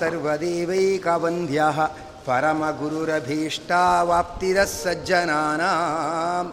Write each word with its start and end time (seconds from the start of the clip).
सर्वदेवैकवन्द्यः 0.00 1.78
परमगुरुरभीष्टावाप्तिरः 2.26 4.68
सज्जनानां 4.82 6.44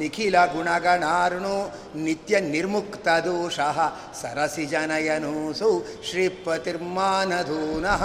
निखिलगुणगणार्णो 0.00 1.56
नित्यनिर्मुक्तदोषः 2.04 3.78
सरसिजनयनोऽसौ 4.20 5.72
श्रीपतिर्मानधूनः 6.10 8.04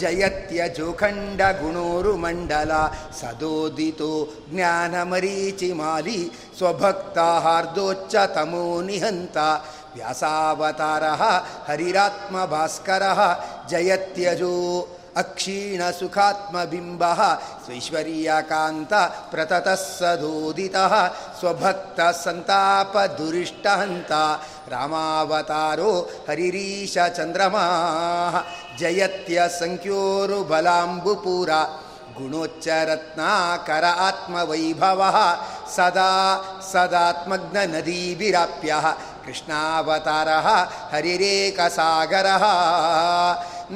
जयत्यजोखण्डगुणोरुमण्डला 0.00 2.82
सदोदितो 3.20 4.10
ज्ञानमरीचिमाली 4.54 6.18
स्वभक्ताहार्दोच्चतमो 6.58 8.64
निहन्ता 8.88 9.48
व्यासावतारः, 9.94 11.42
हरिरात्मभास्करः, 11.68 13.36
जयत्यजो, 13.68 14.88
अक्षीणसुखात्मबिम्बः, 15.16 17.34
स्वैश्वर्यकान्त 17.34 19.12
प्रततः 19.30 19.74
सदोदितः, 19.74 21.10
स्वभक्तसन्तापदुरिष्टहन्ता, 21.40 24.40
रामावतारो, 24.68 26.10
हरिरीशचन्द्रमाः, 26.28 28.42
जयत्यसङ्ख्योरुबलाम्बुपुरा, 28.78 31.78
गुणोच्चरत्नाकर 32.18 33.84
आत्मवैभवः, 33.84 35.36
सदा 35.76 36.44
सदात्मग्ननदीभिराप्यः 36.72 38.94
कृष्णावतारः 39.25 40.47
हरिरेकसागरः 40.93 42.45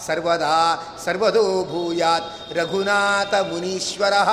सर्वदा 0.00 0.58
सर्वदो 1.04 1.46
भूयात् 1.70 2.52
रघुनाथमुनीश्वरः 2.58 4.30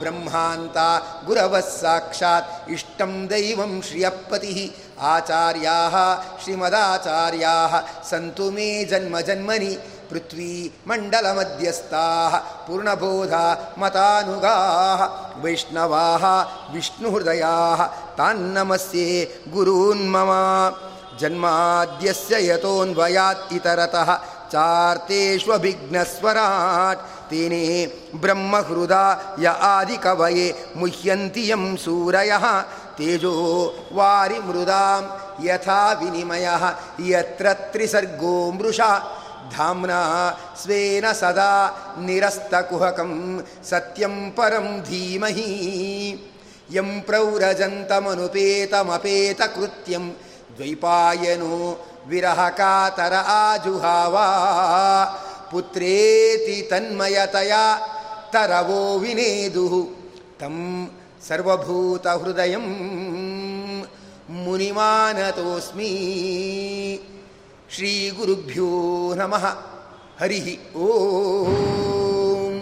ब्रह्मान्ता 0.00 0.88
गुरवः 1.26 1.60
साक्षात् 1.60 2.70
इष्टं 2.70 3.12
दैवं 3.26 3.72
श्रियःपतिः। 3.80 4.58
आचार्याः 5.06 5.96
श्रीमदाचार्याः 6.44 7.72
सन्तु 8.10 8.46
मे 8.50 8.68
जन्मजन्मनि 8.84 9.72
पृथ्वी 10.10 10.74
मण्डलमध्यस्थाः 10.88 12.38
पूर्णबोधा 12.38 13.74
मतानुगाः, 13.78 15.42
वैष्णवाः, 15.42 16.46
विष्णुहृदयाः, 16.72 17.86
तान्नमस्ये 17.86 19.42
गुरून्मम 19.48 20.72
जन्माद्यस्य 21.20 22.50
यतोऽन्वयात् 22.50 23.52
इतरतः, 23.52 24.18
चार्तेष्वभिघ्नस्वराट्, 24.48 27.30
तेने 27.30 27.92
ब्रह्महृदा 28.14 29.36
य 29.38 29.46
आदिकवये 29.46 30.72
मुह्यन्ति 30.76 31.52
यं 31.52 31.76
सूरयः, 31.76 32.64
तेजो 32.98 33.74
वारिमृदां 33.92 35.28
यथा 35.46 35.92
विनिमयः, 35.92 36.74
यत्र 37.00 37.52
त्रिसर्गो 37.52 38.52
मृषा। 38.52 39.17
ಧಾಮ್ನಾ 39.54 40.00
ಸ್ವೇನ 40.62 41.06
ಸದಾ 41.12 41.52
ನಿರಸ್ತಕುಹಕಂ 42.06 43.12
ಸತ್ಯಂ 43.70 44.16
ಪರಂ 44.36 44.68
ಧೀಮಹಿ 44.88 45.50
ಯಂ 46.74 46.88
ಪ್ರೌರಜಂತಮನುಪೇತಮಪೇತಕೃತ್ಯಂ 47.06 50.04
ದ್ವೈಪಾಯನೋ 50.56 51.54
ವಿರಹಕಾತರ 52.08 53.14
ಆಜುಹಾವ 53.34 54.16
ಪುತ್ರೇತಿ 55.50 56.56
ತನ್ಮಯತಯ 56.70 57.52
ತರವೋ 58.32 58.82
ವಿನೇದು 58.98 59.64
ತಂ 60.40 60.56
ಸರ್ವಭೂತಹೃದಯಂ 61.28 62.66
ಮುನಿಮಾನತೋಸ್ಮಿ 64.38 65.92
ಶ್ರೀ 67.74 68.10
ಗುರುಭ್ಯೋ 68.10 68.68
ನಮಃ. 69.14 69.44
ಹರಿ 70.20 70.58
ಓಂ. 70.76 72.54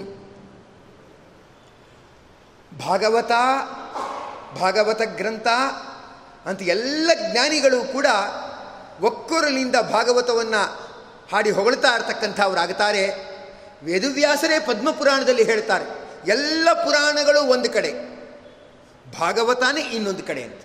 ಭಾಗವತ 2.87 3.33
ಭಾಗವತ 4.61 5.03
ಗ್ರಂಥ 5.03 5.49
ಅಂತ 6.47 6.63
ಎಲ್ಲ 6.63 7.11
ಜ್ಞಾನಿಗಳು 7.33 7.93
ಕೂಡ 7.93 8.07
ಒಕ್ಕೂರಲಿಂದ 9.01 9.77
ಭಾಗವತವನ್ನು 9.77 10.63
ಹಾಡಿ 11.33 11.51
ಹೊಗಳ್ತಾ 11.51 11.89
ಇರ್ತಕ್ಕಂಥವರಾಗುತ್ತಾರೆ 11.95 13.05
ವೇದವ್ಯಾಸರೇ 13.85 14.59
ಪದ್ಮಪುರಾಣದಲ್ಲಿ 14.61 15.45
ಹೇಳ್ತಾರೆ, 15.45 15.87
ಎಲ್ಲ 16.29 16.69
ಪುರಾಣಗಳು 16.73 17.41
ಒಂದು 17.51 17.71
ಕಡೆ, 17.71 17.93
ಭಾಗವತಾನೇ 19.19 19.81
ಇನ್ನೊಂದು 19.81 20.23
ಕಡೆ 20.23 20.43
ಅಂತ. 20.43 20.63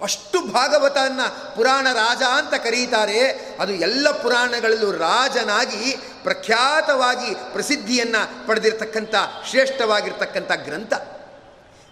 ಅಷ್ಟು 0.00 0.52
ಭಾಗವತನ್ನು 0.52 1.56
ಪುರಾಣ 1.56 1.86
ರಾಜ 1.92 2.22
ಅಂತ 2.22 2.54
ಕರೀತಾರೆ. 2.54 3.20
ಅದು 3.60 3.72
ಎಲ್ಲ 3.72 4.10
ಪುರಾಣಗಳಲ್ಲೂ 4.10 4.90
ರಾಜನಾಗಿ 4.92 5.96
ಪ್ರಖ್ಯಾತವಾಗಿ 6.22 7.34
ಪ್ರಸಿದ್ಧಿಯನ್ನು 7.34 8.46
ಪಡೆದಿರತಕ್ಕಂಥ, 8.46 9.14
ಶ್ರೇಷ್ಠವಾಗಿರ್ತಕ್ಕಂಥ 9.50 10.52
ಗ್ರಂಥ. 10.52 10.92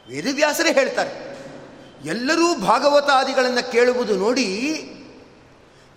ವೇದವ್ಯಾಸರೇ 0.09 0.73
ಹೇಳ್ತಾರೆ, 0.73 1.33
ಎಲ್ಲರೂ 2.05 2.55
ಭಾಗವತಾದಿಗಳನ್ನು 2.55 3.73
ಕೇಳುವುದು 3.73 4.17
ನೋಡಿ 4.17 4.49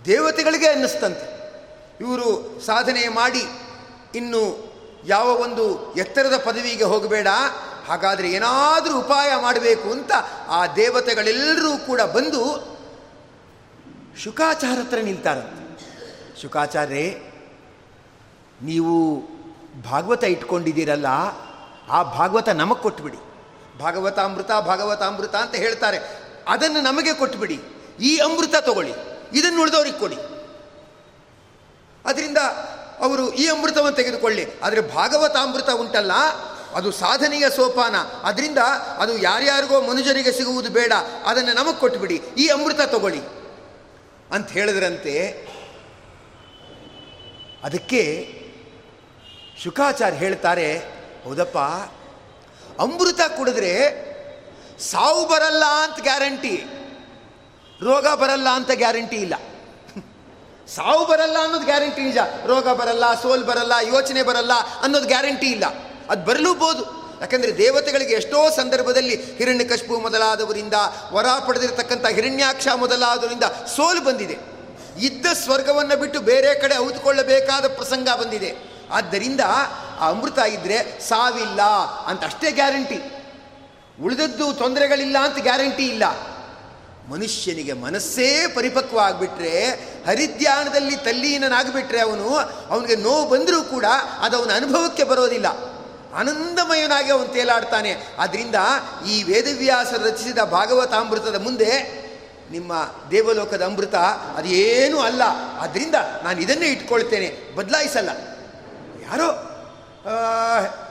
ದೇವತೆಗಳಿಗೆ 0.04 0.68
ಅನ್ನಿಸ್ತಂತೆ. 0.68 1.36
ಇವರು 2.00 2.60
ಸಾಧನೆ 2.66 3.08
ಮಾಡಿ 3.08 3.44
ಇನ್ನು 4.14 4.42
ಯಾವ 5.06 5.26
ಒಂದು 5.26 5.94
ಎತ್ತರದ 5.94 6.36
ಪದವಿಗೆ 6.36 6.84
ಹೋಗಬೇಡ 6.84 7.28
ಹಾಗಾದರೆ 7.86 8.30
ಏನಾದರೂ 8.30 8.98
ಉಪಾಯ 8.98 9.32
ಮಾಡಬೇಕು 9.40 9.90
ಅಂತ 9.90 10.12
ಆ 10.48 10.66
ದೇವತೆಗಳೆಲ್ಲರೂ 10.66 11.78
ಕೂಡ 11.78 12.00
ಬಂದು 12.00 12.76
ಶುಕಾಚಾರ 14.24 14.78
ಹತ್ರ 14.78 14.98
ನಿಲ್ತಾರಂತೆ. 14.98 15.76
ಶುಕಾಚಾರ್ಯೇ 16.42 17.32
ನೀವು 18.62 19.20
ಭಾಗವತ 19.90 20.24
ಇಟ್ಕೊಂಡಿದ್ದೀರಲ್ಲ, 20.24 21.06
ಆ 21.88 22.02
ಭಾಗವತ 22.02 22.48
ನಮಗೆ 22.48 22.82
ಕೊಟ್ಬಿಡಿ. 22.82 23.16
ಭಾಗವತಾಮೃತ 23.78 24.52
ಭಾಗವತಾಮೃತ 24.52 25.34
ಅಂತ 25.34 25.54
ಹೇಳ್ತಾರೆ. 25.54 25.98
ಅದನ್ನು 26.48 26.80
ನಮಗೆ 26.80 27.14
ಕೊಟ್ಬಿಡಿ. 27.14 27.60
ಈ 28.00 28.18
ಅಮೃತ 28.18 28.54
ತಗೊಳ್ಳಿ. 28.60 28.92
ಇದನ್ನು 29.32 29.62
ಉಳಿದವ್ರಿಗೆ 29.62 29.98
ಕೊಡಿ. 29.98 30.16
ಅದರಿಂದ 32.06 32.38
ಅವರು 33.00 33.32
ಈ 33.32 33.48
ಅಮೃತವನ್ನು 33.48 33.96
ತೆಗೆದುಕೊಳ್ಳಿ. 33.96 34.46
ಆದರೆ 34.62 34.80
ಭಾಗವತಾಮೃತ 34.80 35.70
ಉಂಟಲ್ಲ 35.70 36.12
ಅದು 36.76 36.88
ಸಾಧನೆಯ 36.92 37.46
ಸೋಪಾನ. 37.50 37.96
ಅದರಿಂದ 38.22 38.60
ಅದು 38.98 39.12
ಯಾರ್ಯಾರಿಗೋ 39.18 39.76
ಮನುಜರಿಗೆ 39.80 40.32
ಸಿಗುವುದು 40.32 40.70
ಬೇಡ. 40.70 40.92
ಅದನ್ನು 41.24 41.52
ನಮಗೆ 41.52 41.78
ಕೊಟ್ಟುಬಿಡಿ 41.80 42.16
ಈ 42.38 42.46
ಅಮೃತ 42.48 42.80
ತಗೊಳ್ಳಿ. 42.86 43.22
ಅಂತ 44.32 44.48
ಹೇಳಿದ್ರಂತೆ, 44.50 45.14
ಅದಕ್ಕೆ 47.64 48.02
ಶುಕಾಚಾರ್ಯ 49.62 50.18
ಹೇಳ್ತಾರೆ, 50.18 50.68
ಹೌದಪ್ಪ, 51.24 51.58
ಅಮೃತ 52.80 53.20
ಕುಡಿದ್ರೆ 53.36 53.72
ಸಾವು 54.80 55.22
ಬರಲ್ಲ 55.28 55.64
ಅಂತ 55.84 55.98
ಗ್ಯಾರಂಟಿ. 56.02 56.56
ರೋಗ 57.80 58.06
ಬರಲ್ಲ 58.14 58.48
ಅಂತ 58.48 58.70
ಗ್ಯಾರಂಟಿ 58.74 59.16
ಇಲ್ಲ. 59.16 59.34
ಸಾವು 60.68 61.02
ಬರಲ್ಲ 61.06 61.36
ಅನ್ನೋದು 61.42 61.64
ಗ್ಯಾರಂಟಿ 61.64 62.02
ನಿಜ. 62.02 62.20
ರೋಗ 62.46 62.68
ಬರಲ್ಲ, 62.68 63.06
ಸೋಲ್ 63.14 63.44
ಬರಲ್ಲ, 63.44 63.74
ಯೋಚನೆ 63.88 64.22
ಬರಲ್ಲ 64.22 64.54
ಅನ್ನೋದು 64.82 65.06
ಗ್ಯಾರಂಟಿ 65.06 65.48
ಇಲ್ಲ. 65.50 65.64
ಅದು 66.10 66.24
ಬರಲೂಬೋದು. 66.24 67.06
ಯಾಕಂದರೆ 67.20 67.58
ದೇವತೆಗಳಿಗೆ 67.58 68.14
ಎಷ್ಟೋ 68.14 68.50
ಸಂದರ್ಭದಲ್ಲಿ 68.50 69.36
ಹಿರಣ್ಯಕಶ್ಪು 69.36 70.00
ಮೊದಲಾದವರಿಂದ 70.00 70.74
ವರ 71.12 71.26
ಪಡೆದಿರತಕ್ಕಂಥ 71.46 72.06
ಹಿರಣ್ಯಾಕ್ಷ 72.06 72.68
ಮೊದಲಾದವರಿಂದ 72.74 73.44
ಸೋಲು 73.76 74.04
ಬಂದಿದೆ. 74.04 74.38
ಇದ್ದ 74.98 75.26
ಸ್ವರ್ಗವನ್ನು 75.44 76.00
ಬಿಟ್ಟು 76.00 76.20
ಬೇರೆ 76.20 76.54
ಕಡೆ 76.54 76.76
ಔತ್ಕೊಳ್ಳಬೇಕಾದ 76.76 77.66
ಪ್ರಸಂಗ 77.66 78.08
ಬಂದಿದೆ. 78.20 78.54
ಆದ್ದರಿಂದ 78.90 79.40
ಆ 79.40 80.08
ಅಮೃತ 80.08 80.38
ಇದ್ದರೆ 80.38 81.08
ಸಾವಿಲ್ಲ 81.08 81.62
ಅಂತ 82.06 82.24
ಅಷ್ಟೇ 82.24 82.50
ಗ್ಯಾರಂಟಿ. 82.50 82.98
ಉಳಿದದ್ದು 84.04 84.52
ತೊಂದರೆಗಳಿಲ್ಲ 84.52 85.16
ಅಂತ 85.22 85.38
ಗ್ಯಾರಂಟಿ 85.38 85.86
ಇಲ್ಲ. 85.86 86.04
ಮನುಷ್ಯನಿಗೆ 87.10 87.72
ಮನಸ್ಸೇ 87.72 88.46
ಪರಿಪಕ್ವ 88.54 88.98
ಆಗಿಬಿಟ್ರೆ 88.98 89.68
ಹರಿದ್ಯಾನದಲ್ಲಿ 90.06 90.96
ತಲ್ಲೀನನಾಗಿಬಿಟ್ರೆ 90.96 92.00
ಅವನು, 92.00 92.36
ಅವನಿಗೆ 92.70 92.96
ನೋವು 92.96 93.28
ಬಂದರೂ 93.28 93.62
ಕೂಡ 93.62 93.84
ಅದು 94.20 94.36
ಅವನ 94.38 94.50
ಅನುಭವಕ್ಕೆ 94.54 95.04
ಬರೋದಿಲ್ಲ. 95.04 95.75
ಆನಂದಮಯನಾಗಿ 96.16 97.10
ಅವನು 97.10 97.28
ತೇಲಾಡ್ತಾನೆ. 97.28 97.96
ಆದ್ದರಿಂದ 98.18 98.54
ಈ 99.08 99.22
ವೇದವ್ಯಾಸ 99.22 99.92
ರಚಿಸಿದ 99.92 100.38
ಭಾಗವತಾಮೃತದ 100.38 101.40
ಮುಂದೆ 101.42 102.06
ನಿಮ್ಮ 102.50 102.72
ದೇವಲೋಕದ 103.10 103.64
ಅಮೃತ 103.64 103.94
ಅದೇನೂ 104.36 104.98
ಅಲ್ಲ. 104.98 105.22
ಆದ್ದರಿಂದ 105.60 105.94
ನಾನು 106.22 106.40
ಇದನ್ನೇ 106.40 106.66
ಇಟ್ಕೊಳ್ತೇನೆ. 106.66 107.54
ಬದಲಾಯಿಸಲ್ಲ. 107.54 108.10
ಯಾರೋ 109.02 109.28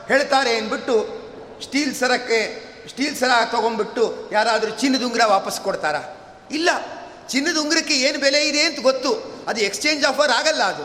ಹೇಳ್ತಾರೆ 0.07 0.57
ಅಂದ್ಬಿಟ್ಟು 0.57 1.25
ಸ್ಟೀಲ್ 1.63 1.95
ಸರಕ್ಕೆ, 1.95 2.65
ಸ್ಟೀಲ್ 2.89 3.15
ಸರ 3.15 3.29
ತೊಗೊಂಡ್ಬಿಟ್ಟು 3.51 4.29
ಯಾರಾದರೂ 4.31 4.71
ಚಿನ್ನದ 4.71 5.03
ಉಂಗುರ 5.03 5.21
ವಾಪಸ್ 5.25 5.61
ಕೊಡ್ತಾರಾ? 5.61 6.17
ಇಲ್ಲ. 6.51 6.69
ಚಿನ್ನದ 7.29 7.57
ಉಂಗುರಕ್ಕೆ 7.57 7.93
ಏನು 7.93 8.19
ಬೆಲೆ 8.19 8.47
ಇದೆ 8.47 8.61
ಅಂತ 8.61 8.79
ಗೊತ್ತು. 8.79 9.41
ಅದು 9.47 9.61
ಎಕ್ಸ್ಚೇಂಜ್ 9.61 10.05
ಆಫರ್ 10.05 10.31
ಆಗಲ್ಲ 10.31 10.63
ಅದು. 10.63 10.83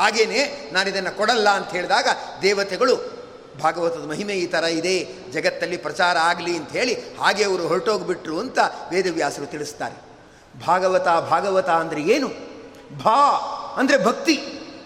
ಹಾಗೇನೆ 0.00 0.70
ನಾನು 0.72 0.88
ಇದನ್ನು 0.88 1.16
ಕೊಡಲ್ಲ 1.16 1.48
ಅಂತ 1.48 1.70
ಹೇಳಿದಾಗ 1.70 2.08
ದೇವತೆಗಳು 2.42 3.19
ಭಾಗವತದ 3.58 4.08
ಮಹಿಮೆ 4.10 4.34
ಈ 4.34 4.46
ಥರ 4.46 4.64
ಇದೆ, 4.64 5.08
ಜಗತ್ತಲ್ಲಿ 5.32 5.76
ಪ್ರಚಾರ 5.76 6.16
ಆಗಲಿ 6.18 6.56
ಅಂತ 6.56 6.70
ಹೇಳಿ 6.70 6.94
ಹಾಗೆ 6.94 7.44
ಅವರು 7.44 7.68
ಹೊರಟೋಗ್ಬಿಟ್ರು 7.68 8.40
ಅಂತ 8.40 8.58
ವೇದವ್ಯಾಸರು 8.90 9.46
ತಿಳಿಸ್ತಾರೆ. 9.46 9.96
ಭಾಗವತ 10.66 11.08
ಭಾಗವತ 11.08 11.68
ಅಂದರೆ 11.68 12.02
ಏನು? 12.02 12.28
ಭಾ 12.98 13.20
ಅಂದರೆ 13.76 14.04
ಭಕ್ತಿ. 14.04 14.36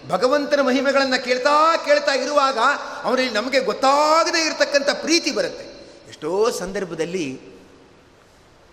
ಭಗವಂತನ 0.09 0.61
ಮಹಿಮೆಗಳನ್ನು 0.61 1.23
ಕೇಳ್ತಾ 1.23 1.77
ಕೇಳ್ತಾ 1.85 2.11
ಇರುವಾಗ 2.11 2.57
ಅವರಲ್ಲಿ 3.03 3.33
ನಮಗೆ 3.33 3.59
ಗೊತ್ತಾಗದೇ 3.59 4.45
ಇರತಕ್ಕಂಥ 4.45 4.89
ಪ್ರೀತಿ 4.89 5.31
ಬರುತ್ತೆ. 5.31 5.65
ಎಷ್ಟೋ 6.09 6.51
ಸಂದರ್ಭದಲ್ಲಿ 6.51 7.54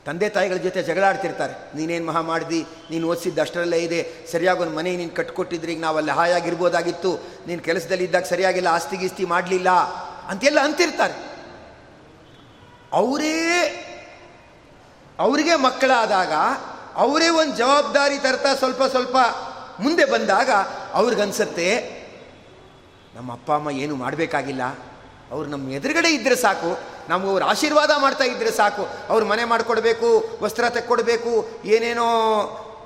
ತಂದೆ 0.07 0.29
ತಾಯಿಗಳ 0.29 0.57
ಜೊತೆ 0.57 0.83
ಜಗಳಾಡ್ತಿರ್ತಾರೆ. 0.83 1.77
ನೀನೇನು 1.77 2.07
ಮಹಾ 2.07 2.21
ಮಾಡಿದಿ? 2.21 2.67
ನೀನು 2.91 3.09
ಓದಿಸಿದ್ದು 3.09 3.41
ಅಷ್ಟರಲ್ಲೇ 3.41 3.79
ಇದೆ. 3.79 4.27
ಸರಿಯಾಗಿ 4.33 4.61
ಒಂದು 4.61 4.77
ಮನೆ 4.77 4.97
ನೀನು 4.97 5.11
ಕಟ್ಕೊಟ್ಟಿದ್ರೆ 5.11 5.73
ಈಗ 5.73 5.81
ನಾವು 5.81 5.97
ಅಲ್ಲಿ 5.97 6.11
ಹಾಯಾಗಿರ್ಬೋದಾಗಿತ್ತು. 6.11 7.21
ನೀನು 7.47 7.63
ಕೆಲಸದಲ್ಲಿ 7.63 8.05
ಇದ್ದಾಗ 8.05 8.23
ಸರಿಯಾಗಿಲ್ಲ, 8.23 8.69
ಆಸ್ತಿ 8.69 8.97
ಗೀಸ್ತಿ 8.97 9.25
ಮಾಡಲಿಲ್ಲ 9.25 9.71
ಅಂತೆಲ್ಲ 10.29 10.61
ಅಂತಿರ್ತಾರೆ. 10.61 11.15
ಅವರೇ, 12.93 13.39
ಅವರಿಗೆ 15.19 15.55
ಮಕ್ಕಳಾದಾಗ, 15.55 16.33
ಅವರೇ 16.95 17.29
ಒಂದು 17.29 17.57
ಜವಾಬ್ದಾರಿ 17.57 18.19
ತರ್ತಾ 18.19 18.55
ಸ್ವಲ್ಪ 18.55 18.83
ಸ್ವಲ್ಪ 18.83 19.17
ಮುಂದೆ 19.81 20.05
ಬಂದಾಗ 20.05 20.51
ಅವ್ರಿಗನ್ಸತ್ತೆ, 20.93 22.03
ನಮ್ಮ 23.15 23.33
ಅಪ್ಪ, 23.33 23.53
ಅಮ್ಮ 23.53 23.71
ಏನು 23.71 23.97
ಮಾಡಬೇಕಾಗಿಲ್ಲ? 23.97 24.63
ಅವ್ರು 25.33 25.47
ನಮ್ಮ 25.53 25.71
ಎದುರುಗಡೆ 25.79 26.11
ಇದ್ದರೆ 26.17 26.37
ಸಾಕು. 26.47 26.71
ನಮ್ಗೆ 27.11 27.31
ಅವ್ರು 27.33 27.45
ಆಶೀರ್ವಾದ 27.53 27.93
ಮಾಡ್ತಾ 28.05 28.25
ಇದ್ದರೆ 28.33 28.51
ಸಾಕು. 28.59 28.83
ಅವ್ರು 29.13 29.25
ಮನೆ 29.31 29.45
ಮಾಡಿಕೊಡ್ಬೇಕು, 29.53 30.09
ವಸ್ತ್ರ 30.43 30.65
ತೆಕ್ಕೊಡ್ಬೇಕು, 30.77 31.33
ಏನೇನೋ 31.75 32.09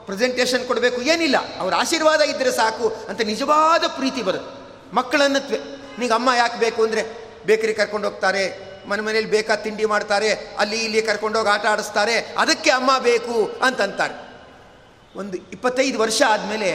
ಪ್ರೆಸೆಂಟೇಷನ್ 0.07 0.65
ಕೊಡಬೇಕು, 0.69 0.99
ಏನಿಲ್ಲ. 1.13 1.39
ಅವ್ರ 1.63 1.73
ಆಶೀರ್ವಾದ 1.83 2.23
ಇದ್ದರೆ 2.33 2.53
ಸಾಕು 2.61 2.89
ಅಂತ 3.11 3.21
ನಿಜವಾದ 3.33 3.85
ಪ್ರೀತಿ 3.99 4.23
ಬರುತ್ತೆ. 4.29 4.53
ಮಕ್ಕಳನ್ನು 4.99 5.41
ನೀಗ 6.01 6.13
ಅಮ್ಮ 6.19 6.31
ಯಾಕೆ 6.37 6.59
ಬೇಕು 6.65 6.81
ಅಂದರೆ 6.87 7.03
ಬೇಕರಿ 7.47 7.75
ಕರ್ಕೊಂಡು 7.81 8.09
ಹೋಗ್ತಾರೆ, 8.09 8.45
ಮನೆ 8.91 9.03
ಮನೇಲಿ 9.07 9.31
ಬೇಕಾದ 9.31 9.59
ತಿಂಡಿ 9.67 9.85
ಮಾಡ್ತಾರೆ, 9.93 10.31
ಅಲ್ಲಿ 10.63 10.79
ಇಲ್ಲಿ 10.87 11.01
ಕರ್ಕೊಂಡೋಗಿ 11.03 11.51
ಆಟ 11.55 11.67
ಆಡಿಸ್ತಾರೆ, 11.73 12.15
ಅದಕ್ಕೆ 12.43 12.71
ಅಮ್ಮ 12.71 12.91
ಬೇಕು 13.09 13.37
ಅಂತಂತಾರೆ 13.69 14.17
ಒಂದು 15.15 15.37
ಇಪ್ಪತ್ತೈದು 15.55 15.99
ವರ್ಷ 16.05 16.21
ಆದಮೇಲೆ 16.35 16.71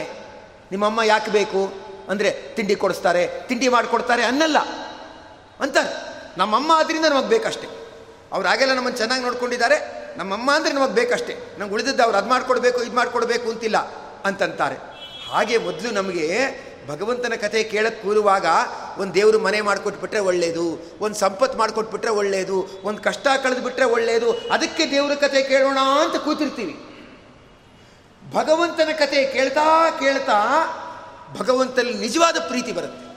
ನಿಮ್ಮಮ್ಮ 0.72 1.00
ಯಾಕೆ 1.04 1.30
ಬೇಕು 1.30 1.62
ಅಂದರೆ 2.10 2.30
ತಿಂಡಿ 2.56 2.74
ಕೊಡಿಸ್ತಾರೆ, 2.74 3.22
ತಿಂಡಿ 3.48 3.68
ಮಾಡಿಕೊಡ್ತಾರೆ 3.68 4.22
ಅನ್ನಲ್ಲ. 4.30 4.58
ಅಂತಾರೆ 5.60 6.12
ನಮ್ಮಮ್ಮ 6.38 6.72
ಆದ್ರಿಂದ 6.74 7.04
ನಮಗೆ 7.04 7.28
ಬೇಕಷ್ಟೆ. 7.28 7.68
ಅವ್ರು 8.32 8.48
ಆಗೆಲ್ಲ 8.48 8.74
ನಮ್ಮನ್ನು 8.74 8.98
ಚೆನ್ನಾಗಿ 8.98 9.22
ನೋಡ್ಕೊಂಡಿದ್ದಾರೆ. 9.22 10.02
ನಮ್ಮಮ್ಮ 10.16 10.54
ಅಂದರೆ 10.54 10.72
ನಮಗೆ 10.72 10.94
ಬೇಕಷ್ಟೇ. 10.94 11.56
ನಮ್ಗೆ 11.58 11.74
ಉಳಿದದ್ದು 11.74 12.02
ಅವ್ರು 12.02 12.18
ಅದು 12.18 12.28
ಮಾಡಿಕೊಡ್ಬೇಕು, 12.28 12.82
ಇದು 12.82 12.96
ಮಾಡಿಕೊಡ್ಬೇಕು 12.96 13.50
ಅಂತಿಲ್ಲ 13.50 13.78
ಅಂತಂತಾರೆ. 14.24 14.76
ಹಾಗೆ 15.30 15.58
ಮೊದಲು 15.58 15.90
ನಮಗೆ 15.90 16.48
ಭಗವಂತನ 16.88 17.32
ಕಥೆ 17.40 17.64
ಕೇಳಕ್ಕೆ 17.64 18.02
ಕೂರುವಾಗ 18.02 18.46
ಒಂದು 18.98 19.14
ದೇವರು 19.14 19.38
ಮನೆ 19.38 19.60
ಮಾಡಿಕೊಟ್ಬಿಟ್ರೆ 19.60 20.20
ಒಳ್ಳೆಯದು 20.20 20.96
ಒಂದು 21.00 21.16
ಸಂಪತ್ತು 21.16 21.58
ಮಾಡಿಕೊಟ್ಬಿಟ್ರೆ 21.58 22.10
ಒಳ್ಳೆಯದು 22.10 22.68
ಒಂದು 22.82 23.02
ಕಷ್ಟ 23.02 23.26
ಕಳೆದುಬಿಟ್ರೆ 23.42 23.84
ಒಳ್ಳೆಯದು 23.84 24.32
ಅದಕ್ಕೆ 24.32 24.90
ದೇವರ 24.90 25.14
ಕಥೆ 25.14 25.42
ಕೇಳೋಣ 25.42 25.78
ಅಂತ 26.00 26.16
ಕೂತಿರ್ತೀವಿ. 26.16 26.74
ಭಗವಂತನ 28.32 28.88
ಕಥೆ 28.98 29.32
ಕೇಳ್ತಾ 29.32 29.90
ಕೇಳ್ತಾ 29.90 30.38
ಭಗವಂತನಲ್ಲಿ 31.40 31.98
ನಿಜವಾದ 31.98 32.36
ಪ್ರೀತಿ 32.38 32.72
ಬರುತ್ತೆ. 32.72 33.11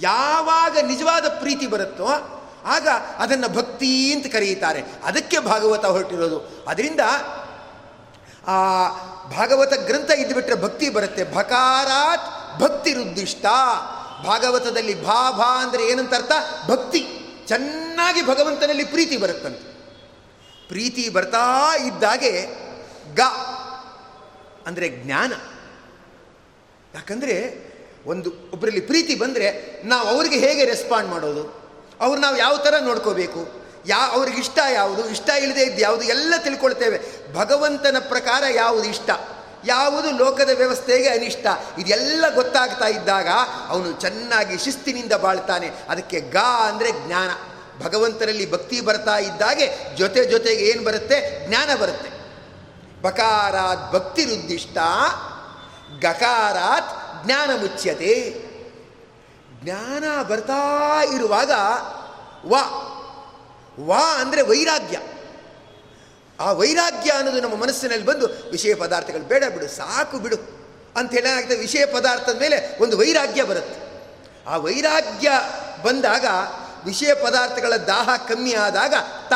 ಯಾವಾಗ 0.00 0.78
ನಿಜವಾದ 0.78 1.28
ಪ್ರೀತಿ 1.28 1.66
ಬರುತ್ತೋ 1.66 2.40
ಆಗ 2.64 2.88
ಅದನ್ನು 3.18 3.48
ಭಕ್ತಿ 3.48 4.12
ಅಂತ 4.12 4.26
ಕರೆಯುತ್ತಾರೆ. 4.26 4.84
ಅದಕ್ಕೆ 5.04 5.38
ಭಾಗವತ 5.38 5.84
ಹೊರಟಿರೋದು. 5.84 6.64
ಅದರಿಂದ 6.68 7.00
ಆ 8.46 8.88
ಭಾಗವತ 9.28 9.72
ಗ್ರಂಥ 9.74 10.10
ಇದ್ದುಬಿಟ್ರೆ 10.10 10.62
ಭಕ್ತಿ 10.62 10.88
ಬರುತ್ತೆ. 10.88 11.34
ಭಕಾರಾತ್ 11.34 12.60
ಭಕ್ತಿ 12.60 12.92
ರುದ್ದಿಷ್ಟ 12.92 13.46
ಭಾಗವತದಲ್ಲಿ 14.26 15.04
ಭಾ 15.04 15.30
ಭಾ 15.30 15.62
ಅಂದರೆ 15.62 15.86
ಏನಂತ 15.86 16.14
ಅರ್ಥ 16.14 16.32
ಭಕ್ತಿ. 16.70 17.06
ಚೆನ್ನಾಗಿ 17.46 18.26
ಭಗವಂತನಲ್ಲಿ 18.26 18.84
ಪ್ರೀತಿ 18.84 19.16
ಬರುತ್ತಂತೆ. 19.16 19.74
ಪ್ರೀತಿ 20.68 21.08
ಬರ್ತಾ 21.08 21.76
ಇದ್ದಾಗೆ 21.76 22.48
ಗ 23.14 23.20
ಅಂದರೆ 24.66 24.88
ಜ್ಞಾನ. 24.88 25.32
ಯಾಕಂದರೆ 26.94 27.63
ಒಂದು 28.06 28.30
ಒಬ್ಬರಲ್ಲಿ 28.52 28.80
ಪ್ರೀತಿ 28.80 29.14
ಬಂದರೆ 29.14 29.80
ನಾವು 29.84 30.08
ಅವ್ರಿಗೆ 30.08 30.38
ಹೇಗೆ 30.38 30.64
ರೆಸ್ಪಾಂಡ್ 30.64 31.10
ಮಾಡೋದು? 31.10 31.64
ಅವ್ರು 32.00 32.20
ನಾವು 32.20 32.36
ಯಾವ 32.36 32.56
ಥರ 32.56 32.74
ನೋಡ್ಕೋಬೇಕು? 32.80 33.64
ಯಾ 33.86 34.08
ಅವ್ರಿಗೆ 34.12 34.38
ಇಷ್ಟ 34.38 34.58
ಯಾವುದು? 34.72 35.08
ಇಷ್ಟ 35.10 35.30
ಇಲ್ಲದೆ 35.30 35.62
ಇದ್ದು 35.62 35.80
ಯಾವುದು? 35.80 36.02
ಎಲ್ಲ 36.02 36.34
ತಿಳ್ಕೊಳ್ತೇವೆ. 36.38 37.00
ಭಗವಂತನ 37.34 37.96
ಪ್ರಕಾರ 38.08 38.42
ಯಾವುದು 38.54 38.88
ಇಷ್ಟ? 38.88 39.10
ಯಾವುದು 39.66 40.10
ಲೋಕದ 40.10 40.50
ವ್ಯವಸ್ಥೆಗೆ 40.56 41.08
ಅನಿಷ್ಟ? 41.08 41.46
ಇದೆಲ್ಲ 41.78 42.24
ಗೊತ್ತಾಗ್ತಾ 42.34 42.86
ಇದ್ದಾಗ 42.86 43.28
ಅವನು 43.68 43.92
ಚೆನ್ನಾಗಿ 43.92 44.64
ಶಿಸ್ತಿನಿಂದ 44.64 45.12
ಬಾಳ್ತಾನೆ. 45.12 45.70
ಅದಕ್ಕೆ 45.88 46.20
ಗಾ 46.20 46.68
ಅಂದರೆ 46.68 46.90
ಜ್ಞಾನ. 47.06 47.30
ಭಗವಂತನಲ್ಲಿ 47.84 48.50
ಭಕ್ತಿ 48.50 48.80
ಬರ್ತಾ 48.80 49.18
ಇದ್ದಾಗೆ 49.18 49.96
ಜೊತೆ 49.96 50.24
ಜೊತೆಗೆ 50.24 50.64
ಏನು 50.64 50.84
ಬರುತ್ತೆ? 50.84 51.48
ಜ್ಞಾನ 51.48 51.74
ಬರುತ್ತೆ. 51.74 52.14
ಬಕಾರಾತ್ 53.02 53.92
ಭಕ್ತಿ 53.92 54.24
ರುದ್ದಿಷ್ಟ 54.24 54.78
ಗಕಾರಾತ್ 56.00 57.03
ಜ್ಞಾನ 57.24 57.50
ಮುಚ್ಯತೆ. 57.50 58.44
ಜ್ಞಾನ 59.64 60.22
ಬರ್ತಾ 60.22 61.02
ಇರುವಾಗ 61.14 61.50
ವ. 62.46 62.54
ವಾ 63.86 64.20
ಅಂದರೆ 64.20 64.42
ವೈರಾಗ್ಯ. 64.42 64.98
ಆ 66.40 66.52
ವೈರಾಗ್ಯ 66.52 67.10
ಅನ್ನೋದು 67.10 67.40
ನಮ್ಮ 67.40 67.54
ಮನಸ್ಸಿನಲ್ಲಿ 67.54 68.04
ಬಂದು 68.04 68.50
ವಿಷಯ 68.50 68.74
ಪದಾರ್ಥಗಳು 68.74 69.22
ಬೇಡ 69.22 69.44
ಬಿಡು, 69.44 69.68
ಸಾಕು 69.68 70.18
ಬಿಡು 70.18 70.36
ಅಂತ 70.96 71.10
ಹೇಳಾಗ್ತದೆ 71.10 71.56
ವಿಷಯ 71.56 71.86
ಪದಾರ್ಥದ 71.86 72.40
ಮೇಲೆ 72.40 72.82
ಒಂದು 72.82 72.98
ವೈರಾಗ್ಯ 72.98 73.42
ಬರುತ್ತೆ. 73.42 74.02
ಆ 74.48 74.56
ವೈರಾಗ್ಯ 74.56 75.30
ಬಂದಾಗ, 75.84 76.24
ವಿಷಯ 76.84 77.14
ಪದಾರ್ಥಗಳ 77.14 77.76
ದಾಹ 77.76 78.16
ಕಮ್ಮಿ 78.16 78.54
ಆದಾಗ 78.54 78.94
ತ. 79.28 79.32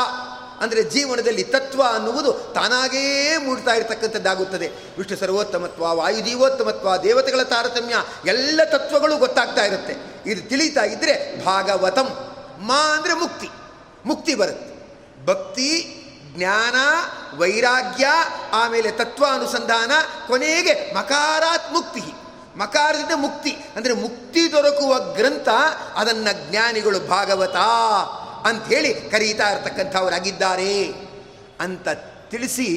ಅಂದರೆ 0.60 0.82
ಜೀವನದಲ್ಲಿ 0.82 1.44
ತತ್ವ 1.44 1.82
ಅನ್ನುವುದು 1.94 2.32
ತಾನಾಗೇ 2.32 3.36
ಮೂಡ್ತಾ 3.36 3.70
ಇರತಕ್ಕಂಥದ್ದಾಗುತ್ತದೆ. 3.70 4.68
ವಿಷ್ಣು 4.98 5.16
ಸರ್ವೋತ್ತಮತ್ವ 5.16 5.94
ವಾಯುದೀವೋತ್ತಮತ್ವ 5.94 6.96
ದೇವತೆಗಳ 6.96 7.42
ತಾರತಮ್ಯ, 7.42 7.94
ಎಲ್ಲ 8.26 8.60
ತತ್ವಗಳು 8.64 9.16
ಗೊತ್ತಾಗ್ತಾ 9.16 9.64
ಇರುತ್ತೆ. 9.64 9.94
ಇದು 10.30 10.48
ತಿಳಿತಾ 10.48 10.80
ಇದ್ದರೆ 10.80 11.44
ಭಾಗವತಂ. 11.44 12.34
ಮಾ 12.58 12.96
ಅಂದರೆ 12.96 13.14
ಮುಕ್ತಿ. 13.14 13.48
ಮುಕ್ತಿ 14.06 14.34
ಬರುತ್ತೆ. 14.34 14.78
ಭಕ್ತಿ, 15.26 15.94
ಜ್ಞಾನ, 16.36 16.74
ವೈರಾಗ್ಯ, 17.38 18.06
ಆಮೇಲೆ 18.52 18.90
ತತ್ವಾನುಸಂಧಾನ, 18.90 19.90
ಕೊನೆಗೆ 20.26 20.94
ಮಕಾರಾತ್ 20.94 21.72
ಮುಕ್ತಿ. 21.72 22.02
ಮಕಾರದಿಂದ 22.58 23.10
ಮುಕ್ತಿ. 23.14 23.50
ಅಂದರೆ 23.76 23.92
ಮುಕ್ತಿ 23.92 24.52
ದೊರಕುವ 24.52 24.98
ಗ್ರಂಥ, 24.98 25.48
ಅದನ್ನು 25.94 26.50
ಜ್ಞಾನಿಗಳು 26.50 27.00
ಭಾಗವತ. 27.00 27.56
ಅಂಥೇಳಿ 28.46 28.90
ಕರೀತಾ 29.10 29.46
ಇರತಕ್ಕಂಥವರಾಗಿದ್ದಾರೆ 29.52 30.72
ಅಂತ 31.60 31.88
ತಿಳಿಸಿ 32.30 32.68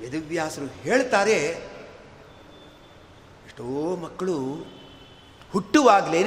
ವೇದವ್ಯಾಸರು 0.00 0.66
ಹೇಳ್ತಾರೆ, 0.82 1.38
ಎಷ್ಟೋ 3.46 3.64
ಮಕ್ಕಳು 4.04 4.36
ಹುಟ್ಟುವಾಗಲೇ 5.52 6.22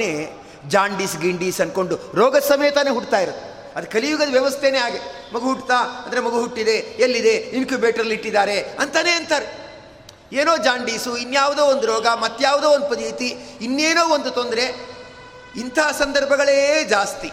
ಜಾಂಡೀಸ್ 0.68 1.16
ಗಿಂಡೀಸ್ 1.18 1.60
ಅಂದ್ಕೊಂಡು 1.60 1.96
ರೋಗ 2.14 2.36
ಸಮೇತನೇ 2.48 2.90
ಹುಟ್ಟುತ್ತಾ 2.90 3.20
ಇರುತ್ತೆ. 3.20 3.46
ಅದು 3.76 3.86
ಕಲಿಯುಗದ 3.92 4.30
ವ್ಯವಸ್ಥೆನೇ 4.30 4.78
ಹಾಗೆ. 4.78 5.00
ಮಗು 5.34 5.46
ಹುಟ್ಟುತ್ತಾ 5.46 5.78
ಅಂದರೆ 6.04 6.20
ಮಗು 6.20 6.38
ಹುಟ್ಟಿದೆ, 6.40 6.76
ಎಲ್ಲಿದೆ 7.04 7.34
ಇನ್ಕ್ಯುಬೇಟ್ರಲ್ಲಿ 7.58 8.14
ಇಟ್ಟಿದ್ದಾರೆ 8.14 8.56
ಅಂತಾನೆ 8.82 9.12
ಅಂತಾರೆ. 9.12 9.48
ಏನೋ 10.32 10.52
ಜಾಂಡೀಸು, 10.56 11.10
ಇನ್ಯಾವುದೋ 11.16 11.64
ಒಂದು 11.72 11.86
ರೋಗ 11.86 12.06
ಮತ್ತಾವುದೋ 12.22 12.68
ಒಂದು 12.68 12.88
ಪದ್ಧತಿ 12.88 13.28
ಇನ್ನೇನೋ 13.60 14.04
ಒಂದು 14.14 14.30
ತೊಂದರೆ 14.30 14.64
ಇಂಥ 15.56 15.78
ಸಂದರ್ಭಗಳೇ 15.98 16.84
ಜಾಸ್ತಿ. 16.84 17.30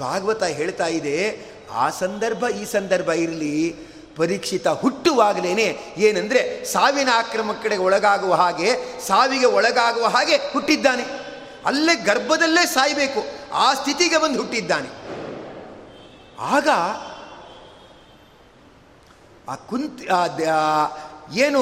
ಭಾಗವತ 0.00 0.42
ಹೇಳ್ತಾ 0.58 0.86
ಇದೆ, 0.98 1.16
ಆ 1.72 1.84
ಸಂದರ್ಭ, 1.90 2.44
ಈ 2.60 2.64
ಸಂದರ್ಭ 2.64 3.10
ಇರಲಿ, 3.24 3.56
ಪರೀಕ್ಷಿತ 4.16 4.66
ಹುಟ್ಟುವಾಗಲೇನೆ 4.82 5.66
ಏನಂದರೆ 5.98 6.42
ಸಾವಿನ 6.64 7.10
ಆಕ್ರಮ 7.14 7.54
ಕಡೆಗೆ 7.62 7.82
ಒಳಗಾಗುವ 7.82 8.34
ಹಾಗೆ, 8.34 8.70
ಸಾವಿಗೆ 9.06 9.48
ಒಳಗಾಗುವ 9.58 10.06
ಹಾಗೆ 10.06 10.36
ಹುಟ್ಟಿದ್ದಾನೆ. 10.52 11.04
ಅಲ್ಲೇ 11.66 11.94
ಗರ್ಭದಲ್ಲೇ 12.04 12.64
ಸಾಯಬೇಕು, 12.66 13.22
ಆ 13.64 13.66
ಸ್ಥಿತಿಗೆ 13.74 14.18
ಬಂದು 14.18 14.38
ಹುಟ್ಟಿದ್ದಾನೆ. 14.38 14.90
ಆಗ 16.54 16.68
ಆ 19.48 19.54
ಕುಂತ್ 19.68 20.00
ಏನು 21.36 21.60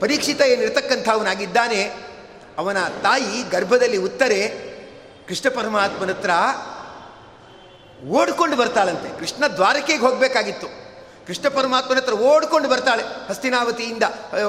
ಪರೀಕ್ಷಿತ 0.00 0.40
ಏನಿರ್ತಕ್ಕಂಥವನಾಗಿದ್ದಾನೆ, 0.52 1.80
ಅವನ 2.58 2.78
ತಾಯಿ 3.02 3.42
ಗರ್ಭದಲ್ಲಿ 3.50 3.98
ಉತ್ತರೆ 4.08 4.40
ಕೃಷ್ಣ 5.28 5.48
ಪರಮಾತ್ಮನ 5.48 6.10
ಹತ್ರ 6.10 6.30
ಓಡ್ಕೊಂಡು 8.06 8.56
ಬರ್ತಾಳಂತೆ. 8.56 9.18
ಕೃಷ್ಣ 9.18 9.46
ದ್ವಾರಕೆಗೆ 9.46 10.00
ಹೋಗಬೇಕಾಗಿತ್ತು. 10.00 10.66
ಕೃಷ್ಣ 11.26 11.48
ಪರಮಾತ್ಮನ 11.48 11.96
ಹತ್ರ 11.96 12.12
ಓಡ್ಕೊಂಡು 12.12 12.68
ಬರ್ತಾಳೆ 12.68 13.02
ಹಸ್ತಿನಾವತಿಯಿಂದ 13.28 14.02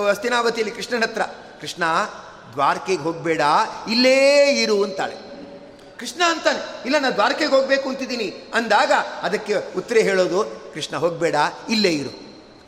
ಹಸ್ತಿನಾವತಿಯಲ್ಲಿ 0.10 0.76
ಕೃಷ್ಣನ 0.76 1.04
ಹತ್ರ. 1.04 1.22
ಕೃಷ್ಣ, 1.62 1.84
ದ್ವಾರಕೆಗೆ 2.54 3.02
ಹೋಗಬೇಡ, 3.02 3.42
ಇಲ್ಲೇ 3.90 4.44
ಇರು 4.62 4.84
ಅಂತಾಳೆ. 4.84 5.16
ಕೃಷ್ಣ 5.98 6.22
ಅಂತಾನೆ, 6.28 6.86
ಇಲ್ಲ 6.86 6.98
ನಾನು 6.98 7.14
ದ್ವಾರಕೆಗೆ 7.14 7.52
ಹೋಗಬೇಕು 7.52 7.90
ಅಂತಿದ್ದೀನಿ. 7.90 8.52
ಅಂದಾಗ 8.54 8.92
ಅದಕ್ಕೆ 9.22 9.56
ಉತ್ತರ 9.78 9.96
ಹೇಳೋದು, 9.96 10.72
ಕೃಷ್ಣ 10.74 10.98
ಹೋಗಬೇಡ, 10.98 11.36
ಇಲ್ಲೇ 11.70 11.90
ಇರು. 11.90 12.10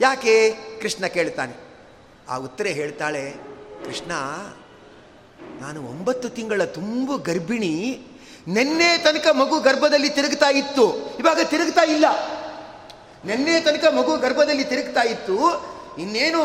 ಯಾಕೆ? 0.01 0.51
ಕೃಷ್ಣ 0.81 1.05
ಕೇಳ್ತಾನೆ. 1.05 1.53
ಆ 2.29 2.35
ಉತ್ತರ 2.37 2.67
ಹೇಳ್ತಾಳೆ, 2.67 3.31
ಕೃಷ್ಣ 3.85 4.11
ನಾನು 5.61 5.79
ಒಂಬತ್ತು 5.89 6.29
ತಿಂಗಳ 6.29 6.63
ತುಂಬ 6.63 7.15
ಗರ್ಭಿಣಿ, 7.15 8.01
ನೆನ್ನೆ 8.47 8.97
ತನಕ 8.97 9.27
ಮಗು 9.27 9.59
ಗರ್ಭದಲ್ಲಿ 9.59 10.09
ತಿರುಗ್ತಾ 10.09 10.49
ಇತ್ತು. 10.49 10.85
ಇವಾಗ 11.19 11.39
ತಿರುಗ್ತಾ 11.43 11.81
ಇಲ್ಲ. 11.81 12.05
ನೆನ್ನೆ 13.25 13.59
ತನಕ 13.59 13.85
ಮಗು 13.93 14.17
ಗರ್ಭದಲ್ಲಿ 14.17 14.63
ತಿರುಗ್ತಾ 14.63 15.01
ಇತ್ತು. 15.01 15.37
ಇನ್ನೇನು 16.01 16.41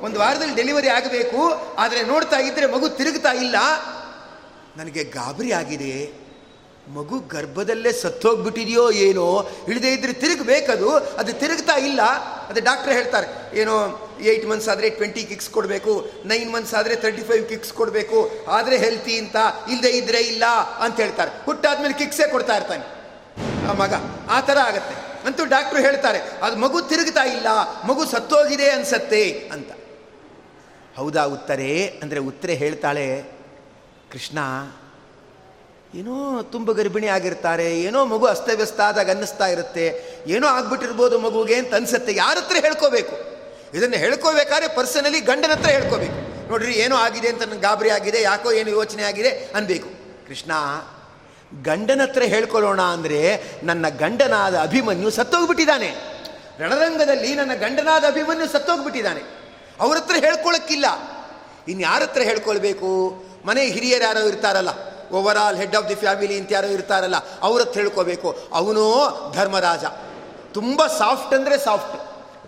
ಒಂದು 0.00 0.18
ವಾರದಲ್ಲಿ 0.18 0.54
ಡೆಲಿವರಿ 0.54 0.88
ಆಗಬೇಕು, 0.88 1.40
ಆದರೆ 1.76 2.02
ನೋಡ್ತಾ 2.02 2.38
ಇದ್ದರೆ 2.38 2.66
ಮಗು 2.66 2.88
ತಿರುಗ್ತಾ 2.88 3.32
ಇಲ್ಲ. 3.32 3.56
ನನಗೆ 4.76 5.04
ಗಾಬರಿ 5.04 5.52
ಆಗಿದೆ. 5.52 5.94
ಮಗು 6.96 7.16
ಗರ್ಭದಲ್ಲೇ 7.32 7.90
ಸತ್ತೋಗ್ಬಿಟ್ಟಿದೆಯೋ 8.02 8.84
ಏನೋ 9.06 9.26
ಇಳಿದೇ 9.70 9.90
ಇದ್ರೆ 9.96 10.12
ತಿರುಗಬೇಕದು, 10.22 10.88
ಅದು 11.20 11.32
ತಿರುಗ್ತಾ 11.42 11.76
ಇಲ್ಲ. 11.88 12.02
ಅದು 12.50 12.60
ಡಾಕ್ಟ್ರ್ 12.68 12.92
ಹೇಳ್ತಾರೆ, 12.98 13.26
ಏನೋ, 13.60 13.74
ಏಯ್ಟ್ 14.30 14.46
ಮಂತ್ಸ್ 14.50 14.68
ಆದರೆ 14.72 14.88
ಟ್ವೆಂಟಿ 14.98 15.22
ಕಿಕ್ಸ್ 15.30 15.50
ಕೊಡಬೇಕು 15.56 15.92
ನೈನ್ 16.30 16.48
ಮಂತ್ಸ್ 16.54 16.74
ಆದರೆ 16.78 16.94
ತರ್ಟಿ 17.04 17.24
ಫೈವ್ 17.28 17.44
ಕಿಕ್ಸ್ 17.48 17.72
ಕೊಡಬೇಕು, 17.80 18.18
ಆದರೆ 18.56 18.78
ಹೆಲ್ತಿ 18.84 19.14
ಅಂತ 19.18 19.36
ಇಲ್ಲದೆ 19.70 19.92
ಇದ್ರೆ 20.00 20.22
ಇಲ್ಲ 20.32 20.44
ಅಂತ 20.84 20.96
ಹೇಳ್ತಾರೆ. 21.00 21.30
ಹುಟ್ಟಾದ್ಮೇಲೆ 21.44 21.96
ಕಿಕ್ಸೇ 22.02 22.26
ಕೊಡ್ತಾ 22.34 22.56
ಇರ್ತಾನೆ. 22.56 22.84
ಆ 23.68 23.74
ಮಗ, 23.82 23.94
ಆ 24.30 24.40
ಥರ 24.40 24.58
ಆಗತ್ತೆ. 24.70 24.96
ಅಂತೂ 25.28 25.42
ಡಾಕ್ಟ್ರು 25.54 25.80
ಹೇಳ್ತಾರೆ, 25.82 26.20
ಅದು 26.42 26.56
ಮಗು 26.56 26.80
ತಿರುಗ್ತಾ 26.90 27.24
ಇಲ್ಲ, 27.36 27.48
ಮಗು 27.88 28.04
ಸತ್ತೋಗಿದೆ 28.14 28.68
ಅನ್ಸತ್ತೆ 28.70 29.22
ಅಂತ. 29.54 29.70
ಹೌದಾ 30.98 31.22
ಉತ್ತರೇ? 31.36 31.72
ಅಂದರೆ 32.02 32.20
ಉತ್ತರ 32.30 32.50
ಹೇಳ್ತಾಳೆ, 32.62 33.08
ಕೃಷ್ಣ 34.12 34.38
ಏನೋ 35.98 36.42
ತುಂಬ 36.52 36.72
ಗರ್ಭಿಣಿ 36.72 37.08
ಆಗಿರ್ತಾರೆ, 37.14 37.68
ಏನೋ 37.86 38.00
ಮಗು 38.10 38.26
ಅಸ್ತವ್ಯಸ್ತ 38.32 38.80
ಆದಾಗ 38.80 39.08
ಅನ್ನಿಸ್ತಾ 39.14 39.46
ಇರುತ್ತೆ, 39.54 39.86
ಏನೋ 40.34 40.46
ಆಗ್ಬಿಟ್ಟಿರ್ಬೋದು 40.56 41.18
ಮಗುಗೆ 41.18 41.56
ಅಂತ 41.62 41.72
ಅನ್ಸುತ್ತೆ, 41.74 42.12
ಯಾರ 42.22 42.36
ಹತ್ರ 42.42 42.56
ಹೇಳ್ಕೋಬೇಕು? 42.66 43.14
ಇದನ್ನು 43.76 43.98
ಹೇಳ್ಕೋಬೇಕಾದ್ರೆ 44.02 44.68
ಪರ್ಸನಲಿ 44.76 45.20
ಗಂಡನ 45.30 45.52
ಹತ್ರ 45.52 45.70
ಹೇಳ್ಕೋಬೇಕು. 45.76 46.18
ನೋಡ್ರಿ, 46.50 46.72
ಏನೋ 46.84 46.96
ಆಗಿದೆ 47.06 47.28
ಅಂತ 47.28 47.42
ನನಗೆ 47.42 47.62
ಗಾಬರಿ 47.66 47.90
ಆಗಿದೆ, 47.96 48.20
ಯಾಕೋ 48.22 48.52
ಏನು 48.60 48.70
ಯೋಚನೆ 48.70 49.04
ಆಗಿದೆ 49.10 49.30
ಅನ್ಬೇಕು. 49.58 49.88
ಕೃಷ್ಣ, 50.28 50.52
ಗಂಡನ 51.68 52.00
ಹತ್ರ 52.06 52.22
ಹೇಳ್ಕೊಳ್ಳೋಣ 52.34 52.80
ಅಂದರೆ 52.96 53.20
ನನ್ನ 53.64 53.86
ಗಂಡನಾದ 54.02 54.56
ಅಭಿಮನ್ಯು 54.68 55.10
ಸತ್ತೋಗ್ಬಿಟ್ಟಿದ್ದಾನೆ. 55.10 55.90
ರಣರಂಗದಲ್ಲಿ 56.60 57.30
ನನ್ನ 57.34 57.54
ಗಂಡನಾದ 57.64 58.04
ಅಭಿಮನ್ಯು 58.04 58.48
ಸತ್ತೋಗ್ಬಿಟ್ಟಿದ್ದಾನೆ. 58.52 59.22
ಅವ್ರ 59.80 59.96
ಹತ್ರ 59.96 60.16
ಹೇಳ್ಕೊಳ್ಳೋಕ್ಕಿಲ್ಲ 60.26 60.86
ಇನ್ನು 61.68 61.84
ಹತ್ರ 62.06 62.22
ಹೇಳ್ಕೊಳ್ಬೇಕು? 62.30 62.90
ಮನೆ 63.48 63.62
ಹಿರಿಯರು 63.74 64.04
ಯಾರೋ 64.04 64.22
ಇರ್ತಾರಲ್ಲ 64.30 64.72
over 65.18 65.38
all 65.44 65.56
head 65.62 65.76
of 65.78 65.86
the 65.90 65.96
family 66.02 66.36
ಅಂತ 66.40 66.50
ಯಾರೋ 66.56 66.68
ಇರ್ತಾರಲ್ಲ, 66.76 67.18
ಅವ್ರ 67.46 67.60
ಹತ್ರ 67.64 67.78
ಹೇಳ್ಕೋಬೇಕು 67.82 68.28
ಅವನು 68.60 68.84
ಧರ್ಮರಾಜ. 69.36 69.84
ತುಂಬ 70.56 70.80
ಸಾಫ್ಟ್ 71.00 71.32
ಅಂದರೆ 71.38 71.56
ಸಾಫ್ಟ್ 71.68 71.96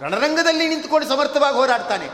ರಣರಂಗದಲ್ಲಿ 0.02 0.64
ನಿಂತ್ಕೊಂಡು 0.72 1.06
ಸಮರ್ಥವಾಗಿ 1.12 1.56
ಹೋರಾಡ್ತಾನೆ. 1.62 2.06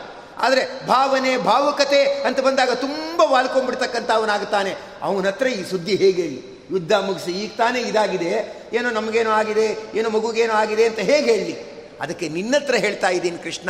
ಆದರೆ 0.45 0.63
ಭಾವನೆ, 0.89 1.31
ಭಾವುಕತೆ 1.49 2.01
ಅಂತ 2.27 2.39
ಬಂದಾಗ 2.47 2.73
ತುಂಬ 2.83 3.19
ವಾಲ್ಕೊಂಡ್ಬಿಡ್ತಕ್ಕಂಥ 3.33 4.09
ಅವನಾಗುತ್ತಾನೆ 4.19 4.71
ಅವನ 5.07 5.25
ಹತ್ರ 5.31 5.47
ಈ 5.59 5.61
ಸುದ್ದಿ 5.71 5.95
ಹೇಗೆ 6.03 6.27
ಯುದ್ಧ 6.73 6.93
ಮುಗಿಸಿ, 7.07 7.31
ಈಗ 7.43 7.51
ತಾನೇ 7.61 7.79
ಇದಾಗಿದೆ. 7.91 8.31
ಏನೋ 8.77 8.89
ನಮಗೇನೋ 8.97 9.31
ಆಗಿದೆ, 9.39 9.67
ಏನೋ 9.99 10.07
ಮಗುಗೇನೋ 10.15 10.53
ಆಗಿದೆ 10.61 10.83
ಅಂತ 10.89 11.01
ಹೇಗೆ 11.09 11.29
ಹೇಳಿ? 11.35 11.55
ಅದಕ್ಕೆ 12.03 12.25
ನಿನ್ನತ್ರ 12.37 12.75
ಹೇಳ್ತಾ 12.85 13.09
ಇದ್ದೀನಿ 13.17 13.39
ಕೃಷ್ಣ, 13.45 13.69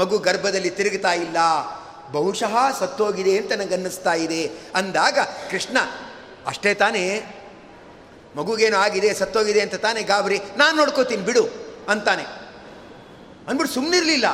ಮಗು 0.00 0.16
ಗರ್ಭದಲ್ಲಿ 0.28 0.70
ತಿರುಗ್ತಾ 0.78 1.12
ಇಲ್ಲ. 1.24 1.38
ಬಹುಶಃ 2.12 2.78
ಸತ್ತೋಗಿದೆ 2.78 3.38
ಅಂತ 3.38 3.52
ನನಗನ್ನಿಸ್ತಾ 3.52 4.12
ಇದೆ. 4.12 4.50
ಅಂದಾಗ 4.74 5.18
ಕೃಷ್ಣ, 5.50 5.78
ಅಷ್ಟೇ 6.46 6.74
ತಾನೇ? 6.74 7.26
ಮಗುಗೇನು 8.36 8.76
ಆಗಿದೆ, 8.76 9.14
ಸತ್ತೋಗಿದೆ 9.14 9.60
ಅಂತ 9.60 9.74
ತಾನೇ 9.74 10.02
ಗಾಬರಿ? 10.02 10.40
ನಾನು 10.56 10.76
ನೋಡ್ಕೋತೀನಿ, 10.76 11.22
ಬಿಡು 11.22 11.48
ಅಂತಾನೆ. 11.88 12.22
ಅಂದ್ಬಿಟ್ಟು 13.48 13.74
ಸುಮ್ಮನಿರಲಿಲ್ಲ 13.74 14.24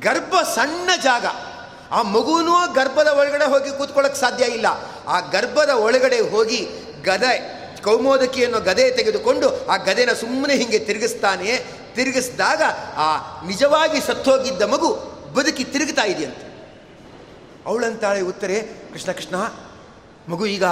ಗರ್ಭ 0.00 0.34
ಸಣ್ಣ 0.54 0.90
ಜಾಗ. 1.02 1.26
ಆ 1.90 2.02
ಮಗುನೂ 2.02 2.72
ಗರ್ಭದ 2.72 3.06
ಒಳಗಡೆ 3.06 3.44
ಹೋಗಿ 3.44 3.78
ಕೂತ್ಕೊಳ್ಳೋಕೆ 3.78 4.20
ಸಾಧ್ಯ 4.20 4.44
ಇಲ್ಲ. 4.44 4.66
ಆ 5.06 5.20
ಗರ್ಭದ 5.20 5.68
ಒಳಗಡೆ 5.68 6.20
ಹೋಗಿ 6.20 6.68
ಗದೆ, 7.02 7.64
ಕೌಮೋದಕಿಯನ್ನು 7.82 8.60
ಗದೆ 8.60 8.90
ತೆಗೆದುಕೊಂಡು 8.90 9.66
ಆ 9.66 9.76
ಗದೆನ 9.76 10.12
ಸುಮ್ಮನೆ 10.12 10.54
ಹಿಂಗೆ 10.56 10.78
ತಿರುಗಿಸ್ತಾನೆ. 10.78 11.64
ತಿರುಗಿಸಿದಾಗ 11.94 12.62
ಆ 12.96 13.40
ನಿಜವಾಗಿ 13.46 14.00
ಸತ್ತೋಗಿದ್ದ 14.00 14.62
ಮಗು 14.62 14.94
ಬದುಕಿ 15.34 15.64
ತಿರುಗ್ತಾ 15.64 16.02
ಇದೆಯಂತೆ. 16.02 16.53
ಅವಳಂತಾಳೆ 17.66 18.20
ಉತ್ತರೆ, 18.20 18.62
ಕೃಷ್ಣ 18.92 19.12
ಕೃಷ್ಣ, 19.12 19.36
ಮಗು 20.28 20.46
ಈಗ 20.46 20.64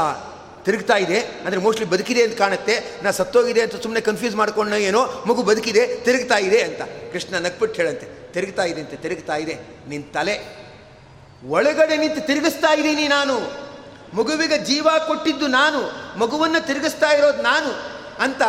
ತಿರುಗ್ತಾ 0.65 0.97
ಇದೆ, 0.97 1.21
ಅಂದರೆ 1.21 1.61
ಮೋಸ್ಟ್ಲಿ 1.61 1.87
ಬದುಕಿದೆ 1.89 2.23
ಅಂತ 2.23 2.39
ಕಾಣುತ್ತೆ, 2.39 2.75
ನಾ 3.03 3.11
ಸತ್ತೋಗಿದೆ 3.11 3.61
ಅಂತ 3.61 3.83
ಸುಮ್ಮನೆ 3.83 4.01
ಕನ್ಫ್ಯೂಸ್ 4.01 4.37
ಮಾಡ್ಕೊಂಡು 4.37 4.77
ಏನೋ, 4.77 5.25
ಮಗು 5.27 5.43
ಬದುಕಿದೆ, 5.43 5.97
ತಿರುಗ್ತಾ 5.97 6.39
ಇದೆ 6.39 6.63
ಅಂತ. 6.63 6.83
ಕೃಷ್ಣ 7.13 7.39
ನಕ್ಬಿಟ್ಟು 7.39 7.77
ಹೇಳಂತೆ, 7.83 8.33
ತಿರುಗ್ತಾ 8.33 8.65
ಇದೆ 8.65 8.81
ಅಂತ, 8.81 8.95
ತಿರುಗ್ತಾ 8.95 9.37
ಇದೆ 9.37 9.55
ನಿನ್ನ 9.89 10.05
ತಲೆ, 10.13 10.37
ಒಳಗಡೆ 11.49 11.97
ನಿಂತು 11.97 12.27
ತಿರುಗಿಸ್ತಾ 12.27 12.73
ಇದ್ದೀನಿ 12.73 13.09
ನಾನು, 13.09 13.37
ಮಗುವಿಗೆ 14.15 14.59
ಜೀವ 14.59 14.89
ಕೊಟ್ಟಿದ್ದು 15.07 15.47
ನಾನು, 15.47 15.81
ಮಗುವನ್ನು 16.19 16.67
ತಿರುಗಿಸ್ತಾ 16.67 17.11
ಇರೋದು 17.11 17.43
ನಾನು 17.43 17.73
ಅಂತ 18.19 18.43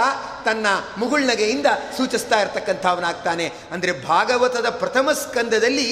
ತನ್ನ 0.45 0.67
ಮುಗುಳ್ನಗೆಯಿಂದ 0.97 1.65
ಸೂಚಿಸ್ತಾ 1.97 2.41
ಇರ್ತಕ್ಕಂಥವನಾಗ್ತಾನೆ. 2.41 3.45
ಅಂದರೆ 3.71 3.91
ಭಾಗವತದ 4.01 4.69
ಪ್ರಥಮ 4.69 5.09
ಸ್ಕಂದದಲ್ಲಿ 5.11 5.87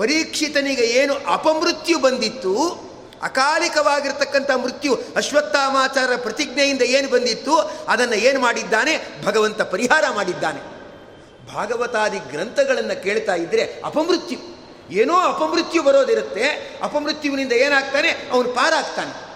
ಪರೀಕ್ಷಿತನಿಗೆ 0.00 0.82
ಏನು 0.82 1.14
ಅಪಮೃತ್ಯು 1.14 1.98
ಬಂದಿತ್ತು, 1.98 2.54
ಅಕಾಲಿಕವಾಗಿರ್ತಕ್ಕಂಥ 3.22 4.50
ಮೃತ್ಯು 4.50 4.98
ಅಶ್ವತ್ಥಾಮಾಚಾರ 5.16 6.16
ಪ್ರತಿಜ್ಞೆಯಿಂದ 6.16 6.82
ಏನು 6.82 7.08
ಬಂದಿತ್ತು, 7.08 7.56
ಅದನ್ನು 7.88 8.14
ಏನು 8.14 8.40
ಮಾಡಿದ್ದಾನೆ? 8.40 9.24
ಭಗವಂತ 9.24 9.62
ಪರಿಹಾರ 9.62 10.04
ಮಾಡಿದ್ದಾನೆ. 10.14 10.60
ಭಾಗವತಾದಿ 11.54 12.18
ಗ್ರಂಥಗಳನ್ನು 12.18 13.02
ಕೇಳ್ತಾ 13.02 13.34
ಇದ್ದರೆ 13.34 13.82
ಅಪಮೃತ್ಯು, 13.84 14.38
ಏನೋ 14.90 15.14
ಅಪಮೃತ್ಯು 15.14 15.82
ಬರೋದಿರುತ್ತೆ, 15.82 16.44
ಅಪಮೃತ್ಯುವಿನಿಂದ 16.82 17.52
ಏನಾಗ್ತಾನೆ? 17.52 18.08
ಅವನು 18.08 18.48
ಪಾರಾಗ್ತಾನೆ. 18.48 19.29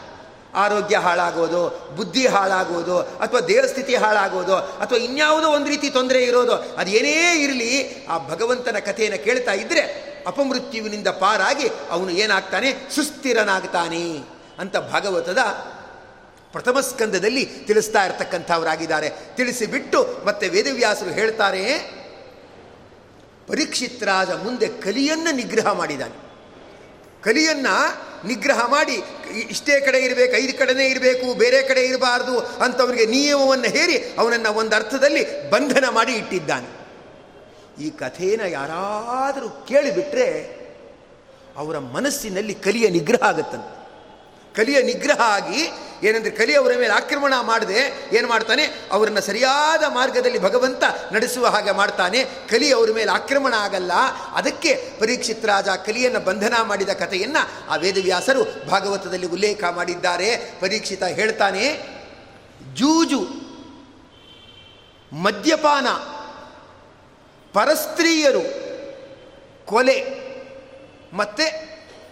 ಆರೋಗ್ಯ 0.54 0.96
ಹಾಳಾಗೋದು, 0.96 1.92
ಬುದ್ಧಿ 1.96 2.26
ಹಾಳಾಗೋದು, 2.26 2.98
ಅಥವಾ 2.98 3.40
ದೇಹಸ್ಥಿತಿ 3.40 3.94
ಹಾಳಾಗೋದು, 3.94 4.56
ಅಥವಾ 4.56 4.98
ಇನ್ಯಾವುದೋ 4.98 5.48
ಒಂದು 5.48 5.68
ರೀತಿ 5.68 5.90
ತೊಂದರೆ 5.90 6.22
ಇರೋದು 6.22 6.52
ಅದೇನೇ 6.52 7.42
ಇರಲಿ, 7.42 8.04
ಆ 8.06 8.18
ಭಗವಂತನ 8.18 8.76
ಕಥೆಯನ್ನು 8.78 9.24
ಕೇಳ್ತಾ 9.24 9.52
ಇದ್ದರೆ 9.52 10.14
ಅಪಮೃತ್ಯುವಿನಿಂದ 10.26 11.08
ಪಾರಾಗಿ 11.08 11.68
ಅವನು 11.90 12.10
ಏನಾಗ್ತಾನೆ? 12.10 12.72
ಸುಸ್ಥಿರನಾಗ್ತಾನೆ 12.94 14.18
ಅಂತ 14.58 14.76
ಭಾಗವತದ 14.76 15.38
ಪ್ರಥಮ 16.52 16.80
ಸ್ಕಂದದಲ್ಲಿ 16.80 17.46
ತಿಳಿಸ್ತಾ 17.46 18.04
ಇರತಕ್ಕಂಥವರಾಗಿದ್ದಾರೆ. 18.04 19.10
ತಿಳಿಸಿಬಿಟ್ಟು 19.34 20.26
ಮತ್ತೆ 20.26 20.48
ವೇದವ್ಯಾಸರು 20.48 21.10
ಹೇಳ್ತಾರೆ 21.10 21.78
ಪರೀಕ್ಷಿತ್ರಾದ 23.48 24.42
ಮುಂದೆ 24.44 24.68
ಕಲಿಯನ್ನು 24.68 25.34
ನಿಗ್ರಹ 25.34 25.72
ಮಾಡಿದ್ದಾನೆ 25.72 26.23
ಕಲಿಯನ್ನು 27.24 28.04
ನಿಗ್ರಹ 28.26 28.66
ಮಾಡಿ, 28.66 29.02
ಇಷ್ಟೇ 29.50 29.80
ಕಡೆ 29.80 29.98
ಇರಬೇಕು, 29.98 30.34
ಐದು 30.36 30.58
ಕಡೆನೇ 30.58 30.86
ಇರಬೇಕು, 30.86 31.34
ಬೇರೆ 31.34 31.62
ಕಡೆ 31.62 31.80
ಇರಬಾರ್ದು 31.80 32.38
ಅಂತವನಿಗೆ 32.40 33.06
ನಿಯಮವನ್ನು 33.06 33.64
ಹೇರಿ 33.64 33.96
ಅವನನ್ನು 34.18 34.52
ಒಂದು 34.52 34.76
ಅರ್ಥದಲ್ಲಿ 34.76 35.50
ಬಂಧನ 35.50 35.84
ಮಾಡಿ 35.88 36.12
ಇಟ್ಟಿದ್ದಾನೆ. 36.12 36.68
ಈ 37.84 37.90
ಕಥೆನ 37.90 38.40
ಯಾರಾದರೂ 38.48 39.48
ಕೇಳಿಬಿಟ್ರೆ 39.48 40.28
ಅವರ 41.56 41.78
ಮನಸ್ಸಿನಲ್ಲಿ 41.78 42.54
ಕಲಿಯ 42.54 42.88
ನಿಗ್ರಹ 42.88 43.28
ಆಗುತ್ತಂತೆ. 43.28 43.83
ಕಲಿಯ 44.56 44.82
ನಿಗ್ರಹ 44.82 45.20
ಆಗಿ, 45.20 45.70
ಏನಂದರೆ 46.02 46.30
ಕಲಿ 46.30 46.54
ಅವರ 46.54 46.72
ಮೇಲೆ 46.78 46.92
ಆಕ್ರಮಣ 46.92 47.34
ಮಾಡದೆ 47.40 48.08
ಏನು 48.12 48.28
ಮಾಡ್ತಾನೆ? 48.28 48.64
ಅವರನ್ನು 48.92 49.20
ಸರಿಯಾದ 49.20 49.84
ಮಾರ್ಗದಲ್ಲಿ 49.88 50.38
ಭಗವಂತ 50.38 50.84
ನಡೆಸುವ 51.12 51.46
ಹಾಗೆ 51.46 51.70
ಮಾಡ್ತಾನೆ. 51.70 52.24
ಕಲಿ 52.24 52.72
ಅವರ 52.72 52.90
ಮೇಲೆ 52.94 53.10
ಆಕ್ರಮಣ 53.12 53.54
ಆಗಲ್ಲ. 53.54 53.92
ಅದಕ್ಕೆ 54.32 54.90
ಪರೀಕ್ಷಿತ್ 55.00 55.46
ರಾಜ 55.46 55.68
ಕಲಿಯನ್ನು 55.68 56.20
ಬಂಧನ 56.20 56.54
ಮಾಡಿದ 56.62 56.88
ಕಥೆಯನ್ನು 56.88 57.70
ಆ 57.70 57.76
ವೇದವ್ಯಾಸರು 57.76 58.70
ಭಾಗವತದಲ್ಲಿ 58.70 59.26
ಉಲ್ಲೇಖ 59.26 59.64
ಮಾಡಿದ್ದಾರೆ. 59.64 60.36
ಪರೀಕ್ಷಿತ 60.60 61.02
ಹೇಳ್ತಾನೆ, 61.02 61.64
ಜೂಜು, 62.74 63.20
ಮದ್ಯಪಾನ, 65.12 65.88
ಪರಸ್ತ್ರೀಯರು 67.52 68.44
ಕೊಲೆ, 69.66 69.98
ಮತ್ತೆ 71.12 71.46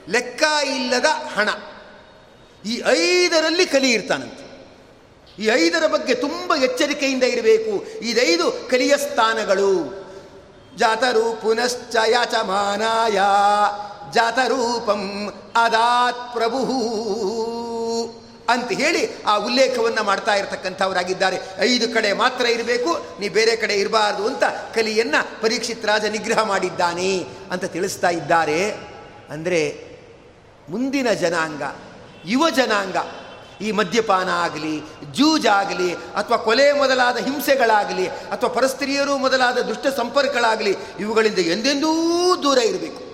ಲೆಕ್ಕ 0.09 0.43
ಇಲ್ಲದ 0.67 1.07
ಹಣ. 1.35 1.49
ಈ 2.67 2.83
ಐದರಲ್ಲಿ 2.89 3.67
ಕಲಿ 3.67 3.91
ಇರ್ತಾನಂತೆ 3.93 4.43
ಈ 5.43 5.47
ಐದರ 5.47 5.87
ಬಗ್ಗೆ 5.87 6.15
ತುಂಬ 6.15 6.55
ಎಚ್ಚರಿಕೆಯಿಂದ 6.65 7.23
ಇರಬೇಕು. 7.23 7.85
ಇದೈದು 8.01 8.69
ಕಲಿಯ 8.71 8.97
ಸ್ಥಾನಗಳು. 8.97 10.03
ಜಾತರು 10.79 11.41
ಪುನಶ್ಚ 11.43 11.97
ಯಾಚಮಾನಾಯ. 12.11 13.19
ಜಾತರೂಪಂ 14.13 15.03
ಅದಾತ್ 15.57 16.35
ಪ್ರಭು 16.35 16.61
ಅಂತ 18.49 18.73
ಹೇಳಿ 18.73 19.23
ಆ 19.23 19.37
ಉಲ್ಲೇಖವನ್ನು 19.37 20.03
ಮಾಡ್ತಾ 20.03 20.35
ಇರತಕ್ಕಂಥವರಾಗಿದ್ದಾರೆ. 20.35 21.39
ಐದು 21.59 21.95
ಕಡೆ 21.95 22.13
ಮಾತ್ರ 22.13 22.47
ಇರಬೇಕು, 22.47 23.21
ನೀ 23.21 23.29
ಬೇರೆ 23.29 23.57
ಕಡೆ 23.57 23.75
ಇರಬಾರ್ದು 23.75 24.27
ಅಂತ 24.27 24.45
ಕಲಿಯನ್ನು 24.75 25.41
ಪರೀಕ್ಷಿತ್ 25.41 25.87
ರಾಜ 25.87 26.05
ನಿಗ್ರಹ 26.05 26.43
ಮಾಡಿದ್ದಾನೆ 26.43 27.27
ಅಂತ 27.51 27.65
ತಿಳಿಸ್ತಾ 27.65 28.11
ಇದ್ದಾರೆ. 28.11 28.61
ಅಂದರೆ 29.31 29.63
ಮುಂದಿನ 30.69 31.13
ಜನಾಂಗ 31.13 31.63
ಯುವ 32.27 32.51
ಜನಾಂಗ 32.51 32.97
ಈ 33.63 33.73
ಮದ್ಯಪಾನ 33.73 34.29
ಆಗಲಿ 34.29 34.83
ಜೂಜಾಗಲಿ, 35.13 35.95
ಅಥವಾ 35.95 36.37
ಕೊಲೆ 36.37 36.73
ಮೊದಲಾದ 36.73 37.17
ಹಿಂಸೆಗಳಾಗಲಿ, 37.17 38.09
ಅಥವಾ 38.09 38.51
ಪರಸ್ತ್ರೀಯರು 38.51 39.19
ಮೊದಲಾದ 39.19 39.59
ದುಷ್ಟ 39.59 39.87
ಸಂಪರ್ಕಗಳಾಗಲಿ, 39.97 40.77
ಇವುಗಳಿಂದ 41.01 41.39
ಎಂದೆಂದೂ 41.39 41.89
ದೂರ 42.43 42.59
ಇರಬೇಕು. 42.59 43.13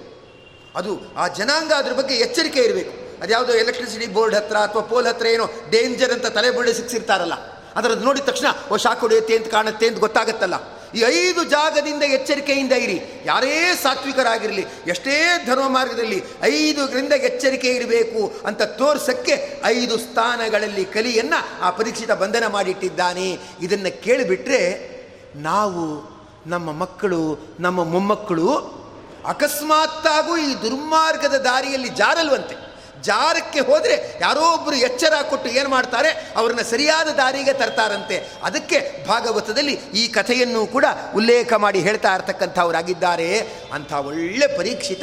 ಅದು 0.77 1.01
ಆ 1.17 1.29
ಜನಾಂಗ 1.29 1.73
ಅದ್ರ 1.73 1.93
ಬಗ್ಗೆ 1.93 2.15
ಎಚ್ಚರಿಕೆ 2.15 2.61
ಇರಬೇಕು. 2.61 3.23
ಅದ್ಯಾವುದೋ 3.23 3.53
ಎಲೆಕ್ಟ್ರಿಸಿಟಿ 3.53 4.07
ಬೋರ್ಡ್ 4.07 4.35
ಹತ್ರ 4.35 4.57
ಅಥವಾ 4.57 4.83
ಪೋಲ್ 4.83 5.07
ಹತ್ರ 5.07 5.27
ಏನೋ 5.27 5.45
ಡೇಂಜರ್ 5.71 6.13
ಅಂತ 6.13 6.27
ತಲೆ 6.27 6.51
ಬುಳ್ಳಿ 6.51 6.75
ಸಿಕ್ಸಿರ್ತಾರಲ್ಲ. 6.75 7.35
ಅದರದ್ದು 7.77 8.05
ನೋಡಿದ 8.05 8.23
ತಕ್ಷಣ, 8.23 8.47
ಓ, 8.73 8.77
ಶಾಕ್ 8.77 9.01
ಹೊಡೆಯುತ್ತೆ 9.01 9.37
ಅಂತ 9.37 9.47
ಕಾಣುತ್ತೆ 9.47 9.89
ಅಂತ 9.89 9.99
ಗೊತ್ತಾಗತ್ತಲ್ಲ. 9.99 10.78
ಈ 10.95 11.01
ಐದು 11.01 11.45
ಜಾಗದಿಂದ 11.45 12.03
ಎಚ್ಚರಿಕೆಯಿಂದ 12.03 12.73
ಇರಿ. 12.73 13.23
ಯಾರೇ 13.25 13.75
ಸಾತ್ವಿಕರಾಗಿರಲಿ, 13.83 14.67
ಎಷ್ಟೇ 14.87 15.45
ಧರ್ಮ 15.47 15.69
ಮಾರ್ಗದಲ್ಲಿ 15.69 16.23
ಐದರಿಂದ 16.43 17.13
ಎಚ್ಚರಿಕೆ 17.13 17.69
ಇರಬೇಕು 17.69 18.47
ಅಂತ 18.47 18.63
ತೋರ್ಸಕ್ಕೆ 18.63 19.61
ಐದು 19.65 19.99
ಸ್ಥಾನಗಳಲ್ಲಿ 19.99 20.85
ಕಲಿಯನ್ನು 20.85 21.63
ಆ 21.63 21.71
ಪರೀಕ್ಷಿತ 21.71 22.11
ಬಂಧನ 22.11 22.47
ಮಾಡಿಟ್ಟಿದ್ದಾನೆ. 22.47 23.39
ಇದನ್ನು 23.61 24.03
ಕೇಳಿಬಿಟ್ರೆ 24.03 24.99
ನಾವು 25.37 26.19
ನಮ್ಮ 26.47 26.73
ಮಕ್ಕಳು, 26.73 27.39
ನಮ್ಮ 27.61 27.85
ಮೊಮ್ಮಕ್ಕಳು 27.85 28.79
ಅಕಸ್ಮಾತ್ತಾಗೂ 29.27 30.37
ಈ 30.37 30.55
ದುರ್ಮಾರ್ಗದ 30.55 31.35
ದಾರಿಯಲ್ಲಿ 31.35 31.89
ಜಾರಲ್ವಂತೆ. 31.89 32.68
ಜಾರಕ್ಕೆ 33.03 33.61
ಹೋದರೆ 33.61 34.19
ಯಾರೋ 34.21 34.41
ಒಬ್ಬರು 34.41 34.77
ಎಚ್ಚರ 34.77 35.13
ಕೊಟ್ಟು 35.31 35.51
ಏನು 35.51 35.69
ಮಾಡ್ತಾರೆ? 35.69 36.33
ಅವ್ರನ್ನ 36.37 36.61
ಸರಿಯಾದ 36.61 37.09
ದಾರಿಗೆ 37.09 37.53
ತರ್ತಾರಂತೆ. 37.53 38.33
ಅದಕ್ಕೆ 38.43 39.05
ಭಾಗವತದಲ್ಲಿ 39.09 39.73
ಈ 39.73 40.09
ಕಥೆಯನ್ನು 40.09 40.67
ಕೂಡ 40.67 40.85
ಉಲ್ಲೇಖ 41.15 41.53
ಮಾಡಿ 41.53 41.81
ಹೇಳ್ತಾ 41.81 42.15
ಇರ್ತಕ್ಕಂಥವರಾಗಿದ್ದಾರೆ. 42.15 43.41
ಅಂಥ 43.73 43.93
ಒಳ್ಳೆ 43.93 44.57
ಪರೀಕ್ಷಿತ 44.57 45.03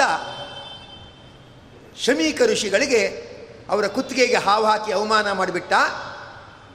ಶಮೀಕ 2.06 2.42
ಋಷಿಗಳಿಗೆ 2.42 3.36
ಅವರ 3.70 3.88
ಕುತ್ತಿಗೆಗೆ 3.88 4.38
ಹಾವು 4.38 4.66
ಹಾಕಿ 4.66 4.92
ಅವಮಾನ 4.92 5.32
ಮಾಡಿಬಿಟ್ಟ. 5.32 5.74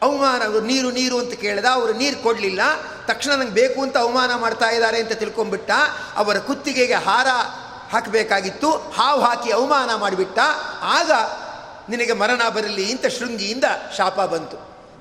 ಅವಮಾನ 0.02 0.44
ಅವರು 0.44 0.60
ನೀರು 0.60 0.90
ನೀರು 0.90 1.18
ಅಂತ 1.18 1.34
ಕೇಳಿದ. 1.34 1.64
ಅವರು 1.64 1.92
ನೀರು 1.92 2.22
ಕೊಡಲಿಲ್ಲ. 2.22 2.60
ತಕ್ಷಣ 3.06 3.30
ನಂಗೆ 3.30 3.52
ಬೇಕು 3.52 3.82
ಅಂತ 3.82 3.98
ಅವಮಾನ 3.98 4.34
ಮಾಡ್ತಾ 4.34 4.66
ಇದ್ದಾರೆ 4.66 5.00
ಅಂತ 5.00 5.12
ತಿಳ್ಕೊಂಡ್ಬಿಟ್ಟ. 5.12 5.70
ಅವರ 6.16 6.38
ಕುತ್ತಿಗೆಗೆ 6.38 6.94
ಹಾರ 6.94 7.26
ಹಾಕಬೇಕಾಗಿತ್ತು. 7.92 8.70
ಹಾವು 8.70 9.20
ಹಾಕಿ 9.20 9.50
ಅವಮಾನ 9.50 9.94
ಮಾಡಿಬಿಟ್ಟ. 9.94 10.38
ಆಗ 10.80 11.10
ನಿನಗೆ 11.88 12.12
ಮರಣ 12.12 12.48
ಬರಲಿ 12.48 12.90
ಇಂಥ 12.90 13.06
ಶೃಂಗಿಯಿಂದ 13.06 13.64
ಶಾಪ 13.96 14.20
ಬಂತು. 14.20 14.56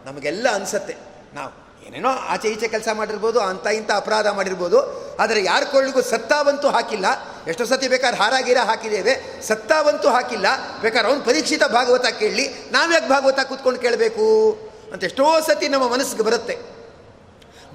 ನಮಗೆಲ್ಲ 0.06 0.48
ಅನಿಸತ್ತೆ. 0.54 0.96
ನಾವು 1.34 1.70
ಏನೇನೋ 1.88 2.10
ಆಚೆ 2.10 2.48
ಈಚೆ 2.48 2.68
ಕೆಲಸ 2.68 2.88
ಮಾಡಿರ್ಬೋದು, 2.94 3.40
ಅಂತ 3.40 3.68
ಇಂಥ 3.68 3.92
ಅಪರಾಧ 3.92 4.28
ಮಾಡಿರ್ಬೋದು. 4.28 5.10
ಆದರೆ 5.18 5.44
ಯಾರ 5.44 5.64
ಕೊಳ್ಳಿಗೂ 5.64 6.02
ಸತ್ತಾವಂತೂ 6.02 6.68
ಹಾಕಿಲ್ಲ. 6.68 7.06
ಎಷ್ಟೋ 7.48 7.66
ಸತಿ 7.66 7.88
ಬೇಕಾದ್ರೆ 7.88 8.22
ಹಾರಾಗಿರ 8.22 8.46
ಗೀರ 8.46 8.58
ಹಾಕಿದ್ದೇವೆ. 8.66 9.42
ಸತ್ತಾವಂತೂ 9.42 10.10
ಹಾಕಿಲ್ಲ. 10.10 10.46
ಬೇಕಾದ್ರೆ 10.82 11.12
ಅವನು 11.12 11.24
ಪರೀಕ್ಷಿತ 11.24 11.64
ಭಾಗವತ 11.64 12.06
ಕೇಳಲಿ. 12.06 12.48
ನಾವ್ಯಾಕೆ 12.72 13.10
ಭಾಗವತ 13.10 13.40
ಕೂತ್ಕೊಂಡು 13.40 13.80
ಕೇಳಬೇಕು? 13.80 14.58
ಅಂತ 14.94 15.04
ಎಷ್ಟೋ 15.04 15.42
ಸತಿ 15.42 15.68
ನಮ್ಮ 15.68 15.88
ಮನಸ್ಸಿಗೆ 15.88 16.24
ಬರುತ್ತೆ. 16.24 16.60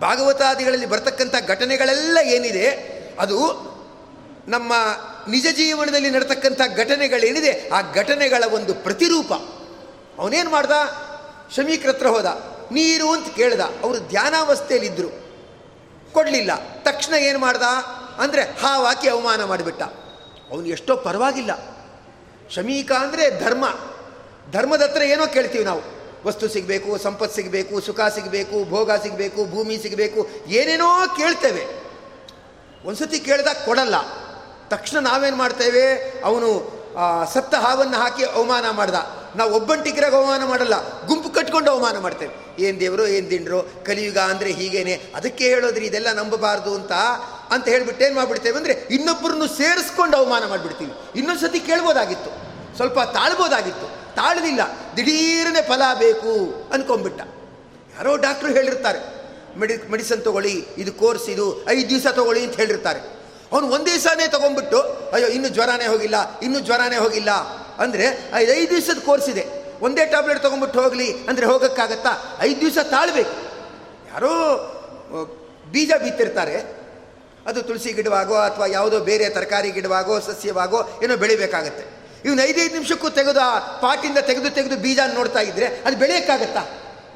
ಭಾಗವತಾದಿಗಳಲ್ಲಿ 0.00 0.86
ಬರ್ತಕ್ಕಂಥ 0.86 1.34
ಘಟನೆಗಳೆಲ್ಲ 1.48 2.18
ಏನಿದೆ? 2.22 2.94
ಅದು 3.20 3.73
ನಮ್ಮ 4.48 4.72
ನಿಜ 5.28 5.46
ಜೀವನದಲ್ಲಿ 5.56 6.10
ನಡತಕ್ಕಂಥ 6.10 6.60
ಘಟನೆಗಳೇನಿದೆ, 6.76 7.68
ಆ 7.68 7.92
ಘಟನೆಗಳ 7.92 8.44
ಒಂದು 8.52 8.74
ಪ್ರತಿರೂಪ. 8.74 9.32
ಅವನೇನು 10.18 10.50
ಮಾಡ್ದ? 10.50 10.70
ಶಮೀಕೃತ್ರ 11.56 12.06
ಹೋದ. 12.06 12.54
ನೀರು 12.72 13.12
ಅಂತ 13.12 13.34
ಕೇಳ್ದ. 13.36 13.60
ಅವರು 13.60 13.98
ಧ್ಯಾನಾವಸ್ಥೆಯಲ್ಲಿದ್ದರು 13.98 15.24
ಕೊಡಲಿಲ್ಲ. 16.12 16.50
ತಕ್ಷಣ 16.82 17.14
ಏನು 17.14 17.38
ಮಾಡ್ದ? 17.38 17.62
ಅಂದರೆ 18.18 18.42
ಹಾವಾಕಿ 18.42 19.08
ಅವಮಾನ 19.08 19.44
ಮಾಡಿಬಿಟ್ಟ. 19.44 19.82
ಅವನು 20.50 20.66
ಎಷ್ಟೋ 20.66 20.96
ಪರವಾಗಿಲ್ಲ. 20.96 21.76
ಶಮೀಕ 22.50 22.92
ಅಂದರೆ 22.92 23.40
ಧರ್ಮ. 23.40 23.64
ಧರ್ಮದ 24.52 24.82
ಹತ್ರ 24.82 25.02
ಏನೋ 25.02 25.26
ಕೇಳ್ತೀವಿ 25.26 25.64
ನಾವು. 25.64 25.80
ವಸ್ತು 26.26 26.48
ಸಿಗಬೇಕು, 26.48 26.98
ಸಂಪತ್ತು 26.98 27.36
ಸಿಗಬೇಕು, 27.36 27.80
ಸುಖ 27.80 28.00
ಸಿಗಬೇಕು, 28.00 28.68
ಭೋಗ 28.68 28.90
ಸಿಗಬೇಕು, 28.90 29.44
ಭೂಮಿ 29.50 29.78
ಸಿಗಬೇಕು, 29.78 30.28
ಏನೇನೋ 30.46 31.16
ಕೇಳ್ತೇವೆ. 31.16 31.84
ಒಂದ್ಸತಿ 32.84 33.18
ಕೇಳಿದಾಗ 33.18 33.56
ಕೊಡಲ್ಲ. 33.66 33.94
ತಕ್ಷಣ 34.72 34.98
ನಾವೇನು 35.08 35.38
ಮಾಡ್ತೇವೆ? 35.42 35.84
ಅವನು 36.28 36.48
ಸತ್ತ 37.34 37.54
ಹಾವನ್ನು 37.64 37.96
ಹಾಕಿ 38.02 38.22
ಅವಮಾನ 38.38 38.66
ಮಾಡ್ದ. 38.78 38.98
ನಾವು 39.38 39.50
ಒಬ್ಬಂಟಿಗರಾಗ 39.58 40.14
ಅವಮಾನ 40.18 40.42
ಮಾಡಲ್ಲ, 40.50 40.76
ಗುಂಪು 41.08 41.28
ಕಟ್ಕೊಂಡು 41.36 41.68
ಅವಮಾನ 41.74 41.96
ಮಾಡ್ತೇವೆ. 42.04 42.32
ಏನು 42.64 42.76
ದೇವರು, 42.82 43.04
ಏನು 43.16 43.26
ದಿಂಡ್ರು, 43.32 43.60
ಕಲಿಯುಗ 43.86 44.18
ಅಂದರೆ 44.32 44.50
ಹೀಗೇನೆ. 44.58 44.94
ಅದಕ್ಕೆ 45.18 45.44
ಹೇಳೋದ್ರಿ, 45.52 45.84
ಇದೆಲ್ಲ 45.90 46.10
ನಂಬಬಾರ್ದು 46.20 46.72
ಅಂತ 46.78 46.92
ಅಂತ 47.54 47.66
ಹೇಳಿಬಿಟ್ಟು 47.74 48.04
ಏನು 48.06 48.16
ಮಾಡಿಬಿಡ್ತೇವೆ 48.18 48.56
ಅಂದರೆ 48.60 48.74
ಇನ್ನೊಬ್ಬರನ್ನು 48.96 49.48
ಸೇರಿಸ್ಕೊಂಡು 49.58 50.14
ಅವಮಾನ 50.20 50.44
ಮಾಡಿಬಿಡ್ತೀವಿ. 50.52 50.92
ಇನ್ನೊಂದು 51.20 51.42
ಸತಿ 51.44 51.60
ಕೇಳ್ಬೋದಾಗಿತ್ತು. 51.70 52.30
ಸ್ವಲ್ಪ 52.78 52.98
ತಾಳ್ಬೋದಾಗಿತ್ತು. 53.16 53.88
ತಾಳಲಿಲ್ಲ. 54.20 54.62
ದಿಢೀರನೆ 54.96 55.62
ಫಲ 55.70 55.82
ಬೇಕು 56.04 56.32
ಅಂದ್ಕೊಂಬಿಟ್ಟ 56.74 57.20
ಯಾರೋ 57.96 58.12
ಡಾಕ್ಟ್ರು 58.26 58.52
ಹೇಳಿರ್ತಾರೆ, 58.58 59.00
ಮೆಡಿ, 59.60 59.74
ಮೆಡಿಸನ್ 59.92 60.22
ತೊಗೊಳ್ಳಿ, 60.28 60.54
ಇದು 60.82 60.92
ಕೋರ್ಸ್, 61.02 61.26
ಇದು 61.34 61.46
ಐದು 61.74 61.88
ದಿವಸ 61.92 62.06
ತೊಗೊಳ್ಳಿ 62.20 62.42
ಅಂತ 62.46 62.56
ಹೇಳಿರ್ತಾರೆ. 62.62 63.00
ಅವನು 63.54 63.66
ಒಂದು 63.68 63.86
ದಿವಸನೇ 63.86 64.28
ತೊಗೊಂಡ್ಬಿಟ್ಟು, 64.28 64.80
ಅಯ್ಯೋ, 65.12 65.28
ಇನ್ನು 65.28 65.48
ಜ್ವರನೇ 65.48 65.86
ಹೋಗಿಲ್ಲ, 65.86 66.38
ಇನ್ನೂ 66.40 66.60
ಜ್ವರನೇ 66.60 66.96
ಹೋಗಿಲ್ಲ. 66.96 67.30
ಅಂದರೆ 67.78 68.30
ಐದು 68.34 68.70
ದಿವಸದ 68.70 68.98
ಕೋರ್ಸ್ 68.98 69.28
ಇದೆ. 69.28 69.44
ಒಂದೇ 69.80 70.06
ಟ್ಯಾಬ್ಲೆಟ್ 70.06 70.42
ತೊಗೊಂಡ್ಬಿಟ್ಟು 70.42 70.82
ಹೋಗಲಿ, 70.82 71.26
ಅಂದರೆ 71.26 71.46
ಹೋಗೋಕ್ಕಾಗತ್ತಾ? 71.46 72.38
ಐದು 72.40 72.60
ದಿವಸ 72.60 72.78
ತಾಳ್ಬೇಕು. 72.78 73.36
ಯಾರೋ 74.12 74.32
ಬೀಜ 75.70 75.92
ಬಿತ್ತಿರ್ತಾರೆ. 76.02 76.84
ಅದು 77.46 77.62
ತುಳಸಿ 77.62 77.92
ಗಿಡವಾಗೋ 77.92 78.34
ಅಥವಾ 78.34 78.66
ಯಾವುದೋ 78.66 79.00
ಬೇರೆ 79.00 79.28
ತರಕಾರಿ 79.28 79.70
ಗಿಡವಾಗೋ, 79.70 80.20
ಸಸ್ಯವಾಗೋ, 80.20 81.00
ಏನೋ 81.02 81.16
ಬೆಳಿಬೇಕಾಗತ್ತೆ. 81.16 81.84
ಇವನು 82.24 82.42
ಐದೈದು 82.42 82.72
ನಿಮಿಷಕ್ಕೂ 82.72 83.10
ತೆಗೆದು 83.10 83.40
ಆ 83.40 83.58
ಪಾಟಿಂದ 83.58 84.18
ತೆಗೆದು 84.18 84.50
ತೆಗೆದು 84.50 84.76
ಬೀಜ 84.76 84.98
ನೋಡ್ತಾ 85.14 85.40
ಇದ್ದರೆ 85.40 85.66
ಅದು 85.66 85.96
ಬೆಳೆಯೋಕ್ಕಾಗತ್ತಾ? 85.96 86.62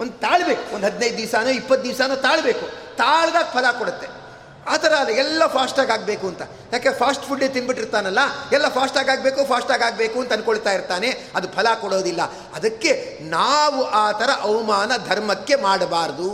ಒಂದು 0.00 0.12
ತಾಳ್ಬೇಕು. 0.12 0.74
ಒಂದು 0.74 0.86
ಹದಿನೈದು 0.86 1.16
ದಿವಸನೋ, 1.16 1.50
ಇಪ್ಪತ್ತು 1.50 1.84
ದಿವಸನೋ 1.88 2.16
ತಾಳ್ಬೇಕು. 2.16 2.66
ತಾಳ್ದಾಗ 2.96 3.44
ಫಲ 3.44 3.70
ಕೊಡುತ್ತೆ. 3.78 4.17
ಆ 4.66 4.76
ಥರ 4.76 4.92
ಅಲ್ಲ 4.92 5.10
ಎಲ್ಲ 5.10 5.46
ಫಾಸ್ಟಾಗಿ 5.46 5.92
ಆಗಬೇಕು 5.92 6.26
ಅಂತ. 6.28 6.42
ಯಾಕೆ 6.72 6.90
ಫಾಸ್ಟ್ 6.98 7.24
ಫುಡ್ಡೇ 7.24 7.48
ತಿನ್ಬಿಟ್ಟಿರ್ತಾನಲ್ಲ, 7.48 8.18
ಎಲ್ಲ 8.52 8.68
ಫಾಸ್ಟಾಗಿ 8.68 9.10
ಆಗಬೇಕು 9.10 9.44
ಫಾಸ್ಟಾಗಿ 9.44 9.84
ಆಗಬೇಕು 9.84 10.20
ಅಂತ 10.20 10.32
ಅಂದ್ಕೊಳ್ತಾ 10.32 10.72
ಇರ್ತಾನೆ, 10.72 11.08
ಅದು 11.34 11.48
ಫಲ 11.48 11.66
ಕೊಡೋದಿಲ್ಲ. 11.80 12.22
ಅದಕ್ಕೆ 12.54 13.18
ನಾವು 13.22 13.84
ಆ 13.84 14.12
ಥರ 14.12 14.30
ಅವಮಾನ 14.40 14.92
ಧರ್ಮಕ್ಕೆ 15.08 15.54
ಮಾಡಬಾರ್ದು. 15.54 16.30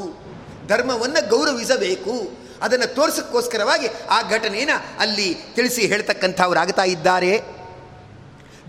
ಧರ್ಮವನ್ನು 0.69 1.29
ಗೌರವಿಸಬೇಕು. 1.29 2.45
ಅದನ್ನು 2.63 2.95
ತೋರಿಸೋಕ್ಕೋಸ್ಕರವಾಗಿ 2.95 3.89
ಆ 4.11 4.23
ಘಟನೆಯನ್ನು 4.31 4.99
ಅಲ್ಲಿ 4.99 5.35
ತಿಳಿಸಿ 5.35 5.87
ಹೇಳ್ತಕ್ಕಂಥವ್ರಾಗ್ತಾ 5.87 6.83
ಇದ್ದಾರೆ. 6.83 7.43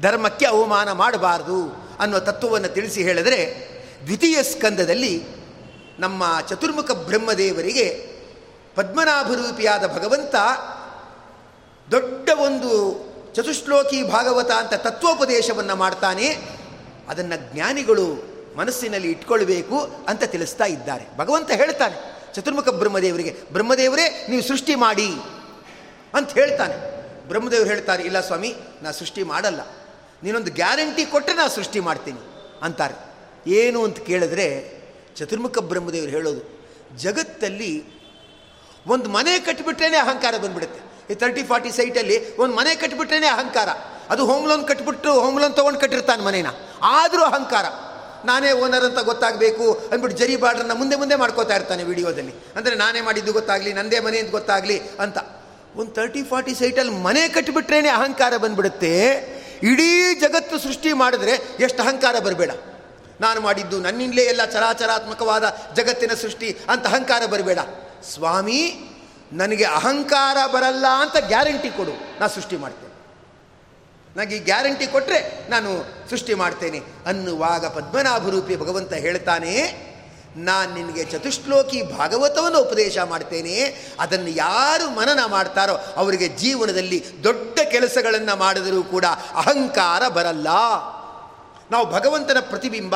ಧರ್ಮಕ್ಕೆ 0.02 0.46
ಅವಮಾನ 0.46 0.92
ಮಾಡಬಾರ್ದು 0.92 1.86
ಅನ್ನೋ 2.00 2.20
ತತ್ವವನ್ನು 2.20 2.68
ತಿಳಿಸಿ 2.68 3.04
ಹೇಳಿದರೆ, 3.04 3.40
ದ್ವಿತೀಯ 4.06 4.44
ಸ್ಕಂದದಲ್ಲಿ 4.44 5.24
ನಮ್ಮ 6.00 6.24
ಚತುರ್ಮುಖ 6.50 6.92
ಬ್ರಹ್ಮದೇವರಿಗೆ 6.92 8.15
ಪದ್ಮನಾಭರೂಪಿಯಾದ 8.76 9.88
ಭಗವಂತ 9.88 10.36
ದೊಡ್ಡ 11.92 12.30
ಒಂದು 12.38 12.72
ಚತುಶ್ಲೋಕಿ 13.34 14.04
ಭಾಗವತ 14.04 14.52
ಅಂತ 14.52 14.74
ತತ್ವೋಪದೇಶವನ್ನು 14.74 15.76
ಮಾಡ್ತಾನೆ. 15.76 16.38
ಅದನ್ನು 17.10 17.54
ಜ್ಞಾನಿಗಳು 17.54 18.36
ಮನಸ್ಸಿನಲ್ಲಿ 18.58 19.12
ಇಟ್ಕೊಳ್ಬೇಕು 19.12 19.80
ಅಂತ 20.08 20.24
ತಿಳಿಸ್ತಾ 20.24 20.66
ಇದ್ದಾರೆ. 20.66 21.18
ಭಗವಂತ 21.18 21.52
ಹೇಳ್ತಾನೆ, 21.52 21.98
ಚತುರ್ಮುಖ 22.34 22.70
ಬ್ರಹ್ಮದೇವರಿಗೆ, 22.70 23.38
ಬ್ರಹ್ಮದೇವರೇ, 23.52 24.28
ನೀವು 24.30 24.42
ಸೃಷ್ಟಿ 24.42 24.76
ಮಾಡಿ 24.76 25.08
ಅಂತ 26.14 26.32
ಹೇಳ್ತಾನೆ. 26.32 26.96
ಬ್ರಹ್ಮದೇವರು 27.28 27.70
ಹೇಳ್ತಾರೆ, 27.70 28.04
ಇಲ್ಲ 28.04 28.20
ಸ್ವಾಮಿ, 28.20 28.56
ನಾ 28.82 28.92
ಸೃಷ್ಟಿ 28.92 29.24
ಮಾಡಲ್ಲ. 29.24 29.62
ನೀನೊಂದು 30.24 30.52
ಗ್ಯಾರಂಟಿ 30.52 31.06
ಕೊಟ್ಟರೆ 31.06 31.36
ನಾ 31.36 31.48
ಸೃಷ್ಟಿ 31.48 31.80
ಮಾಡ್ತೀನಿ 31.80 32.20
ಅಂತಾರೆ. 32.62 32.96
ಏನು 33.50 33.84
ಅಂತ 33.84 34.00
ಕೇಳಿದ್ರೆ, 34.00 34.72
ಚತುರ್ಮುಖ 35.16 35.60
ಬ್ರಹ್ಮದೇವರು 35.60 36.12
ಹೇಳೋದು, 36.12 36.72
ಜಗತ್ತಲ್ಲಿ 36.98 37.95
ಒಂದು 38.88 39.10
ಮನೆ 39.10 39.40
ಕಟ್ಟಿಬಿಟ್ರೇ 39.40 39.98
ಅಹಂಕಾರ 39.98 40.38
ಬಂದ್ಬಿಡುತ್ತೆ. 40.38 41.14
ಈ 41.14 41.16
ತರ್ಟಿ 41.16 41.44
ಫಾರ್ಟಿ 41.44 41.72
ಸೈಟಲ್ಲಿ 41.72 42.38
ಒಂದು 42.38 42.56
ಮನೆ 42.56 42.76
ಕಟ್ಟಿಬಿಟ್ರೇ 42.76 43.26
ಅಹಂಕಾರ. 43.26 43.70
ಅದು 44.10 44.26
ಹೋಮ್ 44.26 44.48
ಲೋನ್ 44.48 44.68
ಕಟ್ಬಿಟ್ಟು 44.68 45.14
ಹೋಮ್ 45.14 45.40
ಲೋನ್ 45.40 45.56
ತೊಗೊಂಡು 45.56 45.80
ಕಟ್ಟಿರ್ತಾನೆ 45.80 46.24
ಮನೇನ. 46.24 46.48
ಆದರೂ 46.82 47.24
ಅಹಂಕಾರ. 47.24 47.66
ನಾನೇ 48.26 48.52
ಓನರ್ 48.52 48.84
ಅಂತ 48.84 49.00
ಗೊತ್ತಾಗಬೇಕು 49.00 49.74
ಅಂದ್ಬಿಟ್ಟು 49.92 50.18
ಜರಿ 50.20 50.36
ಬಾರ್ಡ್ರನ್ನ 50.36 50.72
ಮುಂದೆ 50.72 50.96
ಮುಂದೆ 50.96 51.16
ಮಾಡ್ಕೋತಾ 51.16 51.56
ಇರ್ತಾನೆ 51.56 51.84
ವಿಡಿಯೋದಲ್ಲಿ. 51.84 52.34
ಅಂದರೆ 52.56 52.76
ನಾನೇ 52.76 53.02
ಮಾಡಿದ್ದು 53.02 53.34
ಗೊತ್ತಾಗಲಿ, 53.34 53.74
ನಂದೇ 53.74 54.00
ಮನೆ 54.00 54.20
ಅಂತ 54.20 54.32
ಗೊತ್ತಾಗಲಿ 54.32 54.82
ಅಂತ. 55.00 55.18
ಒಂದು 55.76 55.92
ತರ್ಟಿ 55.92 56.24
ಫಾರ್ಟಿ 56.24 56.56
ಸೈಟಲ್ಲಿ 56.56 56.92
ಮನೆ 56.92 57.28
ಕಟ್ಟಿಬಿಟ್ರೇ 57.28 57.88
ಅಹಂಕಾರ 57.88 58.38
ಬಂದ್ಬಿಡುತ್ತೆ. 58.38 58.92
ಇಡೀ 59.64 60.16
ಜಗತ್ತು 60.16 60.60
ಸೃಷ್ಟಿ 60.60 60.94
ಮಾಡಿದ್ರೆ 60.94 61.32
ಎಷ್ಟು 61.60 61.84
ಅಹಂಕಾರ 61.84 62.20
ಬರಬೇಡ. 62.20 62.52
ನಾನು 63.22 63.40
ಮಾಡಿದ್ದು 63.42 63.78
ನನ್ನಿಂದಲೇ 63.80 64.24
ಎಲ್ಲ 64.32 64.44
ಚರಾಚರಾತ್ಮಕವಾದ 64.46 65.46
ಜಗತ್ತಿನ 65.78 66.14
ಸೃಷ್ಟಿ 66.24 66.50
ಅಂತ 66.70 66.84
ಅಹಂಕಾರ 66.88 67.24
ಬರಬೇಡ. 67.34 67.60
ಸ್ವಾಮಿ, 68.14 68.60
ನನಗೆ 69.34 69.66
ಅಹಂಕಾರ 69.78 70.38
ಬರಲ್ಲ 70.54 70.86
ಅಂತ 71.04 71.18
ಗ್ಯಾರಂಟಿ 71.28 71.70
ಕೊಡು 71.78 71.94
ನಾನು 72.20 72.32
ಸೃಷ್ಟಿ 72.36 72.58
ಮಾಡ್ತೇನೆ. 72.64 72.94
ನನಗೆ 74.16 74.38
ಗ್ಯಾರಂಟಿ 74.50 74.86
ಕೊಟ್ಟರೆ 74.88 75.20
ನಾನು 75.50 75.70
ಸೃಷ್ಟಿ 76.10 76.34
ಮಾಡ್ತೇನೆ. 76.34 76.80
ಅನ್ನುವಾಗ 77.06 77.66
ಪದ್ಮನಾಭರೂಪಿ 77.78 78.56
ಭಗವಂತ 78.62 78.94
ಹೇಳ್ತಾನೆ, 79.06 79.54
ನಾನು 80.48 80.70
ನಿನಗೆ 80.74 81.04
ಚತುಶ್ಲೋಕಿ 81.12 81.80
ಭಾಗವತವನ್ನು 81.98 82.60
ಉಪದೇಶ 82.60 82.98
ಮಾಡ್ತೇನೆ. 83.12 83.56
ಅದನ್ನು 84.00 84.32
ಯಾರು 84.46 84.86
ಮನನ 84.90 85.22
ಮಾಡ್ತಾರೋ 85.36 85.76
ಅವರಿಗೆ 86.02 86.28
ಜೀವನದಲ್ಲಿ 86.42 87.00
ದೊಡ್ಡ 87.24 87.58
ಕೆಲಸಗಳನ್ನು 87.74 88.36
ಮಾಡಿದರೂ 88.36 88.82
ಕೂಡ 88.94 89.06
ಅಹಂಕಾರ 89.44 90.04
ಬರಲ್ಲ. 90.18 90.50
ನಾವು 91.72 91.86
ಭಗವಂತನ 91.92 92.40
ಪ್ರತಿಬಿಂಬ, 92.40 92.96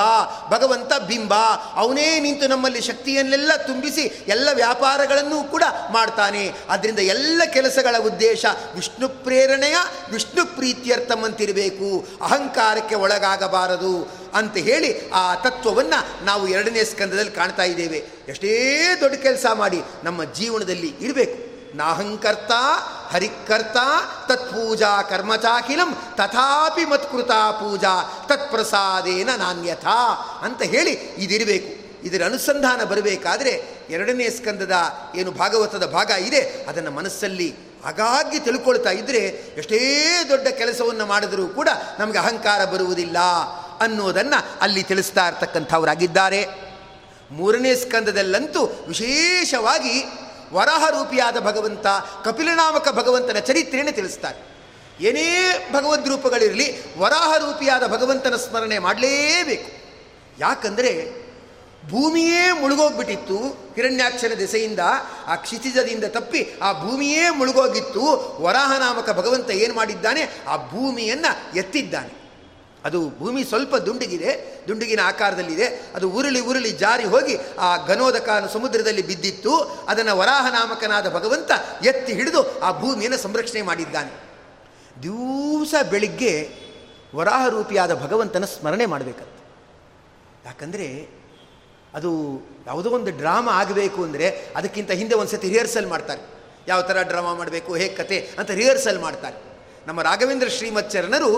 ಭಗವಂತ 0.50 0.94
ಬಿಂಬ, 0.94 1.34
ಅವನೇ 1.76 2.20
ನಿಂತು 2.20 2.48
ನಮ್ಮಲ್ಲಿ 2.48 2.82
ಶಕ್ತಿಯನ್ನೆಲ್ಲ 2.82 3.52
ತುಂಬಿಸಿ 3.68 4.02
ಎಲ್ಲ 4.28 4.50
ವ್ಯಾಪಾರಗಳನ್ನು 4.54 5.44
ಕೂಡ 5.44 5.64
ಮಾಡ್ತಾನೆ. 5.92 6.54
ಅದರಿಂದ 6.70 7.00
ಎಲ್ಲ 7.00 7.42
ಕೆಲಸಗಳ 7.46 7.98
ಉದ್ದೇಶ 7.98 8.46
ವಿಷ್ಣು 8.76 9.10
ಪ್ರೇರಣೆಯ, 9.10 9.76
ವಿಷ್ಣು 10.12 10.56
ಪ್ರೀತ್ಯರ್ಥಮಂತಿರಬೇಕು 10.56 12.08
ಅಹಂಕಾರಕ್ಕೆ 12.22 12.96
ಒಳಗಾಗಬಾರದು 12.96 14.12
ಅಂತ 14.34 14.58
ಹೇಳಿ 14.58 15.10
ಆ 15.10 15.36
ತತ್ವವನ್ನು 15.36 16.26
ನಾವು 16.26 16.48
ಎರಡನೇ 16.48 16.84
ಸ್ಕಂದದಲ್ಲಿ 16.84 17.32
ಕಾಣ್ತಾ 17.32 17.64
ಇದ್ದೇವೆ. 17.64 18.06
ಎಷ್ಟೇ 18.28 18.82
ದೊಡ್ಡ 19.02 19.16
ಕೆಲಸ 19.16 19.46
ಮಾಡಿ 19.54 19.82
ನಮ್ಮ 20.04 20.24
ಜೀವನದಲ್ಲಿ 20.24 20.96
ಇರಬೇಕು. 21.02 21.49
ನಾಹಂಕರ್ತ, 21.76 22.52
ಹರಿಕರ್ತ, 23.10 23.78
ತತ್ಪೂಜಾ 24.28 25.02
ಕರ್ಮಚಾಖಿಲಂ 25.02 25.98
ತಥಾಪಿ 26.16 26.86
ಮತ್ಕೃತ 26.86 27.32
ಪೂಜಾ, 27.32 28.26
ತತ್ಪ್ರಸಾದೇನ 28.28 29.30
ನಾಣ್ಯಥಾ 29.38 30.14
ಅಂತ 30.42 30.62
ಹೇಳಿ 30.62 30.92
ಇದಿರಬೇಕು. 30.92 31.90
ಇದರ 32.08 32.26
ಅನುಸಂಧಾನ 32.26 32.84
ಬರಬೇಕಾದ್ರೆ 32.84 33.64
ಎರಡನೇ 33.90 34.30
ಸ್ಕಂದದ 34.30 34.76
ಏನು 35.16 35.32
ಭಾಗವತದ 35.32 35.86
ಭಾಗ 35.86 36.10
ಇದೆ, 36.10 36.66
ಅದನ್ನು 36.70 36.92
ಮನಸ್ಸಲ್ಲಿ 36.92 37.56
ಹಾಗಾಗಿ 37.86 38.40
ತಿಳ್ಕೊಳ್ತಾ 38.40 38.90
ಇದ್ದರೆ 38.90 39.20
ಎಷ್ಟೇ 39.58 40.10
ದೊಡ್ಡ 40.30 40.48
ಕೆಲಸವನ್ನು 40.48 41.06
ಮಾಡಿದರೂ 41.06 41.48
ಕೂಡ 41.48 41.70
ನಮಗೆ 42.00 42.18
ಅಹಂಕಾರ 42.18 42.66
ಬರುವುದಿಲ್ಲ 42.66 43.20
ಅನ್ನೋದನ್ನು 43.80 44.46
ಅಲ್ಲಿ 44.62 44.84
ತಿಳಿಸ್ತಾ 44.84 45.28
ಇರ್ತಕ್ಕಂಥವರಾಗಿದ್ದಾರೆ. 45.28 46.48
ಮೂರನೇ 47.32 47.76
ಸ್ಕಂದದಲ್ಲಂತೂ 47.76 48.66
ವಿಶೇಷವಾಗಿ 48.88 50.04
ವರಾಹ 50.54 50.90
ರೂಪಿಯಾದ 50.90 51.40
ಭಗವಂತ, 51.40 51.88
ಕಪಿಲನಾಮಕ 52.26 52.90
ಭಗವಂತನ 52.90 53.40
ಚರಿತ್ರೆಯನ್ನು 53.40 53.96
ತಿಳಿಸ್ತಾರೆ. 53.96 54.50
ಏನೇ 55.04 55.70
ಭಗವದ್ 55.74 56.08
ರೂಪಗಳಿರಲಿ 56.08 57.00
ವರಾಹ 57.00 57.38
ರೂಪಿಯಾದ 57.38 57.88
ಭಗವಂತನ 57.88 58.36
ಸ್ಮರಣೆ 58.36 58.80
ಮಾಡಲೇಬೇಕು. 58.80 59.72
ಯಾಕಂದರೆ, 60.40 61.12
ಭೂಮಿಯೇ 61.90 62.52
ಮುಳುಗೋಗ್ಬಿಟ್ಟಿತ್ತು 62.52 63.38
ಹಿರಣ್ಯಾಕ್ಷರ 63.76 64.32
ದೆಸೆಯಿಂದ, 64.38 64.80
ಆ 65.28 65.36
ಕ್ಷಿತಿಜದಿಂದ 65.36 66.04
ತಪ್ಪಿ 66.04 66.50
ಆ 66.62 66.74
ಭೂಮಿಯೇ 66.74 67.30
ಮುಳುಗೋಗಿತ್ತು, 67.30 68.38
ವರಾಹನಾಮಕ 68.42 69.10
ಭಗವಂತ 69.10 69.52
ಏನು 69.52 69.74
ಮಾಡಿದ್ದಾನೆ? 69.74 70.22
ಆ 70.48 70.58
ಭೂಮಿಯನ್ನು 70.58 71.58
ಎತ್ತಿದ್ದಾನೆ. 71.58 72.19
ಅದು 72.88 73.00
ಭೂಮಿ 73.20 73.42
ಸ್ವಲ್ಪ 73.44 73.76
ದುಂಡಿಗಿದೆ, 73.76 74.32
ದುಂಡಿಗಿನ 74.68 75.02
ಆಕಾರದಲ್ಲಿದೆ. 75.12 75.68
ಅದು 75.96 76.06
ಉರುಳಿ 76.18 76.42
ಉರುಳಿ 76.50 76.72
ಜಾರಿ 76.84 77.06
ಹೋಗಿ 77.14 77.36
ಆ 77.60 77.70
ಘನೋದಕ 77.88 78.30
ಸಮುದ್ರದಲ್ಲಿ 78.54 79.04
ಬಿದ್ದಿತ್ತು. 79.10 79.54
ಅದನ್ನು 79.92 80.14
ವರಾಹನಾಮಕನಾದ 80.18 81.08
ಭಗವಂತ 81.18 81.52
ಎತ್ತಿ 81.86 82.14
ಹಿಡಿದು 82.14 82.42
ಆ 82.60 82.72
ಭೂಮಿಯನ್ನು 82.80 83.20
ಸಂರಕ್ಷಣೆ 83.26 83.62
ಮಾಡಿದ್ದಾನೆ. 83.62 84.12
ದಿವಸ 85.04 85.74
ಬೆಳಿಗ್ಗೆ 85.92 86.34
ವರಾಹ 87.16 87.44
ರೂಪಿಯಾದ 87.50 87.94
ಭಗವಂತನ 88.06 88.46
ಸ್ಮರಣೆ 88.46 88.86
ಮಾಡಬೇಕಂತ. 88.86 89.38
ಯಾಕಂದರೆ 90.46 90.88
ಅದು 91.98 92.10
ಯಾವುದೋ 92.66 92.90
ಒಂದು 92.98 93.12
ಡ್ರಾಮಾ 93.22 93.52
ಆಗಬೇಕು 93.62 94.00
ಅಂದರೆ 94.04 94.28
ಅದಕ್ಕಿಂತ 94.56 94.92
ಹಿಂದೆ 95.00 95.16
ಒಂದು 95.16 95.32
ಸತಿ 95.32 95.48
ರಿಹರ್ಸಲ್ 95.50 95.88
ಮಾಡ್ತಾರೆ. 95.88 96.22
ಯಾವ 96.68 96.82
ಥರ 96.82 96.98
ಡ್ರಾಮಾ 97.02 97.32
ಮಾಡಬೇಕು, 97.34 97.72
ಹೇಗೆ 97.76 97.96
ಕತೆ 97.96 98.18
ಅಂತ 98.40 98.52
ರಿಹರ್ಸಲ್ 98.52 99.00
ಮಾಡ್ತಾರೆ. 99.00 99.38
ನಮ್ಮ 99.88 100.00
ರಾಘವೇಂದ್ರ 100.02 100.50
ಶ್ರೀಮಚ್ಚರಣರು 100.58 101.32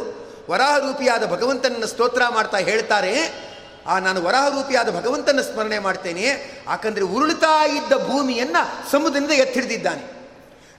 ವರಾಹರೂಪಿಯಾದ 0.49 1.25
ಭಗವಂತನನ್ನು 1.25 1.87
ಸ್ತೋತ್ರ 1.87 2.21
ಮಾಡ್ತಾ 2.29 2.57
ಹೇಳ್ತಾರೆ. 2.57 3.41
ಆ, 3.87 3.99
ನಾನು 3.99 4.23
ವರಾಹರೂಪಿಯಾದ 4.23 4.95
ಭಗವಂತನ 4.95 5.41
ಸ್ಮರಣೆ 5.41 5.79
ಮಾಡ್ತೇನೆ. 5.79 6.25
ಯಾಕಂದರೆ 6.67 7.01
ಉರುಳ್ತಾ 7.01 7.65
ಇದ್ದ 7.65 7.93
ಭೂಮಿಯನ್ನು 7.93 8.91
ಸಮುದ್ರದಿಂದ 8.91 9.31
ಎತ್ತಿಡಿದಿದ್ದಾನೆ. 9.31 10.21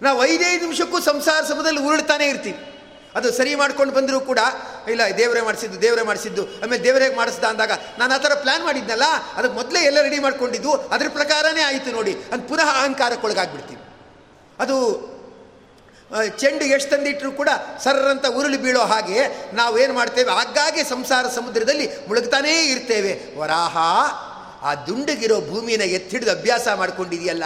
ನಾವು 0.03 0.25
ಐದೈದು 0.25 0.63
ನಿಮಿಷಕ್ಕೂ 0.63 1.01
ಸಂಸಾರ 1.01 1.45
ಸಮುದ್ರದಲ್ಲಿ 1.45 1.81
ಉರುಳ್ತಾನೆ 1.81 2.27
ಇರ್ತೀವಿ. 2.27 2.69
ಅದು 3.15 3.33
ಸರಿ 3.33 3.55
ಮಾಡ್ಕೊಂಡು 3.55 3.95
ಬಂದರೂ 3.95 4.21
ಕೂಡ, 4.21 4.39
ಇಲ್ಲ, 4.89 5.01
ದೇವರೇ 5.19 5.41
ಮಾಡಿಸಿದ್ದು 5.41 5.83
ದೇವರೇ 5.83 6.03
ಮಾಡಿಸಿದ್ದು, 6.03 6.45
ಆಮೇಲೆ 6.45 6.85
ದೇವರೇ 6.85 7.15
ಮಾಡಿಸ್ದ 7.15 7.45
ಅಂದಾಗ 7.45 7.71
ನಾನು 7.99 8.15
ಆ 8.15 8.19
ಥರ 8.19 8.33
ಪ್ಲ್ಯಾನ್ 8.35 8.65
ಮಾಡಿದ್ನಲ್ಲ, 8.65 9.03
ಅದಕ್ಕೆ 9.37 9.55
ಮೊದಲೇ 9.55 9.81
ಎಲ್ಲ 9.81 10.01
ರೆಡಿ 10.01 10.19
ಮಾಡ್ಕೊಂಡಿದ್ದು, 10.19 10.73
ಅದ್ರ 10.73 11.07
ಪ್ರಕಾರನೇ 11.09 11.61
ಆಯಿತು 11.63 11.93
ನೋಡಿ. 11.93 12.17
ಅದು 12.33 12.49
ಪುನಃ 12.49 12.63
ಅಹಂಕಾರಕ್ಕೊಳಗಾಗ್ಬಿಡ್ತೀವಿ. 12.63 13.83
ಅದು 14.61 15.12
ಚೆಂಡು 16.39 16.65
ಎಷ್ಟು 16.65 16.91
ತಂದಿಟ್ಟರೂ 16.91 17.33
ಕೂಡ 17.33 17.49
ಸರ್ರಂತ 17.85 18.27
ಉರುಳಿ 18.27 18.57
ಬೀಳೋ 18.57 18.81
ಹಾಗೆ 18.81 19.19
ನಾವೇನು 19.55 19.95
ಮಾಡ್ತೇವೆ? 19.95 20.31
ಆಗಾಗ್ಗೆ 20.31 20.85
ಸಂಸಾರ 20.85 21.25
ಸಮುದ್ರದಲ್ಲಿ 21.29 21.89
ಮುಳುಗ್ತಾನೇ 22.09 22.65
ಇರ್ತೇವೆ. 22.65 23.39
ವರಾಹ, 23.39 23.77
ಆ 24.63 24.75
ದುಂಡಗಿರೋ 24.75 25.41
ಎತ್ತಿ 25.41 25.83
ಎತ್ತಿಡಿದು 25.83 26.31
ಅಭ್ಯಾಸ 26.31 26.69
ಮಾಡ್ಕೊಂಡಿದೆಯಲ್ಲ, 26.75 27.45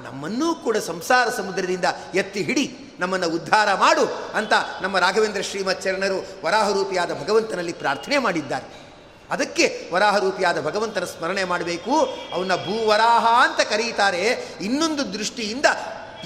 ನಮ್ಮನ್ನೂ 0.00 0.54
ಕೂಡ 0.54 0.76
ಸಂಸಾರ 0.76 1.28
ಸಮುದ್ರದಿಂದ 1.28 1.84
ಎತ್ತಿ 2.14 2.42
ಹಿಡಿ 2.42 2.94
ನಮ್ಮನ್ನು 3.00 3.28
ಉದ್ಧಾರ 3.28 3.74
ಮಾಡು 3.74 4.04
ಅಂತ 4.34 4.52
ನಮ್ಮ 4.82 4.98
ರಾಘವೇಂದ್ರ 4.98 5.42
ಶ್ರೀಮಚ್ಚರಣರು 5.42 6.26
ವರಾಹರೂಪಿಯಾದ 6.44 7.10
ಭಗವಂತನಲ್ಲಿ 7.24 7.72
ಪ್ರಾರ್ಥನೆ 7.72 8.18
ಮಾಡಿದ್ದಾರೆ. 8.18 8.82
ಅದಕ್ಕೆ 9.30 9.90
ವರಾಹರೂಪಿಯಾದ 9.92 10.60
ಭಗವಂತನ 10.60 11.04
ಸ್ಮರಣೆ 11.04 11.44
ಮಾಡಬೇಕು. 11.44 12.18
ಅವನ್ನ 12.32 12.54
ಭೂವರಾಹ 12.56 13.26
ಅಂತ 13.48 13.60
ಕರೀತಾರೆ. 13.68 14.44
ಇನ್ನೊಂದು 14.60 15.12
ದೃಷ್ಟಿಯಿಂದ 15.12 15.66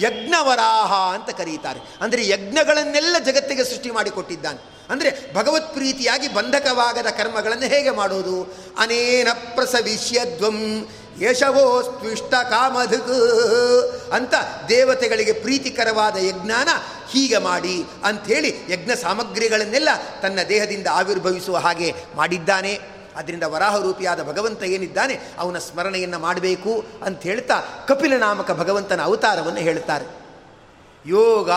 ಯಜ್ಞವರಾಹ 0.00 1.14
ಅಂತ 1.14 1.30
ಕರೀತಾರೆ. 1.30 1.80
ಅಂದರೆ 2.00 2.28
ಯಜ್ಞಗಳನ್ನೆಲ್ಲ 2.28 3.16
ಜಗತ್ತಿಗೆ 3.18 3.64
ಸೃಷ್ಟಿ 3.64 3.90
ಮಾಡಿಕೊಟ್ಟಿದ್ದಾನೆ 3.90 4.76
ಅಂದರೆ 4.90 5.34
ಭಗವತ್ 5.34 5.72
ಪ್ರೀತಿಯಾಗಿ 5.72 6.34
ಬಂಧಕವಾಗದ 6.34 7.06
ಕರ್ಮಗಳನ್ನು 7.06 7.66
ಹೇಗೆ 7.66 7.90
ಮಾಡೋದು? 7.90 8.54
ಅನೇನ 8.78 9.28
ಯಶವೋ 9.32 10.88
ಯಶವೋಸ್ತ್ವಿಷ್ಟ 11.20 12.34
ಕಾಮಧುಕ್ 12.34 14.10
ಅಂತ 14.12 14.34
ದೇವತೆಗಳಿಗೆ 14.68 15.32
ಪ್ರೀತಿಕರವಾದ 15.32 16.16
ಯಜ್ಞಾನ 16.16 16.68
ಹೀಗೆ 17.10 17.38
ಮಾಡಿ 17.38 17.84
ಅಂಥೇಳಿ 18.04 18.56
ಯಜ್ಞ 18.68 18.90
ಸಾಮಗ್ರಿಗಳನ್ನೆಲ್ಲ 19.02 19.88
ತನ್ನ 20.22 20.38
ದೇಹದಿಂದ 20.48 20.86
ಆವಿರ್ಭವಿಸುವ 20.92 21.56
ಹಾಗೆ 21.56 21.94
ಮಾಡಿದ್ದಾನೆ. 22.14 22.95
ಅದರಿಂದ 23.16 23.42
ವರಾಹರೂಪಿಯಾದ 23.42 24.22
ಭಗವಂತ 24.22 24.62
ಏನಿದ್ದಾನೆ, 24.62 25.20
ಅವನ 25.38 25.58
ಸ್ಮರಣೆಯನ್ನು 25.58 26.18
ಮಾಡಬೇಕು 26.18 26.84
ಅಂತ 27.04 27.22
ಹೇಳ್ತಾ 27.22 27.60
ಕಪಿಲ 27.88 28.16
ನಾಮಕ 28.16 28.50
ಭಗವಂತನ 28.50 29.02
ಅವತಾರವನ್ನು 29.02 29.60
ಹೇಳ್ತಾರೆ 29.60 30.06
ಯೋಗ 31.06 31.50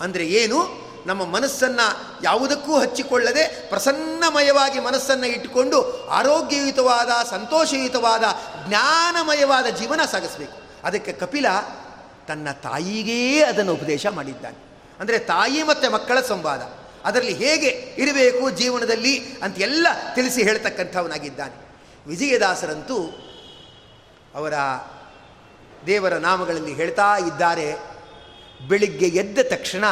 ಅಂದರೆ 0.00 0.24
ಏನು? 0.24 0.58
ನಮ್ಮ 1.06 1.24
ಮನಸ್ಸನ್ನು 1.24 1.86
ಯಾವುದಕ್ಕೂ 2.22 2.78
ಹಚ್ಚಿಕೊಳ್ಳದೆ 2.78 3.68
ಪ್ರಸನ್ನಮಯವಾಗಿ 3.68 4.80
ಮನಸ್ಸನ್ನು 4.80 5.26
ಇಟ್ಟುಕೊಂಡು 5.26 6.06
ಆರೋಗ್ಯಯುತವಾದ, 6.06 7.10
ಸಂತೋಷಯುತವಾದ, 7.30 8.24
ಜ್ಞಾನಮಯವಾದ 8.68 9.66
ಜೀವನ 9.66 10.00
ಸಾಗಿಸಬೇಕು. 10.10 10.62
ಅದಕ್ಕೆ 10.84 11.12
ಕಪಿಲ 11.12 11.46
ತನ್ನ 12.28 12.48
ತಾಯಿಗೇ 12.62 13.40
ಅದನ್ನು 13.40 13.72
ಉಪದೇಶ 13.72 14.06
ಮಾಡಿದ್ದಾನೆ. 14.06 14.58
ಅಂದರೆ 15.00 15.18
ತಾಯಿ 15.18 15.62
ಮತ್ತು 15.62 15.90
ಮಕ್ಕಳ 15.90 16.20
ಸಂವಾದ. 16.20 16.62
ಅದರಲ್ಲಿ 17.04 17.34
ಹೇಗೆ 17.34 17.70
ಇರಬೇಕು 18.02 18.44
ಜೀವನದಲ್ಲಿ 18.60 19.14
ಅಂತ 19.42 19.56
ಎಲ್ಲ 19.66 19.86
ತಿಳಿಸಿ 20.14 20.40
ಹೇಳ್ತಕ್ಕಂಥವನಾಗಿದ್ದಾನೆ. 20.42 21.56
ವಿಜಯದಾಸರಂತೂ 22.06 22.98
ಅವರ 24.34 24.54
ದೇವರ 25.86 26.14
ನಾಮಗಳಲ್ಲಿ 26.26 26.74
ಹೇಳ್ತಾ 26.80 27.10
ಇದ್ದಾರೆ, 27.28 27.68
ಬೆಳಿಗ್ಗೆ 28.68 29.08
ಎದ್ದ 29.22 29.38
ತಕ್ಷಣ 29.50 29.84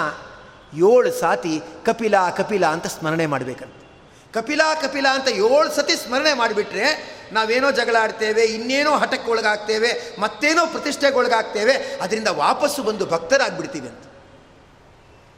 ಏಳು 0.89 1.11
ಸಾತಿ 1.21 1.55
ಕಪಿಲ 1.87 2.17
ಕಪಿಲ 2.37 2.65
ಅಂತ 2.67 2.87
ಸ್ಮರಣೆ 2.87 3.27
ಮಾಡಬೇಕಂತ. 3.27 3.77
ಕಪಿಲ 4.35 4.63
ಕಪಿಲ 4.83 5.07
ಅಂತ 5.17 5.29
ಏಳು 5.45 5.71
ಸತಿ 5.77 5.95
ಸ್ಮರಣೆ 6.03 6.33
ಮಾಡಿಬಿಟ್ರೆ 6.35 6.87
ನಾವೇನೋ 7.33 7.71
ಜಗಳ 7.71 7.97
ಆಡ್ತೇವೆ 8.01 8.45
ಇನ್ನೇನೋ 8.57 8.93
ಹಠಕ್ಕೆ 9.03 9.29
ಒಳಗಾಗ್ತೇವೆ 9.31 9.91
ಮತ್ತೇನೋ 10.21 10.63
ಪ್ರತಿಷ್ಠೆಗೊಳಗಾಗ್ತೇವೆ, 10.67 11.75
ಅದರಿಂದ 12.03 12.31
ವಾಪಸ್ಸು 12.45 12.83
ಬಂದು 12.83 13.07
ಭಕ್ತರಾಗ್ಬಿಡ್ತೀವಿ 13.07 13.89
ಅಂತ. 13.89 14.05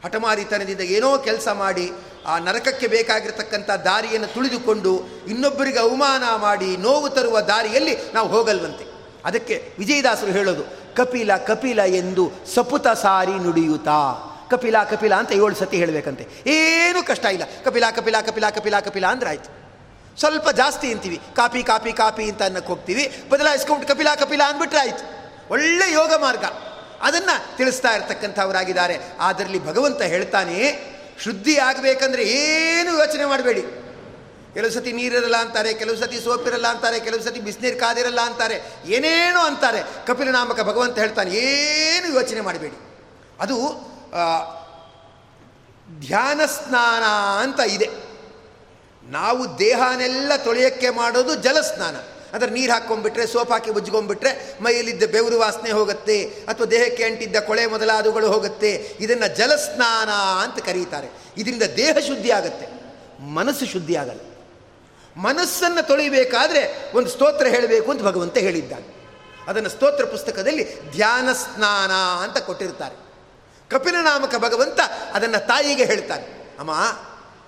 ಹಠಮಾರಿತನದಿಂದ 0.03 0.81
ಏನೋ 0.81 1.17
ಕೆಲಸ 1.17 1.47
ಮಾಡಿ 1.47 1.91
ಆ 2.25 2.37
ನರಕಕ್ಕೆ 2.39 2.87
ಬೇಕಾಗಿರತಕ್ಕಂಥ 2.87 3.69
ದಾರಿಯನ್ನು 3.69 4.27
ತುಳಿದುಕೊಂಡು 4.27 4.91
ಇನ್ನೊಬ್ಬರಿಗೆ 5.27 5.79
ಅವಮಾನ 5.79 6.23
ಮಾಡಿ 6.35 6.77
ನೋವು 6.77 7.09
ತರುವ 7.09 7.39
ದಾರಿಯಲ್ಲಿ 7.39 7.97
ನಾವು 8.13 8.27
ಹೋಗಲ್ವಂತೆ. 8.27 8.85
ಅದಕ್ಕೆ 9.25 9.55
ವಿಜಯದಾಸರು 9.79 10.31
ಹೇಳೋದು, 10.31 10.63
ಕಪಿಲ 10.95 11.35
ಕಪಿಲ 11.37 11.79
ಎಂದು 11.79 12.31
ಸಪುತ 12.55 12.87
ಸಾರಿ 12.87 13.31
ನುಡಿಯುತ್ತಾ. 13.31 13.99
ಕಪಿಲ 14.51 14.83
ಕಪಿಲ 14.83 15.13
ಅಂತ 15.15 15.31
ಏಳು 15.31 15.55
ಸತಿ 15.55 15.77
ಹೇಳಬೇಕಂತೆ. 15.77 16.27
ಏನೂ 16.47 17.03
ಕಷ್ಟ 17.03 17.25
ಇಲ್ಲ. 17.25 17.43
ಕಪಿಲ 17.65 17.83
ಕಪಿಲ 17.91 18.15
ಕಪಿಲ 18.21 18.49
ಕಪಿಲ 18.49 18.79
ಕಪಿಲ 18.79 19.05
ಅಂದ್ರೆ 19.05 19.29
ಆಯ್ತು. 19.29 19.49
ಸ್ವಲ್ಪ 20.19 20.49
ಜಾಸ್ತಿ 20.49 20.91
ಅಂತೀವಿ. 20.91 21.19
ಕಾಪಿ 21.35 21.63
ಕಾಪಿ 21.63 21.93
ಕಾಪಿ 21.93 22.23
ಅಂತ 22.29 22.41
ಅನ್ನಕ್ಕೆ 22.43 22.69
ಹೋಗ್ತೀವಿ. 22.69 23.03
ಬದಲಾಯಿಸ್ಕೊಂಡು 23.29 23.87
ಕಪಿಲ 23.87 24.07
ಕಪಿಲ 24.19 24.41
ಅಂದ್ಬಿಟ್ರೆ 24.47 24.79
ಆಯ್ತು. 24.79 25.03
ಒಳ್ಳೆ 25.49 25.93
ಯೋಗ 25.93 26.13
ಮಾರ್ಗ. 26.21 26.45
ಅದನ್ನು 27.03 27.57
ತಿಳಿಸ್ತಾ 27.57 27.91
ಇರ್ತಕ್ಕಂಥವರಾಗಿದ್ದಾರೆ. 27.93 28.99
ಅದರಲ್ಲಿ 29.19 29.65
ಭಗವಂತ 29.65 30.01
ಹೇಳ್ತಾನೆ 30.01 30.57
ಶುದ್ಧಿ 31.23 31.57
ಆಗಬೇಕಂದ್ರೆ 31.57 32.23
ಏನು 32.23 32.99
ಯೋಚನೆ 32.99 33.25
ಮಾಡಬೇಡಿ. 33.25 33.61
ಕೆಲವು 34.53 34.71
ಸತಿ 34.71 34.91
ನೀರಿರಲ್ಲ 34.91 35.37
ಅಂತಾರೆ, 35.37 35.73
ಕೆಲವು 35.73 35.97
ಸತಿ 35.97 36.19
ಸೋಪಿರಲ್ಲ 36.23 36.67
ಅಂತಾರೆ, 36.67 36.99
ಕೆಲವು 36.99 37.21
ಸತಿ 37.23 37.39
ಬಿಸಿನೀರು 37.39 37.79
ಕಾದಿರಲ್ಲ 37.79 38.21
ಅಂತಾರೆ, 38.21 38.61
ಏನೇನೋ 38.85 39.39
ಅಂತಾರೆ. 39.39 39.83
ಕಪಿಲನಾಮಕ 40.07 40.61
ಭಗವಂತ 40.61 40.99
ಹೇಳ್ತಾನೆ, 40.99 41.31
ಏನು 41.31 42.13
ಯೋಚನೆ 42.13 42.41
ಮಾಡಬೇಡಿ. 42.41 42.77
ಅದು 43.39 43.57
ಧ್ಯಾನ 45.99 46.41
ಸ್ನಾನ 46.45 47.03
ಅಂತ 47.41 47.59
ಇದೆ. 47.59 47.89
ನಾವು 49.03 49.59
ದೇಹನೆಲ್ಲ 49.59 50.35
ತೊಳೆಯೋಕ್ಕೆ 50.35 50.89
ಮಾಡೋದು 50.89 51.35
ಜಲಸ್ನಾನ. 51.35 51.95
ಅಂದರೆ 52.33 52.51
ನೀರು 52.51 52.71
ಹಾಕ್ಕೊಂಡ್ಬಿಟ್ರೆ 52.73 53.27
ಸೋಪ್ 53.27 53.51
ಹಾಕಿ 53.51 53.71
ಉಜ್ಕೊಂಡ್ಬಿಟ್ರೆ 53.79 54.31
ಮೈಯಲ್ಲಿದ್ದ 54.61 55.03
ಬೆವರು 55.15 55.39
ವಾಸನೆ 55.39 55.71
ಹೋಗುತ್ತೆ, 55.71 56.17
ಅಥವಾ 56.51 56.65
ದೇಹಕ್ಕೆ 56.65 57.03
ಅಂಟಿದ್ದ 57.03 57.37
ಕೊಳೆ 57.49 57.65
ಮೊದಲಾದವುಗಳು 57.65 58.27
ಹೋಗುತ್ತೆ. 58.31 58.71
ಇದನ್ನು 58.99 59.27
ಜಲಸ್ನಾನ 59.37 60.09
ಅಂತ 60.43 60.57
ಕರೀತಾರೆ. 60.59 61.09
ಇದರಿಂದ 61.37 61.65
ದೇಹ 61.81 61.95
ಶುದ್ಧಿ 62.07 62.31
ಆಗುತ್ತೆ. 62.31 62.67
ಮನಸ್ಸು 63.37 63.65
ಶುದ್ಧಿ 63.65 63.95
ಆಗಲ್ಲ. 63.95 64.21
ಮನಸ್ಸನ್ನು 65.15 65.81
ತೊಳಿಬೇಕಾದ್ರೆ 65.87 66.61
ಒಂದು 66.97 67.09
ಸ್ತೋತ್ರ 67.09 67.45
ಹೇಳಬೇಕು 67.47 67.91
ಅಂತ 67.91 68.01
ಭಗವಂತ 68.01 68.37
ಹೇಳಿದ್ದಾನೆ. 68.37 68.87
ಅದನ್ನು 69.47 69.69
ಸ್ತೋತ್ರ 69.69 70.05
ಪುಸ್ತಕದಲ್ಲಿ 70.05 70.63
ಧ್ಯಾನ 70.91 71.29
ಸ್ನಾನ 71.33 71.91
ಅಂತ 72.23 72.37
ಕೊಟ್ಟಿರ್ತಾರೆ. 72.37 72.95
ಕಪಿಲ 73.71 73.97
ನಾಮಕ 74.01 74.35
ಭಗವಂತ 74.35 74.79
ಅದನ್ನು 75.13 75.39
ತಾಯಿಗೆ 75.47 75.85
ಹೇಳ್ತಾನೆ. 75.85 76.25
ಅಮ್ಮ, 76.59 76.71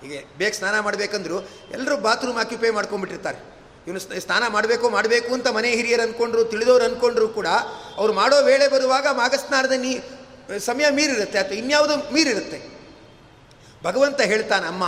ಹೀಗೆ 0.02 0.20
ಬೇಗ 0.38 0.52
ಸ್ನಾನ 0.52 0.80
ಮಾಡಬೇಕಂದ್ರು 0.80 1.36
ಎಲ್ಲರೂ 1.72 1.96
ಬಾತ್ರೂಮ್ 2.06 2.38
ಆಕ್ಯುಪೈ 2.38 2.70
ಮಾಡ್ಕೊಂಡ್ಬಿಟ್ಟಿರ್ತಾರೆ. 2.70 3.55
ಇವನು 3.86 4.20
ಸ್ನಾನ 4.20 4.48
ಮಾಡಬೇಕು 4.48 4.90
ಮಾಡಬೇಕು 4.90 5.34
ಅಂತ 5.34 5.48
ಮನೆ 5.48 5.70
ಹಿರಿಯರು 5.70 6.02
ಅಂದ್ಕೊಂಡ್ರು 6.02 6.44
ತಿಳಿದವರು 6.44 6.84
ಅಂದ್ಕೊಂಡ್ರು 6.84 7.28
ಕೂಡ, 7.28 7.46
ಅವ್ರು 7.96 8.12
ಮಾಡೋ 8.12 8.42
ವೇಳೆ 8.42 8.68
ಬರುವಾಗ 8.68 9.06
ಮಾಗಸ್ನಾನದ 9.12 9.72
ನೀ, 9.72 9.98
ಸಮಯ 10.58 10.90
ಮೀರಿರುತ್ತೆ, 10.90 11.38
ಅಥವಾ 11.38 11.56
ಇನ್ಯಾವುದೋ 11.56 11.96
ಮೀರಿರುತ್ತೆ. 11.96 12.76
ಭಗವಂತ 13.84 14.20
ಹೇಳ್ತಾನೆ, 14.20 14.66
ಅಮ್ಮ, 14.66 14.84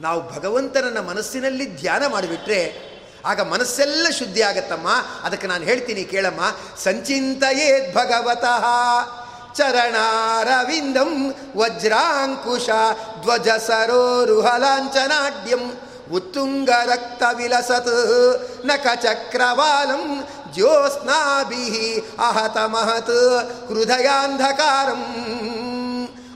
ನಾವು 0.00 0.34
ಭಗವಂತನನ್ನ 0.34 0.98
ಮನಸ್ಸಿನಲ್ಲಿ 0.98 1.80
ಧ್ಯಾನ 1.80 2.06
ಮಾಡಿಬಿಟ್ರೆ, 2.06 2.92
ಆಗ 3.24 3.40
ಮನಸ್ಸೆಲ್ಲ 3.40 4.10
ಶುದ್ಧಿ 4.10 4.42
ಆಗತ್ತಮ್ಮ. 4.42 4.88
ಅದಕ್ಕೆ 5.22 5.46
ನಾನು 5.46 5.64
ಹೇಳ್ತೀನಿ, 5.64 6.04
ಕೇಳಮ್ಮ. 6.04 6.40
ಸಂಚಿಂತಯೇ 6.76 7.94
ಭಗವತಃ. 7.94 8.64
ಚರಣಾರವಿಂದಂ 9.54 11.34
ವಜ್ರಾಂಕುಶ 11.56 12.70
ಧ್ವಜ 13.22 13.48
ಸರೋರುಹಲಾಂಚನಾಡ್ಯಂ 13.48 15.91
ಉತ್ತುಂಗ 16.12 16.70
ರಕ್ತ 16.84 17.22
ವಿಲಸತ್ 17.36 18.66
ನಖ 18.66 18.86
ಚಕ್ರವಾಲಂ 19.02 20.28
ಜ್ಯೋತ್ಸ್ನಾಭಿ 20.54 21.98
ಅಹತ 22.18 22.56
ಮಹತ್ 22.56 23.10
ಹೃದಯಾಂಧಕಾರಂ. 23.68 25.02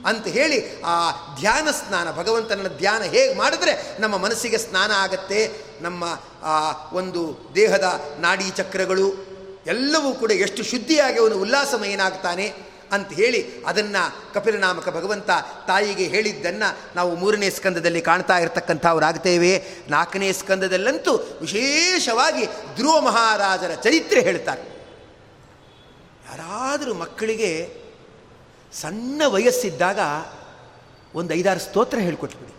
ಅಂತ 0.05 0.27
ಹೇಳಿ 0.27 0.81
ಆ 0.81 1.11
ಧ್ಯಾನ 1.39 1.71
ಸ್ನಾನ 1.71 2.11
ಭಗವಂತನ 2.11 2.67
ಧ್ಯಾನ 2.77 3.01
ಹೇಗೆ 3.01 3.37
ಮಾಡಿದ್ರೆ 3.37 4.01
ನಮ್ಮ 4.01 4.17
ಮನಸ್ಸಿಗೆ 4.17 4.57
ಸ್ನಾನ 4.57 4.91
ಆಗತ್ತೆ. 4.91 5.51
ನಮ್ಮ, 5.81 6.03
ಆ, 6.43 6.71
ಒಂದು 6.93 7.51
ದೇಹದ 7.55 8.01
ನಾಡಿ 8.19 8.49
ಚಕ್ರಗಳು 8.49 9.37
ಎಲ್ಲವೂ 9.67 10.11
ಕೂಡ 10.11 10.31
ಎಷ್ಟು 10.31 10.63
ಶುದ್ಧಿಯಾಗಿ 10.63 11.19
ಅವನು 11.19 11.35
ಉಲ್ಲಾಸಮಯನಾಗ್ತಾನೆ. 11.35 12.76
ಅಂತ 12.91 13.13
ಹೇಳಿ 13.13 13.65
ಅದನ್ನು 13.65 14.33
ಕಪಿಲನಾಮಕ 14.33 14.89
ಭಗವಂತ 14.89 15.29
ತಾಯಿಗೆ 15.67 16.03
ಹೇಳಿದ್ದನ್ನು 16.03 16.95
ನಾವು 16.95 17.15
ಮೂರನೇ 17.15 17.49
ಸ್ಕಂದದಲ್ಲಿ 17.49 18.01
ಕಾಣ್ತಾ 18.01 18.37
ಇರತಕ್ಕಂಥವರಾಗ್ತೇವೆ 18.37 19.65
ನಾಲ್ಕನೇ 19.89 20.31
ಸ್ಕಂದದಲ್ಲಂತೂ 20.31 21.37
ವಿಶೇಷವಾಗಿ 21.41 22.45
ಧ್ರುವ 22.45 23.01
ಮಹಾರಾಜರ 23.01 23.71
ಚರಿತ್ರೆ 23.73 24.21
ಹೇಳ್ತಾರೆ. 24.21 24.61
ಯಾರಾದರೂ 26.29 26.93
ಮಕ್ಕಳಿಗೆ 26.93 27.73
ಸಣ್ಣ 28.73 29.21
ವಯಸ್ಸಿದ್ದಾಗ 29.25 29.99
ಒಂದು 31.15 31.33
ಐದಾರು 31.33 31.59
ಸ್ತೋತ್ರ 31.59 31.97
ಹೇಳ್ಕೊಟ್ಬಿಡಿ. 31.97 32.53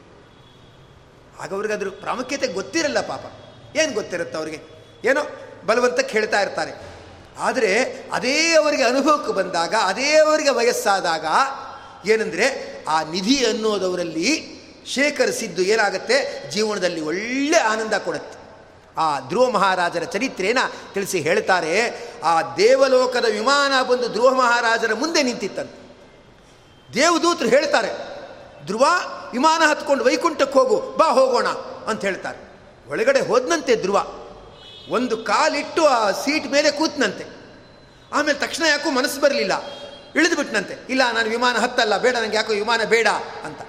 ಆಗ 1.40 1.54
ಅವ್ರಿಗೆ 1.54 1.74
ಅದ್ರ 1.74 1.88
ಪ್ರಾಮುಖ್ಯತೆ 1.88 2.46
ಗೊತ್ತಿರಲ್ಲ 2.46 3.00
ಪಾಪ. 3.00 3.20
ಏನು 3.76 3.92
ಗೊತ್ತಿರುತ್ತೆ 3.92 4.38
ಅವ್ರಿಗೆ? 4.38 4.60
ಏನೋ 5.04 5.20
ಬಲವಂತಕ್ಕೆ 5.66 6.12
ಹೇಳ್ತಾ 6.12 6.40
ಇರ್ತಾರೆ. 6.40 6.87
ಆದರೆ 7.38 8.02
ಅದೇ 8.12 8.54
ಅವರಿಗೆ 8.54 8.82
ಅನುಭವಕ್ಕೆ 8.82 9.32
ಬಂದಾಗ, 9.32 9.74
ಅದೇ 9.74 10.16
ಅವರಿಗೆ 10.16 10.50
ವಯಸ್ಸಾದಾಗ 10.50 11.26
ಏನಂದರೆ 12.08 12.46
ಆ 12.88 13.02
ನಿಧಿ 13.02 13.46
ಅನ್ನೋದವರಲ್ಲಿ 13.46 14.58
ಶೇಖರಿಸಿದ್ದು 14.86 15.62
ಏನಾಗುತ್ತೆ? 15.62 16.50
ಜೀವನದಲ್ಲಿ 16.50 17.00
ಒಳ್ಳೆ 17.00 17.58
ಆನಂದ 17.58 17.94
ಕೊಡುತ್ತೆ. 17.94 18.38
ಆ 18.96 19.20
ಧ್ರುವ 19.20 19.50
ಮಹಾರಾಜರ 19.50 20.04
ಚರಿತ್ರೆಯನ್ನು 20.04 20.94
ತಿಳಿಸಿ 20.94 21.20
ಹೇಳ್ತಾರೆ, 21.20 22.04
ಆ 22.24 22.42
ದೇವಲೋಕದ 22.56 23.24
ವಿಮಾನ 23.30 23.82
ಬಂದು 23.82 24.08
ಧ್ರುವ 24.08 24.34
ಮಹಾರಾಜರ 24.34 24.94
ಮುಂದೆ 24.94 25.22
ನಿಂತಿತ್ತಂತೆ. 25.22 25.78
ದೇವದೂತರು 26.94 27.48
ಹೇಳ್ತಾರೆ, 27.48 27.90
ಧ್ರುವ, 28.66 28.86
ವಿಮಾನ 29.32 29.62
ಹತ್ಕೊಂಡು 29.70 30.04
ವೈಕುಂಠಕ್ಕೆ 30.04 30.58
ಹೋಗು, 30.58 30.96
ಬಾ 30.96 31.06
ಹೋಗೋಣ 31.06 31.46
ಅಂತ 31.90 32.00
ಹೇಳ್ತಾರೆ. 32.00 32.38
ಒಳಗಡೆ 32.90 33.20
ಹೋದ್ನಂತೆ 33.20 33.76
ಧ್ರುವ. 33.76 34.06
ಒಂದು 34.90 35.16
ಕಾಲಿಟ್ಟು 35.16 35.82
ಆ 35.86 36.10
ಸೀಟ್ 36.10 36.46
ಮೇಲೆ 36.46 36.70
ಕೂತ್ನಂತೆ. 36.70 37.24
ಆಮೇಲೆ 38.12 38.38
ತಕ್ಷಣ 38.38 38.64
ಯಾಕೋ 38.64 38.90
ಮನಸ್ಸು 38.90 39.20
ಬರಲಿಲ್ಲ. 39.20 39.54
ಇಳಿದು 40.16 40.36
ಬಿಟ್ನಂತೆ 40.36 40.74
ಇಲ್ಲ, 40.88 41.02
ನಾನು 41.12 41.28
ವಿಮಾನ 41.28 41.56
ಹತ್ತಲ್ಲ, 41.56 41.98
ಬೇಡ 41.98 42.16
ನನಗೆ 42.16 42.36
ಯಾಕೋ 42.36 42.52
ವಿಮಾನ 42.52 42.80
ಬೇಡ 42.84 43.08
ಅಂತ. 43.44 43.60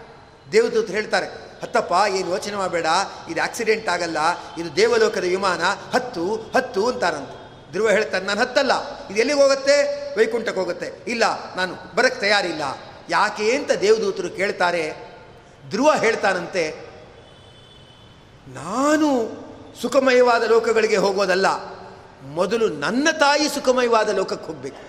ದೇವದೂತರು 0.52 0.94
ಹೇಳ್ತಾರೆ, 0.94 1.28
ಹತ್ತಪ್ಪ, 1.62 1.94
ಏನು 2.16 2.30
ಯೋಚನೆ 2.30 2.56
ಮಾಡಬೇಡ, 2.56 2.86
ಇದು 3.30 3.42
ಆಕ್ಸಿಡೆಂಟ್ 3.42 3.90
ಆಗಲ್ಲ, 3.90 4.18
ಇದು 4.58 4.76
ದೇವಲೋಕದ 4.76 5.22
ವಿಮಾನ, 5.22 5.64
ಹತ್ತು 5.94 6.52
ಹತ್ತು 6.56 6.88
ಅಂತಾರಂತೆ. 6.88 7.36
ಧ್ರುವ 7.72 7.90
ಹೇಳ್ತಾರೆ, 7.90 8.26
ನಾನು 8.26 8.40
ಹತ್ತಲ್ಲ, 8.40 8.74
ಇದು 9.08 9.20
ಎಲ್ಲಿಗೆ 9.20 9.42
ಹೋಗುತ್ತೆ? 9.42 9.76
ವೈಕುಂಠಕ್ಕೆ 10.18 10.60
ಹೋಗುತ್ತೆ. 10.60 10.88
ಇಲ್ಲ, 11.08 11.56
ನಾನು 11.56 11.96
ಬರಕ್ಕೆ 11.96 12.22
ತಯಾರಿಲ್ಲ. 12.22 12.64
ಯಾಕೆ 13.10 13.52
ಅಂತ 13.52 13.72
ದೇವದೂತರು 13.72 14.30
ಕೇಳ್ತಾರೆ. 14.30 14.84
ಧ್ರುವ 15.70 15.94
ಹೇಳ್ತಾನಂತೆ 15.96 16.64
ನಾನು 18.48 19.10
ಸುಖಮಯವಾದ 19.82 20.44
ಲೋಕಗಳಿಗೆ 20.44 20.98
ಹೋಗೋದಲ್ಲ, 20.98 21.48
ಮೊದಲು 22.38 22.68
ನನ್ನ 22.70 23.08
ತಾಯಿ 23.20 23.50
ಸುಖಮಯವಾದ 23.50 24.10
ಲೋಕಕ್ಕೆ 24.10 24.48
ಹೋಗಬೇಕು. 24.48 24.82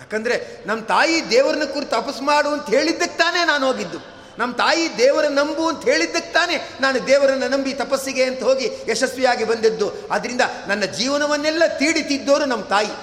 ಯಾಕಂದರೆ 0.00 0.36
ನಮ್ಮ 0.66 0.80
ತಾಯಿ 0.84 1.30
ದೇವರನ್ನ 1.30 1.64
ಕುರಿತು 1.64 1.90
ತಪಸ್ 1.90 2.22
ಮಾಡು 2.22 2.48
ಅಂತ 2.48 2.66
ಹೇಳಿದ್ದಕ್ಕೆ 2.70 3.18
ತಾನೇ 3.18 3.44
ನಾನು 3.46 3.66
ಹೋಗಿದ್ದು. 3.66 3.98
ನಮ್ಮ 4.38 4.52
ತಾಯಿ 4.54 4.84
ದೇವರ 4.98 5.24
ನಂಬು 5.28 5.68
ಅಂತ 5.68 5.82
ಹೇಳಿದ್ದಕ್ಕೆ 5.84 6.32
ತಾನೇ 6.32 6.56
ನಾನು 6.80 7.06
ದೇವರನ್ನು 7.06 7.48
ನಂಬಿ 7.48 7.72
ತಪಸ್ಸಿಗೆ 7.74 8.24
ಅಂತ 8.24 8.42
ಹೋಗಿ 8.42 8.66
ಯಶಸ್ವಿಯಾಗಿ 8.88 9.44
ಬಂದಿದ್ದು. 9.44 9.92
ಅದರಿಂದ 10.10 10.40
ನನ್ನ 10.68 10.84
ಜೀವನವನ್ನೆಲ್ಲ 10.84 11.62
ತೀಡಿತಿದ್ದವರು 11.78 12.44
ನಮ್ಮ 12.44 12.64
ತಾಯಿ. 12.64 12.94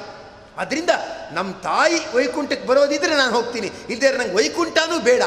ಅದರಿಂದ 0.57 0.89
ನಮ್ಮ 1.31 1.51
ತಾಯಿ 1.53 1.99
ವೈಕುಂಠಕ್ಕೆ 2.15 2.67
ಬರೋದಿದ್ರೆ 2.67 3.15
ನಾನು 3.15 3.31
ಹೋಗ್ತೀನಿ. 3.31 3.69
ಇಲ್ಲದೇ 3.89 4.09
ನಂಗೆ 4.11 4.35
ವೈಕುಂಠನೂ 4.35 4.99
ಬೇಡ 4.99 5.21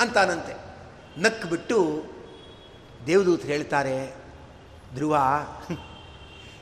ಅಂತಾನಂತೆ. 0.00 0.54
ನಕ್ಕು 1.20 1.48
ಬಿಟ್ಟು 1.48 1.78
ದೇವದೂತರು 3.06 3.48
ಹೇಳ್ತಾರೆ 3.48 4.19
ಧ್ರುವ 4.94 5.18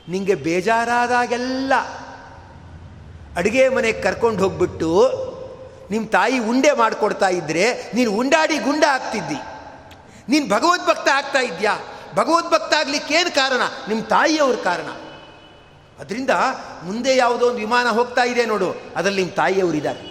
ನಿಮಗೆ 0.07 0.35
ಬೇಜಾರಾದಾಗೆಲ್ಲ 0.35 1.73
ಅಡುಗೆ 3.35 3.69
ಮನೆಗೆ 3.69 4.01
ಕರ್ಕೊಂಡು 4.01 4.43
ಹೋಗ್ಬಿಟ್ಟು 4.43 4.89
ನಿಮ್ಮ 5.91 6.07
ತಾಯಿ 6.07 6.39
ಉಂಡೆ 6.39 6.71
ಮಾಡಿಕೊಡ್ತಾ 6.71 7.27
ಇದ್ದರೆ 7.27 7.91
ನೀನು 7.93 8.11
ಉಂಡಾಡಿ 8.11 8.57
ಗುಂಡ 8.57 8.83
ಆಗ್ತಿದ್ದಿ 8.89 9.39
ನೀನು 10.29 10.47
ಭಗವದ್ಭಕ್ತ 10.47 11.09
ಆಗ್ತಾ 11.13 11.39
ಇದೆಯಾ? 11.39 11.77
ಭಗವದ್ಭಕ್ತ 12.15 12.73
ಆಗ್ಲಿಕ್ಕೇನು 12.73 13.35
ಕಾರಣ? 13.35 13.61
ನಿಮ್ಮ 13.87 14.03
ತಾಯಿಯವ್ರ 14.03 14.55
ಕಾರಣ. 14.55 14.87
ಅದರಿಂದ 15.99 16.29
ಮುಂದೆ 16.83 17.15
ಯಾವುದೋ 17.15 17.45
ಒಂದು 17.45 17.57
ವಿಮಾನ 17.57 17.87
ಹೋಗ್ತಾ 17.87 18.23
ಇದೆ 18.23 18.45
ನೋಡು, 18.45 18.75
ಅದರಲ್ಲಿ 18.95 19.21
ನಿಮ್ಮ 19.21 19.35
ತಾಯಿಯವರಿದ್ದಾರೆ. 19.35 20.03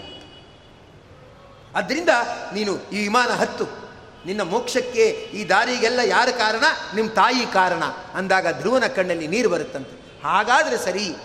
ಅದರಿಂದ 1.74 2.08
ನೀನು 2.54 2.90
ಈ 2.90 2.98
ವಿಮಾನ 2.98 3.28
ಹತ್ತು. 3.28 3.87
ನಿನ್ನ 4.26 4.42
ಮೋಕ್ಷಕ್ಕೆ 4.42 5.04
ಈ 5.08 5.48
ದಾರಿಗೆಲ್ಲ 5.48 6.00
ಯಾರ 6.04 6.28
ಕಾರಣ? 6.28 6.64
ನಿಮ್ಮ 6.94 7.10
ತಾಯಿ 7.10 7.46
ಕಾರಣ. 7.52 7.82
ಅಂದಾಗ 8.14 8.58
ಧ್ರುವನ 8.58 8.86
ಕಣ್ಣಲ್ಲಿ 8.86 9.26
ನೀರು 9.26 9.48
ಬರುತ್ತಂತೆ. 9.48 10.22
ಹಾಗಾದರೆ 10.24 10.78
ಸರಿ 10.78 11.16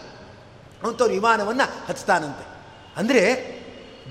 ಅಂತ 0.88 1.02
ವಿಮಾನವನ್ನು 1.02 1.88
ಹಚ್ತಾನಂತೆ 1.88 2.48
ಅಂದರೆ 2.98 3.54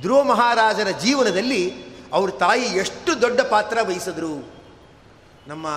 ಧ್ರುವ 0.00 0.22
ಮಹಾರಾಜರ 0.22 0.88
ಜೀವನದಲ್ಲಿ 0.90 1.74
ಅವ್ರ 2.12 2.30
ತಾಯಿ 2.30 2.62
ಎಷ್ಟು 2.62 3.20
ದೊಡ್ಡ 3.20 3.40
ಪಾತ್ರ 3.40 3.78
ವಹಿಸಿದ್ರು? 3.82 4.54
ನಮ್ಮ 5.46 5.68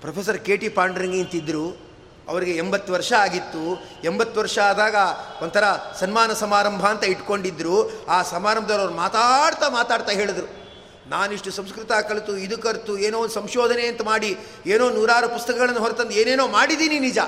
ಪ್ರೊಫೆಸರ್ 0.00 0.44
ಕೆ 0.44 0.56
ಟಿ 0.56 0.68
ಪಾಂಡ್ರಂಗಿ 0.68 1.20
ಅಂತಿದ್ದರು 1.20 1.92
ಅವರಿಗೆ 2.28 2.56
ಎಂಬತ್ತು 2.56 2.92
ವರ್ಷ 2.92 3.12
ಆಗಿತ್ತು. 3.12 3.88
ಎಂಬತ್ತು 4.04 4.40
ವರ್ಷ 4.40 4.58
ಆದಾಗ 4.58 4.94
ಒಂಥರ 5.42 5.64
ಸನ್ಮಾನ 6.00 6.32
ಸಮಾರಂಭ 6.32 6.86
ಅಂತ 6.86 7.04
ಇಟ್ಕೊಂಡಿದ್ರು. 7.04 8.06
ಆ 8.06 8.22
ಸಮಾರಂಭದವ್ರು 8.22 8.82
ಅವ್ರು 8.82 8.96
ಮಾತಾಡ್ತಾ 8.96 9.68
ಮಾತಾಡ್ತಾ 9.68 10.12
ಹೇಳಿದ್ರು. 10.12 10.61
ನಾನಿಷ್ಟು 11.06 11.50
ಸಂಸ್ಕೃತ 11.50 11.92
ಕಲಿತು, 11.92 12.36
ಇದು 12.36 12.58
ಕಲಿತು, 12.58 12.98
ಏನೋ 12.98 13.18
ಒಂದು 13.18 13.34
ಸಂಶೋಧನೆ 13.34 13.86
ಅಂತ 13.86 14.02
ಮಾಡಿ, 14.02 14.36
ಏನೋ 14.66 14.90
ನೂರಾರು 14.90 15.28
ಪುಸ್ತಕಗಳನ್ನು 15.28 15.80
ಹೊರತಂದು 15.80 16.10
ಏನೇನೋ 16.10 16.46
ಮಾಡಿದ್ದೀನಿ 16.48 16.98
ನಿಜ. 16.98 17.18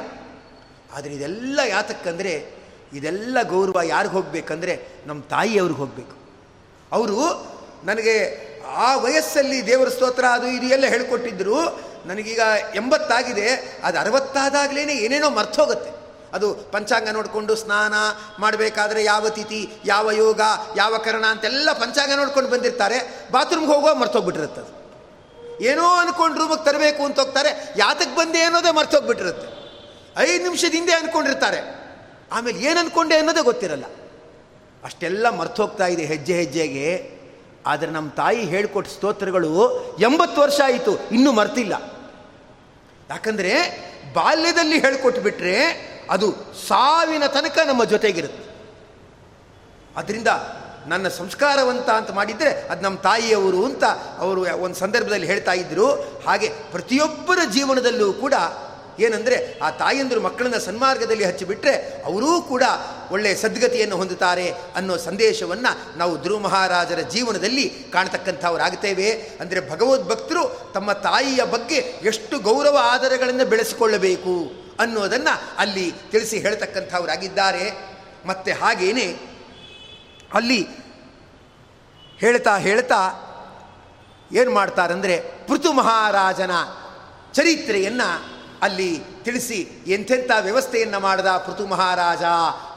ಆದರೆ 0.92 1.14
ಇದೆಲ್ಲ 1.14 1.60
ಯಾತಕ್ಕಂದರೆ, 1.66 2.64
ಇದೆಲ್ಲ 2.92 3.38
ಗೌರವ 3.42 3.82
ಯಾರಿಗೆ 3.82 4.14
ಹೋಗಬೇಕಂದ್ರೆ 4.14 4.88
ನಮ್ಮ 5.06 5.22
ತಾಯಿಯವ್ರಿಗೆ 5.22 5.78
ಹೋಗಬೇಕು. 5.78 6.16
ಅವರು 6.92 7.18
ನನಗೆ 7.84 8.44
ಆ 8.76 8.96
ವಯಸ್ಸಲ್ಲಿ 8.96 9.66
ದೇವರ 9.66 9.88
ಸ್ತೋತ್ರ 9.88 10.24
ಅದು 10.24 10.46
ಇದು 10.46 10.66
ಎಲ್ಲ 10.66 10.87
ಹೇಳ್ಕೊಟ್ಟಿದ್ರು, 10.87 11.84
ನನಗೀಗ 12.06 12.40
ಎಂಬತ್ತಾಗಿದೆ, 12.74 13.78
ಅದು 13.84 13.98
ಅರವತ್ತಾದಾಗಲೇ 13.98 14.82
ಏನೇನೋ 14.82 15.30
ಮರ್ತೋಗುತ್ತೆ 15.30 15.93
ಅದು 16.34 16.54
ಪಂಚಾಂಗ 16.54 17.08
ನೋಡಿಕೊಂಡು 17.08 17.54
ಸ್ನಾನ 17.54 17.94
ಮಾಡಬೇಕಾದ್ರೆ 18.38 19.04
ಯಾವ 19.04 19.28
ತಿಥಿ, 19.28 19.70
ಯಾವ 19.84 20.10
ಯೋಗ, 20.10 20.40
ಯಾವ 20.76 20.98
ಕರಣ 20.98 21.24
ಅಂತೆಲ್ಲ 21.26 21.72
ಪಂಚಾಂಗ 21.72 22.12
ನೋಡ್ಕೊಂಡು 22.16 22.50
ಬಂದಿರ್ತಾರೆ. 22.50 23.28
ಬಾತ್ರೂಮ್ಗೆ 23.32 23.72
ಹೋಗೋ 23.72 23.94
ಮರ್ತೋಗ್ಬಿಟ್ಟಿರುತ್ತೆ 23.94 24.60
ಅದು. 24.60 24.84
ಏನೋ 25.64 25.84
ಅಂದ್ಕೊಂಡು 25.84 26.38
ರೂಮಿಗೆ 26.38 26.64
ತರಬೇಕು 26.64 27.04
ಅಂತ 27.04 27.20
ಹೋಗ್ತಾರೆ. 27.20 27.74
ಯಾತಕ್ಕೆ 27.76 28.16
ಬಂದೆ 28.16 28.42
ಅನ್ನೋದೇ 28.42 28.70
ಮರ್ತೋಗ್ಬಿಟ್ಟಿರುತ್ತೆ. 28.70 29.64
ಐದು 30.16 30.42
ನಿಮಿಷದ 30.42 30.72
ಹಿಂದೆ 30.72 30.92
ಅಂದ್ಕೊಂಡಿರ್ತಾರೆ 30.92 31.84
ಆಮೇಲೆ 32.32 32.58
ಏನು 32.58 32.80
ಅಂದ್ಕೊಂಡೆ 32.80 33.16
ಅನ್ನೋದೇ 33.16 33.42
ಗೊತ್ತಿರಲ್ಲ. 33.42 33.84
ಅಷ್ಟೆಲ್ಲ 34.84 35.30
ಮರ್ತೋಗ್ತಾ 35.30 35.86
ಇದೆ 35.86 36.04
ಹೆಜ್ಜೆ 36.04 36.34
ಹೆಜ್ಜೆಗೆ. 36.34 37.18
ಆದರೆ 37.66 37.90
ನಮ್ಮ 37.90 38.10
ತಾಯಿ 38.10 38.44
ಹೇಳ್ಕೊಟ್ಟ 38.44 38.90
ಸ್ತೋತ್ರಗಳು 38.90 39.80
ಎಂಬತ್ತು 40.00 40.40
ವರ್ಷ 40.40 40.60
ಆಯಿತು, 40.64 40.98
ಇನ್ನೂ 41.12 41.32
ಮರ್ತಿಲ್ಲ. 41.32 41.72
ಯಾಕಂದರೆ 43.10 43.52
ಬಾಲ್ಯದಲ್ಲಿ 44.14 44.78
ಹೇಳ್ಕೊಟ್ಬಿಟ್ರೆ 44.78 45.93
ಅದು 46.10 46.32
ಸಾವಿನ 46.68 47.26
ತನಕ 47.26 47.58
ನಮ್ಮ 47.66 47.84
ಜೊತೆಗಿರುತ್ತೆ. 47.84 48.44
ಅದರಿಂದ 49.96 50.28
ನನ್ನ 50.86 51.08
ಸಂಸ್ಕಾರವಂತ 51.08 51.90
ಅಂತ 51.90 52.10
ಮಾಡಿದರೆ 52.10 52.50
ಅದು 52.50 52.82
ನಮ್ಮ 52.82 52.98
ತಾಯಿಯವರು 52.98 53.64
ಅಂತ 53.64 53.84
ಅವರು 54.18 54.40
ಒಂದು 54.40 54.74
ಸಂದರ್ಭದಲ್ಲಿ 54.74 55.26
ಹೇಳ್ತಾ 55.26 55.52
ಇದ್ದರು 55.52 55.92
ಹಾಗೆ 56.26 56.48
ಪ್ರತಿಯೊಬ್ಬರ 56.48 57.38
ಜೀವನದಲ್ಲೂ 57.52 58.12
ಕೂಡ 58.12 58.34
ಏನಂದರೆ 58.98 59.58
ಆ 59.58 59.70
ತಾಯಂದರು 59.70 60.20
ಮಕ್ಕಳನ್ನ 60.20 60.56
ಸನ್ಮಾರ್ಗದಲ್ಲಿ 60.56 61.24
ಹಚ್ಚಿಬಿಟ್ರೆ 61.24 62.02
ಅವರೂ 62.04 62.42
ಕೂಡ 62.42 62.62
ಒಳ್ಳೆಯ 63.10 63.34
ಸದ್ಗತಿಯನ್ನು 63.34 63.96
ಹೊಂದುತ್ತಾರೆ 63.96 64.54
ಅನ್ನೋ 64.74 64.96
ಸಂದೇಶವನ್ನು 64.96 65.98
ನಾವು 65.98 66.22
ಧ್ರುವ 66.22 66.38
ಮಹಾರಾಜರ 66.38 67.00
ಜೀವನದಲ್ಲಿ 67.00 67.70
ಕಾಣ್ತಕ್ಕಂಥವರಾಗ್ತೇವೆ 67.92 69.10
ಅಂದರೆ 69.12 69.70
ಭಗವದ್ಭಕ್ತರು 69.70 70.72
ತಮ್ಮ 70.74 70.92
ತಾಯಿಯ 70.92 71.44
ಬಗ್ಗೆ 71.44 71.76
ಎಷ್ಟು 72.02 72.38
ಗೌರವ 72.38 72.78
ಆಧಾರಗಳನ್ನು 72.82 73.44
ಬೆಳೆಸಿಕೊಳ್ಳಬೇಕು. 73.44 74.63
ಅನ್ನೋದನ್ನು 74.80 75.56
ಅಲ್ಲಿ 75.58 75.94
ತಿಳಿಸಿ 76.10 76.38
ಹೇಳ್ತಕ್ಕಂಥವರಾಗಿದ್ದಾರೆ. 76.38 77.94
ಮತ್ತು 78.26 78.60
ಹಾಗೇನೆ 78.60 79.18
ಅಲ್ಲಿ 80.34 80.68
ಹೇಳ್ತಾ 82.18 82.56
ಹೇಳ್ತಾ 82.56 83.20
ಏನು 84.32 84.54
ಮಾಡ್ತಾರಂದರೆ 84.54 85.20
ಪೃಥು 85.48 85.72
ಮಹಾರಾಜನ 85.72 86.50
ಚರಿತ್ರೆಯನ್ನು 87.32 88.34
ಅಲ್ಲಿ 88.62 89.00
ತಿಳಿಸಿ 89.22 89.70
ಎಂಥೆಂಥ 89.87 90.30
ವ್ಯವಸ್ಥೆಯನ್ನು 90.40 91.00
ಮಾಡಿದ 91.00 91.26
ಪೃಥು 91.26 91.66
ಮಹಾರಾಜ 91.66 92.22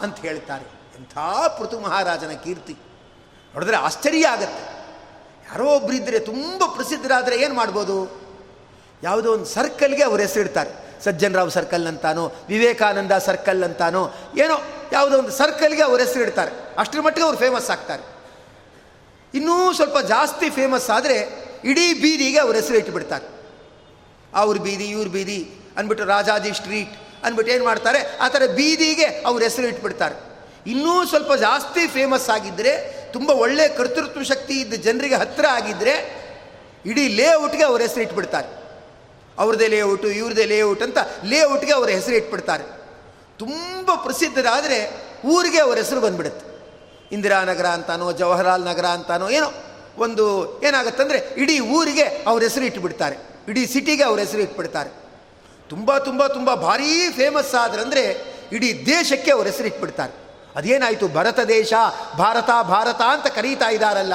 ಅಂತ 0.01 0.19
ಹೇಳ್ತಾರೆ. 0.19 0.65
ಎಂಥ 0.99 1.17
ಪೃಥು 1.59 1.79
ಮಹಾರಾಜನ 1.79 2.29
ಕೀರ್ತಿ. 2.29 2.73
ನೋಡಿದ್ರೆ 3.53 3.77
ಆಶ್ಚರ್ಯ 3.77 4.27
ಆಗತ್ತೆ. 4.27 4.77
ಯಾರೋ 5.49 5.65
ಒಬ್ಬರಿದ್ದರೆ 5.65 6.19
ತುಂಬ 6.19 6.63
ಪ್ರಸಿದ್ಧರಾದರೆ 6.65 7.37
ಏನು 7.37 7.53
ಮಾಡ್ಬೋದು? 7.53 8.21
ಯಾವುದೋ 9.03 9.33
ಒಂದು 9.33 9.45
ಸರ್ಕಲ್ಗೆ 9.45 10.03
ಅವರು 10.03 10.21
ಹೆಸರಿಡ್ತಾರೆ. 10.21 10.86
ಸಜ್ಜನರಾವ್ 11.03 11.51
ಸರ್ಕಲ್ 11.51 11.87
ಅಂತಾನೋ, 11.87 12.31
ವಿವೇಕಾನಂದ 12.49 13.11
ಸರ್ಕಲ್ 13.11 13.63
ಅಂತಾನೋ, 13.63 14.13
ಏನೋ 14.37 14.61
ಯಾವುದೋ 14.91 15.17
ಒಂದು 15.17 15.31
ಸರ್ಕಲ್ಗೆ 15.31 15.81
ಅವ್ರ 15.81 15.99
ಹೆಸರಿಡ್ತಾರೆ 16.01 16.51
ಅಷ್ಟರ 16.77 17.01
ಮಟ್ಟಿಗೆ 17.01 17.25
ಅವ್ರು 17.25 17.39
ಫೇಮಸ್ 17.39 17.69
ಆಗ್ತಾರೆ. 17.69 18.03
ಇನ್ನೂ 19.33 19.73
ಸ್ವಲ್ಪ 19.73 19.99
ಜಾಸ್ತಿ 19.99 20.49
ಫೇಮಸ್ 20.49 20.89
ಆದರೆ 20.89 21.47
ಇಡೀ 21.63 21.93
ಬೀದಿಗೆ 21.93 22.39
ಅವ್ರ 22.39 22.55
ಹೆಸರು 22.55 22.77
ಇಟ್ಟುಬಿಡ್ತಾರೆ 22.77 23.25
ಅವ್ರ 24.35 24.57
ಬೀದಿ 24.57 24.83
ಇವ್ರ 24.83 25.07
ಬೀದಿ 25.07 25.51
ಅಂದ್ಬಿಟ್ಟು 25.77 26.05
ರಾಜಾಜಿ 26.05 26.53
ಸ್ಟ್ರೀಟ್ 26.53 26.93
ಅಂದ್ಬಿಟ್ಟು 27.23 27.53
ಏನು 27.53 27.65
ಮಾಡ್ತಾರೆ? 27.65 28.17
ಆ 28.19 28.27
ಥರ 28.27 28.41
ಬೀದಿಗೆ 28.45 29.05
ಅವ್ರ 29.05 29.43
ಹೆಸರು 29.43 29.67
ಇಟ್ಬಿಡ್ತಾರೆ. 29.67 30.15
ಇನ್ನೂ 30.67 31.05
ಸ್ವಲ್ಪ 31.05 31.33
ಜಾಸ್ತಿ 31.33 31.87
ಫೇಮಸ್ 31.87 32.29
ಆಗಿದ್ದರೆ 32.29 32.97
ತುಂಬ 33.13 33.29
ಒಳ್ಳೆಯ 33.29 33.67
ಕರ್ತೃತ್ವ 33.67 34.23
ಶಕ್ತಿ 34.23 34.59
ಇದ್ದ 34.59 34.73
ಜನರಿಗೆ 34.73 35.15
ಹತ್ತಿರ 35.15 35.45
ಆಗಿದ್ದರೆ 35.45 35.93
ಇಡೀ 36.85 37.07
ಲೇಔಟ್ಗೆ 37.07 37.63
ಅವ್ರ 37.63 37.81
ಹೆಸರು 37.81 38.01
ಇಟ್ಬಿಡ್ತಾರೆ. 38.01 38.66
ಅವ್ರದ್ದೇ 39.39 39.67
ಲೇಔಟು 39.67 40.07
ಇವ್ರದೇ 40.07 40.45
ಲೇಔಟ್ 40.45 40.83
ಅಂತ 40.83 40.97
ಲೇಔಟ್ಗೆ 41.23 41.73
ಅವರ 41.73 41.89
ಹೆಸರು 41.89 42.15
ಇಟ್ಬಿಡ್ತಾರೆ. 42.15 42.63
ತುಂಬ 43.39 43.91
ಪ್ರಸಿದ್ಧರಾದರೆ 44.03 45.07
ಊರಿಗೆ 45.25 45.59
ಅವರ 45.59 45.77
ಹೆಸರು 45.77 46.01
ಬಂದ್ಬಿಡುತ್ತೆ. 46.01 46.47
ಇಂದಿರಾನಗರ 47.11 47.65
ಅಂತಾನೋ, 47.65 48.11
ಜವಾಹರ್ಲಾಲ್ 48.11 48.61
ನಗರ 48.61 48.85
ಅಂತಾನೋ, 48.85 49.29
ಏನೋ 49.29 49.53
ಒಂದು 49.97 50.25
ಏನಾಗುತ್ತಂದರೆ 50.63 51.33
ಇಡೀ 51.37 51.59
ಊರಿಗೆ 51.59 52.23
ಅವ್ರ 52.27 52.43
ಹೆಸರು 52.43 52.63
ಇಟ್ಬಿಡ್ತಾರೆ. 52.63 53.15
ಇಡೀ 53.49 53.65
ಸಿಟಿಗೆ 53.65 54.03
ಅವ್ರ 54.03 54.19
ಹೆಸರು 54.19 54.41
ಇಟ್ಬಿಡ್ತಾರೆ. 54.41 54.89
ತುಂಬ 55.69 55.97
ತುಂಬ 55.97 56.27
ತುಂಬ 56.27 56.53
ಭಾರೀ 56.53 57.09
ಫೇಮಸ್ 57.09 57.55
ಆದ್ರಂದರೆ 57.55 58.33
ಇಡೀ 58.51 58.85
ದೇಶಕ್ಕೆ 58.85 59.31
ಅವ್ರ 59.31 59.47
ಹೆಸರು 59.47 59.67
ಇಟ್ಬಿಡ್ತಾರೆ. 59.67 60.27
ಅದೇನಾಯಿತು? 60.55 61.07
ಭರತ 61.07 61.39
ದೇಶ, 61.39 61.73
ಭಾರತ 62.17 62.49
ಭಾರತ 62.61 63.01
ಅಂತ 63.01 63.27
ಕರೀತಾ 63.27 63.69
ಇದ್ದಾರಲ್ಲ 63.69 64.13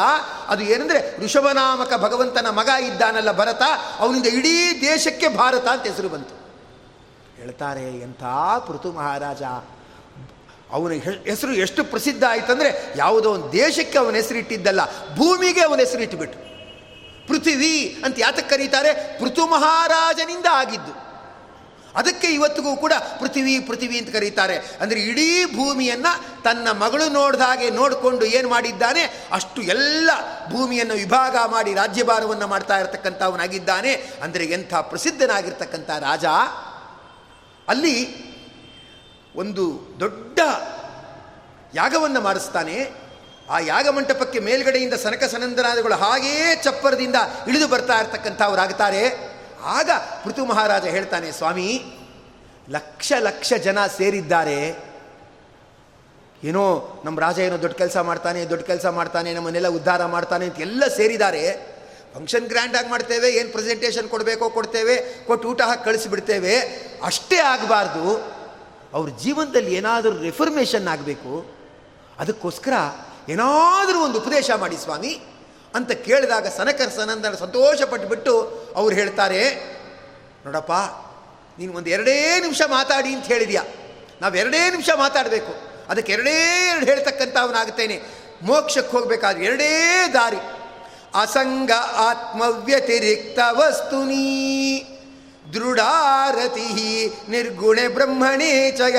ಅದು 0.52 0.62
ಏನಂದರೆ 0.64 1.00
ಋಷಭನಾಮಕ 1.24 1.92
ಭಗವಂತನ 1.96 2.48
ಮಗ 2.50 2.70
ಇದ್ದಾನಲ್ಲ 2.82 3.32
ಭರತ, 3.32 3.62
ಅವನಿಂದ 3.98 4.26
ಇಡೀ 4.26 4.56
ದೇಶಕ್ಕೆ 4.80 5.28
ಭಾರತ 5.36 5.66
ಅಂತ 5.68 5.84
ಹೆಸರು 5.86 6.08
ಬಂತು. 6.08 6.34
ಹೇಳ್ತಾರೆ, 7.36 7.84
ಎಂಥ 8.00 8.24
ಪೃಥು 8.66 8.92
ಮಹಾರಾಜ. 8.92 9.42
ಅವನ 10.72 10.92
ಹೆಸರು 11.24 11.52
ಎಷ್ಟು 11.54 11.84
ಪ್ರಸಿದ್ಧ 11.84 12.24
ಆಯ್ತಂದ್ರೆ 12.28 12.70
ಯಾವುದೋ 12.96 13.28
ಒಂದು 13.30 13.48
ದೇಶಕ್ಕೆ 13.52 13.98
ಅವನ 13.98 14.14
ಹೆಸರು 14.14 14.38
ಇಟ್ಟಿದ್ದಲ್ಲ, 14.38 14.82
ಭೂಮಿಗೆ 15.16 15.60
ಅವನ 15.60 15.78
ಹೆಸರು 15.78 16.02
ಇಟ್ಟುಬಿಟ್ಟು 16.02 16.38
ಪೃಥ್ವಿ 17.28 18.02
ಅಂತ 18.04 18.16
ಯಾತಕ್ಕೆ 18.18 18.50
ಕರೀತಾರೆ? 18.50 18.92
ಪೃಥು 19.20 19.42
ಮಹಾರಾಜನಿಂದ 19.46 20.46
ಆಗಿದ್ದು. 20.52 20.92
ಅದಕ್ಕೆ 21.96 22.26
ಇವತ್ತಿಗೂ 22.26 22.76
ಕೂಡ 22.76 22.92
ಪೃಥ್ವಿ 23.20 23.60
ಪೃಥ್ವಿ 23.60 23.98
ಅಂತ 23.98 24.12
ಕರೀತಾರೆ. 24.12 24.56
ಅಂದರೆ 24.80 25.00
ಇಡೀ 25.00 25.44
ಭೂಮಿಯನ್ನು 25.44 26.42
ತನ್ನ 26.42 26.70
ಮಗಳು 26.70 27.12
ನೋಡಿದ 27.12 27.40
ಹಾಗೆ 27.40 27.70
ನೋಡಿಕೊಂಡು 27.70 28.24
ಏನು 28.24 28.48
ಮಾಡಿದ್ದಾನೆ? 28.48 29.26
ಅಷ್ಟು 29.32 29.62
ಎಲ್ಲ 29.62 30.10
ಭೂಮಿಯನ್ನು 30.48 30.94
ವಿಭಾಗ 30.94 31.36
ಮಾಡಿ 31.46 31.74
ರಾಜ್ಯಭಾರವನ್ನು 31.74 32.46
ಮಾಡ್ತಾ 32.46 32.78
ಇರತಕ್ಕಂಥವನಾಗಿದ್ದಾನೆ. 32.78 33.92
ಅಂದರೆ 34.22 34.44
ಎಂಥ 34.44 34.74
ಪ್ರಸಿದ್ಧನಾಗಿರ್ತಕ್ಕಂಥ 34.74 35.90
ರಾಜ. 35.90 36.24
ಅಲ್ಲಿ 37.68 38.32
ಒಂದು 39.36 39.96
ದೊಡ್ಡ 40.00 40.40
ಯಾಗವನ್ನು 41.74 42.20
ಮಾಡಿಸ್ತಾನೆ. 42.20 43.02
ಆ 43.50 43.58
ಯಾಗ 43.58 43.88
ಮಂಟಪಕ್ಕೆ 43.88 44.38
ಮೇಲ್ಗಡೆಯಿಂದ 44.38 44.94
ಸನಕ 44.94 45.24
ಸನಂದನಾದಿಗಳು 45.24 45.94
ಹಾಗೇ 45.94 46.60
ಚಪ್ಪರದಿಂದ 46.62 47.16
ಇಳಿದು 47.48 47.68
ಬರ್ತಾ 47.68 48.00
ಇರ್ತಕ್ಕಂಥವ್ರಾಗ್ತಾರೆ. 48.00 49.31
ಆಗ 49.64 49.90
ಪೃಥು 50.24 50.44
ಮಹಾರಾಜ 50.44 50.84
ಹೇಳ್ತಾನೆ, 50.84 51.32
ಸ್ವಾಮಿ, 51.32 51.82
ಲಕ್ಷ 52.70 53.12
ಲಕ್ಷ 53.18 53.52
ಜನ 53.52 53.86
ಸೇರಿದ್ದಾರೆ. 53.86 54.92
ಏನೋ 56.44 56.92
ನಮ್ಮ 57.04 57.20
ರಾಜ 57.20 57.38
ಏನೋ 57.38 57.62
ದೊಡ್ಡ 57.62 57.76
ಕೆಲಸ 57.76 57.96
ಮಾಡ್ತಾನೆ, 57.96 58.44
ದೊಡ್ಡ 58.44 58.64
ಕೆಲಸ 58.64 58.86
ಮಾಡ್ತಾನೆ, 58.86 59.34
ನಮ್ಮನ್ನೆಲ್ಲ 59.34 59.68
ಉದ್ಧಾರ 59.68 60.04
ಮಾಡ್ತಾನೆ 60.04 60.44
ಅಂತ 60.44 60.60
ಎಲ್ಲ 60.60 60.84
ಸೇರಿದ್ದಾರೆ. 60.96 61.72
ಫಂಕ್ಷನ್ 62.14 62.46
ಗ್ರ್ಯಾಂಡಾಗಿ 62.46 62.88
ಮಾಡ್ತೇವೆ, 62.88 63.30
ಏನು 63.30 63.52
ಪ್ರೆಸೆಂಟೇಷನ್ 63.52 64.08
ಕೊಡಬೇಕೋ 64.08 64.50
ಕೊಡ್ತೇವೆ, 64.50 65.24
ಕೊಟ್ಟು 65.26 65.48
ಊಟ 65.48 65.62
ಹಾಕಿ 65.62 65.84
ಕಳಿಸಿಬಿಡ್ತೇವೆ. 65.84 66.60
ಅಷ್ಟೇ 67.04 67.36
ಆಗಬಾರ್ದು. 67.36 68.32
ಅವ್ರ 68.92 69.10
ಜೀವನದಲ್ಲಿ 69.10 69.74
ಏನಾದರೂ 69.74 70.18
ರೆಫರ್ಮೇಷನ್ 70.18 70.88
ಆಗಬೇಕು. 70.88 71.62
ಅದಕ್ಕೋಸ್ಕರ 72.18 72.72
ಏನಾದರೂ 73.28 74.04
ಒಂದು 74.04 74.18
ಉಪದೇಶ 74.18 74.50
ಮಾಡಿ 74.50 74.76
ಸ್ವಾಮಿ. 74.76 75.20
ಅಂತ 75.74 75.90
ಕೇಳಿದಾಗ 75.90 76.46
ಸನಕರ 76.46 76.88
ಸನಂದನ 76.88 77.34
ಸಂತೋಷಪಟ್ಟುಬಿಟ್ಟು 77.34 78.34
ಅವ್ರು 78.76 78.94
ಹೇಳ್ತಾರೆ, 78.94 79.42
ನೋಡಪ್ಪ, 80.44 80.72
ನೀನು 81.58 81.72
ಒಂದು 81.72 81.90
ಎರಡೇ 81.90 82.40
ನಿಮಿಷ 82.40 82.62
ಮಾತಾಡಿ 82.66 83.14
ಅಂತ 83.14 83.26
ಹೇಳಿದೀಯ? 83.26 83.60
ನಾವು 84.20 84.34
ಎರಡೇ 84.34 84.70
ನಿಮಿಷ 84.70 84.90
ಮಾತಾಡಬೇಕು. 84.96 85.52
ಅದಕ್ಕೆ 85.88 86.12
ಎರಡೇ 86.12 86.34
ಎರಡು 86.70 86.86
ಹೇಳ್ತಕ್ಕಂಥವನಾಗುತ್ತೇನೆ. 86.86 88.02
ಮೋಕ್ಷಕ್ಕೆ 88.42 88.90
ಹೋಗಬೇಕಾದ್ರೆ 88.90 89.44
ಎರಡೇ 89.44 89.70
ದಾರಿ. 90.12 90.40
ಅಸಂಗ 91.14 91.70
ಆತ್ಮವ್ಯತಿರಿಕ್ತ 91.96 93.38
ವಸ್ತುನೀ 93.50 94.82
ದೃಢಾರತಿ 95.54 96.68
ನಿರ್ಗುಣೆ 97.28 97.88
ಬ್ರಹ್ಮಣೇ 97.88 98.70
ಚಯ 98.70 98.98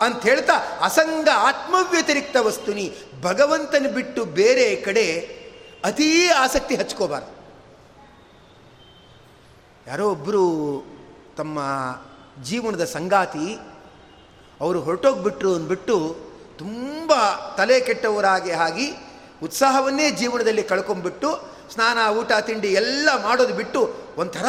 ಅಂತ 0.00 0.22
ಹೇಳ್ತಾ, 0.22 0.54
ಅಸಂಗ 0.80 1.28
ಆತ್ಮವ್ಯತಿರಿಕ್ತ 1.34 2.36
ವಸ್ತುನಿ 2.40 2.86
ಭಗವಂತನ 3.22 3.86
ಬಿಟ್ಟು 3.94 4.24
ಬೇರೆ 4.24 4.76
ಕಡೆ 4.76 5.39
ಅತೀ 5.84 6.28
ಆಸಕ್ತಿ 6.28 6.76
ಹಚ್ಕೋಬಾರ್ದು. 6.76 7.40
ಯಾರೋ 9.86 10.10
ಒಬ್ಬರು 10.10 10.42
ತಮ್ಮ 11.36 11.58
ಜೀವನದ 12.42 12.84
ಸಂಗಾತಿ, 12.84 13.58
ಅವರು 14.60 14.80
ಹೊರಟೋಗ್ಬಿಟ್ರು 14.80 15.54
ಅಂದ್ಬಿಟ್ಟು 15.54 16.16
ತುಂಬ 16.58 17.12
ತಲೆ 17.56 17.80
ಕೆಟ್ಟವರಾಗಿ 17.80 18.50
ಆಗಿ 18.50 18.92
ಉತ್ಸಾಹವನ್ನೇ 19.42 20.10
ಜೀವನದಲ್ಲಿ 20.10 20.62
ಕಳ್ಕೊಂಡ್ಬಿಟ್ಟು 20.62 21.50
ಸ್ನಾನ, 21.72 22.12
ಊಟ, 22.12 22.32
ತಿಂಡಿ 22.40 22.68
ಎಲ್ಲ 22.68 23.08
ಮಾಡೋದು 23.22 23.54
ಬಿಟ್ಟು 23.54 23.94
ಒಂಥರ 24.16 24.44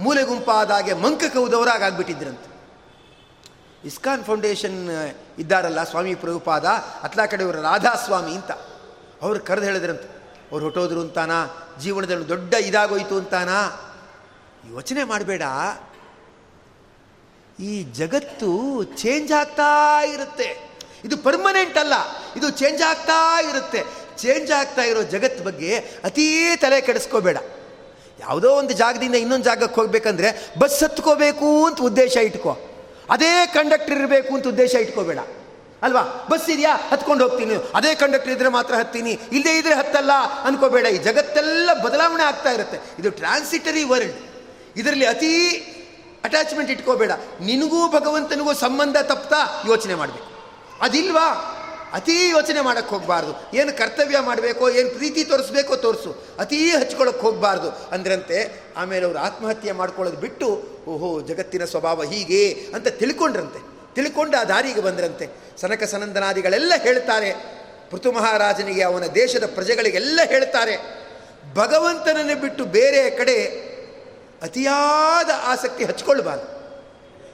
ಮೂಲೆ 0.00 0.22
ಗುಂಪಾದಾಗೆ 0.22 0.92
ಮಂಕ 0.92 1.24
ಕೌದವರಾಗಿ 1.34 1.84
ಆಗ್ಬಿಟ್ಟಿದ್ರಂತೆ. 1.84 2.48
ಇಸ್ಕಾನ್ 3.84 4.24
ಫೌಂಡೇಶನ್ 4.24 4.90
ಇದ್ದಾರಲ್ಲ 5.38 5.84
ಸ್ವಾಮಿ 5.84 6.14
ಪ್ರಭುಪಾದ, 6.14 6.64
ಅತ್ಲಾ 7.02 7.26
ಕಡೆಯವರು 7.26 7.62
ರಾಧಾಸ್ವಾಮಿ 7.62 8.34
ಅಂತ. 8.34 8.50
ಅವ್ರು 9.22 9.40
ಕರೆದು 9.40 9.66
ಹೇಳಿದ್ರಂತೆ 9.66 10.17
ಅವ್ರು 10.52 10.64
ಹೊಟ್ಟೋದ್ರು 10.66 11.00
ಅಂತಾನ? 11.00 11.30
ಜೀವನದಲ್ಲಿ 11.80 12.28
ದೊಡ್ಡ 12.28 12.54
ಇದಾಗೋಯ್ತು 12.54 13.16
ಅಂತಾನ? 13.16 13.48
ಯೋಚನೆ 14.72 15.04
ಮಾಡಬೇಡ. 15.04 15.42
ಈ 17.60 17.82
ಜಗತ್ತು 17.82 18.82
ಚೇಂಜ್ 18.96 19.32
ಆಗ್ತಾ 19.32 20.00
ಇರುತ್ತೆ. 20.04 20.70
ಇದು 21.04 21.16
ಪರ್ಮನೆಂಟ್ 21.16 21.78
ಅಲ್ಲ. 21.78 21.92
ಇದು 22.36 22.50
ಚೇಂಜ್ 22.50 22.82
ಆಗ್ತಾ 22.82 23.40
ಇರುತ್ತೆ. 23.40 23.82
ಚೇಂಜ್ 24.16 24.52
ಆಗ್ತಾ 24.52 24.82
ಇರೋ 24.82 25.02
ಜಗತ್ತು 25.02 25.44
ಬಗ್ಗೆ 25.44 25.78
ಅತೀ 26.04 26.56
ತಲೆ 26.56 26.80
ಕೆಡಿಸ್ಕೋಬೇಡ. 26.80 27.36
ಯಾವುದೋ 28.20 28.50
ಒಂದು 28.50 28.74
ಜಾಗದಿಂದ 28.74 29.14
ಇನ್ನೊಂದು 29.14 29.44
ಜಾಗಕ್ಕೆ 29.44 29.80
ಹೋಗ್ಬೇಕಂದ್ರೆ 29.80 30.52
ಬಸ್ 30.58 30.82
ಹತ್ಕೋಬೇಕು 30.82 31.66
ಅಂತ 31.66 31.80
ಉದ್ದೇಶ 31.80 32.16
ಇಟ್ಕೋ. 32.16 32.58
ಅದೇ 33.10 33.46
ಕಂಡಕ್ಟರ್ 33.46 33.98
ಇರಬೇಕು 33.98 34.34
ಅಂತ 34.34 34.48
ಉದ್ದೇಶ 34.48 34.74
ಇಟ್ಕೋಬೇಡ. 34.74 35.18
ಅಲ್ವಾ? 35.82 36.26
ಬಸ್ 36.30 36.50
ಇದೆಯಾ? 36.50 36.76
ಹತ್ಕೊಂಡು 36.90 37.28
ಹೋಗ್ತೀನಿ 37.28 37.54
ಅದೇ 37.74 37.94
ಕಂಡಕ್ಟರ್ 37.94 38.32
ಇದ್ರೆ 38.32 38.48
ಮಾತ್ರ 38.48 38.74
ಹತ್ತೀನಿ. 38.74 39.10
ಇಲ್ಲದೇ 39.10 39.58
ಇದ್ರೆ 39.58 39.74
ಹತ್ತಲ್ಲ. 39.74 40.12
ಅನ್ಕೋಬೇಡ. 40.44 40.86
ಈ 40.86 40.98
ಜಗತ್ತೆಲ್ಲ 40.98 41.82
ಬದಲಾವಣೆ 41.82 42.22
ಆಗ್ತಾ 42.22 42.50
ಇರುತ್ತೆ. 42.50 42.78
ಇದು 42.98 43.10
ಟ್ರಾನ್ಸಿಟರಿ 43.10 43.84
ವರ್ಲ್ಡ್ 43.84 44.16
ಇದರಲ್ಲಿ 44.76 45.06
ಅತೀ 45.06 45.50
ಅಟ್ಯಾಚ್ಮೆಂಟ್ 46.24 46.70
ಇಟ್ಕೋಬೇಡ. 46.70 47.10
ನಿನಗೂ 47.40 47.90
ಭಗವಂತನಿಗೂ 47.90 48.54
ಸಂಬಂಧ 48.54 48.96
ತಪ್ತಾ 48.96 49.62
ಯೋಚನೆ 49.66 49.94
ಮಾಡಬೇಕು. 49.94 50.28
ಅದಿಲ್ವಾ? 50.80 51.54
ಅತೀ 51.92 52.28
ಯೋಚನೆ 52.28 52.60
ಮಾಡೋಕ್ಕೆ 52.60 52.94
ಹೋಗಬಾರ್ದು. 52.94 53.56
ಏನು 53.56 53.78
ಕರ್ತವ್ಯ 53.78 54.20
ಮಾಡಬೇಕೋ, 54.20 54.70
ಏನು 54.70 54.90
ಪ್ರೀತಿ 54.90 55.24
ತೋರಿಸ್ಬೇಕೋ 55.24 55.76
ತೋರಿಸು. 55.76 56.24
ಅತೀ 56.38 56.70
ಹಚ್ಕೊಳ್ಳೋಕೆ 56.70 57.20
ಹೋಗಬಾರ್ದು. 57.20 57.70
ಅಂದ್ರಂತೆ, 57.70 58.62
ಆಮೇಲೆ 58.76 59.06
ಅವರು 59.06 59.18
ಆತ್ಮಹತ್ಯೆ 59.18 59.72
ಮಾಡ್ಕೊಳ್ಳೋದು 59.72 60.16
ಬಿಟ್ಟು, 60.16 60.68
ಓಹೋ, 60.88 61.20
ಜಗತ್ತಿನ 61.20 61.64
ಸ್ವಭಾವ 61.64 62.02
ಹೀಗೆ 62.02 62.66
ಅಂತ 62.74 62.88
ತಿಳ್ಕೊಂಡ್ರಂತೆ. 62.88 63.77
ತಿಳ್ಕೊಂಡು 63.98 64.36
ಆ 64.36 64.44
ದಾರಿಗೆ 64.44 64.80
ಬಂದರಂತೆ. 64.80 65.28
ಸನಕ 65.60 65.82
ಸನಂದನಾದಿಗಳೆಲ್ಲ 65.84 66.72
ಹೇಳ್ತಾರೆ. 66.76 67.30
ಪೃಥು 67.90 68.12
ಮಹಾರಾಜನಿಗೆ 68.12 68.82
ಅವನ 68.82 69.04
ದೇಶದ 69.14 69.46
ಪ್ರಜೆಗಳಿಗೆಲ್ಲ 69.54 70.20
ಹೇಳ್ತಾರೆ. 70.24 70.74
ಭಗವಂತನನ್ನು 71.54 72.36
ಬಿಟ್ಟು 72.40 72.64
ಬೇರೆ 72.64 73.10
ಕಡೆ 73.10 73.36
ಅತಿಯಾದ 74.42 75.30
ಆಸಕ್ತಿ 75.44 75.84
ಹಚ್ಕೊಳ್ಬಾರ್ದು. 75.84 76.48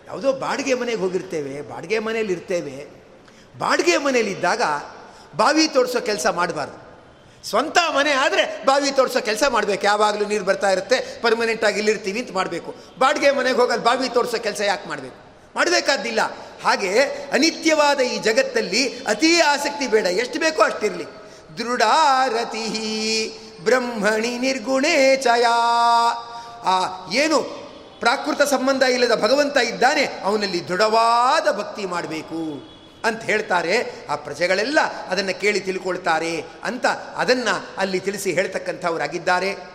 ಯಾವುದೋ 0.06 0.32
ಬಾಡಿಗೆ 0.32 0.74
ಮನೆಗೆ 0.74 0.98
ಹೋಗಿರ್ತೇವೆ, 0.98 1.54
ಬಾಡಿಗೆ 1.62 1.98
ಮನೇಲಿ 1.98 2.32
ಇರ್ತೇವೆ. 2.32 2.76
ಬಾಡಿಗೆ 3.58 3.96
ಮನೇಲಿದ್ದಾಗ 3.96 4.62
ಬಾವಿ 5.36 5.68
ತೋಡಿಸೋ 5.68 6.00
ಕೆಲಸ 6.00 6.26
ಮಾಡಬಾರ್ದು. 6.26 6.78
ಸ್ವಂತ 7.48 7.78
ಮನೆ 7.96 8.12
ಆದರೆ 8.12 8.44
ಬಾವಿ 8.64 8.90
ತೋಡಿಸೋ 8.90 9.20
ಕೆಲಸ 9.20 9.42
ಮಾಡಬೇಕು. 9.48 9.84
ಯಾವಾಗಲೂ 9.86 10.24
ನೀರು 10.28 10.44
ಬರ್ತಾ 10.44 10.70
ಇರುತ್ತೆ 10.70 11.20
ಪರ್ಮನೆಂಟಾಗಿ 11.22 11.78
ಇಲ್ಲಿರ್ತೀವಿ 11.78 12.20
ಅಂತ 12.20 12.32
ಮಾಡಬೇಕು. 12.32 12.74
ಬಾಡಿಗೆ 12.98 13.30
ಮನೆಗೆ 13.30 13.56
ಹೋಗಲ್ಲಿ 13.56 13.84
ಬಾವಿ 13.84 14.08
ತೋರಿಸೋ 14.08 14.38
ಕೆಲಸ 14.38 14.60
ಯಾಕೆ 14.60 14.88
ಮಾಡಬೇಕು? 14.88 15.23
ಮಾಡಬೇಕಾದ್ದಿಲ್ಲ. 15.54 16.20
ಹಾಗೆ 16.64 17.00
ಅನಿತ್ಯವಾದ 17.32 18.00
ಈ 18.00 18.18
ಜಗತ್ತಲ್ಲಿ 18.18 18.98
ಅತೀ 19.06 19.40
ಆಸಕ್ತಿ 19.40 19.86
ಬೇಡ. 19.86 20.06
ಎಷ್ಟು 20.06 20.40
ಬೇಕೋ 20.40 20.62
ಅಷ್ಟಿರಲಿ. 20.62 21.04
ದೃಢಾರತಿ 21.58 22.64
ಬ್ರಹ್ಮಣಿ 23.64 24.38
ನಿರ್ಗುಣೇ 24.38 25.16
ಚಯಾ 25.16 25.56
ಆ, 26.64 27.06
ಏನು 27.12 27.64
ಪ್ರಾಕೃತ 28.00 28.42
ಸಂಬಂಧ 28.42 28.82
ಇಲ್ಲದ 28.82 29.22
ಭಗವಂತ 29.22 29.56
ಇದ್ದಾನೆ, 29.56 30.04
ಅವನಲ್ಲಿ 30.04 30.68
ದೃಢವಾದ 30.68 31.58
ಭಕ್ತಿ 31.58 31.86
ಮಾಡಬೇಕು 31.86 32.40
ಅಂತ 33.04 33.22
ಹೇಳ್ತಾರೆ. 33.22 34.06
ಆ 34.08 34.14
ಪ್ರಜೆಗಳೆಲ್ಲ 34.16 34.80
ಅದನ್ನು 34.80 35.40
ಕೇಳಿ 35.40 35.60
ತಿಳ್ಕೊಳ್ತಾರೆ 35.60 36.44
ಅಂತ 36.64 36.86
ಅದನ್ನು 37.16 37.66
ಅಲ್ಲಿ 37.78 38.00
ತಿಳಿಸಿ 38.00 38.32
ಹೇಳ್ತಕ್ಕಂಥವರಾಗಿದ್ದಾರೆ. 38.32 39.73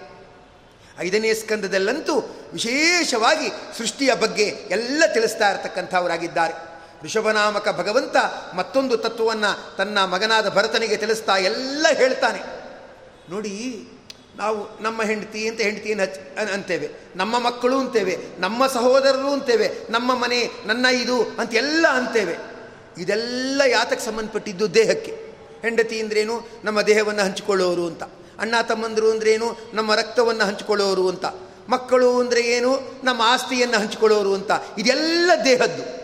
ಐದನೇ 1.00 1.34
ಸ್ಕಂದದಲ್ಲಂತೂ 1.34 2.20
ವಿಶೇಷವಾಗಿ 2.54 3.78
ಸೃಷ್ಟಿಯ 3.78 4.16
ಬಗ್ಗೆ 4.16 4.43
ಎಲ್ಲ 4.43 5.04
ತಿಳಿಸ್ತಾ 5.14 5.50
ಇರತಕ್ಕಂಥವರಾಗಿದ್ದಾರೆ. 5.50 6.54
ಋಷಭನಾಮಕ 7.06 7.70
ಭಗವಂತ 7.70 8.16
ಮತ್ತೊಂದು 8.56 8.97
ತತ್ವವನ್ನು 8.97 9.76
ತನ್ನ 9.76 10.04
ಮಗನಾದ 10.06 10.50
ಭರತನಿಗೆ 10.50 10.97
ತಿಳಿಸ್ತಾ 10.97 11.38
ಎಲ್ಲ 11.38 11.88
ಹೇಳ್ತಾನೆ. 11.93 12.39
ನೋಡಿ, 13.30 13.88
ನಾವು 14.36 14.84
ನಮ್ಮ 14.84 15.02
ಹೆಂಡತಿ 15.02 15.47
ಅಂತ 15.47 15.62
ಹೆಂಡತಿಯನ್ನು 15.62 16.04
ಹಚ್ 16.04 16.50
ಅಂತೇವೆ. 16.54 16.89
ನಮ್ಮ 17.16 17.39
ಮಕ್ಕಳು 17.39 17.80
ಅಂತೇವೆ, 17.80 18.18
ನಮ್ಮ 18.39 18.68
ಸಹೋದರರು 18.68 19.34
ಅಂತೇವೆ, 19.34 19.72
ನಮ್ಮ 19.89 20.16
ಮನೆ, 20.16 20.50
ನನ್ನ 20.66 20.86
ಇದು 20.86 21.24
ಅಂತ 21.24 21.56
ಎಲ್ಲ 21.56 21.88
ಅಂತೇವೆ. 21.88 22.38
ಇದೆಲ್ಲ 22.97 23.62
ಯಾತಕ್ಕೆ 23.68 24.06
ಸಂಬಂಧಪಟ್ಟಿದ್ದು 24.06 24.74
ದೇಹಕ್ಕೆ? 24.74 25.12
ಹೆಂಡತಿ 25.62 26.02
ಅಂದ್ರೇನು? 26.02 26.47
ನಮ್ಮ 26.64 26.82
ದೇಹವನ್ನು 26.82 27.22
ಹಂಚಿಕೊಳ್ಳೋರು 27.22 27.88
ಅಂತ. 27.88 28.04
ಅಣ್ಣ 28.40 28.62
ತಮ್ಮಂದರು 28.68 29.12
ಅಂದ್ರೇನು 29.12 29.58
ನಮ್ಮ 29.74 29.96
ರಕ್ತವನ್ನು 29.96 30.44
ಹಂಚಿಕೊಳ್ಳೋರು 30.44 31.10
ಅಂತ. 31.10 31.26
ಮಕ್ಕಳು 31.70 32.20
ಅಂದರೆ 32.20 32.42
ಏನು? 32.42 33.02
ನಮ್ಮ 33.04 33.22
ಆಸ್ತಿಯನ್ನು 33.26 33.80
ಹಂಚಿಕೊಳ್ಳೋರು 33.80 34.34
ಅಂತ. 34.34 34.52
ಇದೆಲ್ಲ 34.78 35.32
ದೇಹದ್ದು. 35.46 36.00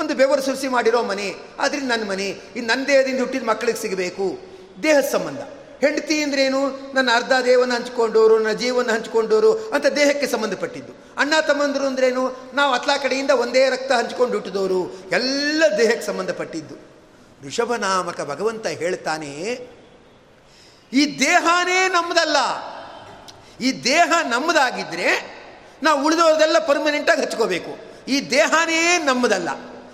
ಒಂದು 0.00 0.14
ಬೆವರು 0.14 0.42
ಸುರಿಸಿ 0.42 0.68
ಮಾಡಿರೋ 0.68 1.02
ಮನೆ 1.02 1.34
ಆದ್ರಿಂದ 1.58 1.88
ನನ್ನ 1.88 2.10
ಮನೆ. 2.10 2.28
ಈ 2.28 2.60
ನನ್ನ 2.60 2.84
ದೇಹದಿಂದ 2.86 3.18
ಹುಟ್ಟಿದ 3.18 3.42
ಮಕ್ಕಳಿಗೆ 3.42 3.78
ಸಿಗಬೇಕು. 3.78 4.38
ದೇಹದ 4.82 5.04
ಸಂಬಂಧ. 5.12 5.38
ಹೆಂಡತಿ 5.80 6.22
ಅಂದ್ರೇನು 6.22 6.94
ನನ್ನ 6.94 7.10
ಅರ್ಧ 7.14 7.32
ದೇಹವನ್ನು 7.44 7.74
ಹಂಚಿಕೊಂಡವರು 7.74 8.38
ನನ್ನ 8.38 8.56
ಜೀವನ 8.56 8.90
ಹಂಚಿಕೊಂಡವರು 8.90 9.52
ಅಂತ 9.52 9.86
ದೇಹಕ್ಕೆ 9.86 10.26
ಸಂಬಂಧಪಟ್ಟಿದ್ದು. 10.26 10.92
ಅಣ್ಣ 11.16 11.34
ತಮ್ಮಂದರು 11.46 11.86
ಅಂದ್ರೇನು 11.86 12.36
ನಾವು 12.54 12.74
ಅತ್ಲಾ 12.74 12.96
ಕಡೆಯಿಂದ 12.96 13.30
ಒಂದೇ 13.30 13.70
ರಕ್ತ 13.70 13.92
ಹಂಚಿಕೊಂಡು 13.92 14.34
ಹುಟ್ಟಿದವರು. 14.34 14.98
ಎಲ್ಲ 15.12 15.64
ದೇಹಕ್ಕೆ 15.78 16.06
ಸಂಬಂಧಪಟ್ಟಿದ್ದು. 16.06 16.74
ಋಷಭನಾಮಕ 17.46 18.20
ಭಗವಂತ 18.20 18.66
ಹೇಳ್ತಾನೆ 18.66 19.58
ಈ 20.92 21.18
ದೇಹನೇ 21.18 21.88
ನಮ್ಮದಲ್ಲ 21.88 22.36
ಈ 23.60 23.84
ದೇಹ 23.84 24.12
ನಮ್ಮದಾಗಿದ್ದರೆ 24.28 25.38
ನಾವು 25.82 26.04
ಉಳಿದವ್ರದೆಲ್ಲ 26.04 26.58
ಪರ್ಮನೆಂಟಾಗಿ 26.58 27.22
ಹಚ್ಕೋಬೇಕು. 27.22 27.88
ಈ 28.08 28.30
ದೇಹನೇ 28.30 28.98
ನಮ್ಮದಲ್ಲ 28.98 29.50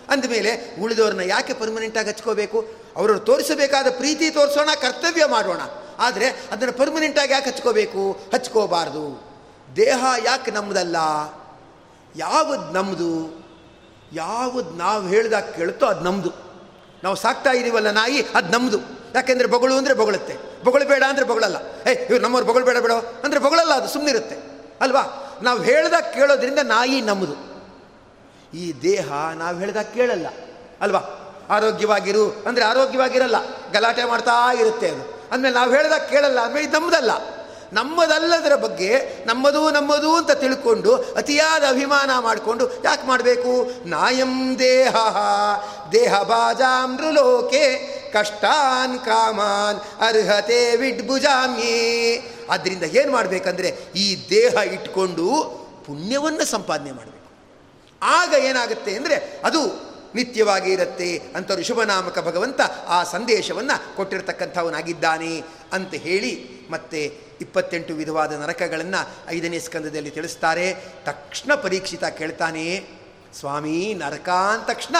ಅಂದಮೇಲೆ 0.09 0.81
ಉಳಿದವ್ರನ್ನ 0.81 1.21
ಯಾಕೆ 1.21 1.53
ಪರ್ಮನೆಂಟಾಗಿ 1.53 2.09
ಹಚ್ಕೋಬೇಕು? 2.09 2.65
ಅವರು 2.97 3.19
ತೋರಿಸಬೇಕಾದ 3.19 3.87
ಪ್ರೀತಿ 3.91 4.31
ತೋರಿಸೋಣ, 4.31 4.69
ಕರ್ತವ್ಯ 4.81 5.25
ಮಾಡೋಣ. 5.25 5.61
ಆದರೆ 5.99 6.29
ಅದನ್ನು 6.29 6.73
ಪರ್ಮನೆಂಟಾಗಿ 6.73 7.33
ಯಾಕೆ 7.33 7.51
ಹಚ್ಕೋಬೇಕು? 7.51 8.13
ಹಚ್ಕೋಬಾರ್ದು. 8.35 9.35
ದೇಹ 9.77 10.05
ಯಾಕೆ 10.25 10.51
ನಮ್ಮದಲ್ಲ 10.51 10.97
ಯಾವುದು 12.17 12.73
ನಮ್ಮದು 12.73 13.45
ಯಾವುದು 14.13 14.71
ನಾವು 14.71 15.09
ಹೇಳ್ದಾಗ 15.09 15.51
ಕೇಳುತ್ತೋ 15.51 15.87
ಅದು 15.87 16.01
ನಮ್ಮದು 16.01 16.33
ನಾವು 17.05 17.17
ಸಾಕ್ತಾ 17.17 17.51
ಇದ್ದೀವಲ್ಲ 17.51 17.91
ನಾಯಿ, 17.91 18.23
ಅದು 18.23 18.49
ನಮ್ಮದು 18.49 19.04
ಯಾಕೆಂದರೆ 19.15 19.47
ಬೊಗಳು 19.47 19.75
ಅಂದರೆ 19.77 19.95
ಬೊಗಳುತ್ತೆ. 19.95 20.37
ಬೊಗಳು 20.65 20.85
ಬೇಡ 20.85 21.03
ಅಂದರೆ 21.09 21.25
ಬೊಗಳಲ್ಲ. 21.25 21.57
ಏ, 21.89 21.93
ಇವ್ರು 21.93 22.19
ನಮ್ಮವ್ರು 22.19 22.47
ಬೊಗಳು 22.47 22.65
ಬೇಡ 22.65 22.79
ಬೇಡ. 22.79 22.93
ಅಂದರೆ 23.25 23.41
ಬೊಗಳಲ್ಲ, 23.41 23.73
ಅದು 23.75 23.89
ಸುಮ್ಮನಿರುತ್ತೆ 23.89 24.37
ಅಲ್ವಾ? 24.81 25.03
ನಾವು 25.43 25.63
ಹೇಳ್ದಾಗ 25.63 26.03
ಕೇಳೋದ್ರಿಂದ 26.03 26.59
ನಾಯಿ 26.59 27.01
ನಮ್ಮದು 27.01 27.37
ಈ 28.55 28.73
ದೇಹ 28.83 29.13
ನಾವು 29.35 29.59
ಹೇಳ್ದಾಗ 29.59 29.85
ಕೇಳಲ್ಲ. 29.85 30.27
ಅಲ್ವಾ? 30.81 31.03
ಆರೋಗ್ಯವಾಗಿರು, 31.51 32.45
ಅಂದರೆ 32.47 32.65
ಆರೋಗ್ಯವಾಗಿರಲ್ಲ. 32.65 33.37
ಗಲಾಟೆ 33.73 34.05
ಮಾಡ್ತಾ 34.05 34.53
ಇರುತ್ತೆ 34.61 34.89
ಅದು. 34.89 35.03
ಅಂದಮೇಲೆ 35.33 35.55
ನಾವು 35.55 35.71
ಹೇಳ್ದಾಗ 35.71 36.01
ಕೇಳಲ್ಲ, 36.01 36.41
ಅಂದಮೇಲೆ 36.41 36.67
ಇದು 36.67 36.79
ನಮ್ಮದಲ್ಲ 36.79 37.11
ನಮ್ಮದಲ್ಲದರ 37.73 38.55
ಬಗ್ಗೆ 38.57 38.91
ನಮ್ಮದು 39.27 39.71
ನಮ್ಮದು 39.71 40.17
ಅಂತ 40.17 40.31
ತಿಳ್ಕೊಂಡು, 40.31 40.97
ಅತಿಯಾದ 41.17 41.63
ಅಭಿಮಾನ 41.69 42.11
ಮಾಡಿಕೊಂಡು 42.19 42.65
ಯಾಕೆ 42.85 43.07
ಮಾಡಬೇಕು? 43.07 43.53
ನಾಯಂ 43.89 44.59
ದೇಹ. 44.59 44.95
ದೇಹ 45.93 46.23
ಬಾಜಾಮೃಲೋಕೆ 46.23 47.65
ಕಷ್ಟಾನ್ 48.15 48.97
ಕಾಮಾನ್ 49.07 49.81
ಅರ್ಹತೆ 50.03 50.61
ವಿಡ್ಭುಜಾಮ್ಯೇ. 50.77 51.79
ಆದ್ದರಿಂದ 52.51 52.85
ಏನು 53.01 53.11
ಮಾಡಬೇಕಂದ್ರೆ 53.13 53.69
ಈ 53.97 54.07
ದೇಹ 54.31 54.55
ಇಟ್ಕೊಂಡು 54.75 55.27
ಪುಣ್ಯವನ್ನು 55.87 56.45
ಸಂಪಾದನೆ 56.45 56.93
ಮಾಡಬೇಕು. 56.93 57.31
ಆಗ 58.03 58.33
ಏನಾಗುತ್ತೆ 58.45 58.93
ಅಂದರೆ 58.97 59.17
ಅದು 59.45 59.61
ನಿತ್ಯವಾಗಿ 60.15 60.71
ಇರುತ್ತೆ 60.73 61.11
ಅಂತ 61.37 61.53
ಋಷಭನಾಮಕ 61.53 62.19
ಭಗವಂತ 62.27 62.61
ಆ 62.89 62.99
ಸಂದೇಶವನ್ನು 63.05 63.77
ಕೊಟ್ಟಿರತಕ್ಕಂಥವನಾಗಿದ್ದಾನೆ 63.97 65.33
ಅಂತ 65.73 65.95
ಹೇಳಿ 66.07 66.33
ಮತ್ತೆ 66.71 67.01
ಇಪ್ಪತ್ತೆಂಟು 67.41 67.93
ವಿಧವಾದ 67.95 68.33
ನರಕಗಳನ್ನು 68.43 69.01
ಐದನೇ 69.35 69.59
ಸ್ಕಂದದಲ್ಲಿ 69.59 70.11
ತಿಳಿಸ್ತಾರೆ. 70.11 70.67
ತಕ್ಷಣ 71.07 71.55
ಪರೀಕ್ಷಿತ 71.55 72.05
ಕೇಳ್ತಾನೆ, 72.21 72.67
ಸ್ವಾಮಿ 73.39 73.79
ನರಕ 73.95 74.29
ಅಂದ 74.53 74.65
ತಕ್ಷಣ 74.73 74.97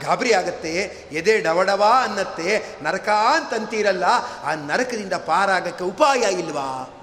ಗಾಬರಿ 0.00 0.32
ಆಗತ್ತೆ, 0.32 0.72
ಎದೆ 1.12 1.40
ಡವಡವ 1.40 1.84
ಅನ್ನತ್ತೆ, 2.02 2.66
ನರಕ 2.82 3.08
ಅಂತಂತೀರಲ್ಲ 3.08 4.04
ಆ 4.44 4.54
ನರಕದಿಂದ 4.54 5.12
ಪಾರಾಗಕ್ಕೆ 5.12 5.84
ಉಪಾಯ 5.84 6.18
ಇಲ್ವಾ? 6.18 6.94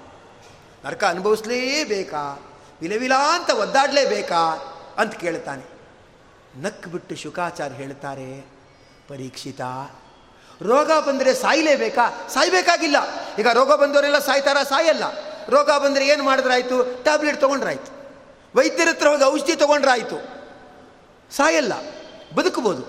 ನರಕ 0.84 1.04
ಅನುಭವಿಸ್ಲೇಬೇಕಾ? 1.04 2.52
ವಿಲವಿಲ 2.80 3.14
ಅಂತ 3.14 3.50
ಒದ್ದಾಡಲೇಬೇಕಾ? 3.50 4.68
ಅಂತ 4.98 5.14
ಕೇಳ್ತಾನೆ. 5.14 5.64
ನಕ್ಕು 6.56 6.90
ಬಿಟ್ಟು 6.90 7.16
ಶುಕಾಚಾರ್ಯ 7.16 7.76
ಹೇಳ್ತಾರೆ, 7.76 8.40
ಪರೀಕ್ಷಿತ, 9.08 9.60
ರೋಗ 10.62 10.90
ಬಂದರೆ 11.06 11.34
ಸಾಯಲೇಬೇಕಾ? 11.34 12.28
ಸಾಯ್ಬೇಕಾಗಿಲ್ಲ. 12.28 12.96
ಈಗ 13.38 13.48
ರೋಗ 13.48 13.72
ಬಂದವರೆಲ್ಲ 13.72 14.18
ಸಾಯ್ತಾರ? 14.18 14.56
ಸಾಯಲ್ಲ. 14.62 15.04
ರೋಗ 15.48 15.70
ಬಂದರೆ 15.70 16.08
ಏನು 16.08 16.24
ಮಾಡಿದ್ರಾಯ್ತು? 16.24 17.02
ಟ್ಯಾಬ್ಲೆಟ್ 17.02 17.40
ತೊಗೊಂಡ್ರಾಯ್ತು. 17.40 18.02
ವೈದ್ಯರ 18.54 18.88
ಹತ್ರ 18.88 19.08
ಹೋಗಿ 19.08 19.24
ಔಷಧಿ 19.24 19.56
ತೊಗೊಂಡ್ರಾಯ್ತು. 19.56 20.16
ಸಾಯಲ್ಲ. 21.36 21.72
ಬದುಕಬೋದು 22.34 22.82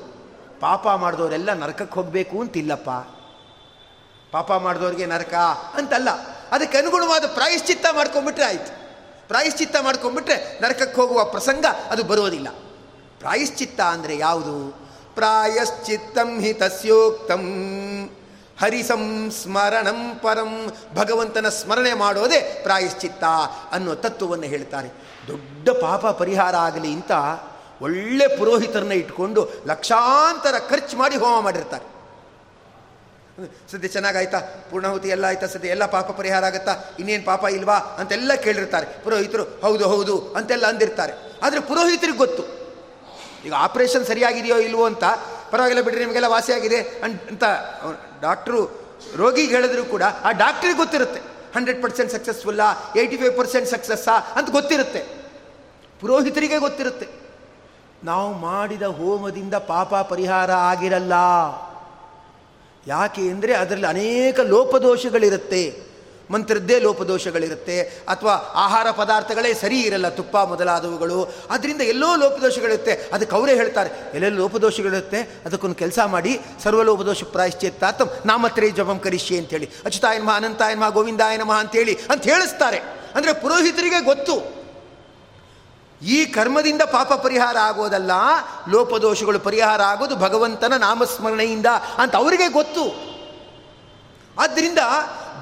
ಪಾಪ 0.60 0.88
ಮಾಡಿದವರೆಲ್ಲ 0.88 1.54
ನರಕಕ್ಕೆ 1.54 1.96
ಹೋಗಬೇಕು 1.96 2.42
ಅಂತಿಲ್ಲಪ್ಪ. 2.42 2.90
ಪಾಪ 4.32 4.54
ಮಾಡಿದವ್ರಿಗೆ 4.54 5.06
ನರಕ 5.06 5.34
ಅಂತಲ್ಲ. 5.74 6.10
ಅದಕ್ಕೆ 6.52 6.78
ಅನುಗುಣವಾದ 6.78 7.26
ಪ್ರಾಯಶ್ಚಿತ್ತ 7.26 7.86
ಮಾಡ್ಕೊಂಬಿಟ್ರೆ 7.92 8.46
ಆಯಿತು. 8.46 8.84
ಪ್ರಾಯಶ್ಚಿತ್ತ 9.28 9.76
ಮಾಡ್ಕೊಂಬಿಟ್ರೆ 9.82 10.60
ನರಕಕ್ಕೆ 10.62 11.02
ಹೋಗುವ 11.02 11.24
ಪ್ರಸಂಗ 11.26 11.66
ಅದು 11.92 12.04
ಬರೋದಿಲ್ಲ 12.04 12.48
ಪ್ರಾಯಶ್ಚಿತ್ತ 13.20 13.82
ಅಂದರೆ 13.82 14.18
ಯಾವುದು? 14.18 14.84
ಪ್ರಾಯಶ್ಚಿತ್ತಂ 15.16 16.40
ಹಿ 16.40 16.54
ತಸ್ಯೋಕ್ತಂ. 16.54 17.44
ಹರಿಸಂ 18.62 19.32
ಸಂಸ್ಮರಣಂ 19.32 20.20
ಪರಂ. 20.20 20.72
ಭಗವಂತನ 20.96 21.50
ಸ್ಮರಣೆ 21.50 21.94
ಮಾಡೋದೇ 21.94 22.60
ಪ್ರಾಯಶ್ಚಿತ್ತ 22.64 23.24
ಅನ್ನೋ 23.72 23.96
ತತ್ವವನ್ನು 23.96 24.46
ಹೇಳ್ತಾರೆ. 24.46 24.90
ದೊಡ್ಡ 25.28 25.70
ಪಾಪ 25.70 26.08
ಪರಿಹಾರ 26.08 26.56
ಆಗಲಿ 26.56 26.94
ಅಂತ 26.94 27.12
ಒಳ್ಳೆ 27.84 28.38
ಪುರೋಹಿತರನ್ನ 28.38 28.92
ಇಟ್ಕೊಂಡು 28.92 29.50
ಲಕ್ಷಾಂತರ 29.66 30.56
ಖರ್ಚು 30.70 30.98
ಮಾಡಿ 30.98 31.16
ಹೋಮ 31.16 31.40
ಮಾಡಿರ್ತಾರೆ. 31.40 31.94
ಸದ್ಯ 33.72 33.88
ಚೆನ್ನಾಗಾಯ್ತಾ? 33.88 34.40
ಪೂರ್ಣಾಹುತಿ 34.72 35.10
ಎಲ್ಲ 35.10 35.26
ಆಯ್ತಾ? 35.26 35.48
ಸದ್ಯ 35.48 35.70
ಎಲ್ಲ 35.70 35.86
ಪಾಪ 35.86 36.12
ಪರಿಹಾರ 36.12 36.46
ಆಗುತ್ತಾ? 36.46 36.76
ಇನ್ನೇನು 37.00 37.26
ಪಾಪ 37.26 37.44
ಇಲ್ವಾ? 37.44 37.76
ಅಂತೆಲ್ಲ 37.76 38.34
ಕೇಳಿರ್ತಾರೆ. 38.34 39.04
ಪುರೋಹಿತರು, 39.04 39.44
ಹೌದು 39.44 39.88
ಹೌದು 39.88 40.34
ಅಂತೆಲ್ಲ 40.38 40.66
ಅಂದಿರ್ತಾರೆ. 40.66 41.14
ಆದರೆ 41.44 41.60
ಪುರೋಹಿತರಿಗೆ 41.60 42.18
ಗೊತ್ತು. 42.18 42.44
ಈಗ 43.46 43.54
ಆಪ್ರೇಷನ್ 43.58 44.06
ಸರಿಯಾಗಿದೆಯೋ 44.06 44.58
ಇಲ್ವೋ 44.58 44.86
ಅಂತ, 44.86 45.04
ಪರವಾಗಿಲ್ಲ 45.52 45.82
ಬಿಡ್ರಿ, 45.82 46.02
ನಿಮಗೆಲ್ಲ 46.02 46.28
ವಾಸಿಯಾಗಿದೆ 46.28 46.82
ಅಂತ 47.28 47.44
ಡಾಕ್ಟ್ರು, 48.22 48.92
ರೋಗಿಗೆ 49.16 49.56
ಹೇಳಿದ್ರು 49.56 49.86
ಕೂಡ 49.86 50.04
ಆ 50.24 50.32
ಡಾಕ್ಟ್ರಿಗೆ 50.32 50.78
ಗೊತ್ತಿರುತ್ತೆ. 50.78 51.20
ಹಂಡ್ರೆಡ್ 51.56 51.84
ಪರ್ಸೆಂಟ್ 51.84 52.12
ಸಕ್ಸಸ್ಫುಲ್ಲಾ? 52.12 52.94
ಏಯ್ಟಿ 52.98 53.18
ಫೈವ್ 53.18 53.38
ಪರ್ಸೆಂಟ್ 53.38 53.70
ಸಕ್ಸಸ್ಸಾ? 53.70 54.18
ಅಂತ 54.18 54.50
ಗೊತ್ತಿರುತ್ತೆ. 54.50 55.04
ಪುರೋಹಿತರಿಗೆ 56.02 56.58
ಗೊತ್ತಿರುತ್ತೆ. 56.58 57.23
ನಾವು 58.04 58.34
ಮಾಡಿದ 58.34 58.82
ಹೋಮದಿಂದ 58.82 59.54
ಪಾಪ 59.54 59.96
ಪರಿಹಾರ 59.96 60.52
ಆಗಿರಲ್ಲ. 60.52 61.14
ಯಾಕೆ 62.88 63.22
ಅಂದರೆ 63.22 63.54
ಅದರಲ್ಲಿ 63.54 63.86
ಅನೇಕ 63.86 64.40
ಲೋಪದೋಷಗಳಿರುತ್ತೆ. 64.40 65.94
ಮಂತ್ರದ್ದೇ 66.32 66.80
ಲೋಪದೋಷಗಳಿರುತ್ತೆ. 66.80 67.82
ಅಥವಾ 67.82 68.34
ಆಹಾರ 68.34 68.92
ಪದಾರ್ಥಗಳೇ 68.92 69.54
ಸರಿ 69.54 69.80
ಇರಲ್ಲ 69.80 70.10
ತುಪ್ಪ 70.10 70.38
ಮೊದಲಾದವುಗಳು. 70.38 71.34
ಅದರಿಂದ 71.50 71.82
ಎಲ್ಲೋ 71.82 72.16
ಲೋಪದೋಷಗಳಿರುತ್ತೆ. 72.16 73.10
ಅದಕ್ಕೆ 73.14 73.36
ಅವರೇ 73.36 73.56
ಹೇಳ್ತಾರೆ, 73.56 73.90
ಎಲ್ಲೆಲ್ಲ 74.14 74.38
ಲೋಪದೋಷಗಳಿರುತ್ತೆ? 74.38 75.22
ಅದಕ್ಕೊಂದು 75.46 75.76
ಕೆಲಸ 75.76 76.00
ಮಾಡಿ 76.06 76.40
ಸರ್ವ 76.64 76.64
ಸರ್ವಲೋಪದೋಷ 76.64 77.24
ಪ್ರಾಯಶ್ಚಿತ್ತಾತಂ 77.24 78.10
ನಾಮತ್ರೇ 78.26 78.70
ಜಪಂ 78.70 79.00
ಕರಿಷ್ಯೆ 79.00 79.38
ಅಂತೇಳಿ 79.38 79.70
ಅಚ್ಯುತಾಯನ್ಮ 79.86 80.32
ಅನಂತಾಯನ್ಮ 80.36 80.46
ಅನಂತಾಯ 80.46 80.76
ನಮಃ, 80.76 80.90
ಗೋವಿಂದಾಯ 80.90 81.38
ನಮಃ 81.38 81.56
ಅಂತೇಳಿ 81.56 82.00
ಅಂತ 82.10 82.24
ಹೇಳಿಸ್ತಾರೆ. 82.24 82.78
ಅಂದರೆ 83.16 83.34
ಪುರೋಹಿತರಿಗೆ 83.34 84.04
ಗೊತ್ತು. 84.04 84.63
ಈ 86.04 86.26
ಕರ್ಮದಿಂದ 86.26 86.82
ಪಾಪ 86.82 87.14
ಪರಿಹಾರ 87.14 87.58
ಆಗೋದಲ್ಲ, 87.58 88.12
ಲೋಪದೋಷಗಳು 88.70 89.40
ಪರಿಹಾರ 89.40 89.82
ಆಗೋದು 89.82 90.16
ಭಗವಂತನ 90.16 90.74
ನಾಮಸ್ಮರಣೆಯಿಂದ 90.74 91.66
ಅಂತ 91.98 92.16
ಅವರಿಗೆ 92.16 92.48
ಗೊತ್ತು. 92.48 93.14
ಆದ್ದರಿಂದ 94.40 94.80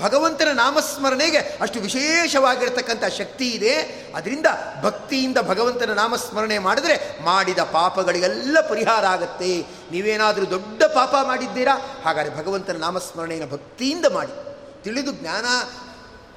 ಭಗವಂತನ 0.01 0.47
ನಾಮಸ್ಮರಣೆಗೆ 0.53 1.38
ಅಷ್ಟು 1.38 1.80
ವಿಶೇಷವಾಗಿರ್ತಕ್ಕಂಥ 1.80 3.03
ಶಕ್ತಿ 3.05 3.49
ಇದೆ. 3.49 3.76
ಅದರಿಂದ 4.16 4.45
ಭಕ್ತಿಯಿಂದ 4.84 5.38
ಭಗವಂತನ 5.38 5.93
ನಾಮಸ್ಮರಣೆ 5.93 6.59
ಮಾಡಿದರೆ 6.59 7.24
ಮಾಡಿದ 7.24 7.59
ಪಾಪಗಳಿಗೆಲ್ಲ 7.59 8.57
ಪರಿಹಾರ 8.70 9.05
ಆಗುತ್ತೆ. 9.05 9.66
ನೀವೇನಾದರೂ 9.91 10.49
ದೊಡ್ಡ 10.49 10.84
ಪಾಪ 10.84 11.16
ಮಾಡಿದ್ದೀರಾ? 11.24 12.01
ಹಾಗಾದರೆ 12.05 12.38
ಭಗವಂತನ 12.38 12.78
ನಾಮಸ್ಮರಣೆಯನ್ನು 12.78 13.51
ಭಕ್ತಿಯಿಂದ 13.51 14.05
ಮಾಡಿ. 14.14 14.32
ತಿಳಿದು 14.84 15.12
ಜ್ಞಾನ 15.12 15.45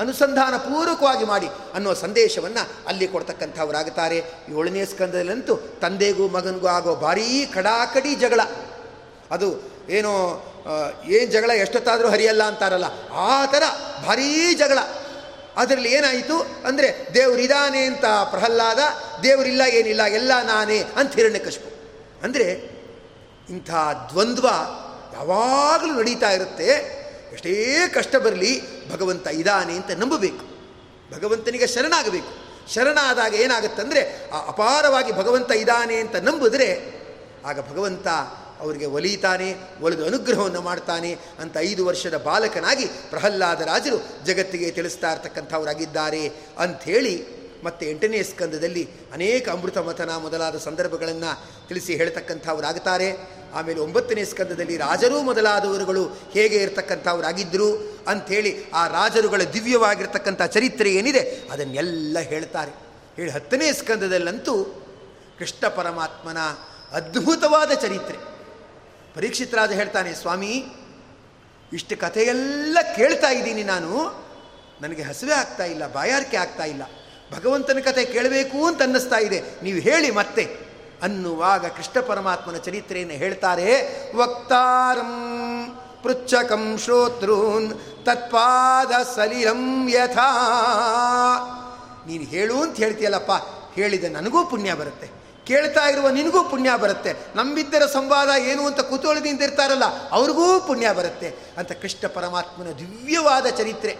ಅನುಸಂಧಾನ 0.00 0.54
ಪೂರ್ವಕವಾಗಿ 0.56 1.24
ಮಾಡಿ 1.24 1.48
ಅನ್ನುವ 1.74 1.94
ಸಂದೇಶವನ್ನು 1.94 2.62
ಅಲ್ಲಿ 2.88 3.06
ಕೊಡ್ತಕ್ಕಂಥವರಾಗುತ್ತಾರೆ. 3.08 4.18
ಏಳನೇ 4.58 4.84
ಸ್ಕಂದದಲ್ಲಂತೂ 4.84 5.56
ತಂದೆಗೂ 5.56 6.28
ಮಗನಿಗೂ 6.28 6.66
ಆಗೋ 6.66 6.94
ಭಾರೀ 6.94 7.46
ಕಡಾಕಡಿ 7.46 8.14
ಜಗಳ. 8.14 8.40
ಅದು 9.30 9.48
ಏನೋ 9.90 10.12
ಏನು 11.06 11.30
ಜಗಳ 11.30 11.50
ಎಷ್ಟೊತ್ತಾದರೂ 11.50 12.08
ಹರಿಯಲ್ಲ 12.08 12.42
ಅಂತಾರಲ್ಲ, 12.42 12.84
ಆ 13.12 13.44
ಥರ 13.44 13.62
ಭಾರೀ 14.06 14.54
ಜಗಳ. 14.54 14.78
ಅದರಲ್ಲಿ 15.56 15.90
ಏನಾಯಿತು 15.92 16.36
ಅಂದರೆ, 16.66 16.88
ದೇವರಿದಾನೆ 17.14 17.82
ಅಂತ 17.86 18.04
ಪ್ರಹ್ಲಾದ, 18.04 18.78
ದೇವರಿಲ್ಲ 19.22 19.62
ಏನಿಲ್ಲ, 19.72 20.02
ಎಲ್ಲ 20.02 20.32
ನಾನೇ 20.42 20.78
ಅಂತ 20.96 21.14
ಹಿರಣ್ಯಕಶ್ಪು 21.14 21.68
ಅಂದರೆ 22.22 22.46
ಇಂಥ 23.50 23.70
ದ್ವಂದ್ವ 24.10 24.46
ಯಾವಾಗಲೂ 25.14 25.92
ನಡೀತಾ 26.00 26.30
ಇರುತ್ತೆ. 26.30 26.68
ಎಷ್ಟೇ 27.34 27.52
ಕಷ್ಟ 27.94 28.16
ಬರಲಿ 28.16 28.52
ಭಗವಂತ 28.90 29.26
ಇದ್ದಾನೆ 29.26 29.74
ಅಂತ 29.76 29.90
ನಂಬಬೇಕು. 29.90 30.44
ಭಗವಂತನಿಗೆ 31.14 31.66
ಶರಣಾಗಬೇಕು. 31.66 32.32
ಶರಣಾದಾಗ 32.72 33.34
ಏನಾಗುತ್ತಂದರೆ 33.34 34.30
ಆ 34.30 34.38
ಅಪಾರವಾಗಿ 34.48 35.12
ಭಗವಂತ 35.12 35.50
ಇದ್ದಾನೆ 35.52 35.96
ಅಂತ 35.96 36.16
ನಂಬಿದ್ರೆ 36.16 36.68
ಆಗ 37.44 37.58
ಭಗವಂತ 37.70 38.08
ಅವರಿಗೆ 38.60 38.86
ಒಲಿತಾನೆ, 38.86 39.48
ಒಲಿದು 39.82 40.06
ಅನುಗ್ರಹವನ್ನು 40.06 40.60
ಮಾಡ್ತಾನೆ 40.60 41.10
ಅಂತ 41.40 41.56
ಐದು 41.60 41.86
ವರ್ಷದ 41.86 42.16
ಬಾಲಕನಾಗಿ 42.22 42.86
ಪ್ರಹ್ಲಾದ 43.10 43.60
ರಾಜರು 43.60 43.98
ಜಗತ್ತಿಗೆ 44.24 44.70
ತಿಳಿಸ್ತಾ 44.70 45.12
ಇರ್ತಕ್ಕಂಥವರಾಗಿದ್ದಾರೆ 45.12 46.22
ಅಂಥೇಳಿ 46.58 47.43
ಮತ್ತು 47.64 47.86
ಎಂಟನೇ 47.86 48.22
ಸ್ಕಂದದಲ್ಲಿ 48.22 48.88
ಅನೇಕ 49.12 49.48
ಅಮೃತ 49.48 49.78
ಮಥನ 49.78 50.16
ಮೊದಲಾದ 50.16 50.58
ಸಂದರ್ಭಗಳನ್ನು 50.58 51.30
ತಿಳಿಸಿ 51.68 51.96
ಹೇಳ್ತಕ್ಕಂಥವರಾಗುತ್ತಾರೆ. 51.96 53.08
ಆಮೇಲೆ 53.54 53.80
ಒಂಬತ್ತನೇ 53.80 54.24
ಸ್ಕಂದದಲ್ಲಿ 54.24 54.76
ರಾಜರೂ 54.76 55.22
ಮೊದಲಾದವರುಗಳು 55.22 56.04
ಹೇಗೆ 56.32 56.56
ಇರತಕ್ಕಂಥವರಾಗಿದ್ದರು 56.56 57.68
ಅಂಥೇಳಿ 58.08 58.70
ಆ 58.70 58.88
ರಾಜರುಗಳ 58.88 59.42
ದಿವ್ಯವಾಗಿರ್ತಕ್ಕಂಥ 59.42 60.42
ಚರಿತ್ರೆ 60.42 60.92
ಏನಿದೆ 60.92 61.22
ಅದನ್ನೆಲ್ಲ 61.52 62.18
ಹೇಳ್ತಾರೆ. 62.18 62.72
ಹೇಳಿ 63.16 63.30
ಹತ್ತನೇ 63.30 63.72
ಸ್ಕಂದದಲ್ಲಂತೂ 63.72 64.54
ಕೃಷ್ಣ 65.38 65.68
ಪರಮಾತ್ಮನ 65.68 66.38
ಅದ್ಭುತವಾದ 66.92 67.72
ಚರಿತ್ರೆ. 67.72 68.18
ಪರೀಕ್ಷಿತರಾಜ 69.14 69.72
ಹೇಳ್ತಾನೆ, 69.72 70.14
ಸ್ವಾಮಿ, 70.14 70.64
ಇಷ್ಟು 71.72 71.96
ಕಥೆಯೆಲ್ಲ 71.96 72.78
ಕೇಳ್ತಾ 72.96 73.28
ಇದ್ದೀನಿ 73.28 73.62
ನಾನು. 73.62 73.90
ನನಗೆ 74.80 75.02
ಹಸಿವೆ 75.02 75.34
ಆಗ್ತಾ 75.34 75.64
ಇಲ್ಲ, 75.64 75.92
ಬಾಯಾರಿಕೆ 75.92 76.36
ಆಗ್ತಾ 76.36 76.64
ಇಲ್ಲ. 76.64 76.82
ಭಗವಂತನ 77.32 77.78
ಕತೆ 77.84 78.04
ಕೇಳಬೇಕು 78.04 78.66
ಅಂತ 78.66 78.82
ಅನ್ನಿಸ್ತಾ 78.82 79.16
ಇದೆ. 79.16 79.42
ನೀವು 79.62 79.78
ಹೇಳಿ 79.78 80.10
ಮತ್ತೆ. 80.10 80.56
ಅನ್ನುವಾಗ 81.02 81.66
ಕೃಷ್ಣ 81.66 82.00
ಪರಮಾತ್ಮನ 82.00 82.56
ಚರಿತ್ರೆಯನ್ನು 82.56 83.14
ಹೇಳ್ತಾರೆ. 83.14 83.72
ವಕ್ತಾರಂ 84.16 85.10
ಪೃಚ್ಛಕಂ 86.02 86.78
ಶ್ರೋತೃನ್ 86.78 87.72
ತತ್ಪಾದ 88.06 88.92
ಸಲಿರಂ 89.16 89.88
ಯಥಾ. 89.88 90.30
ನೀನು 92.06 92.24
ಹೇಳು 92.24 92.62
ಅಂತ 92.62 92.76
ಹೇಳ್ತೀಯಲ್ಲಪ್ಪ. 92.76 93.32
ಹೇಳಿದ 93.74 94.04
ನನಗೂ 94.04 94.46
ಪುಣ್ಯ 94.46 94.74
ಬರುತ್ತೆ. 94.74 95.10
ಕೇಳ್ತಾ 95.46 95.88
ಇರುವ 95.88 96.08
ನಿನಗೂ 96.08 96.44
ಪುಣ್ಯ 96.44 96.70
ಬರುತ್ತೆ. 96.76 97.12
ನಂಬಿದ್ದರ 97.36 97.86
ಸಂವಾದ 97.86 98.28
ಏನು 98.38 98.66
ಅಂತ 98.66 98.80
ಕುತೂಹಲದಿಂದ 98.80 99.42
ಇರ್ತಾರಲ್ಲ, 99.42 100.10
ಅವ್ರಿಗೂ 100.10 100.60
ಪುಣ್ಯ 100.60 100.92
ಬರುತ್ತೆ 100.92 101.34
ಅಂತ 101.58 101.72
ಕೃಷ್ಣ 101.72 102.08
ಪರಮಾತ್ಮನ 102.08 102.66
ದಿವ್ಯವಾದ 102.66 103.46
ಚರಿತ್ರೆ. 103.46 103.96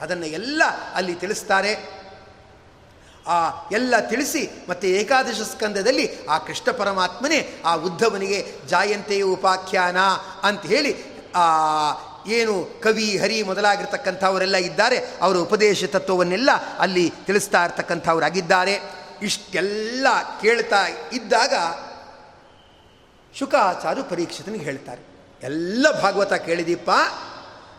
ಅದನ್ನು 0.00 0.26
ಎಲ್ಲ 0.26 0.62
ಅಲ್ಲಿ 0.94 1.14
ತಿಳಿಸ್ತಾರೆ. 1.14 2.05
ಆ 3.26 3.68
ಎಲ್ಲ 3.72 4.00
ತಿಳಿಸಿ 4.00 4.50
ಮತ್ತು 4.68 4.86
ಏಕಾದಶ 4.86 5.40
ಸ್ಕಂದದಲ್ಲಿ 5.42 6.26
ಆ 6.26 6.38
ಕೃಷ್ಣ 6.38 6.70
ಪರಮಾತ್ಮನೇ 6.70 7.60
ಆ 7.64 7.74
ಉದ್ಧವನಿಗೆ 7.74 8.52
ಜಾಯಂತೆಯ 8.68 9.22
ಉಪಾಖ್ಯಾನ 9.22 9.96
ಅಂತ 10.42 10.62
ಹೇಳಿ, 10.62 10.96
ಆ, 11.34 11.42
ಏನು 12.26 12.80
ಕವಿ 12.82 13.18
ಹರಿ 13.18 13.42
ಮೊದಲಾಗಿರ್ತಕ್ಕಂಥವರೆಲ್ಲ 13.42 14.56
ಇದ್ದಾರೆ, 14.56 14.98
ಅವರ 15.20 15.36
ಉಪದೇಶ 15.36 15.84
ತತ್ವವನ್ನೆಲ್ಲ 15.84 16.50
ಅಲ್ಲಿ 16.78 17.12
ತಿಳಿಸ್ತಾ 17.26 17.64
ಇರ್ತಕ್ಕಂಥವರಾಗಿದ್ದಾರೆ. 17.64 18.80
ಇಷ್ಟೆಲ್ಲ 19.22 20.06
ಕೇಳ್ತಾ 20.40 20.86
ಇದ್ದಾಗ 21.12 21.54
ಶುಕಾಚಾರು 23.38 24.04
ಪರೀಕ್ಷಿತನಿಗೆ 24.04 24.64
ಹೇಳ್ತಾರೆ, 24.64 25.02
ಎಲ್ಲ 25.42 25.86
ಭಾಗವತ 26.02 26.32
ಕೇಳಿದೀಪ 26.32 26.90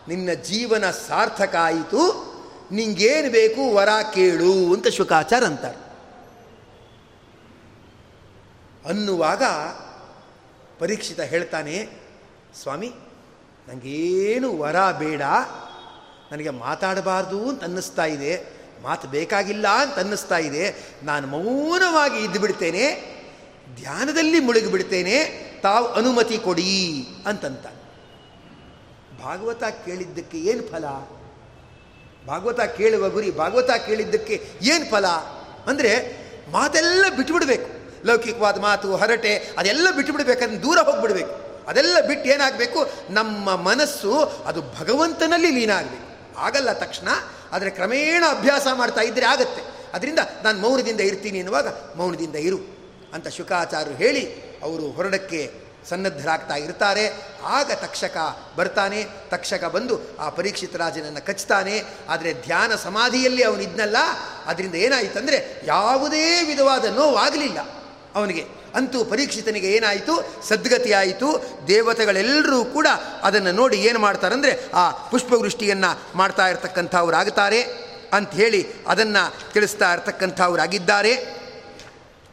ನಿನ್ನ 0.08 0.32
ಜೀವನ 0.32 0.90
ಸಾರ್ಥಕ 0.90 1.56
ಆಯಿತು 1.60 2.28
ನಿಂಗೇನು 2.72 3.30
ಬೇಕು 3.30 3.74
ವರ 3.74 3.88
ಕೇಳು 4.14 4.74
ಅಂತ 4.74 4.88
ಶುಕಾಚಾರ 4.88 5.44
ಅಂತಾರೆ. 5.44 5.78
ಅನ್ನುವಾಗ 8.88 9.42
ಪರೀಕ್ಷಿತ 10.78 11.20
ಹೇಳ್ತಾನೆ, 11.20 11.88
ಸ್ವಾಮಿ 12.62 12.88
ನನಗೇನು 13.68 14.58
ವರ 14.58 14.76
ಬೇಡ, 14.92 15.22
ನನಗೆ 16.32 16.50
ಮಾತಾಡಬಾರ್ದು 16.50 17.48
ಅಂತ 17.48 17.62
ಅನ್ನಿಸ್ತಾ 17.62 18.04
ಇದೆ, 18.04 18.58
ಮಾತು 18.82 19.08
ಬೇಕಾಗಿಲ್ಲ 19.08 19.68
ಅಂತ 19.68 19.98
ಅನ್ನಿಸ್ತಾ 19.98 20.38
ಇದೆ, 20.38 20.74
ನಾನು 21.02 21.26
ಮೌನವಾಗಿ 21.26 22.18
ಇದ್ದು 22.18 22.40
ಬಿಡ್ತೇನೆ, 22.40 23.18
ಧ್ಯಾನದಲ್ಲಿ 23.76 24.40
ಮುಳುಗಿಬಿಡ್ತೇನೆ 24.40 25.48
ತಾವು 25.62 25.86
ಅನುಮತಿ 25.86 26.38
ಕೊಡಿ 26.38 27.08
ಅಂತಂತ 27.26 27.66
ಭಾಗವತ 29.24 29.64
ಕೇಳಿದ್ದಕ್ಕೆ 29.64 30.38
ಏನು 30.38 30.62
ಫಲ? 30.62 30.84
ಭಾಗವತ 32.28 32.60
ಕೇಳುವ 32.78 33.04
ಗುರಿ, 33.08 33.30
ಭಾಗವತ 33.42 33.70
ಕೇಳಿದ್ದಕ್ಕೆ 33.86 34.36
ಏನು 34.72 34.86
ಫಲ? 34.90 35.06
ಅಂದರೆ 35.70 35.92
ಮಾತೆಲ್ಲ 36.52 37.04
ಬಿಟ್ಟುಬಿಡಬೇಕು 37.16 37.68
ಲೌಕಿಕವಾದ 38.06 38.58
ಮಾತು, 38.60 38.88
ಹರಟೆ, 38.96 39.32
ಅದೆಲ್ಲ 39.58 39.86
ಬಿಟ್ಟುಬಿಡ್ಬೇಕಂದ್ರೆ 39.96 40.62
ದೂರ 40.62 40.78
ಹೋಗ್ಬಿಡ್ಬೇಕು. 40.78 41.32
ಅದೆಲ್ಲ 41.68 41.96
ಬಿಟ್ಟು 42.06 42.26
ಏನಾಗಬೇಕು? 42.30 42.80
ನಮ್ಮ 43.10 43.56
ಮನಸ್ಸು 43.56 44.12
ಅದು 44.46 44.60
ಭಗವಂತನಲ್ಲಿ 44.78 45.50
ಲೀನ 45.50 45.70
ಆಗಬೇಕು. 45.70 46.06
ಆಗಲ್ಲ 46.38 46.72
ತಕ್ಷಣ, 46.72 47.08
ಆದರೆ 47.52 47.70
ಕ್ರಮೇಣ 47.70 48.24
ಅಭ್ಯಾಸ 48.30 48.66
ಮಾಡ್ತಾ 48.74 49.00
ಇದ್ದರೆ 49.00 49.26
ಆಗುತ್ತೆ. 49.26 49.62
ಅದರಿಂದ 49.94 50.18
ನಾನು 50.44 50.58
ಮೌನದಿಂದ 50.60 51.00
ಇರ್ತೀನಿ 51.00 51.38
ಎನ್ನುವಾಗ 51.38 51.68
ಮೌನದಿಂದ 51.96 52.36
ಇರು 52.48 52.58
ಅಂತ 53.14 53.28
ಶುಕಾಚಾರ್ಯರು 53.28 53.96
ಹೇಳಿ, 53.96 54.24
ಅವರು 54.62 54.84
ಹೊರಡಕ್ಕೆ 54.90 55.40
ಸನ್ನದ್ಧರಾಗ್ತಾ 55.88 56.54
ಇರ್ತಾರೆ. 56.54 57.12
ಆಗ 57.44 57.72
ತಕ್ಷಕ 57.72 58.16
ಬರ್ತಾನೆ. 58.56 59.06
ತಕ್ಷಕ 59.30 59.64
ಬಂದು 59.64 60.00
ಆ 60.18 60.28
ಪರೀಕ್ಷಿತ 60.28 60.76
ರಾಜನನ್ನು 60.76 61.26
ಕಚ್ತಾನೆ. 61.26 61.82
ಆದರೆ 62.08 62.34
ಧ್ಯಾನ 62.34 62.74
ಸಮಾಧಿಯಲ್ಲಿ 62.74 63.42
ಅವನಿದ್ನಲ್ಲ 63.42 63.96
ಅದರಿಂದ 64.46 64.74
ಏನಾಯಿತಂದರೆ 64.74 65.60
ಯಾವುದೇ 65.64 66.44
ವಿಧವಾದ 66.44 66.84
ನೋವಾಗಲಿಲ್ಲ 66.84 67.60
ಅವನಿಗೆ. 68.14 68.46
ಅಂತೂ 68.74 69.04
ಪರೀಕ್ಷಿತನಿಗೆ 69.04 69.72
ಏನಾಯಿತು? 69.72 70.14
ಸದ್ಗತಿಯಾಯಿತು 70.48 71.44
ದೇವತೆಗಳೆಲ್ಲರೂ 71.68 72.64
ಕೂಡ 72.64 72.86
ಅದನ್ನು 73.22 73.52
ನೋಡಿ 73.52 73.76
ಏನು 73.76 73.98
ಮಾಡ್ತಾರಂದರೆ 73.98 74.72
ಆ 74.74 74.90
ಪುಷ್ಪವೃಷ್ಟಿಯನ್ನು 74.90 76.00
ಮಾಡ್ತಾ 76.14 76.48
ಇರತಕ್ಕಂಥವ್ರಾಗುತ್ತಾರೆ 76.48 77.62
ಅಂತ 78.12 78.30
ಹೇಳಿ 78.30 78.66
ಅದನ್ನು 78.88 79.52
ತಿಳಿಸ್ತಾ 79.52 79.92
ಇರತಕ್ಕಂಥವ್ರಾಗಿದ್ದಾರೆ 79.92 81.26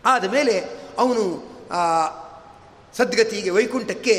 ಆದಮೇಲೆ 0.05 0.59
ಅವನು 0.97 1.55
ಸದ್ಗತಿಗೆ 2.97 3.49
ವೈಕುಂಠಕ್ಕೆ 3.49 4.15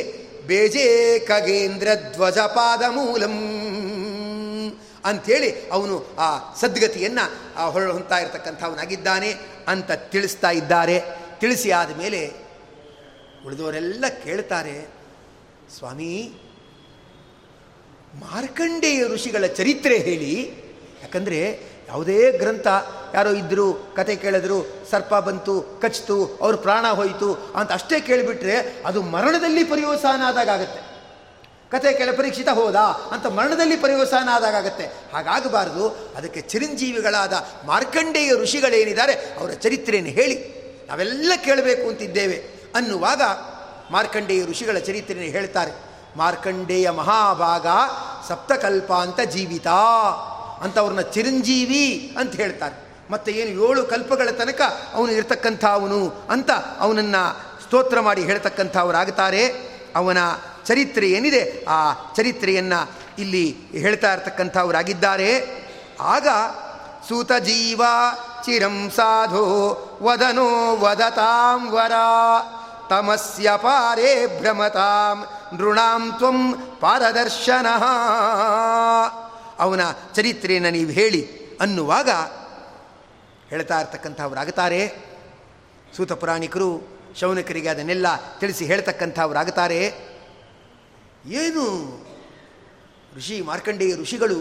ಬೇಜೇ 0.47 0.87
ಖಗೇಂದ್ರ 1.19 1.89
ಧ್ವಜಪಾದ 2.13 2.83
ಮೂಲಂ 2.89 3.37
ಅಂಥೇಳಿ 5.05 5.51
ಅವನು 5.69 5.97
ಆ 6.19 6.55
ಸದ್ಗತಿಯನ್ನು 6.55 7.25
ಹೊರಹೊಂತಾ 7.71 8.19
ಇರತಕ್ಕಂಥವನಾಗಿದ್ದಾನೆ 8.19 9.31
ಅಂತ 9.69 9.91
ತಿಳಿಸ್ತಾ 9.93 10.51
ಇದ್ದಾರೆ. 10.51 10.97
ತಿಳಿಸಿ 11.41 11.71
ಆದಮೇಲೆ 11.71 12.21
ಉಳಿದವರೆಲ್ಲ 13.47 14.05
ಕೇಳ್ತಾರೆ, 14.25 14.77
ಸ್ವಾಮಿ, 15.79 16.13
ಮಾರ್ಕಂಡೇಯ 18.15 19.01
ಋಷಿಗಳ 19.05 19.47
ಚರಿತ್ರೆ 19.47 19.97
ಹೇಳಿ. 19.99 20.35
ಯಾಕಂದರೆ 21.03 21.41
ಯಾವುದೇ 21.89 22.33
ಗ್ರಂಥ 22.33 22.67
ಯಾರೋ 23.17 23.31
ಇದ್ದರು 23.31 23.95
ಕತೆ 23.97 24.17
ಕೇಳಿದ್ರು, 24.17 24.67
ಸರ್ಪ 24.91 25.15
ಬಂತು, 25.15 25.61
ಕಚ್ತು, 25.83 26.39
ಅವ್ರ 26.41 26.57
ಪ್ರಾಣ 26.57 26.87
ಹೋಯಿತು 26.87 27.53
ಅಂತ 27.57 27.73
ಅಷ್ಟೇ 27.73 28.01
ಕೇಳಿಬಿಟ್ರೆ 28.01 28.83
ಅದು 28.87 29.03
ಮರಣದಲ್ಲಿ 29.03 29.65
ಪರ್ಯವಸಾನ 29.65 30.21
ಆದಾಗತ್ತೆ 30.27 30.97
ಕತೆ 31.71 31.93
ಕೆಳ 31.93 32.17
ಪರೀಕ್ಷಿತ 32.17 32.49
ಹೋದ 32.49 32.77
ಅಂತ 33.13 33.27
ಮರಣದಲ್ಲಿ 33.27 33.77
ಪರ್ಯವಸಾನ 33.77 34.29
ಆದಾಗತ್ತೆ 34.33 34.85
ಹಾಗಾಗಬಾರದು, 34.85 35.89
ಅದಕ್ಕೆ 36.17 36.41
ಚಿರಂಜೀವಿಗಳಾದ 36.41 37.47
ಮಾರ್ಕಂಡೇಯ 37.67 38.33
ಋಷಿಗಳೇನಿದ್ದಾರೆ, 38.33 39.13
ಅವರ 39.13 39.51
ಚರಿತ್ರೆಯನ್ನು 39.51 40.11
ಹೇಳಿ. 40.11 40.57
ನಾವೆಲ್ಲ 40.89 41.33
ಕೇಳಬೇಕು 41.45 41.89
ಅಂತಿದ್ದೇವೆ. 41.89 42.45
ಅನ್ನುವಾಗ 42.75 43.23
ಮಾರ್ಕಂಡೇಯ 43.91 44.45
ಋಷಿಗಳ 44.45 44.79
ಚರಿತ್ರೆಯನ್ನು 44.79 45.33
ಹೇಳ್ತಾರೆ. 45.33 45.73
ಮಾರ್ಕಂಡೇಯ 46.17 46.91
ಮಹಾಭಾಗ 46.91 47.67
ಸಪ್ತಕಲ್ಪ 48.29 48.93
ಅಂತ 48.93 49.21
ಜೀವಿತ 49.21 49.69
ಅಂತ 50.61 50.79
ಅವ್ರನ್ನ 50.79 51.01
ಚಿರಂಜೀವಿ 51.01 52.17
ಅಂತ 52.19 52.37
ಹೇಳ್ತಾರೆ. 52.37 52.86
ಮತ್ತು 53.11 53.31
ಏನು 53.31 53.69
ಏಳು 53.69 53.83
ಕಲ್ಪಗಳ 53.85 54.31
ತನಕ 54.31 54.61
ಅವನು 54.95 55.13
ಇರತಕ್ಕಂಥವನು 55.13 56.27
ಅಂತ 56.31 56.51
ಅವನನ್ನು 56.79 57.23
ಸ್ತೋತ್ರ 57.65 58.01
ಮಾಡಿ 58.01 58.23
ಹೇಳ್ತಕ್ಕಂಥವರಾಗುತ್ತಾರೆ. 58.23 59.43
ಅವನ 59.97 60.19
ಚರಿತ್ರೆ 60.67 61.11
ಏನಿದೆ, 61.11 61.65
ಆ 61.69 61.93
ಚರಿತ್ರೆಯನ್ನು 62.17 62.91
ಇಲ್ಲಿ 63.19 63.57
ಹೇಳ್ತಾ 63.73 64.13
ಇರ್ತಕ್ಕಂಥವರಾಗಿದ್ದಾರೆ. 64.13 65.31
ಆಗ 66.01 66.29
ಸೂತ 67.09 67.33
ಜೀವ 67.33 67.83
ಚಿರಂ 68.45 68.93
ಸಾಧೋ 68.97 69.45
ವದನೋ 70.03 70.77
ವದತಾಂ 70.77 71.71
ವರ, 71.71 71.93
ತಮಸ್ಯ 72.91 73.51
ಪಾರೇ 73.57 74.41
ಭ್ರಮತಾಂ 74.41 75.19
ನೃಣಾಂ 75.57 76.13
ತ್ವಂ 76.19 76.55
ಪಾರದರ್ಶನ. 76.81 77.67
ಅವನ 79.59 79.81
ಚರಿತ್ರೆಯನ್ನು 80.15 80.71
ನೀವು 80.71 80.91
ಹೇಳಿ 80.91 81.23
ಅನ್ನುವಾಗ 81.61 82.11
ಹೇಳ್ತಾ 83.51 83.81
ಇರ್ತಕ್ಕಂಥವರಾಗುತ್ತಾರೆ. 83.81 84.81
ಸೂತ 85.97 86.13
ಪುರಾಣಿಕರು 86.13 86.89
ಶೌನಕರಿಗೆ 87.21 87.69
ಅದನ್ನೆಲ್ಲ 87.69 88.07
ತಿಳಿಸಿ 88.39 88.65
ಹೇಳ್ತಕ್ಕಂಥವರಾಗುತ್ತಾರೆ. 88.65 89.93
ಏನು 91.27 91.65
ಋಷಿ 93.17 93.41
ಮಾರ್ಕಂಡೇಯ 93.41 93.95
ಋಷಿಗಳು 93.95 94.41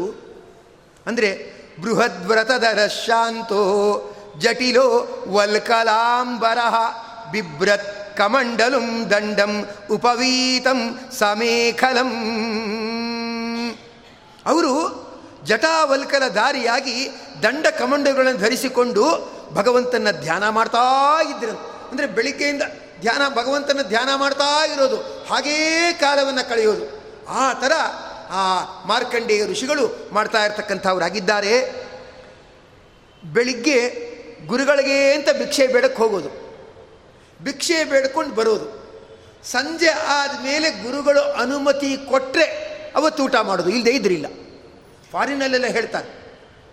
ಅಂದರೆ 1.07 1.29
ಬೃಹದ್ವ್ರತಧರ 1.81 2.87
ಶಾಂತೋ 2.87 3.61
ಜಟಿಲೋ 4.37 5.07
ವಲ್ಕಲಾಂಬರ 5.27 6.57
ಬಿಭ್ರತ್ 7.31 8.17
ಕಮಂಡಲುಂ 8.17 9.09
ದಂಡಂ 9.09 9.69
ಉಪವೀತಂ 9.91 10.99
ಸಮೇಖಲಂ. 11.19 12.11
ಅವರು 14.45 15.04
ಜಟಾವಲ್ಕಲ 15.45 16.27
ದಾರಿಯಾಗಿ 16.27 17.09
ದಂಡ 17.43 17.67
ಕಮಂಡಗಳನ್ನು 17.67 18.39
ಧರಿಸಿಕೊಂಡು 18.39 19.03
ಭಗವಂತನ 19.53 20.07
ಧ್ಯಾನ 20.11 20.49
ಮಾಡ್ತಾ 20.49 20.83
ಇದ್ದರು 21.23 21.57
ಅಂದರೆ 21.91 22.07
ಬೆಳಿಗ್ಗೆಯಿಂದ 22.07 22.61
ಧ್ಯಾನ, 22.99 23.21
ಭಗವಂತನ 23.35 23.79
ಧ್ಯಾನ 23.87 24.09
ಮಾಡ್ತಾ 24.15 24.65
ಇರೋದು, 24.65 25.25
ಹಾಗೇ 25.29 25.57
ಕಾಲವನ್ನು 25.99 26.49
ಕಳೆಯೋದು. 26.49 26.85
ಆ 27.27 27.53
ಥರ 27.53 27.71
ಆ 28.29 28.43
ಮಾರ್ಕಂಡೇಯ 28.85 29.45
ಋಷಿಗಳು 29.45 30.09
ಮಾಡ್ತಾ 30.11 30.45
ಇರ್ತಕ್ಕಂಥವ್ರಾಗಿದ್ದಾರೆ. 30.45 31.85
ಬೆಳಿಗ್ಗೆ 33.33 33.77
ಗುರುಗಳಿಗೆ 34.47 35.13
ಅಂತ 35.13 35.29
ಭಿಕ್ಷೆ 35.37 35.67
ಬೇಡಕ್ಕೆ 35.67 36.03
ಹೋಗೋದು. 36.03 36.29
ಭಿಕ್ಷೆ 37.43 37.83
ಬೇಡ್ಕೊಂಡು 37.83 38.35
ಬರೋದು. 38.35 38.67
ಸಂಜೆ 39.51 39.89
ಆದಮೇಲೆ 39.89 40.69
ಗುರುಗಳು 40.69 41.21
ಅನುಮತಿ 41.21 41.97
ಕೊಟ್ಟರೆ 42.09 42.45
ಅವತ್ತು 42.95 43.23
ಊಟ 43.23 43.35
ಮಾಡೋದು. 43.35 43.69
ಇಲ್ಲದೆ 43.69 43.91
ಇದ್ರಿಲ್ಲ. 43.91 44.25
ಫಾರಿನಲ್ಲೆಲ್ಲ 45.15 45.65
ಹೇಳ್ತಾರೆ. 45.65 46.09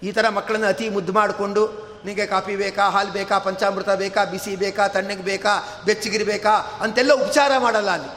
ಈ 0.03 0.13
ಥರ 0.13 0.29
ಮಕ್ಕಳನ್ನು 0.29 0.67
ಅತಿ 0.67 0.89
ಮುದ್ದು 0.89 1.13
ಮಾಡಿಕೊಂಡು 1.13 1.67
ನಿಮಗೆ 2.05 2.27
ಕಾಫಿ 2.27 2.57
ಬೇಕಾ, 2.57 2.91
ಹಾಲು 2.91 3.13
ಬೇಕಾ, 3.13 3.39
ಪಂಚಾಮೃತ 3.39 3.91
ಬೇಕಾ, 3.91 4.25
ಬಿಸಿ 4.25 4.57
ಬೇಕಾ, 4.57 4.89
ತಣ್ಣಗೆ 4.89 5.23
ಬೇಕಾ 5.23 5.83
ಬೆಚ್ಚಗಿರಬೇಕಾ 5.87 6.51
ಅಂತೆಲ್ಲ 6.51 7.13
ಉಪಚಾರ 7.13 7.59
ಮಾಡಲ್ಲ 7.59 7.91
ಅಲ್ಲಿ. 7.91 8.11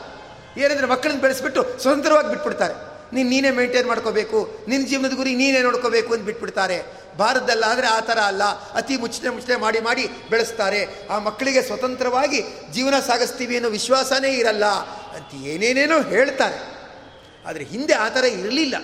ಏನಂದರೆ 0.61 0.87
ಮಕ್ಕಳನ್ನ 0.87 1.21
ಬೆಳೆಸ್ಬಿಟ್ಟು 1.21 1.79
ಸ್ವತಂತ್ರವಾಗಿ 1.79 2.29
ಬಿಟ್ಬಿಡ್ತಾರೆ. 2.29 2.73
ನೀನು 3.13 3.29
ನೀನೇ 3.29 3.51
ಮೇಂಟೈನ್ 3.51 3.87
ಮಾಡ್ಕೋಬೇಕು 3.87 4.59
ನಿನ್ನ 4.67 4.87
ಜೀವನದ 4.87 5.13
ಗುರಿ 5.13 5.35
ನೀನೇ 5.35 5.61
ನೋಡ್ಕೋಬೇಕು 5.61 6.13
ಅಂತ 6.13 6.23
ಬಿಟ್ಬಿಡ್ತಾರೆ. 6.23 6.83
ಭಾರತದಲ್ಲಾದರೆ 7.17 7.87
ಆ 7.87 7.99
ಥರ 7.99 8.19
ಅಲ್ಲ. 8.19 8.43
ಅತಿ 8.73 8.97
ಮುಚ್ಚನೆ 8.97 9.29
ಮುಚ್ಚನೆ 9.29 9.55
ಮಾಡಿ 9.55 9.79
ಮಾಡಿ 9.79 10.09
ಬೆಳೆಸ್ತಾರೆ. 10.29 11.07
ಆ 11.07 11.19
ಮಕ್ಕಳಿಗೆ 11.19 11.61
ಸ್ವತಂತ್ರವಾಗಿ 11.61 12.43
ಜೀವನ 12.71 12.99
ಸಾಗಿಸ್ತೀವಿ 13.07 13.55
ಅನ್ನೋ 13.55 13.69
ವಿಶ್ವಾಸನೇ 13.69 14.29
ಇರಲ್ಲ 14.29 14.65
ಅಂತ 15.15 15.45
ಏನೇನೇನೋ 15.45 16.01
ಹೇಳ್ತಾರೆ. 16.01 16.59
ಆದರೆ 17.47 17.63
ಹಿಂದೆ 17.63 17.93
ಆ 17.93 18.09
ಥರ 18.09 18.23
ಇರಲಿಲ್ಲ. 18.23 18.75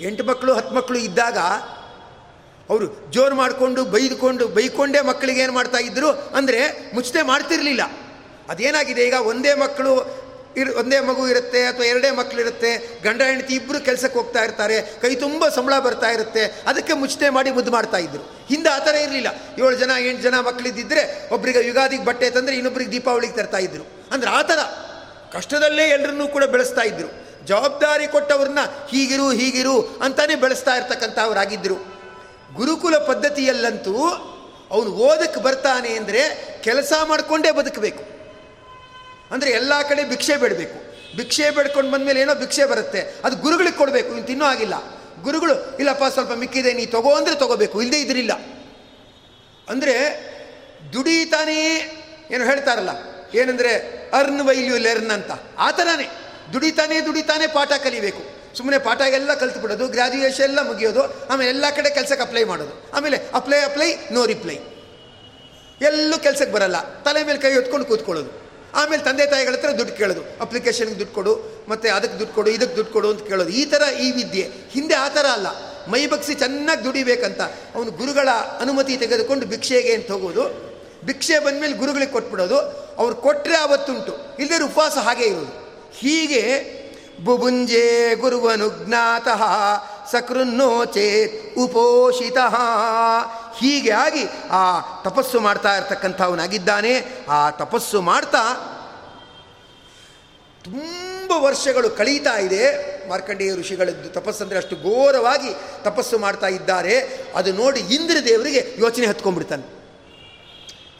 ಎಂಟು 0.00 0.24
ಮಕ್ಕಳು, 0.24 0.54
ಹತ್ತು 0.54 0.74
ಮಕ್ಕಳು 0.74 0.98
ಇದ್ದಾಗ 0.98 1.38
ಅವರು 2.70 3.10
ಜೋರು 3.10 3.34
ಮಾಡಿಕೊಂಡು, 3.34 3.84
ಬೈದುಕೊಂಡು, 3.84 4.48
ಬೈಕೊಂಡೇ 4.48 5.00
ಮಕ್ಕಳಿಗೆ 5.00 5.40
ಏನು 5.40 5.52
ಮಾಡ್ತಾ 5.52 5.78
ಇದ್ದರು 5.78 6.10
ಅಂದರೆ 6.10 6.90
ಮುಚ್ಚತೆ 6.94 7.22
ಮಾಡ್ತಿರಲಿಲ್ಲ. 7.22 7.80
ಅದೇನಾಗಿದೆ? 8.48 9.06
ಈಗ 9.06 9.14
ಒಂದೇ 9.14 9.54
ಮಕ್ಕಳು 9.54 10.24
ಇರ್, 10.56 10.72
ಒಂದೇ 10.72 11.00
ಮಗು 11.00 11.28
ಇರುತ್ತೆ 11.28 11.64
ಅಥವಾ 11.64 11.86
ಎರಡೇ 11.86 12.10
ಮಕ್ಕಳಿರುತ್ತೆ 12.10 13.00
ಗಂಡ, 13.02 13.22
ಹೆಂಡತಿ 13.22 13.54
ಇಬ್ಬರು 13.54 13.80
ಕೆಲಸಕ್ಕೆ 13.80 14.18
ಹೋಗ್ತಾ 14.18 14.44
ಇರ್ತಾರೆ, 14.44 14.82
ಕೈ 14.82 15.14
ತುಂಬ 15.14 15.48
ಸಂಬಳ 15.48 15.78
ಬರ್ತಾ 15.78 16.10
ಇರುತ್ತೆ, 16.10 16.44
ಅದಕ್ಕೆ 16.66 16.92
ಮುಚ್ಚನೆ 16.92 17.28
ಮಾಡಿ 17.28 17.50
ಮುದ್ದು 17.50 17.70
ಮಾಡ್ತಾ 17.70 17.96
ಇದ್ರು. 17.96 18.22
ಹಿಂದೆ 18.48 18.68
ಆ 18.68 18.78
ಥರ 18.78 18.94
ಇರಲಿಲ್ಲ. 18.94 19.26
ಏಳು 19.58 19.76
ಜನ, 19.76 19.90
ಎಂಟು 19.98 20.22
ಜನ 20.22 20.40
ಮಕ್ಕಳಿದ್ದಿದ್ರೆ 20.40 21.30
ಒಬ್ಬರಿಗೆ 21.32 21.66
ಯುಗಾದಿಗೆ 21.66 22.04
ಬಟ್ಟೆ 22.04 22.30
ತಂದರೆ 22.30 22.56
ಇನ್ನೊಬ್ರಿಗೆ 22.56 22.90
ದೀಪಾವಳಿಗೆ 22.90 23.32
ತರ್ತಾ 23.32 23.58
ಇದ್ರು. 23.58 23.84
ಅಂದರೆ 24.12 24.30
ಆ 24.30 24.42
ಥರ. 24.42 24.58
ಕಷ್ಟದಲ್ಲೇ 25.32 25.88
ಎಲ್ಲರನ್ನೂ 25.88 26.28
ಕೂಡ 26.28 26.44
ಬೆಳೆಸ್ತಾ 26.44 26.82
ಜವಾಬ್ದಾರಿ 27.44 28.06
ಕೊಟ್ಟವ್ರನ್ನ 28.06 28.58
ಹೀಗಿರು 28.88 29.30
ಹೀಗಿರು 29.30 29.98
ಅಂತಾನೆ 30.02 30.34
ಬೆಳೆಸ್ತಾ 30.34 30.76
ಇರ್ತಕ್ಕಂಥವ್ರಾಗಿದ್ದರು 30.76 31.94
ಗುರುಕುಲ 32.54 32.96
ಪದ್ಧತಿಯಲ್ಲಂತೂ 32.96 33.96
ಅವನು 34.70 34.90
ಓದಕ್ಕೆ 34.90 35.40
ಬರ್ತಾನೆ 35.40 35.88
ಅಂದರೆ 35.88 36.20
ಕೆಲಸ 36.62 36.92
ಮಾಡಿಕೊಂಡೇ 37.04 37.50
ಬದುಕಬೇಕು. 37.50 38.04
ಅಂದರೆ 39.34 39.50
ಎಲ್ಲ 39.50 39.72
ಕಡೆ 39.88 40.04
ಭಿಕ್ಷೆ 40.04 40.36
ಬೇಡಬೇಕು. 40.36 40.94
ಭಿಕ್ಷೆ 41.16 41.50
ಬೇಡ್ಕೊಂಡು 41.50 41.90
ಬಂದಮೇಲೆ 41.90 42.20
ಏನೋ 42.20 42.34
ಭಿಕ್ಷೆ 42.34 42.64
ಬರುತ್ತೆ. 42.64 43.00
ಅದು 43.24 43.36
ಗುರುಗಳಿಗೆ 43.36 43.76
ಕೊಡಬೇಕು. 43.76 44.08
ಇನ್ನು 44.08 44.26
ತಿನ್ನೋ 44.26 44.44
ಆಗಿಲ್ಲ 44.44 44.74
ಗುರುಗಳು, 45.22 45.76
ಇಲ್ಲಪ್ಪ 45.76 46.04
ಸ್ವಲ್ಪ 46.04 46.32
ಮಿಕ್ಕಿದೆ, 46.32 46.72
ನೀ 46.72 46.86
ತಗೋ 46.86 47.14
ಅಂದರೆ 47.14 47.34
ತಗೋಬೇಕು. 47.34 47.82
ಇಲ್ಲದೇ 47.82 48.00
ಇದ್ರಿಲ್ಲ. 48.00 48.32
ಅಂದರೆ 49.68 49.94
ದುಡಿತಾನೇ 50.92 51.60
ಏನು 52.30 52.44
ಹೇಳ್ತಾರಲ್ಲ. 52.44 52.90
ಏನಂದರೆ 53.34 53.72
ಅರ್ನ್ 54.12 54.40
ವೈಲ್ಯೂ 54.40 54.78
ಲೆರ್ನ್ 54.78 55.10
ಅಂತ. 55.10 55.30
ಆ 55.58 55.70
ಥರನೇ 55.70 56.08
ದುಡಿತಾನೆ 56.52 57.06
ದುಡಿತಾನೆ 57.06 57.46
ಪಾಠ 57.46 57.72
ಕಲಿಬೇಕು. 57.72 58.22
ಸುಮ್ಮನೆ 58.56 58.78
ಪಾಠ 58.78 59.00
ಎಲ್ಲ 59.00 59.34
ಕಲ್ತ್ಬಿಡೋದು 59.34 59.88
ಗ್ರ್ಯಾಜುಯೇಷನ್ 59.88 60.44
ಎಲ್ಲ 60.44 60.60
ಮುಗಿಯೋದು, 60.62 61.26
ಆಮೇಲೆ 61.28 61.50
ಎಲ್ಲ 61.50 61.64
ಕಡೆ 61.76 61.90
ಕೆಲಸಕ್ಕೆ 61.90 62.22
ಅಪ್ಲೈ 62.22 62.44
ಮಾಡೋದು. 62.44 62.90
ಆಮೇಲೆ 62.96 63.30
ಅಪ್ಲೈ 63.34 63.58
ಅಪ್ಲೈ 63.58 63.94
ನೋ 64.10 64.26
ರಿಪ್ಲೈ 64.26 64.54
ಎಲ್ಲೂ 65.80 66.18
ಕೆಲಸಕ್ಕೆ 66.18 66.52
ಬರಲ್ಲ. 66.52 67.02
ತಲೆ 67.02 67.24
ಮೇಲೆ 67.24 67.38
ಕೈ 67.38 67.54
ಹೊತ್ಕೊಂಡು 67.54 67.86
ಕೂತ್ಕೊಳ್ಳೋದು. 67.86 68.44
ಆಮೇಲೆ 68.74 69.02
ತಂದೆ 69.02 69.26
ತಾಯಿಗಳ 69.26 69.52
ಹತ್ರ 69.52 69.70
ದುಡ್ಡು 69.70 69.94
ಕೇಳೋದು. 69.94 70.20
ಅಪ್ಲಿಕೇಶನ್ಗೆ 70.40 70.98
ದುಡ್ಡು 70.98 71.14
ಕೊಡು, 71.14 71.64
ಮತ್ತು 71.68 71.94
ಅದಕ್ಕೆ 71.94 72.18
ದುಡ್ಡು 72.18 72.34
ಕೊಡು, 72.34 72.50
ಇದಕ್ಕೆ 72.50 72.76
ದುಡ್ಡು 72.76 72.92
ಕೊಡು 72.92 73.10
ಅಂತ 73.10 73.28
ಕೇಳೋದು. 73.28 73.50
ಈ 73.50 73.64
ಥರ 73.64 73.82
ಈ 74.00 74.10
ವಿದ್ಯೆ. 74.10 74.50
ಹಿಂದೆ 74.70 74.94
ಆ 74.94 75.08
ಥರ 75.08 75.26
ಅಲ್ಲ. 75.26 75.46
ಮೈ 75.90 76.06
ಬಗ್ಸಿ 76.06 76.34
ಚೆನ್ನಾಗಿ 76.34 76.84
ದುಡಿಬೇಕಂತ 76.84 77.40
ಅವನು 77.74 77.90
ಗುರುಗಳ 77.90 78.28
ಅನುಮತಿ 78.60 78.96
ತೆಗೆದುಕೊಂಡು 78.96 79.46
ಭಿಕ್ಷೆಗೆ 79.46 79.94
ಅಂತ 79.94 80.10
ಹೋಗೋದು. 80.10 80.74
ಭಿಕ್ಷೆ 81.04 81.38
ಬಂದಮೇಲೆ 81.38 81.72
ಗುರುಗಳಿಗೆ 81.72 82.12
ಕೊಟ್ಬಿಡೋದು. 82.12 82.58
ಅವ್ರು 82.96 83.14
ಕೊಟ್ಟರೆ 83.16 83.56
ಆವತ್ತುಂಟು. 83.56 84.36
ಇಲ್ಲದೇ 84.38 84.64
ಉಪವಾಸ 84.64 84.92
ಹಾಗೆ 84.92 85.24
ಇರೋದು. 85.24 85.63
ಹೀಗೆ 85.98 86.74
ಬುಬುಂಜೆ 87.24 88.14
ಗುರುವನುಜ್ಞಾತಃ 88.14 89.42
ಸಕೃನ್ನೋ 90.10 90.84
ಚೇತ್ 90.84 91.58
ಉಪೋಷಿತ. 91.58 92.36
ಹೀಗೆ 93.58 93.90
ಆಗಿ 93.90 94.24
ಆ 94.50 94.80
ತಪಸ್ಸು 95.02 95.40
ಮಾಡ್ತಾ 95.40 95.76
ಇರ್ತಕ್ಕಂಥವನಾಗಿದ್ದಾನೆ. 95.76 97.24
ಆ 97.28 97.50
ತಪಸ್ಸು 97.50 98.00
ಮಾಡ್ತಾ 98.00 98.42
ತುಂಬ 100.64 101.32
ವರ್ಷಗಳು 101.44 101.90
ಕಳೀತಾ 101.90 102.38
ಇದೆ. 102.38 102.64
ಮಾರ್ಕಂಡೇಯ 103.08 103.54
ಋಷಿಗಳದ್ದು 103.54 104.08
ತಪಸ್ಸಂದರೆ 104.08 104.58
ಅಷ್ಟು 104.58 104.76
ಘೋರವಾಗಿ 104.76 105.56
ತಪಸ್ಸು 105.82 106.18
ಮಾಡ್ತಾ 106.18 106.46
ಇದ್ದಾರೆ. 106.46 107.00
ಅದು 107.34 107.52
ನೋಡಿ 107.52 107.80
ಇಂದ್ರ 107.80 108.16
ದೇವರಿಗೆ 108.24 108.74
ಯೋಚನೆ 108.78 109.06
ಹತ್ಕೊಂಡ್ಬಿಡ್ತಾನೆ. 109.06 109.74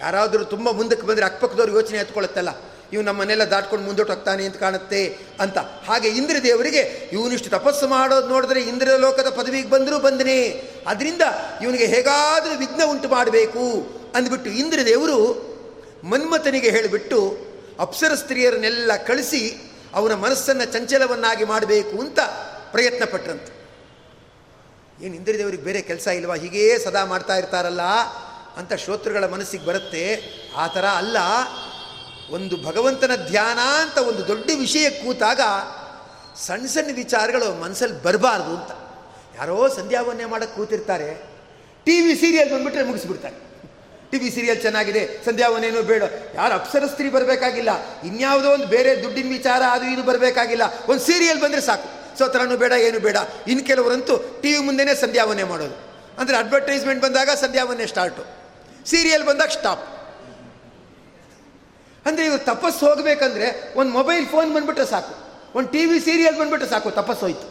ಯಾರಾದರೂ 0.01 0.45
ತುಂಬ 0.45 0.71
ಮುಂದಕ್ಕೆ 0.71 1.07
ಬಂದರೆ 1.07 1.25
ಅಕ್ಕಪಕ್ಕದವ್ರು 1.25 1.73
ಯೋಚನೆ 1.73 1.99
ಎತ್ಕೊಳ್ಳುತ್ತಲ್ಲ 1.99 2.49
ಇವು 2.93 3.03
ನಮ್ಮನ್ನೆಲ್ಲ 3.03 3.45
ದಾಟ್ಕೊಂಡು 3.45 3.85
ಮುಂದೊಟ್ಟು 3.85 4.15
ಹೋಗ್ತಾನೆ 4.15 4.45
ಅಂತ 4.45 4.57
ಕಾಣುತ್ತೆ 4.57 5.19
ಅಂತ. 5.41 5.59
ಹಾಗೆ 5.59 6.09
ಇಂದ್ರ 6.09 6.37
ದೇವರಿಗೆ 6.43 7.11
ಇವನಿಷ್ಟು 7.13 7.51
ತಪಸ್ಸು 7.51 7.89
ಮಾಡೋದು 7.89 8.29
ನೋಡಿದ್ರೆ 8.29 8.63
ಇಂದ್ರ 8.63 8.89
ಲೋಕದ 8.97 9.29
ಪದವಿಗೆ 9.31 9.71
ಬಂದರೂ 9.71 9.99
ಬಂದನೇ. 9.99 10.71
ಅದರಿಂದ 10.87 11.23
ಇವನಿಗೆ 11.63 11.87
ಹೇಗಾದರೂ 11.87 12.59
ವಿಘ್ನ 12.59 12.83
ಉಂಟು 12.85 13.09
ಮಾಡಬೇಕು 13.09 13.95
ಅಂದ್ಬಿಟ್ಟು 14.15 14.51
ಇಂದ್ರ 14.51 14.79
ದೇವರು 14.87 15.19
ಮನ್ಮಥನಿಗೆ 16.05 16.71
ಹೇಳಿಬಿಟ್ಟು 16.71 17.37
ಅಪ್ಸರ 17.79 18.15
ಸ್ತ್ರೀಯರನ್ನೆಲ್ಲ 18.15 18.97
ಕಳಿಸಿ 18.97 19.57
ಅವನ 19.95 20.15
ಮನಸ್ಸನ್ನು 20.15 20.65
ಚಂಚಲವನ್ನಾಗಿ 20.65 21.45
ಮಾಡಬೇಕು 21.45 21.99
ಅಂತ 21.99 22.21
ಪ್ರಯತ್ನ 22.73 23.05
ಪಟ್ಟರಂತೆ 23.05 23.65
ಏನು 25.05 25.15
ಇಂದ್ರದೇವರಿಗೆ 25.15 25.63
ಬೇರೆ 25.63 25.83
ಕೆಲಸ 25.83 26.07
ಇಲ್ವಾ? 26.07 26.35
ಹೀಗೇ 26.35 26.79
ಸದಾ 26.79 27.05
ಮಾಡ್ತಾ 27.05 27.37
ಇರ್ತಾರಲ್ಲ 27.37 27.83
ಅಂತ 28.57 28.73
ಶ್ರೋತೃಗಳ 28.73 29.27
ಮನಸ್ಸಿಗೆ 29.27 29.65
ಬರುತ್ತೆ. 29.65 30.23
ಆ 30.57 30.67
ಥರ 30.67 30.87
ಅಲ್ಲ. 30.87 31.17
ಒಂದು 32.31 32.65
ಭಗವಂತನ 32.65 33.11
ಧ್ಯಾನ 33.27 33.59
ಅಂತ 33.59 33.99
ಒಂದು 33.99 34.29
ದೊಡ್ಡ 34.29 34.51
ವಿಷಯ 34.59 34.91
ಕೂತಾಗ 34.91 35.41
ಸಣ್ಣ 36.47 36.67
ಸಣ್ಣ 36.67 36.97
ವಿಚಾರಗಳು 36.97 37.61
ಮನಸ್ಸಲ್ಲಿ 37.61 38.03
ಬರಬಾರ್ದು 38.03 38.51
ಅಂತ. 38.57 38.71
ಯಾರೋ 39.37 39.69
ಸಂಧ್ಯಾವನ್ನೇ 39.69 40.25
ಮಾಡೋಕ್ಕೆ 40.25 40.57
ಕೂತಿರ್ತಾರೆ. 40.57 41.15
ಟಿ 41.85 42.01
ವಿ 42.01 42.15
ಸೀರಿಯಲ್ 42.15 42.53
ಬಂದುಬಿಟ್ರೆ 42.53 42.83
ಮುಗಿಸ್ಬಿಡ್ತಾರೆ. 42.83 43.37
ಟಿ 44.11 44.19
ವಿ 44.19 44.31
ಸೀರಿಯಲ್ 44.31 44.63
ಚೆನ್ನಾಗಿದೆ 44.63 45.25
ಸಂಧ್ಯಾವನೇನು 45.25 45.83
ಬೇಡ. 45.83 46.03
ಯಾರು 46.35 46.55
ಅಪ್ಸರ 46.55 46.87
ಸ್ತ್ರೀ 46.87 47.11
ಬರಬೇಕಾಗಿಲ್ಲ. 47.11 48.03
ಇನ್ಯಾವುದೋ 48.03 48.51
ಒಂದು 48.51 48.67
ಬೇರೆ 48.67 49.03
ದುಡ್ಡಿನ 49.03 49.29
ವಿಚಾರ 49.29 49.63
ಅದು 49.71 49.85
ಇದು 49.85 50.03
ಬರಬೇಕಾಗಿಲ್ಲ. 50.03 50.63
ಒಂದು 50.89 51.03
ಸೀರಿಯಲ್ 51.03 51.41
ಬಂದರೆ 51.41 51.61
ಸಾಕು. 51.61 52.19
ಸೋತ್ರನೂ 52.19 52.57
ಬೇಡ, 52.57 52.73
ಏನು 52.73 52.99
ಬೇಡ. 52.99 53.17
ಇನ್ನು 53.49 53.65
ಕೆಲವರಂತೂ 53.65 54.17
ಟಿ 54.17 54.53
ವಿ 54.53 54.59
ಮುಂದೆನೇ 54.59 54.95
ಸಂಧ್ಯಾವನೆ 54.95 55.45
ಮಾಡೋದು. 55.45 55.75
ಅಂದರೆ 56.21 56.37
ಅಡ್ವರ್ಟೈಸ್ಮೆಂಟ್ 56.37 57.03
ಬಂದಾಗ 57.03 57.31
ಸಂಧ್ಯಾವನೆ 57.31 57.87
ಸ್ಟಾರ್ಟು 57.87 58.25
ಸೀರಿಯಲ್ 58.91 59.25
ಬಂದಾಗ 59.25 59.49
ಸ್ಟಾಪ್ 59.49 59.94
ಅಂದರೆ 62.07 62.27
ಇವರು 62.27 62.45
ತಪಸ್ಸು 62.45 62.87
ಹೋಗಬೇಕಂದ್ರೆ 62.87 63.73
ಒಂದು 63.77 63.93
ಮೊಬೈಲ್ 63.93 64.27
ಫೋನ್ 64.27 64.55
ಬಂದ್ಬಿಟ್ರೆ 64.55 64.87
ಸಾಕು. 64.87 65.15
ಒಂದು 65.59 65.69
ಟಿ 65.71 65.85
ವಿ 65.87 66.01
ಸೀರಿಯಲ್ 66.01 66.37
ಬಂದ್ಬಿಟ್ರೆ 66.37 66.69
ಸಾಕು, 66.69 66.91
ತಪಸ್ಸು 66.91 67.21
ಹೋಯ್ತು. 67.21 67.47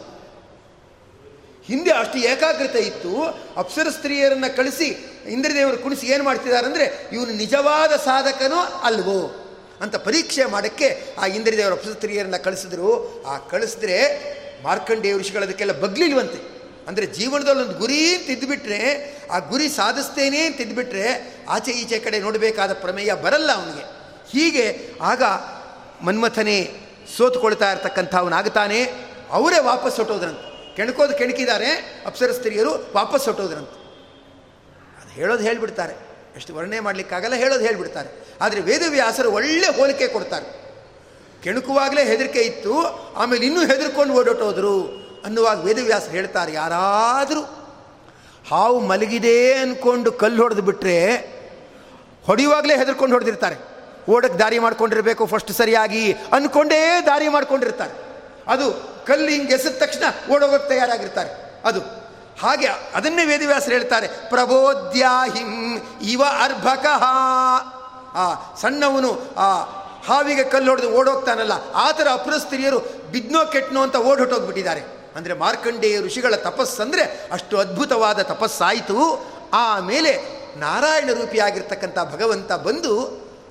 ಹಿಂದೆ 1.68 1.90
ಅಷ್ಟು 1.90 2.18
ಏಕಾಗ್ರತೆ 2.18 2.78
ಇತ್ತು. 2.78 3.12
ಅಪ್ಸರ 3.56 3.88
ಸ್ತ್ರೀಯರನ್ನು 3.90 4.56
ಕಳಿಸಿ 4.56 4.88
ಇಂದ್ರದೇವರು 5.28 5.78
ಕುಣಿಸಿ 5.78 6.06
ಏನು 6.06 6.24
ಮಾಡ್ತಿದ್ದಾರೆ 6.24 6.66
ಅಂದರೆ 6.66 7.08
ಇವನು 7.12 7.32
ನಿಜವಾದ 7.32 7.92
ಸಾಧಕನೋ 7.96 8.60
ಅಲ್ವೋ 8.82 9.20
ಅಂತ 9.80 9.96
ಪರೀಕ್ಷೆ 9.96 10.44
ಮಾಡೋಕ್ಕೆ 10.44 11.14
ಆ 11.18 11.26
ಇಂದ್ರದೇವರು 11.26 11.74
ಅಪ್ಸರ 11.74 11.92
ಸ್ತ್ರೀಯರನ್ನು 11.92 12.44
ಕಳಿಸಿದ್ರು. 12.44 12.90
ಆ 13.22 13.38
ಕಳಿಸಿದ್ರೆ 13.38 13.98
ಮಾರ್ಕಂಡೇಯ 14.62 15.16
ಋಷಿಗಳದಕ್ಕೆಲ್ಲ 15.16 15.72
ಬಗ್ಲಿಲ್ವಂತೆ. 15.72 16.40
ಅಂದರೆ 16.88 17.06
ಜೀವನದಲ್ಲಿ 17.06 17.62
ಒಂದು 17.62 17.78
ಗುರಿ 17.78 18.24
ತಿದ್ದುಬಿಟ್ರೆ 18.26 18.80
ಆ 19.30 19.38
ಗುರಿ 19.38 19.68
ಸಾಧಿಸ್ತೇನೆ 19.68 20.50
ತಿದ್ದುಬಿಟ್ರೆ 20.50 21.06
ಆಚೆ 21.48 21.72
ಈಚೆ 21.72 21.98
ಕಡೆ 21.98 22.18
ನೋಡಬೇಕಾದ 22.18 22.72
ಪ್ರಮೇಯ 22.72 23.14
ಬರಲ್ಲ 23.14 23.50
ಅವನಿಗೆ. 23.52 24.03
ಹೀಗೆ 24.34 24.66
ಆಗ 25.00 25.22
ಮನ್ಮಥನೇ 26.04 26.58
ಸೋತುಕೊಳ್ತಾ 27.16 27.72
ಇರ್ತಕ್ಕಂಥವನಾಗ್ತಾನೆ 27.72 28.80
ಅವರೇ 29.30 29.58
ವಾಪಸ್ 29.58 29.96
ಹೊಟ್ಟೋದ್ರಂತೆ 29.96 30.74
ಕೆಣಕೋದು 30.76 31.18
ಕೆಣಕಿದ್ದಾರೆ 31.18 31.70
ಅಪ್ಸರ 32.06 32.32
ಸ್ತ್ರೀಯರು 32.32 32.72
ವಾಪಸ್ 32.92 33.24
ಹೊಟ್ಟೋದ್ರಂತೆ 33.24 33.76
ಅದು 35.00 35.10
ಹೇಳೋದು 35.12 35.42
ಹೇಳಿಬಿಡ್ತಾರೆ. 35.42 35.94
ಎಷ್ಟು 36.36 36.54
ವರ್ಣನೆ 36.54 36.80
ಮಾಡಲಿಕ್ಕಾಗಲ್ಲ, 36.80 37.34
ಹೇಳೋದು 37.34 37.64
ಹೇಳಿಬಿಡ್ತಾರೆ. 37.64 38.08
ಆದರೆ 38.40 38.60
ವೇದವ್ಯಾಸರು 38.60 39.32
ಒಳ್ಳೆ 39.32 39.68
ಹೋಲಿಕೆ 39.76 40.06
ಕೊಡ್ತಾರೆ. 40.08 40.46
ಕೆಣಕುವಾಗಲೇ 41.42 42.04
ಹೆದರಿಕೆ 42.04 42.40
ಇತ್ತು, 42.40 42.74
ಆಮೇಲೆ 43.16 43.46
ಇನ್ನೂ 43.46 43.60
ಹೆದರ್ಕೊಂಡು 43.60 44.14
ಓಡೋಟೋದ್ರು 44.14 44.74
ಅನ್ನುವಾಗ 45.24 45.64
ವೇದವ್ಯಾಸ 45.64 46.08
ಹೇಳ್ತಾರೆ, 46.08 46.52
ಯಾರಾದರೂ 46.52 47.42
ಹಾವು 48.50 48.80
ಮಲಗಿದೆ 48.80 49.54
ಅಂದ್ಕೊಂಡು 49.54 50.12
ಕಲ್ಲು 50.12 50.42
ಹೊಡೆದು 50.42 50.62
ಬಿಟ್ಟರೆ 50.62 50.96
ಹೊಡೆಯುವಾಗಲೇ 52.24 52.76
ಹೆದರ್ಕೊಂಡು 52.76 53.14
ಹೊಡೆದಿರ್ತಾರೆ. 53.14 53.73
ಓಡಕ್ಕೆ 54.12 54.38
ದಾರಿ 54.38 54.58
ಮಾಡ್ಕೊಂಡಿರಬೇಕು 54.58 55.22
ಫಸ್ಟ್ 55.26 55.52
ಸರಿಯಾಗಿ 55.52 56.04
ಅಂದ್ಕೊಂಡೇ 56.36 56.80
ದಾರಿ 57.06 57.28
ಮಾಡ್ಕೊಂಡಿರ್ತಾರೆ. 57.28 57.94
ಅದು 58.52 58.66
ಕಲ್ಲು 59.06 59.28
ಹಿಂಗೆ 59.28 59.54
ಎಸೆದ 59.54 59.74
ತಕ್ಷಣ 59.80 60.04
ಓಡೋಗೋಕ್ಕೆ 60.34 60.68
ತಯಾರಾಗಿರ್ತಾರೆ. 60.68 61.30
ಅದು 61.64 61.80
ಹಾಗೆ 62.42 62.68
ಅದನ್ನೇ 62.98 63.24
ವೇದವ್ಯಾಸರು 63.24 63.74
ಹೇಳ್ತಾರೆ 63.78 64.06
ಪ್ರಬೋದ್ಯಾಹಿಂ 64.28 65.52
ಇವ 66.12 66.22
ಅರ್ಭಕಃ. 66.46 67.04
ಆ 68.22 68.24
ಸಣ್ಣವನು 68.60 69.10
ಆ 69.36 69.48
ಹಾವಿಗೆ 70.08 70.44
ಕಲ್ಲು 70.44 70.70
ಹೊಡೆದು 70.70 70.88
ಓಡೋಗ್ತಾನಲ್ಲ, 70.98 71.54
ಆ 71.74 71.86
ಥರ 71.90 72.06
ಅಪ್ರಸ್ತ್ರೀಯರು 72.12 72.78
ಬಿದ್ನೋ 73.12 73.40
ಕೆಟ್ಟನೋ 73.52 73.80
ಅಂತ 73.82 73.96
ಓಡೊಟ್ಟೋಗ್ಬಿಟ್ಟಿದ್ದಾರೆ 74.10 74.82
ಅಂದರೆ 75.16 75.34
ಮಾರ್ಕಂಡೇಯ 75.34 75.96
ಋಷಿಗಳ 76.00 76.34
ತಪಸ್ಸಂದರೆ 76.48 77.04
ಅಷ್ಟು 77.32 77.54
ಅದ್ಭುತವಾದ 77.58 78.20
ತಪಸ್ಸಾಯಿತು. 78.32 78.98
ಆಮೇಲೆ 79.52 80.12
ನಾರಾಯಣ 80.56 81.10
ರೂಪಿಯಾಗಿರ್ತಕ್ಕಂಥ 81.20 81.98
ಭಗವಂತ 82.14 82.52
ಬಂದು 82.66 82.92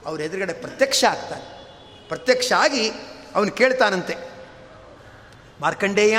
ಅವ್ರ 0.06 0.22
ಎದುರುಗಡೆ 0.22 0.54
ಪ್ರತ್ಯಕ್ಷ 0.54 1.04
ಆಗ್ತಾನೆ. 1.04 1.68
ಪ್ರತ್ಯಕ್ಷ 2.08 2.54
ಆಗಿ 2.58 2.92
ಅವನು 3.36 3.52
ಕೇಳ್ತಾನಂತೆ, 3.52 4.16
ಮಾರ್ಕಂಡೇಯ, 5.62 6.18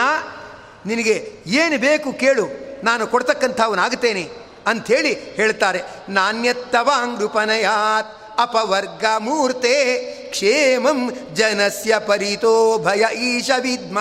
ನಿನಗೆ 0.86 1.32
ಏನು 1.46 1.78
ಬೇಕು 1.78 2.12
ಕೇಳು, 2.12 2.48
ನಾನು 2.84 3.06
ಕೊಡ್ತಕ್ಕಂಥವನಾಗುತ್ತೇನೆ 3.06 4.28
ಅಂಥೇಳಿ 4.66 5.34
ಹೇಳ್ತಾರೆ. 5.34 5.82
ನಾಣ್ಯತ್ತವಾಂಗೃಪನಯಾತ್ 6.08 8.40
ಅಪವರ್ಗ 8.40 9.04
ಮೂರ್ತೆ 9.18 10.30
ಕ್ಷೇಮಂ 10.30 11.12
ಜನಸ್ಯ 11.34 11.94
ಪರಿತೋ 12.06 12.78
ಭಯ 12.78 13.16
ಈಶ 13.16 13.50
ವಿದ್ಮ 13.60 13.98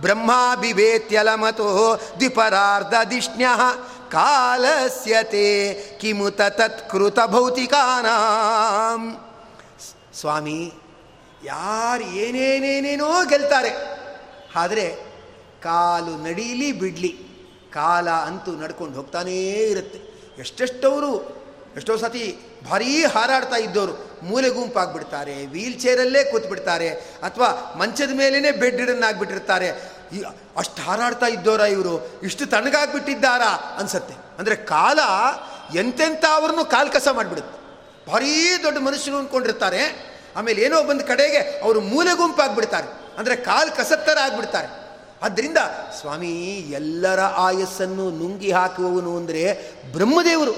ಬ್ರಹ್ಮಾಭಿವೇತ್ಯಲಮತೋ 0.00 2.00
ದ್ವಿಪರಾರ್ಧದಿಷ್ಣ್ಯ 2.16 3.46
ಕಾಲಸ್ಯತೆ 4.10 5.74
ಕಿಮುತ 5.98 6.40
ತತ್ಕೃತ 6.40 7.18
ಭೌತಿಕಾನಾಂ 7.26 9.02
ಸ್ವಾಮಿ 10.14 10.72
ಯಾರು 11.44 12.04
ಏನೇನೇನೇನೋ 12.04 13.24
ಗೆಲ್ತಾರೆ. 13.28 13.70
ಆದರೆ 14.56 14.96
ಕಾಲು 15.62 16.24
ನಡೀಲಿ 16.24 16.72
ಬಿಡಲಿ. 16.72 17.28
ಕಾಲ 17.72 18.10
ಅಂತೂ 18.10 18.52
ನಡ್ಕೊಂಡು 18.52 18.96
ಹೋಗ್ತಾನೇ 18.96 19.40
ಇರುತ್ತೆ. 19.52 19.98
ಎಷ್ಟೆಷ್ಟವರು, 20.38 21.38
ಎಷ್ಟೋ 21.76 21.96
ಸತಿ 21.96 22.38
ಭಾರೀ 22.70 23.04
ಹಾರಾಡ್ತಾ 23.04 23.56
ಇದ್ದವರು 23.56 23.94
ಮೂಲೆ 24.22 24.48
ಗುಂಪಾಗ್ಬಿಡ್ತಾರೆ, 24.48 25.46
ವೀಲ್ 25.46 25.80
ಚೇರಲ್ಲೇ 25.80 26.24
ಕೂತ್ಬಿಡ್ತಾರೆ, 26.24 26.88
ಅಥವಾ 27.22 27.74
ಮಂಚದ 27.78 28.10
ಮೇಲೇ 28.14 28.52
ಬೆಡ್ 28.52 28.80
ಅಷ್ಟು 30.56 30.82
ಹಾರಾಡ್ತಾ 30.82 31.26
ಇದ್ದೋರ 31.26 31.60
ಇವರು. 31.60 32.20
ಇಷ್ಟು 32.22 32.46
ತಣ್ಣಗಾಗ್ಬಿಟ್ಟಿದ್ದಾರಾ 32.46 33.76
ಅನ್ಸತ್ತೆ. 33.78 34.14
ಅಂದರೆ 34.38 34.56
ಕಾಲ 34.56 34.98
ಎಂತೆಂಥ 35.74 36.24
ಅವ್ರನ್ನೂ 36.34 36.64
ಕಾಲು 36.64 36.90
ಕಸ 36.90 37.08
ಮಾಡಿಬಿಡುತ್ತೆ. 37.12 37.58
ಭಾರೀ 38.10 38.62
ದೊಡ್ಡ 38.62 38.78
ಮನುಷ್ಯನು 38.78 39.16
ಅಂದ್ಕೊಂಡಿರ್ತಾರೆ 39.16 40.08
ಆಮೇಲೆ 40.36 40.62
ಏನೋ 40.62 40.82
ಬಂದ 40.82 41.00
ಕಡೆಗೆ 41.00 41.38
ಅವರು 41.38 41.80
ಮೂಲೆ 41.80 42.16
ಗುಂಪಾಗ್ಬಿಡ್ತಾರೆ. 42.16 43.18
ಅಂದರೆ 43.18 43.36
ಕಾಲು 43.36 43.76
ಕಸತ್ತರ 43.76 44.18
ಆಗ್ಬಿಡ್ತಾರೆ. 44.22 44.88
ಆದ್ದರಿಂದ 45.22 45.58
ಸ್ವಾಮಿ, 46.00 46.32
ಎಲ್ಲರ 46.56 47.20
ಆಯಸ್ಸನ್ನು 47.20 48.10
ನುಂಗಿ 48.10 48.52
ಹಾಕುವವನು 48.52 49.16
ಅಂದರೆ 49.16 49.72
ಬ್ರಹ್ಮದೇವರು. 49.92 50.52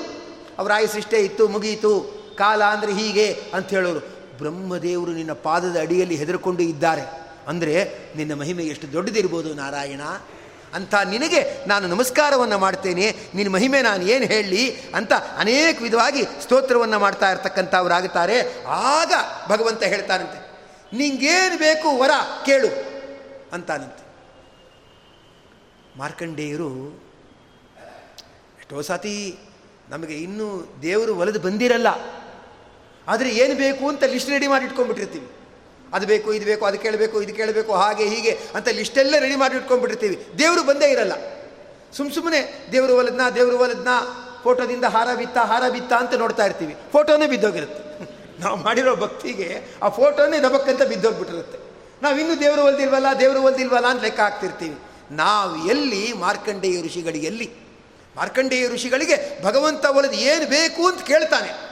ಅವರ 0.59 0.73
ಆಯಸ್ಸಿಷ್ಟೇ 0.75 1.19
ಇತ್ತು 1.19 1.49
ಮುಗಿಯಿತು 1.49 2.21
ಕಾಲ 2.39 2.65
ಅಂದರೆ 2.65 2.93
ಹೀಗೆ 2.93 3.43
ಅಂತ 3.55 3.69
ಹೇಳೋರು. 3.69 4.01
ಬ್ರಹ್ಮದೇವರು 4.39 5.11
ನಿನ್ನ 5.11 5.33
ಪಾದದ 5.33 5.77
ಅಡಿಯಲ್ಲಿ 5.81 6.17
ಹೆದರ್ಕೊಂಡು 6.17 6.63
ಇದ್ದಾರೆ. 6.63 7.30
ಅಂದರೆ 7.51 7.75
ನಿನ್ನ 8.17 8.33
ಮಹಿಮೆ 8.41 8.65
ಎಷ್ಟು 8.65 8.87
ದೊಡ್ಡದಿರ್ಬೋದು 8.93 9.51
ನಾರಾಯಣ 9.55 10.03
ಅಂಥ 10.75 10.95
ನಿನಗೆ 11.11 11.41
ನಾನು 11.67 11.85
ನಮಸ್ಕಾರವನ್ನು 11.89 12.59
ಮಾಡ್ತೇನೆ. 12.59 13.07
ನಿನ್ನ 13.35 13.51
ಮಹಿಮೆ 13.55 13.79
ನಾನು 13.83 14.03
ಏನು 14.07 14.27
ಹೇಳಲಿ 14.27 14.65
ಅಂತ 14.95 15.13
ಅನೇಕ 15.37 15.77
ವಿಧವಾಗಿ 15.83 16.23
ಸ್ತೋತ್ರವನ್ನು 16.43 16.99
ಮಾಡ್ತಾ 16.99 17.29
ಇರ್ತಕ್ಕಂಥವರಾಗುತ್ತಾರೆ. 17.31 18.37
ಆಗ 18.91 19.13
ಭಗವಂತ 19.49 19.83
ಹೇಳ್ತಾನಂತೆ, 19.83 20.39
ನಿಂಗೇನು 20.97 21.57
ಬೇಕು 21.59 21.89
ವರ 21.99 22.13
ಕೇಳು 22.47 22.71
ಅಂತಾನಂತೆ. 23.53 24.05
ಮಾರ್ಕಂಡೇಯರು, 25.99 26.71
ಎಷ್ಟೋ 28.61 28.83
ಸತಿ 28.89 29.17
ನಮಗೆ 29.91 30.17
ಇನ್ನೂ 30.19 30.47
ದೇವರು 30.83 31.13
ಒಲೆದು 31.21 31.41
ಬಂದಿರಲ್ಲ. 31.41 31.89
ಆದರೆ 33.07 33.31
ಏನು 33.43 33.55
ಬೇಕು 33.55 33.85
ಅಂತ 33.89 34.03
ಲಿಸ್ಟ್ 34.15 34.31
ರೆಡಿ 34.31 34.47
ಮಾಡಿ 34.47 34.65
ಇಟ್ಕೊಂಡ್ಬಿಟ್ಟಿರ್ತೀವಿ. 34.65 35.29
ಅದು 35.93 36.07
ಬೇಕು, 36.07 36.33
ಇದು 36.33 36.45
ಬೇಕು, 36.45 36.65
ಅದು 36.65 36.79
ಕೇಳಬೇಕು, 36.79 37.23
ಇದು 37.23 37.35
ಕೇಳಬೇಕು, 37.35 37.73
ಹಾಗೆ, 37.73 38.05
ಹೀಗೆ 38.05 38.39
ಅಂತ 38.55 38.69
ಲಿಸ್ಟೆಲ್ಲ 38.69 39.19
ರೆಡಿ 39.19 39.37
ಮಾಡಿ 39.37 39.57
ಇಟ್ಕೊಂಡ್ಬಿಟ್ಟಿರ್ತೀವಿ. 39.57 40.39
ದೇವರು 40.39 40.63
ಬಂದೇ 40.63 40.87
ಇರಲ್ಲ. 40.91 41.13
ಸುಮ್ಮ 41.97 42.13
ಸುಮ್ಮನೆ 42.13 42.69
ದೇವರು 42.73 42.97
ಒಲದ್ನ 42.97 43.21
ದೇವರು 43.35 43.59
ಒಲದ್ನ, 43.59 43.89
ಫೋಟೋದಿಂದ 44.45 44.85
ಹಾರ 44.85 45.15
ಬಿತ್ತ 45.15 45.39
ಹಾರ 45.39 45.69
ಬಿತ್ತ 45.69 45.93
ಅಂತ 45.93 46.15
ನೋಡ್ತಾ 46.15 46.47
ಇರ್ತೀವಿ. 46.47 46.77
ಫೋಟೋನೇ 46.93 47.27
ಬಿದ್ದೋಗಿರುತ್ತೆ. 47.27 47.91
ನಾವು 48.41 48.57
ಮಾಡಿರೋ 48.57 48.97
ಭಕ್ತಿಗೆ 48.97 49.61
ಆ 49.83 49.89
ಫೋಟೋನೇ 49.89 50.39
ದಬಕ್ಕಂತ 50.39 50.83
ಬಿದ್ದೋಗ್ಬಿಟ್ಟಿರುತ್ತೆ. 50.83 51.59
ನಾವು 52.03 52.19
ಇನ್ನೂ 52.19 52.35
ದೇವರು 52.35 52.65
ಒಲ್ದಿಲ್ವಲ್ಲ 52.65 53.07
ದೇವರು 53.21 53.43
ಒಲ್ದಿಲ್ವಲ್ಲ 53.43 53.87
ಅಂತ 53.87 54.03
ಲೆಕ್ಕ 54.03 54.21
ಹಾಕ್ತಿರ್ತೀವಿ. 54.21 54.79
ನಾವು 55.11 55.69
ಎಲ್ಲಿ 55.69 56.13
ಮಾರ್ಕಂಡೇಯ 56.13 56.83
ಋಷಿಗಳಿಗೆ, 56.83 57.27
ಎಲ್ಲಿ? 57.27 57.51
ಮಾರ್ಕಂಡೇಯ 58.17 58.69
ಋಷಿಗಳಿಗೆ 58.69 59.45
ಭಗವಂತ 59.45 59.85
ಒಲದು 59.85 60.13
ಏನು 60.13 60.51
ಬೇಕು 60.51 60.89
ಅಂತ 60.89 61.03
ಕೇಳ್ತಾನೆ. 61.03 61.71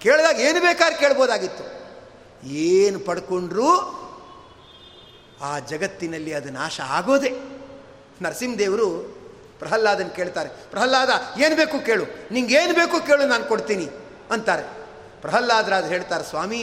ಕೇಳಿದಾಗ 0.00 0.40
ಏನು 0.40 0.60
ಬೇಕಾದ್ರೆ 0.60 0.98
ಕೇಳ್ಬೋದಾಗಿತ್ತು. 0.98 1.81
ಏನು 2.46 2.98
ಪಡ್ಕೊಂಡ್ರೂ 2.98 3.70
ಆ 5.42 5.58
ಜಗತ್ತಿನಲ್ಲಿ 5.58 6.32
ಅದು 6.34 6.50
ನಾಶ 6.50 6.80
ಆಗೋದೆ? 6.80 7.30
ನರಸಿಂಹದೇವರು 8.22 8.88
ಪ್ರಹ್ಲಾದನ್ 9.58 10.10
ಕೇಳ್ತಾರೆ, 10.16 10.48
ಪ್ರಹ್ಲಾದ, 10.70 11.10
ಏನು 11.40 11.56
ಬೇಕು 11.56 11.86
ಕೇಳು, 11.86 12.04
ನಿಂಗೇನು 12.32 12.74
ಬೇಕು 12.74 13.06
ಕೇಳು, 13.06 13.26
ನಾನು 13.26 13.44
ಕೊಡ್ತೀನಿ 13.44 13.86
ಅಂತಾರೆ. 14.30 14.64
ಪ್ರಹ್ಲಾದರಾದ 15.20 15.84
ಹೇಳ್ತಾರೆ, 15.84 16.24
ಸ್ವಾಮಿ 16.24 16.62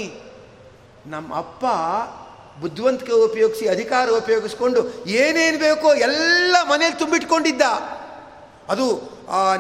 ನಮ್ಮ 1.06 1.36
ಅಪ್ಪ 1.36 1.66
ಬುದ್ಧಿವಂತಿಕೆ 2.62 3.12
ಉಪಯೋಗಿಸಿ 3.12 3.68
ಅಧಿಕಾರ 3.68 4.10
ಉಪಯೋಗಿಸ್ಕೊಂಡು 4.10 5.06
ಏನೇನು 5.06 5.60
ಬೇಕೋ 5.60 5.94
ಎಲ್ಲ 5.94 6.56
ಮನೇಲಿ 6.64 6.96
ತುಂಬಿಟ್ಕೊಂಡಿದ್ದ. 6.96 7.62
ಅದು 8.70 8.88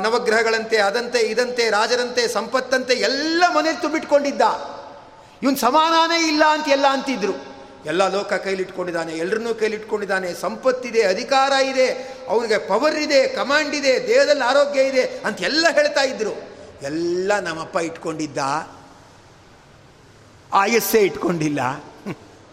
ನವಗ್ರಹಗಳಂತೆ, 0.04 0.78
ಅದಂತೆ, 0.78 1.20
ಇದಂತೆ, 1.20 1.70
ರಾಜರಂತೆ, 1.70 2.28
ಸಂಪತ್ತಂತೆ 2.28 2.94
ಎಲ್ಲ 2.94 3.44
ಮನೇಲಿ 3.56 3.82
ತುಂಬಿಟ್ಕೊಂಡಿದ್ದ. 3.82 4.42
ಇವನ್ 5.44 5.56
ಸಮಾನಾನೇ 5.56 6.28
ಇಲ್ಲ 6.28 6.44
ಅಂತ 6.46 6.70
ಎಲ್ಲ 6.70 6.86
ಅಂತಿದ್ರು. 6.90 7.34
ಎಲ್ಲ 7.86 8.08
ಲೋಕ 8.08 8.34
ಕೈಲಿಟ್ಕೊಂಡಿದ್ದಾನೆ 8.34 9.14
ಎಲ್ಲರನ್ನೂ 9.14 9.54
ಕೈಲಿಟ್ಕೊಂಡಿದ್ದಾನೆ. 9.54 10.34
ಸಂಪತ್ತಿದೆ, 10.34 11.02
ಅಧಿಕಾರ 11.02 11.52
ಇದೆ, 11.52 12.18
ಅವನಿಗೆ 12.30 12.58
ಪವರ್ 12.58 12.96
ಇದೆ 12.96 13.28
ಕಮಾಂಡ್ 13.28 13.76
ಇದೆ, 13.76 14.08
ದೇಹದಲ್ಲಿ 14.08 14.44
ಆರೋಗ್ಯ 14.44 14.82
ಇದೆ 14.82 15.04
ಅಂತ 15.26 15.42
ಎಲ್ಲ 15.42 15.68
ಹೇಳ್ತಾ 15.72 16.02
ಇದ್ರು. 16.02 16.32
ಎಲ್ಲ 16.82 17.40
ನಮ್ಮಪ್ಪ 17.40 17.78
ಇಟ್ಕೊಂಡಿದ್ದ. 17.78 18.38
ಆಯಸ್ಸೇ 20.54 21.00
ಇಟ್ಕೊಂಡಿಲ್ಲ. 21.00 21.60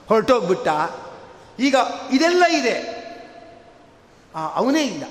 ಹೊರಟೋಗ್ಬಿಟ್ಟ. 0.08 0.68
ಈಗ 1.60 1.76
ಇದೆಲ್ಲ 2.12 2.44
ಇದೆ. 2.44 2.96
ಅವನೇ 4.54 4.86
ಇಲ್ಲ. 4.86 5.04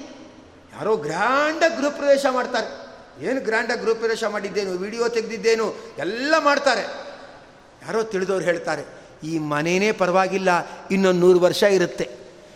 ಯಾರೋ 0.76 0.96
ಗ್ರ್ಯಾಂಡಾಗಿ 0.96 1.76
ಗೃಹ 1.76 1.90
ಪ್ರವೇಶ 1.90 2.26
ಮಾಡ್ತಾರೆ. 2.32 2.86
ಏನು 3.26 3.42
ಗ್ರ್ಯಾಂಡಾಗಿ 3.42 3.82
ಗೃಹ 3.82 3.94
ಪ್ರವೇಶ 3.94 4.24
ಮಾಡಿದ್ದೇನು? 4.24 4.72
ವಿಡಿಯೋ 4.72 5.08
ತೆಗೆದಿದ್ದೇನು? 5.08 5.76
ಎಲ್ಲ 5.98 6.36
ಮಾಡ್ತಾರೆ. 6.40 7.05
ಯಾರೋ 7.86 8.04
ತಿಳಿದವ್ರು 8.04 8.46
ಹೇಳ್ತಾರೆ, 8.46 8.84
ಈ 9.24 9.34
ಮನೆಯೇ 9.54 9.90
ಪರವಾಗಿಲ್ಲ, 9.92 10.52
ಇನ್ನೊಂದು 10.92 11.22
ನೂರು 11.26 11.40
ವರ್ಷ 11.40 11.64
ಇರುತ್ತೆ. 11.78 12.06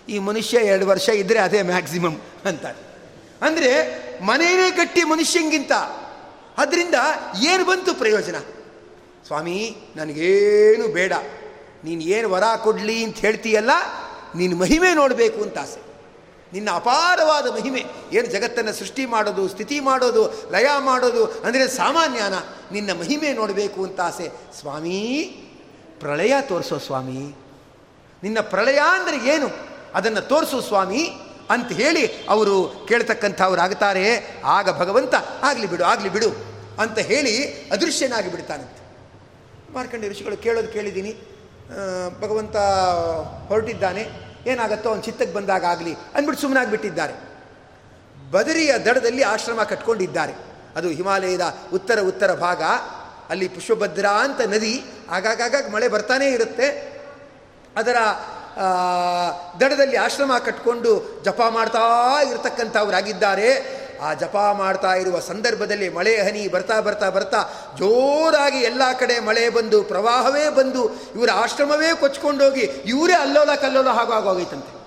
ಈ 0.10 0.20
ಮನುಷ್ಯ 0.20 0.58
ಎರಡು 0.66 0.86
ವರ್ಷ 0.88 1.08
ಇದ್ದರೆ 1.22 1.40
ಅದೇ 1.40 1.60
ಮ್ಯಾಕ್ಸಿಮಮ್ 1.62 2.18
ಅಂತಾರೆ. 2.46 2.80
ಅಂದರೆ 3.42 3.72
ಮನೆಯೇ 4.26 4.68
ಕಟ್ಟಿ 4.72 5.04
ಮನುಷ್ಯಂಗಿಂತ, 5.04 5.74
ಅದರಿಂದ 6.58 6.96
ಏನು 7.50 7.64
ಬಂತು 7.66 7.92
ಪ್ರಯೋಜನ? 7.94 8.38
ಸ್ವಾಮಿ, 9.28 9.58
ನನಗೇನು 9.96 10.88
ಬೇಡ. 10.94 11.14
ನೀನು 11.84 12.02
ಏನು 12.16 12.28
ವರ 12.30 12.44
ಕೊಡಲಿ 12.64 12.98
ಅಂತ 13.04 13.18
ಹೇಳ್ತೀಯಲ್ಲ, 13.18 13.74
ನೀನು 14.36 14.56
ಮಹಿಮೆ 14.56 14.90
ನೋಡಬೇಕು 14.94 15.40
ಅಂತ 15.44 15.58
ಆಸೆ. 15.58 15.82
ನಿನ್ನ 16.54 16.70
ಅಪಾರವಾದ 16.74 17.48
ಮಹಿಮೆ. 17.54 17.86
ಏನು 18.14 18.28
ಜಗತ್ತನ್ನು 18.28 18.74
ಸೃಷ್ಟಿ 18.74 19.06
ಮಾಡೋದು, 19.06 19.48
ಸ್ಥಿತಿ 19.48 19.80
ಮಾಡೋದು, 19.80 20.52
ಲಯ 20.52 20.68
ಮಾಡೋದು, 20.80 21.26
ಅಂದರೆ 21.26 21.68
ಸಾಮಾನ್ಯನ 21.68 22.34
ನಿನ್ನ 22.72 23.00
ಮಹಿಮೆ 23.00 23.34
ನೋಡಬೇಕು 23.34 23.84
ಅಂತ 23.84 24.02
ಆಸೆ. 24.02 24.28
ಸ್ವಾಮಿ, 24.60 25.00
ಪ್ರಳಯ 26.00 26.34
ತೋರಿಸೋ 26.42 26.78
ಸ್ವಾಮಿ. 26.78 27.36
ನಿನ್ನ 28.24 28.40
ಪ್ರಳಯ 28.42 28.80
ಅಂದರೆ 28.94 29.18
ಏನು? 29.36 29.50
ಅದನ್ನು 29.94 30.22
ತೋರಿಸು 30.22 30.62
ಸ್ವಾಮಿ 30.62 31.04
ಅಂತ 31.50 31.72
ಹೇಳಿ 31.72 32.06
ಅವರು 32.30 32.86
ಕೇಳ್ತಕ್ಕಂಥವ್ರು 32.88 33.62
ಆಗ್ತಾರೆ 33.62 34.06
ಆಗ 34.46 34.80
ಭಗವಂತ, 34.80 35.16
ಆಗಲಿ 35.44 35.68
ಬಿಡು 35.68 35.84
ಆಗಲಿ 35.84 36.10
ಬಿಡು 36.10 36.30
ಅಂತ 36.80 37.00
ಹೇಳಿ 37.00 37.36
ಅದೃಶ್ಯನಾಗಿ 37.70 38.32
ಬಿಡ್ತಾನಂತೆ. 38.32 38.80
ಮಾರ್ಕಂಡ 39.74 40.04
ಋಷಿಗಳು 40.10 40.38
ಕೇಳೋದು 40.38 40.68
ಕೇಳಿದ್ದೀನಿ. 40.68 41.12
ಭಗವಂತ 42.22 42.58
ಹೊರಟಿದ್ದಾನೆ. 43.48 44.29
ಏನಾಗತ್ತೋ 44.46 44.90
ಅವ್ನು 44.90 45.04
ಚಿತ್ತಕ್ಕೆ 45.04 45.34
ಬಂದಾಗ 45.34 45.66
ಆಗಲಿ 45.66 45.94
ಅಂದ್ಬಿಟ್ಟು 45.94 46.42
ಸುಮ್ಮನಾಗಿಬಿಟ್ಟಿದ್ದಾರೆ 46.42 47.30
ಬದರಿಯ 48.32 48.78
ದಡದಲ್ಲಿ 48.78 49.22
ಆಶ್ರಮ 49.22 49.64
ಕಟ್ಕೊಂಡಿದ್ದಾರೆ. 49.64 50.34
ಅದು 50.76 50.90
ಹಿಮಾಲಯದ 50.90 51.56
ಉತ್ತರ 51.74 52.00
ಉತ್ತರ 52.00 52.34
ಭಾಗ, 52.34 52.64
ಅಲ್ಲಿ 53.30 53.48
ಪುಷ್ಪಭದ್ರ 53.48 54.06
ಅಂತ 54.06 54.42
ನದಿ 54.42 54.84
ಆಗಾಗ 55.12 55.72
ಮಳೆ 55.74 55.88
ಬರ್ತಾನೇ 55.88 56.28
ಇರುತ್ತೆ. 56.28 57.00
ಅದರ 57.76 57.96
ದಡದಲ್ಲಿ 59.60 59.98
ಆಶ್ರಮ 59.98 60.38
ಕಟ್ಕೊಂಡು 60.38 61.22
ಜಪ 61.24 61.42
ಮಾಡ್ತಾ 61.50 61.84
ಇರತಕ್ಕಂಥವರಾಗಿದ್ದಾರೆ. 62.30 63.80
ಆ 64.02 64.14
ಜಪ 64.14 64.36
ಮಾಡ್ತಾ 64.36 64.94
ಇರುವ 64.94 65.20
ಸಂದರ್ಭದಲ್ಲಿ 65.20 65.90
ಮಳೆ 65.90 66.22
ಹನಿ 66.22 66.48
ಬರ್ತಾ 66.48 66.80
ಬರ್ತಾ 66.80 67.10
ಬರ್ತಾ 67.10 67.42
ಜೋರಾಗಿ 67.78 68.58
ಎಲ್ಲ 68.58 68.82
ಕಡೆ 69.00 69.20
ಮಳೆ 69.20 69.50
ಬಂದು, 69.50 69.84
ಪ್ರವಾಹವೇ 69.84 70.50
ಬಂದು, 70.50 70.90
ಇವರ 70.90 71.30
ಆಶ್ರಮವೇ 71.36 71.90
ಕೊಚ್ಕೊಂಡೋಗಿ, 72.00 72.62
ಇವರೇ 72.62 73.14
ಅಲ್ಲೋಲ 73.14 73.56
ಕಲ್ಲೋಲ 73.56 73.88
ಹಾಗೂ 73.88 74.14
ಆಗೋಗೈತಂತೆ 74.14 74.80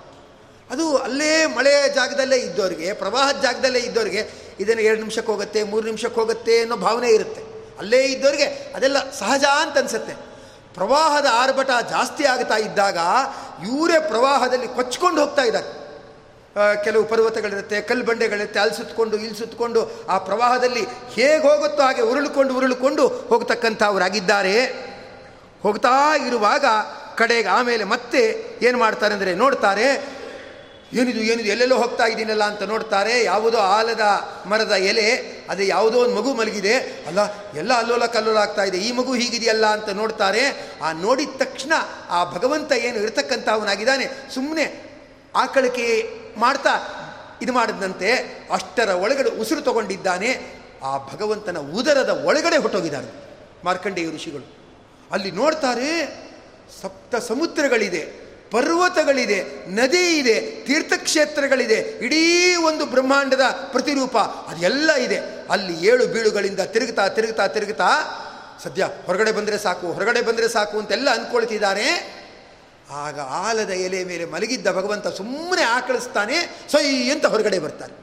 ಅದು 0.71 0.97
ಅಲ್ಲೇ 0.97 1.45
ಮಳೆ 1.45 1.89
ಜಾಗದಲ್ಲೇ 1.95 2.37
ಇದ್ದವರಿಗೆ 2.37 2.93
ಪ್ರವಾಹದ 2.93 3.41
ಜಾಗದಲ್ಲೇ 3.41 3.79
ಇದ್ದವರಿಗೆ 3.79 4.53
ಇದನ್ನು 4.59 4.81
ಎರಡು 4.81 4.99
ನಿಮಿಷಕ್ಕೆ 4.99 5.31
ಹೋಗುತ್ತೆ, 5.31 5.63
ಮೂರು 5.63 5.85
ನಿಮಿಷಕ್ಕೆ 5.85 6.19
ಹೋಗುತ್ತೆ 6.19 6.61
ಅನ್ನೋ 6.61 6.75
ಭಾವನೆ 6.75 7.09
ಇರುತ್ತೆ. 7.09 7.41
ಅಲ್ಲೇ 7.79 8.03
ಇದ್ದವರಿಗೆ 8.03 8.71
ಅದೆಲ್ಲ 8.75 9.11
ಸಹಜ 9.11 9.43
ಅಂತ 9.43 9.77
ಅನಿಸುತ್ತೆ. 9.77 10.13
ಪ್ರವಾಹದ 10.73 11.25
ಆರ್ಭಟ 11.31 11.69
ಜಾಸ್ತಿ 11.89 12.25
ಆಗ್ತಾ 12.25 12.57
ಇದ್ದಾಗ 12.57 12.97
ಇವರೇ 13.67 13.99
ಪ್ರವಾಹದಲ್ಲಿ 13.99 14.67
ಕೊಚ್ಕೊಂಡು 14.67 15.21
ಹೋಗ್ತಾ 15.21 15.41
ಇದ್ದಾರೆ. 15.41 15.82
ಕೆಲವು 16.85 17.03
ಪರ್ವತಗಳಿರುತ್ತೆ 17.11 17.77
ಕಲ್ಲು 17.81 18.03
ಬಂಡೆಗಳಿರುತ್ತೆ 18.05 18.59
ಅಲ್ಲಿ 18.59 18.75
ಸುತ್ತಕೊಂಡು 18.75 19.17
ಇಲ್ಲಿ 19.17 19.37
ಸುತ್ತಕೊಂಡು 19.37 19.81
ಆ 20.09 20.17
ಪ್ರವಾಹದಲ್ಲಿ 20.17 20.83
ಹೇಗೆ 21.15 21.43
ಹೋಗುತ್ತೋ 21.47 21.83
ಹಾಗೆ 21.83 22.01
ಉರುಳುಕೊಂಡು 22.01 22.53
ಉರುಳುಕೊಂಡು 22.57 23.05
ಹೋಗ್ತಕ್ಕಂಥವರಾಗಿದ್ದಾರೆ 23.07 24.57
ಹೋಗ್ತಾ 25.63 25.95
ಇರುವಾಗ 26.27 26.65
ಕಡೆಗೆ 27.17 27.49
ಆಮೇಲೆ 27.57 27.83
ಮತ್ತೆ 27.93 28.21
ಏನು 28.67 28.77
ಮಾಡ್ತಾರೆ 28.77 29.13
ಅಂದರೆ 29.13 29.31
ನೋಡ್ತಾರೆ, 29.41 29.87
ಏನಿದು 30.99 31.21
ಏನಿದು, 31.31 31.47
ಎಲ್ಲೆಲ್ಲೋ 31.53 31.75
ಹೋಗ್ತಾ 31.81 32.05
ಇದ್ದೀನಲ್ಲ 32.05 32.43
ಅಂತ 32.51 32.63
ನೋಡ್ತಾರೆ. 32.71 33.13
ಯಾವುದೋ 33.23 33.59
ಆಲದ 33.75 34.05
ಮರದ 34.51 34.75
ಎಲೆ, 34.89 35.05
ಅದೇ 35.49 35.67
ಯಾವುದೋ 35.67 35.97
ಒಂದು 36.05 36.15
ಮಗು 36.15 36.31
ಮಲಗಿದೆ. 36.39 36.73
ಅಲ್ಲ, 37.09 37.19
ಎಲ್ಲ 37.61 37.71
ಅಲ್ಲೋಲ 37.81 38.05
ಕಲ್ಲೋಲ 38.15 38.37
ಆಗ್ತಾ 38.37 38.63
ಇದೆ, 38.69 38.77
ಈ 38.77 38.89
ಮಗು 38.99 39.13
ಹೀಗಿದೆಯಲ್ಲ 39.13 39.65
ಅಂತ 39.77 39.89
ನೋಡ್ತಾರೆ. 40.01 40.43
ಆ 40.81 40.91
ನೋಡಿದ 41.05 41.37
ತಕ್ಷಣ 41.43 41.73
ಆ 42.09 42.19
ಭಗವಂತ 42.35 42.71
ಏನು 42.71 42.99
ಇರತಕ್ಕಂಥವನಾಗಿದ್ದಾನೆ 43.05 44.07
ಸುಮ್ಮನೆ 44.35 44.65
ಆಕಳಿಕೆ 45.43 45.87
ಮಾಡ್ತಾ 46.37 46.69
ಇದು 47.41 47.53
ಮಾಡಿದಂತೆ 47.53 48.11
ಅಷ್ಟರ 48.51 48.89
ಒಳಗಡೆ 48.89 49.29
ಉಸಿರು 49.29 49.61
ತಗೊಂಡಿದ್ದಾನೆ. 49.61 50.63
ಆ 50.83 50.97
ಭಗವಂತನ 50.97 51.57
ಉದರದ 51.57 52.09
ಒಳಗಡೆ 52.09 52.57
ಹೊಟ್ಟೋಗಿದ್ದಾನೆ 52.57 53.11
ಮಾರ್ಕಂಡೇಯ 53.63 54.15
ಋಷಿಗಳು. 54.15 54.63
ಅಲ್ಲಿ 55.11 55.31
ನೋಡ್ತಾರೆ, 55.31 56.19
ಸಪ್ತ 56.81 57.15
ಸಮುದ್ರಗಳಿದೆ, 57.15 58.23
ಪರ್ವತಗಳಿದೆ, 58.51 59.43
ನದಿ 59.67 60.17
ಇದೆ, 60.17 60.65
ತೀರ್ಥಕ್ಷೇತ್ರಗಳಿದೆ, 60.65 61.75
ಇಡೀ 61.75 62.55
ಒಂದು 62.55 62.85
ಬ್ರಹ್ಮಾಂಡದ 62.85 63.41
ಪ್ರತಿರೂಪ, 63.71 64.17
ಅದೆಲ್ಲ 64.17 64.91
ಇದೆ. 64.91 65.19
ಅಲ್ಲಿ 65.49 65.85
ಏಳು 65.85 66.07
ಬೀಳುಗಳಿಂದ 66.07 66.59
ತಿರುಗುತ್ತಾ 66.59 67.07
ತಿರುಗುತ್ತಾ 67.07 67.47
ತಿರುಗುತ್ತಾ, 67.47 67.89
ಸದ್ಯ 68.63 68.89
ಹೊರಗಡೆ 69.05 69.31
ಬಂದರೆ 69.31 69.57
ಸಾಕು, 69.57 69.93
ಹೊರಗಡೆ 69.93 70.21
ಬಂದರೆ 70.21 70.47
ಸಾಕು 70.47 70.79
ಅಂತೆಲ್ಲ 70.79 71.09
ಅಂದ್ಕೊಳ್ತಿದ್ದಾರೆ. 71.09 72.22
ಆಗ 72.91 73.19
ಆಲದ 73.19 73.69
ಎಲೆ 73.69 74.03
ಮೇಲೆ 74.03 74.25
ಮಲಗಿದ್ದ 74.25 74.67
ಭಗವಂತ 74.67 75.07
ಸುಮ್ಮನೆ 75.07 75.63
ಆಕಳಿಸ್ತಾನೆ, 75.63 76.67
ಸೈ 76.71 77.09
ಅಂತ 77.09 77.25
ಹೊರಗಡೆ 77.25 77.59
ಬರ್ತಾರೆ 77.59 77.93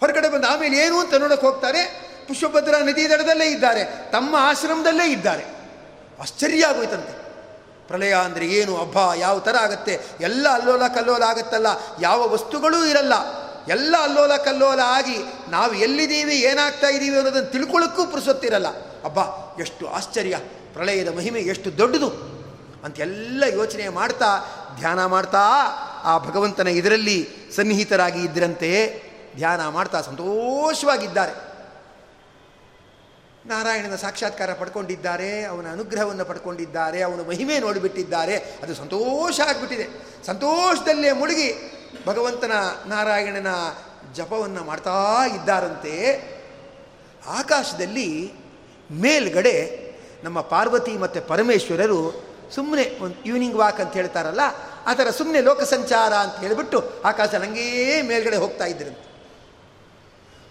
ಹೊರಗಡೆ 0.00 0.28
ಬಂದು 0.28 0.46
ಆಮೇಲೆ 0.46 0.76
ಏನು 0.76 1.00
ಅಂತ 1.00 1.14
ನೋಡಕ್ಕೆ 1.14 1.46
ಹೋಗ್ತಾರೆ, 1.46 2.10
ಪುಷ್ಪಭದ್ರ 2.28 2.74
ನದಿ 2.74 3.10
ದಡದಲ್ಲೇ 3.10 3.44
ಇದ್ದಾರೆ, 3.44 3.84
ತಮ್ಮ 3.84 4.36
ಆಶ್ರಮದಲ್ಲೇ 4.38 5.12
ಇದ್ದಾರೆ. 5.12 5.44
ಆಶ್ಚರ್ಯ 6.20 6.64
ಆಗೋಯ್ತಂತೆ. 6.64 7.12
ಪ್ರಳಯ 7.88 8.12
ಅಂದರೆ 8.12 8.46
ಏನು? 8.46 8.76
ಹಬ್ಬ 8.76 8.98
ಯಾವ 9.16 9.38
ಥರ 9.38 9.56
ಆಗುತ್ತೆ? 9.56 10.00
ಎಲ್ಲ 10.20 10.48
ಅಲ್ಲೋಲ 10.48 10.86
ಕಲ್ಲೋಲ 10.86 11.22
ಆಗುತ್ತಲ್ಲ, 11.22 11.66
ಯಾವ 12.00 12.32
ವಸ್ತುಗಳೂ 12.32 12.84
ಇರಲ್ಲ. 12.84 13.12
ಎಲ್ಲ 13.68 13.96
ಅಲ್ಲೋಲ 14.02 14.36
ಕಲ್ಲೋಲ 14.36 14.80
ಆಗಿ 14.84 15.18
ನಾವು 15.48 15.74
ಎಲ್ಲಿದ್ದೀವಿ, 15.74 16.34
ಏನಾಗ್ತಾ 16.34 16.86
ಇದ್ದೀವಿ 16.86 17.16
ಅನ್ನೋದನ್ನು 17.16 17.52
ತಿಳ್ಕೊಳ್ಳೋಕ್ಕೂ 17.52 18.04
ಪುರುಸೊತ್ತಿರಲ್ಲ. 18.04 18.66
ಅಬ್ಬಾ, 19.04 19.56
ಎಷ್ಟು 19.60 19.88
ಆಶ್ಚರ್ಯ. 19.88 20.36
ಪ್ರಳಯದ 20.72 21.16
ಮಹಿಮೆ 21.16 21.40
ಎಷ್ಟು 21.40 21.78
ದೊಡ್ಡದು. 21.78 22.39
ಅಂತೆಲ್ಲ 22.84 23.44
ಯೋಚನೆ 23.54 23.88
ಮಾಡ್ತಾ, 23.88 24.38
ಧ್ಯಾನ 24.78 25.04
ಮಾಡ್ತಾ, 25.04 25.44
ಆ 26.04 26.18
ಭಗವಂತನ 26.18 26.68
ಇದರಲ್ಲಿ 26.68 27.28
ಸನ್ನಿಹಿತರಾಗಿ 27.56 28.20
ಇದ್ದರಂತೆ 28.20 29.02
ಧ್ಯಾನ 29.36 29.68
ಮಾಡ್ತಾ 29.68 30.00
ಸಂತೋಷವಾಗಿದ್ದಾರೆ. 30.00 31.50
ನಾರಾಯಣನ 33.46 33.96
ಸಾಕ್ಷಾತ್ಕಾರ 33.96 34.52
ಪಡ್ಕೊಂಡಿದ್ದಾರೆ, 34.52 35.44
ಅವನ 35.44 35.66
ಅನುಗ್ರಹವನ್ನು 35.72 36.24
ಪಡ್ಕೊಂಡಿದ್ದಾರೆ, 36.24 37.02
ಅವನ 37.02 37.28
ಮಹಿಮೆ 37.28 37.58
ನೋಡಿಬಿಟ್ಟಿದ್ದಾರೆ, 37.58 38.36
ಅದು 38.36 38.74
ಸಂತೋಷ 38.74 39.40
ಆಗಿಬಿಟ್ಟಿದೆ. 39.40 39.86
ಸಂತೋಷದಲ್ಲೇ 40.26 41.12
ಮುಳುಗಿ 41.12 41.52
ಭಗವಂತನ 42.06 42.52
ನಾರಾಯಣನ 42.86 43.46
ಜಪವನ್ನು 44.14 44.64
ಮಾಡ್ತಾ 44.64 45.26
ಇದ್ದಾರಂತೆ. 45.26 45.94
ಆಕಾಶದಲ್ಲಿ 47.26 48.32
ಮೇಲ್ಗಡೆ 48.90 49.90
ನಮ್ಮ 50.24 50.40
ಪಾರ್ವತಿ 50.40 50.98
ಮತ್ತು 50.98 51.22
ಪರಮೇಶ್ವರರು 51.22 52.29
ಸುಮ್ಮನೆ 52.54 52.84
ಒಂದು 53.00 53.16
ಈವ್ನಿಂಗ್ 53.26 53.56
ವಾಕ್ 53.56 53.80
ಅಂತ 53.80 53.92
ಹೇಳ್ತಾರಲ್ಲ, 53.92 54.40
ಆ 54.86 54.94
ಥರ 54.94 55.10
ಸುಮ್ಮನೆ 55.10 55.40
ಲೋಕ 55.40 55.62
ಸಂಚಾರ 55.62 56.12
ಅಂತ 56.14 56.36
ಹೇಳಿಬಿಟ್ಟು 56.36 56.78
ಆಕಾಶ 57.04 57.34
ನನಗೇ 57.34 58.02
ಮೇಲ್ಗಡೆ 58.02 58.36
ಹೋಗ್ತಾ 58.36 58.64
ಇದ್ದರಂತೆ 58.64 59.06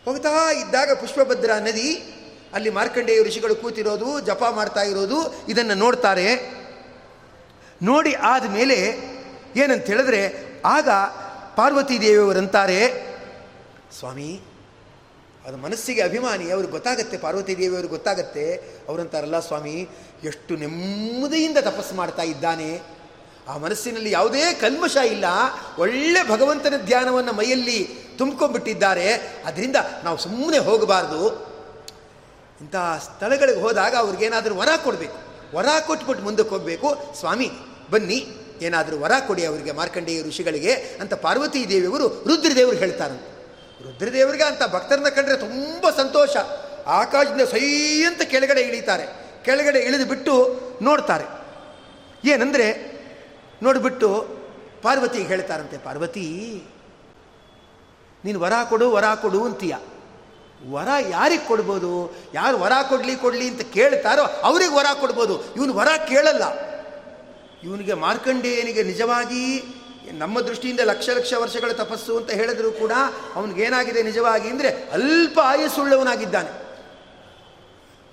ಹೋಗ್ತಾ 0.05 0.51
ಇದ್ದಾಗ 0.51 0.91
ಪುಷ್ಪಭದ್ರ 0.91 1.51
ನದಿ, 1.59 1.89
ಅಲ್ಲಿ 2.53 2.69
ಮಾರ್ಕಂಡೇಯ 2.69 3.23
ಋಷಿಗಳು 3.23 3.55
ಕೂತಿರೋದು, 3.55 4.19
ಜಪ 4.19 4.43
ಮಾಡ್ತಾ 4.49 4.81
ಇರೋದು, 4.81 5.45
ಇದನ್ನು 5.49 5.73
ನೋಡ್ತಾರೆ. 5.73 6.27
ನೋಡಿ 7.81 8.13
ಆದಮೇಲೆ 8.13 8.77
ಏನಂತ 9.55 9.85
ಹೇಳಿದ್ರೆ, 9.85 10.21
ಆಗ 10.65 10.89
ಪಾರ್ವತಿ 11.55 12.01
ದೇವಿಯವರಂತಾರೆ 12.01 12.81
ಸ್ವಾಮಿ 13.99 14.41
ಅದು 15.49 15.57
ಮನಸ್ಸಿಗೆ 15.57 16.01
ಅಭಿಮಾನಿ, 16.01 16.51
ಅವ್ರಿಗೆ 16.51 16.71
ಗೊತ್ತಾಗತ್ತೆ, 16.71 17.17
ಪಾರ್ವತಿ 17.17 17.47
ದೇವಿಯವ್ರಿಗೆ 17.47 17.87
ಗೊತ್ತಾಗತ್ತೆ 17.87 18.55
ಅವರಂತಾರಲ್ಲ 18.89 19.39
ಸ್ವಾಮಿ, 19.39 19.89
ಎಷ್ಟು 20.23 20.55
ನೆಮ್ಮದಿಯಿಂದ 20.55 21.57
ತಪಸ್ಸು 21.57 21.95
ಮಾಡ್ತಾ 21.95 22.23
ಇದ್ದಾನೆ. 22.23 22.81
ಆ 23.47 23.57
ಮನಸ್ಸಿನಲ್ಲಿ 23.57 24.11
ಯಾವುದೇ 24.11 24.53
ಕಲ್ಮಶ 24.53 24.95
ಇಲ್ಲ. 24.95 25.25
ಒಳ್ಳೆ 25.77 26.29
ಭಗವಂತನ 26.29 26.73
ಧ್ಯಾನವನ್ನು 26.85 27.33
ಮೈಯಲ್ಲಿ 27.33 27.89
ತುಂಬ್ಕೊಂಡ್ಬಿಟ್ಟಿದ್ದಾರೆ. 28.17 29.13
ಅದರಿಂದ 29.45 29.75
ನಾವು 30.03 30.17
ಸುಮ್ಮನೆ 30.17 30.57
ಹೋಗಬಾರ್ದು. 30.57 31.27
ಇಂಥ 32.61 32.75
ಸ್ಥಳಗಳಿಗೆ 33.03 33.61
ಹೋದಾಗ 33.61 33.95
ಅವ್ರಿಗೇನಾದರೂ 33.95 34.55
ವರ 34.55 34.67
ಕೊಡಬೇಕು. 34.83 35.15
ವರ 35.55 35.65
ಕೊಟ್ಬಿಟ್ಟು 35.87 36.23
ಮುಂದಕ್ಕೆ 36.23 36.49
ಹೋಗಬೇಕು. 36.49 37.15
ಸ್ವಾಮಿ, 37.19 37.51
ಬನ್ನಿ, 37.91 38.27
ಏನಾದರೂ 38.61 38.99
ವರ 38.99 39.11
ಕೊಡಿ 39.27 39.45
ಅವರಿಗೆ 39.45 39.71
ಮಾರ್ಕಂಡೇಯ 39.71 40.23
ಋಷಿಗಳಿಗೆ 40.23 40.73
ಅಂತ 40.73 41.13
ಪಾರ್ವತೀ 41.13 41.65
ದೇವಿಯವರು 41.65 42.07
ರುದ್ರದೇವರು 42.07 42.77
ಹೇಳ್ತಾರಂತೆ. 42.77 43.38
ರುದ್ರದೇವರಿಗೆ 43.99 44.43
ಅಂತ 44.43 44.63
ಭಕ್ತರನ್ನ 44.63 45.09
ಕಂಡ್ರೆ 45.09 45.37
ತುಂಬ 45.37 45.89
ಸಂತೋಷ. 45.89 46.37
ಆಕಾಶದಿಂದ 46.87 47.41
ಸೈ 47.41 48.03
ಅಂತ 48.03 48.21
ಕೆಳಗಡೆ 48.21 48.61
ಇಳಿತಾರೆ. 48.61 49.05
ಕೆಳಗಡೆ 49.45 49.79
ಇಳಿದು 49.79 50.05
ಬಿಟ್ಟು 50.05 50.59
ನೋಡ್ತಾರೆ. 50.81 51.25
ಏನಂದರೆ 52.29 52.67
ನೋಡಿಬಿಟ್ಟು 53.63 54.27
ಪಾರ್ವತಿಗೆ 54.81 55.23
ಹೇಳ್ತಾರಂತೆ, 55.23 55.77
ಪಾರ್ವತಿ, 55.77 56.63
ನೀನು 58.25 58.39
ವರ 58.39 58.53
ಕೊಡು 58.69 58.91
ವರ 58.91 59.03
ಕೊಡು 59.21 59.45
ಅಂತೀಯ. 59.45 59.75
ವರ 60.69 60.87
ಯಾರಿಗೆ 61.09 61.45
ಕೊಡ್ಬೋದು? 61.45 62.15
ಯಾರು 62.33 62.57
ವರ 62.57 62.71
ಕೊಡಲಿ 62.89 63.15
ಕೊಡಲಿ 63.15 63.47
ಅಂತ 63.47 63.61
ಕೇಳ್ತಾರೋ 63.61 64.23
ಅವ್ರಿಗೆ 64.23 64.75
ವರ 64.75 64.85
ಕೊಡ್ಬೋದು. 64.99 65.55
ಇವನು 65.55 65.73
ವರ 65.73 65.87
ಕೇಳಲ್ಲ. 66.07 66.43
ಇವನಿಗೆ 67.63 67.93
ಮಾರ್ಕಂಡೇಯನಿಗೆ 67.93 68.83
ನಿಜವಾಗಿ 68.83 69.45
ನಮ್ಮ 70.11 70.41
ದೃಷ್ಟಿಯಿಂದ 70.41 70.79
ಲಕ್ಷ 70.79 71.09
ಲಕ್ಷ 71.09 71.33
ವರ್ಷಗಳ 71.33 71.71
ತಪಸ್ಸು 71.71 72.17
ಅಂತ 72.17 72.31
ಹೇಳಿದ್ರು 72.31 72.71
ಕೂಡ 72.71 72.91
ಅವನಿಗೇನಾಗಿದೆ 73.35 74.03
ನಿಜವಾಗಿ 74.03 74.49
ಅಂದರೆ 74.49 74.69
ಅಲ್ಪ 74.69 75.39
ಆಯಸ್ಸುಳ್ಳವನಾಗಿದ್ದಾನೆ. 75.43 76.69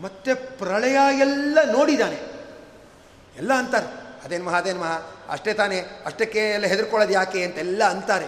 ಮತ್ತೆ 0.00 0.34
ಪ್ರಳಯ 0.34 0.96
ಎಲ್ಲ 1.18 1.58
ನೋಡಿದ್ದಾನೆ 1.72 2.18
ಎಲ್ಲ 3.36 3.52
ಅಂತಾರೆ. 3.52 4.06
ಅದೇನು 4.24 4.44
ಮಹಾ 4.44 4.58
ಅದೇನು 4.58 4.80
ಮಹಾ? 4.80 5.26
ಅಷ್ಟೇ 5.28 5.52
ತಾನೇ, 5.52 5.80
ಅಷ್ಟಕ್ಕೆ 6.06 6.38
ಎಲ್ಲ 6.38 6.66
ಹೆದರ್ಕೊಳ್ಳೋದು 6.66 7.12
ಯಾಕೆ 7.12 7.44
ಅಂತೆಲ್ಲ 7.44 7.84
ಅಂತಾರೆ. 7.84 8.26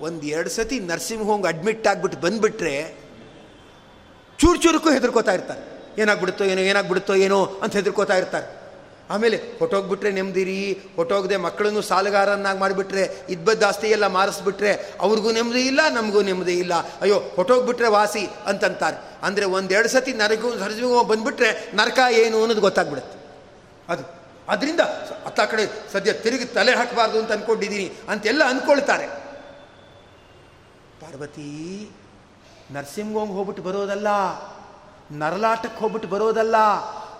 ಒಂದು 0.00 0.26
ಎರಡು 0.26 0.50
ಸತಿ 0.50 0.80
ನರ್ಸಿಂಗ್ 0.80 1.24
ಹೋಮ್ 1.24 1.46
ಅಡ್ಮಿಟ್ 1.46 1.86
ಆಗಿಬಿಟ್ಟು 1.86 2.20
ಬಂದುಬಿಟ್ರೆ 2.20 2.96
ಚೂರು 4.38 4.58
ಚೂರಕ್ಕೂ 4.58 4.90
ಹೆದರ್ಕೋತಾ 4.90 5.32
ಇರ್ತಾರೆ. 5.32 5.78
ಏನಾಗ್ಬಿಡುತ್ತೋ 6.02 6.44
ಏನೋ 6.44 6.60
ಏನಾಗ್ಬಿಡುತ್ತೋ 6.60 7.14
ಏನೋ 7.14 7.44
ಅಂತ 7.44 7.72
ಹೆದರ್ಕೋತಾ 7.76 8.16
ಇರ್ತಾರೆ. 8.16 8.57
ಆಮೇಲೆ 9.10 9.36
ಹೊಟ್ಟೋಗ್ಬಿಟ್ರೆ 9.58 10.10
ನೆಮ್ಮದಿರಿ 10.10 10.56
ಹೊಟ್ಟೋಗದೆ 10.96 11.36
ಮಕ್ಕಳನ್ನು 11.36 11.82
ಸಾಲಗಾರನ್ನಾಗಿ 11.82 12.58
ಮಾಡಿಬಿಟ್ರೆ 12.58 13.04
ಇದ್ಬದ್ದು 13.28 13.66
ಆಸ್ತಿ 13.66 13.88
ಎಲ್ಲ 13.96 14.06
ಮಾರಿಸ್ಬಿಟ್ರೆ 14.06 14.72
ಅವ್ರಿಗೂ 15.00 15.30
ನೆಮ್ಮದಿ 15.32 15.62
ಇಲ್ಲ, 15.70 15.80
ನಮಗೂ 15.88 16.22
ನೆಮ್ಮದಿ 16.22 16.54
ಇಲ್ಲ. 16.64 16.74
ಅಯ್ಯೋ 17.00 17.18
ಹೊಟ್ಟೋಗ್ಬಿಟ್ರೆ 17.36 17.88
ವಾಸಿ 17.88 18.24
ಅಂತಂತಾರೆ. 18.46 18.98
ಅಂದರೆ 19.22 19.44
ಒಂದೆರಡು 19.44 19.88
ಸತಿ 19.88 20.12
ನರಗೂ 20.12 20.54
ನರಸಿಂಹ 20.54 21.02
ಬಂದುಬಿಟ್ರೆ 21.02 21.50
ನರಕ 21.74 21.98
ಏನು 22.10 22.40
ಅನ್ನೋದು 22.40 22.60
ಗೊತ್ತಾಗ್ಬಿಡುತ್ತೆ. 22.60 23.16
ಅದು. 23.88 24.04
ಅದರಿಂದ 24.48 24.82
ಅತ್ತ 25.28 25.40
ಕಡೆ 25.40 25.64
ಸದ್ಯ 25.92 26.12
ತಿರುಗಿ 26.24 26.44
ತಲೆ 26.44 26.72
ಹಾಕಬಾರ್ದು 26.74 27.18
ಅಂತ 27.18 27.32
ಅಂದ್ಕೊಂಡಿದ್ದೀನಿ 27.32 27.86
ಅಂತೆಲ್ಲ 28.08 28.42
ಅಂದ್ಕೊಳ್ತಾರೆ 28.44 29.06
ಪಾರ್ವತಿ, 31.00 31.50
ನರಸಿಂಹಂಗೆ 32.72 33.34
ಹೋಗ್ಬಿಟ್ಟು 33.38 33.62
ಬರೋದಲ್ಲ 33.62 34.08
ನರಲಾಟಕ್ಕೆ 35.12 35.78
ಹೋಗ್ಬಿಟ್ಟು 35.80 36.08
ಬರೋದಲ್ಲ 36.08 36.56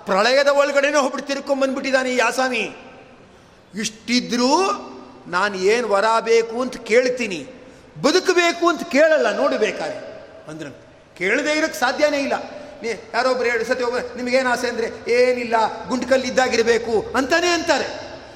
ಪ್ರಳಯದ 0.09 0.48
ಒಳಗಡೆನೇ 0.48 0.98
ಹೋಗ್ಬಿಟ್ಟು 0.98 1.26
ತಿರ್ಕೊಂಬಂದ್ಬಿಟ್ಟಿದ್ದಾನೆ 1.28 2.11
ಈ 2.11 2.18
ಆಸಾಮಿ 2.18 2.64
ಇಷ್ಟಿದ್ರೂ 3.74 4.52
ನಾನು 5.26 5.54
ಏನು 5.72 5.88
ವರ 5.88 6.04
ಬೇಕು 6.20 6.62
ಅಂತ 6.62 6.76
ಕೇಳ್ತೀನಿ. 6.76 7.40
ಬದುಕಬೇಕು 8.02 8.68
ಅಂತ 8.68 8.82
ಕೇಳಲ್ಲ 8.82 9.36
ನೋಡಬೇಕಾದ್ರೆ 9.36 9.98
ಅಂದ್ರೆ. 10.48 10.70
ಕೇಳದೇ 11.18 11.52
ಇರೋಕ್ಕೆ 11.52 11.80
ಸಾಧ್ಯನೇ 11.80 12.18
ಇಲ್ಲ. 12.20 12.36
ನೀ 12.82 12.88
ಯಾರೊಬ್ರು 12.88 13.48
ಎರಡು 13.48 13.64
ಸತಿ 13.64 13.82
ಒಬ್ಬ 13.82 13.96
ನಿಮಗೇನು 14.16 14.50
ಆಸೆ 14.50 14.68
ಅಂದರೆ 14.68 14.88
ಏನಿಲ್ಲ, 15.12 15.88
ಗುಂಟ್ಕಲ್ಲಿದ್ದಾಗಿರಬೇಕು 15.88 17.12
ಅಂತಾನೆ 17.16 17.48
ಅಂತಾರೆ. 17.48 17.88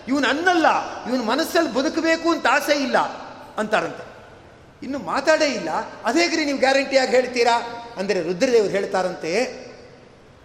ಇವನು 0.09 0.27
ಅನ್ನಲ್ಲ, 0.29 0.67
ಇವನು 1.09 1.25
ಮನಸ್ಸಲ್ಲಿ 1.25 1.75
ಬದುಕಬೇಕು 1.75 2.29
ಅಂತ 2.31 2.47
ಆಸೆ 2.51 2.75
ಇಲ್ಲ 2.83 2.99
ಅಂತಾರಂತೆ. 3.59 4.05
ಇನ್ನು 4.83 4.99
ಮಾತಾಡೇ 4.99 5.45
ಇಲ್ಲ. 5.45 5.71
ಅದೇಗ್ರಿ 6.05 6.45
ನೀವು 6.45 6.59
ಗ್ಯಾರಂಟಿಯಾಗಿ 6.59 7.11
ಹೇಳ್ತೀರಾ? 7.11 7.57
ಅಂದರೆ 7.97 8.23
ರುದ್ರದೇವರು 8.23 8.71
ಹೇಳ್ತಾರಂತೆ 8.71 9.31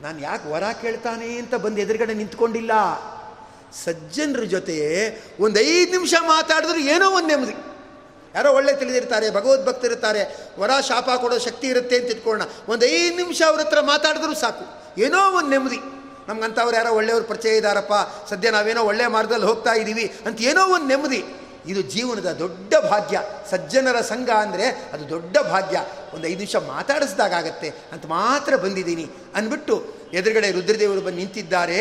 ನಾನು 0.02 0.20
ಯಾಕೆ 0.20 0.50
ವರ 0.50 0.64
ಕೇಳ್ತಾನೆ 0.82 1.38
ಅಂತ 1.38 1.56
ಬಂದು 1.56 1.82
ಎದುರುಗಡೆ 1.82 2.14
ನಿಂತ್ಕೊಂಡಿಲ್ಲ. 2.14 2.72
ಸಜ್ಜನರ 3.86 4.44
ಜೊತೆ 4.44 4.78
ಒಂದು 5.40 5.60
ಐದು 5.60 5.92
ನಿಮಿಷ 5.92 6.14
ಮಾತಾಡಿದ್ರು 6.22 6.78
ಏನೋ 6.78 7.12
ಒಂದು 7.12 7.28
ನೆಮ್ಮದಿ. 7.28 7.56
ಯಾರೋ 8.36 8.54
ಒಳ್ಳೆ 8.54 8.74
ತಿಳಿದಿರ್ತಾರೆ 8.76 9.30
ಭಗವದ್ಭಕ್ತರಿರ್ತಾರೆ 9.30 10.52
ವರ 10.60 10.72
ಶಾಪ 10.88 11.10
ಕೊಡೋ 11.10 11.38
ಶಕ್ತಿ 11.40 11.68
ಇರುತ್ತೆ 11.68 11.96
ಅಂತ 11.96 12.10
ಇಟ್ಕೊಳ್ಳೋಣ. 12.10 12.50
ಒಂದು 12.70 12.86
ಐದು 12.86 13.16
ನಿಮಿಷ 13.16 13.42
ಅವ್ರ 13.42 13.60
ಹತ್ರ 13.60 13.80
ಮಾತಾಡಿದ್ರು 13.82 14.36
ಸಾಕು. 14.36 14.66
ಏನೋ 15.02 15.32
ಒಂದು 15.32 15.50
ನೆಮ್ಮದಿ. 15.50 15.80
ನಮ್ಗಂಥವ್ರು 16.28 16.76
ಯಾರೋ 16.76 16.94
ಒಳ್ಳೆಯವ್ರು 16.94 17.26
ಪರಿಚಯ 17.26 17.56
ಇದ್ದಾರಪ್ಪ 17.56 17.94
ಸದ್ಯ 18.30 18.52
ನಾವೇನೋ 18.52 18.84
ಒಳ್ಳೆ 18.84 19.08
ಮಾರ್ಗದಲ್ಲಿ 19.08 19.46
ಹೋಗ್ತಾ 19.46 19.74
ಇದ್ದೀವಿ 19.74 20.14
ಅಂತ 20.26 20.42
ಏನೋ 20.42 20.66
ಒಂದು 20.66 20.88
ನೆಮ್ಮದಿ. 20.88 21.26
ಇದು 21.68 21.82
ಜೀವನದ 21.82 22.32
ದೊಡ್ಡ 22.32 22.74
ಭಾಗ್ಯ. 22.90 23.22
ಸಜ್ಜನರ 23.52 24.02
ಸಂಘ 24.02 24.30
ಅಂದರೆ 24.30 24.68
ಅದು 24.94 25.10
ದೊಡ್ಡ 25.10 25.38
ಭಾಗ್ಯ. 25.38 25.78
ಒಂದು 26.14 26.28
ಐದು 26.28 26.38
ನಿಮಿಷ 26.38 26.56
ಮಾತಾಡಿಸ್ದಾಗತ್ತೆ 26.56 27.70
ಅಂತ 27.92 28.06
ಮಾತ್ರ 28.06 28.56
ಬಂದಿದ್ದೀನಿ 28.56 29.10
ಅಂದ್ಬಿಟ್ಟು 29.36 29.86
ಎದುರುಗಡೆ 30.14 30.52
ರುದ್ರದೇವರು 30.52 31.02
ಬಂದು 31.02 31.18
ನಿಂತಿದ್ದಾರೆ. 31.18 31.80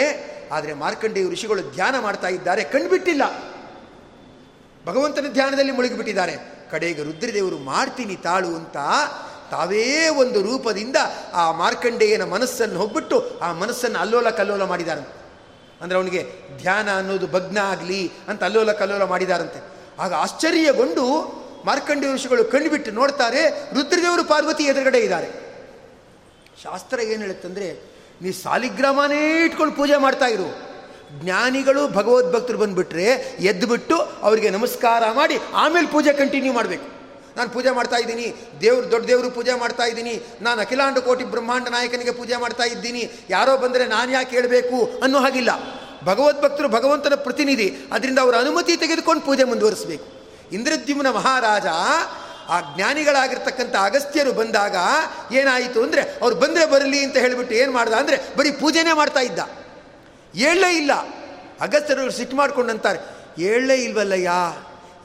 ಆದರೆ 0.53 0.75
ಮಾರ್ಕಂಡೇಯ 0.75 1.29
ಋಷಿಗಳು 1.31 1.63
ಧ್ಯಾನ 1.63 1.99
ಮಾಡ್ತಾ 1.99 2.29
ಇದ್ದಾರೆ. 2.29 2.65
ಕಂಡುಬಿಟ್ಟಿಲ್ಲ 2.65 3.23
ಭಗವಂತನ 4.87 5.27
ಧ್ಯಾನದಲ್ಲಿ 5.33 5.73
ಮುಳುಗಿಬಿಟ್ಟಿದ್ದಾರೆ. 5.73 6.37
ಕಡೆಗೆ 6.71 7.03
ರುದ್ರದೇವರು 7.03 7.59
ಮಾಡ್ತೀನಿ 7.59 8.17
ತಾಳು 8.17 8.49
ಅಂತ 8.49 8.77
ತಾವೇ 9.51 10.09
ಒಂದು 10.09 10.43
ರೂಪದಿಂದ 10.43 10.97
ಆ 11.33 11.53
ಮಾರ್ಕಂಡೇಯನ 11.53 12.25
ಮನಸ್ಸನ್ನು 12.25 12.79
ಹೋಗ್ಬಿಟ್ಟು 12.79 13.39
ಆ 13.39 13.53
ಮನಸ್ಸನ್ನು 13.53 13.99
ಅಲ್ಲೋಲ 13.99 14.31
ಕಲ್ಲೋಲ 14.31 14.65
ಮಾಡಿದಾರಂತೆ. 14.65 15.15
ಅಂದರೆ 15.81 15.97
ಅವನಿಗೆ 15.99 16.23
ಧ್ಯಾನ 16.59 16.99
ಅನ್ನೋದು 16.99 17.27
ಭಗ್ನ 17.27 17.59
ಆಗಲಿ 17.59 18.13
ಅಂತ 18.29 18.45
ಅಲ್ಲೋಲ 18.45 18.73
ಕಲ್ಲೋಲ 18.73 19.05
ಮಾಡಿದಾರಂತೆ. 19.05 19.76
ಆಗ 20.05 20.13
ಆಶ್ಚರ್ಯಗೊಂಡು 20.25 21.05
ಮಾರ್ಕಂಡಿ 21.67 22.07
ಋಷಿಗಳು 22.15 22.43
ಕಂಡುಬಿಟ್ಟು 22.45 22.91
ನೋಡ್ತಾರೆ, 22.91 23.43
ರುದ್ರದೇವರು 23.77 24.25
ಪಾರ್ವತಿ 24.25 24.65
ಎದುರುಗಡೆ 24.65 24.99
ಇದ್ದಾರೆ. 24.99 25.29
ಶಾಸ್ತ್ರ 26.63 26.99
ಏನು 27.01 27.21
ಹೇಳುತ್ತಂದರೆ 27.21 27.69
ನೀ 28.23 28.31
ಸಾಲಿಗ್ರಾಮನೇ 28.33 29.23
ಇಟ್ಕೊಂಡು 29.45 29.75
ಪೂಜೆ 29.77 29.97
ಮಾಡ್ತಾ 30.05 30.27
ಇರು. 30.27 30.49
ಜ್ಞಾನಿಗಳು 31.23 31.83
ಭಗವದ್ಭಕ್ತರು 31.89 32.59
ಬಂದುಬಿಟ್ರೆ 32.59 33.09
ಎದ್ದುಬಿಟ್ಟು 33.51 33.97
ಅವರಿಗೆ 34.27 34.51
ನಮಸ್ಕಾರ 34.51 35.03
ಮಾಡಿ, 35.13 35.37
ಆಮೇಲೆ 35.63 35.87
ಪೂಜೆ 35.87 36.13
ಕಂಟಿನ್ಯೂ 36.21 36.53
ಮಾಡಬೇಕು. 36.53 36.87
ನಾನು 37.37 37.51
ಪೂಜೆ 37.51 37.71
ಮಾಡ್ತಾ 37.71 37.97
ಇದ್ದೀನಿ, 37.97 38.27
ದೇವ್ರು 38.61 38.91
ದೊಡ್ಡ 38.91 39.05
ದೇವರು 39.07 39.31
ಪೂಜೆ 39.31 39.55
ಮಾಡ್ತಾ 39.63 39.85
ಇದ್ದೀನಿ, 39.85 40.15
ನಾನು 40.43 40.61
ಅಖಿಲಾಂಡ 40.61 40.99
ಕೋಟಿ 41.09 41.25
ಬ್ರಹ್ಮಾಂಡ 41.25 41.69
ನಾಯಕನಿಗೆ 41.69 42.13
ಪೂಜೆ 42.21 42.37
ಮಾಡ್ತಾ 42.45 42.65
ಇದ್ದೀನಿ, 42.65 43.03
ಯಾರೋ 43.31 43.57
ಬಂದರೆ 43.57 43.87
ನಾನು 43.87 44.11
ಯಾಕೆ 44.13 44.33
ಹೇಳಬೇಕು 44.37 44.79
ಅನ್ನೋ 45.05 45.19
ಹಾಗಿಲ್ಲ. 45.19 45.51
ಭಗವದ್ಭಕ್ತರು 46.07 46.69
ಭಗವಂತನ 46.69 47.15
ಪ್ರತಿನಿಧಿ. 47.15 47.69
ಅದರಿಂದ 47.93 48.19
ಅವರ 48.19 48.35
ಅನುಮತಿ 48.39 48.77
ತೆಗೆದುಕೊಂಡು 48.77 49.23
ಪೂಜೆ 49.25 49.45
ಮುಂದುವರಿಸಬೇಕು. 49.45 50.07
ಇಂದ್ರದ್ಯುಮ್ನ 50.53 51.11
ಮಹಾರಾಜ 51.11 51.67
ಆ 52.49 52.61
ಜ್ಞಾನಿಗಳಾಗಿರ್ತಕ್ಕಂಥ 52.77 53.75
ಅಗಸ್ತ್ಯರು 53.81 54.33
ಬಂದಾಗ 54.33 54.77
ಏನಾಯಿತು 55.33 55.83
ಅಂದರೆ 55.83 56.03
ಅವ್ರು 56.23 56.37
ಬಂದರೆ 56.37 56.67
ಬರಲಿ 56.67 57.05
ಅಂತ 57.05 57.17
ಹೇಳಿಬಿಟ್ಟು 57.17 57.55
ಏನು 57.55 57.73
ಮಾಡ್ದ 57.73 57.93
ಅಂದರೆ 57.93 58.17
ಬರೀ 58.37 58.51
ಪೂಜೆನೇ 58.51 58.93
ಮಾಡ್ತಾ 58.93 59.21
ಇದ್ದ. 59.21 59.39
ಹೇಳಲೇ 60.35 60.77
ಇಲ್ಲ. 60.77 60.93
ಅಗಸ್ತ್ಯರು 61.61 62.11
ಸಿಟ್ಟು 62.11 62.37
ಮಾಡ್ಕೊಂಡಂತಾರೆ 62.37 62.99
ಹೇಳಲೇ 63.43 63.75
ಇಲ್ವಲ್ಲಯ್ಯ 63.75 64.31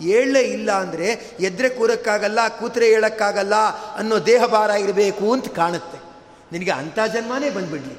ಹೇಳಲೇ 0.02 0.40
ಇಲ್ಲ 0.40 0.72
ಅಂದರೆ 0.72 1.38
ಎದ್ರೆ 1.40 1.70
ಕೂರಕ್ಕಾಗಲ್ಲ, 1.70 2.48
ಕೂತ್ರೆ 2.48 2.86
ಹೇಳೋಕ್ಕಾಗಲ್ಲ 2.86 3.56
ಅನ್ನೋ 3.96 4.26
ದೇಹ 4.26 4.46
ಭಾರ 4.46 4.70
ಇರಬೇಕು 4.70 5.34
ಅಂತ 5.34 5.48
ಕಾಣುತ್ತೆ. 5.56 5.98
ನಿನಗೆ 6.52 6.72
ಅಂಥ 6.72 7.00
ಜನ್ಮನೇ 7.14 7.50
ಬಂದ್ಬಿಡ್ಲಿ. 7.50 7.96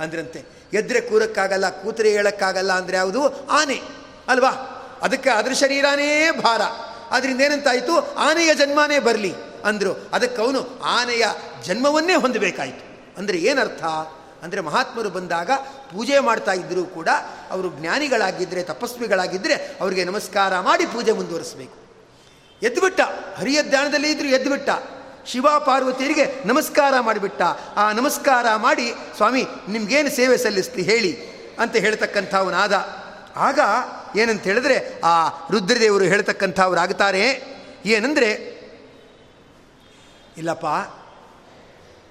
ಅಂದ್ರಂತೆ. 0.00 0.53
ಎದ್ರೆ 0.74 1.00
ಕೂರಕ್ಕಾಗಲ್ಲ, 1.00 1.70
ಕೂತರೆ 1.70 2.10
ಹೇಳಕ್ಕಾಗಲ್ಲ 2.10 2.72
ಅಂದರೆ 2.72 2.96
ಯಾವುದು? 2.96 3.48
ಆನೆ. 3.48 3.82
ಅಲ್ವಾ? 4.28 4.50
ಅದಕ್ಕೆ 5.02 5.30
ಅದ್ರ 5.30 5.52
ಶರೀರನೇ 5.52 6.30
ಭಾರ. 6.30 6.62
ಅದರಿಂದ 7.10 7.40
ಏನಂತಾಯಿತು? 7.40 8.14
ಆನೆಯ 8.14 8.54
ಜನ್ಮನೇ 8.54 8.98
ಬರಲಿ 8.98 9.34
ಅಂದರು. 9.64 10.08
ಅದಕ್ಕೆ 10.12 10.42
ಅವನು 10.42 10.80
ಆನೆಯ 10.82 11.26
ಜನ್ಮವನ್ನೇ 11.64 12.14
ಹೊಂದಬೇಕಾಯಿತು. 12.14 13.16
ಅಂದರೆ 13.18 13.38
ಏನರ್ಥ? 13.38 13.84
ಅಂದರೆ 14.42 14.60
ಮಹಾತ್ಮರು 14.60 15.10
ಬಂದಾಗ 15.10 15.50
ಪೂಜೆ 15.92 16.18
ಮಾಡ್ತಾ 16.18 16.52
ಇದ್ದರೂ 16.52 16.84
ಕೂಡ 16.84 17.08
ಅವರು 17.50 17.68
ಜ್ಞಾನಿಗಳಾಗಿದ್ದರೆ 17.80 18.62
ತಪಸ್ವಿಗಳಾಗಿದ್ದರೆ 18.62 19.54
ಅವರಿಗೆ 19.54 20.04
ನಮಸ್ಕಾರ 20.04 20.60
ಮಾಡಿ 20.60 20.86
ಪೂಜೆ 20.86 21.12
ಮುಂದುವರಿಸಬೇಕು. 21.12 21.84
ಎದ್ದುಬಿಟ್ಟ 22.62 23.00
ಹರಿಯ 23.36 23.62
ಧ್ಯಾನದಲ್ಲಿ 23.62 24.10
ಇದ್ದರೂ 24.10 24.28
ಎದ್ದುಬಿಟ್ಟ 24.28 24.70
ಶಿವ 25.26 25.46
ಪಾರ್ವತಿಯರಿಗೆ 25.66 26.48
ನಮಸ್ಕಾರ 26.48 27.00
ಮಾಡಿಬಿಟ್ಟ. 27.00 27.42
ಆ 27.76 27.92
ನಮಸ್ಕಾರ 27.92 28.46
ಮಾಡಿ, 28.56 28.92
ಸ್ವಾಮಿ, 29.16 29.46
ನಿಮ್ಗೇನು 29.68 30.10
ಸೇವೆ 30.10 30.38
ಸಲ್ಲಿಸ್ತಿ 30.38 30.82
ಹೇಳಿ, 30.82 31.18
ಅಂತ 31.58 31.76
ಹೇಳ್ತಕ್ಕಂಥವನಾದ. 31.76 32.72
ಆಗ 33.36 33.60
ಏನಂತ 34.18 34.42
ಹೇಳಿದ್ರೆ, 34.42 35.00
ಆ 35.04 35.28
ರುದ್ರದೇವರು 35.50 36.04
ಹೇಳ್ತಕ್ಕಂಥವ್ರು 36.04 36.80
ಆಗ್ತಾರೆ 36.80 37.42
ಏನಂದರೆ, 37.86 38.32
ಇಲ್ಲಪ್ಪ, 40.36 40.66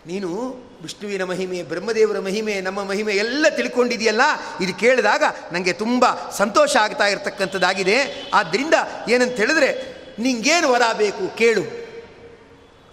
ನೀನು 0.08 0.28
ವಿಷ್ಣುವಿನ 0.82 1.24
ಮಹಿಮೆ, 1.24 1.64
ಬ್ರಹ್ಮದೇವರ 1.64 2.20
ಮಹಿಮೆ, 2.20 2.62
ನಮ್ಮ 2.62 2.84
ಮಹಿಮೆ 2.84 3.14
ಎಲ್ಲ 3.14 3.46
ತಿಳ್ಕೊಂಡಿದೆಯಲ್ಲ 3.50 4.22
ಇದು 4.62 4.74
ಕೇಳಿದಾಗ 4.74 5.24
ನನಗೆ 5.52 5.74
ತುಂಬ 5.74 6.06
ಸಂತೋಷ 6.38 6.76
ಆಗ್ತಾ 6.76 7.08
ಇರತಕ್ಕಂಥದ್ದಾಗಿದೆ. 7.08 8.30
ಆದ್ದರಿಂದ 8.34 8.74
ಏನಂತ 9.10 9.32
ಹೇಳಿದ್ರೆ, 9.32 9.98
ನಿಂಗೇನು 10.20 10.72
ವರ 10.72 10.82
ಬೇಕು 10.94 11.38
ಕೇಳು. 11.38 11.83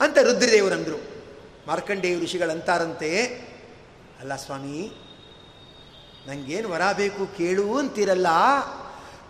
ಅಂತ 0.00 0.18
ರುದ್ರದೇವರಂದರು. 0.18 1.00
ಮಾರ್ಕಂಡೇಯ 1.66 2.18
ಋಷಿಗಳಂತಾರಂತೆ, 2.18 3.26
ಅಲ್ಲ 4.20 4.36
ಸ್ವಾಮಿ 4.36 4.92
ನನಗೇನು 6.26 6.68
ವರ 6.68 6.80
ಬೇಕು 6.96 7.26
ಕೇಳು 7.26 7.78
ಅಂತಿರಲ್ಲ. 7.78 8.26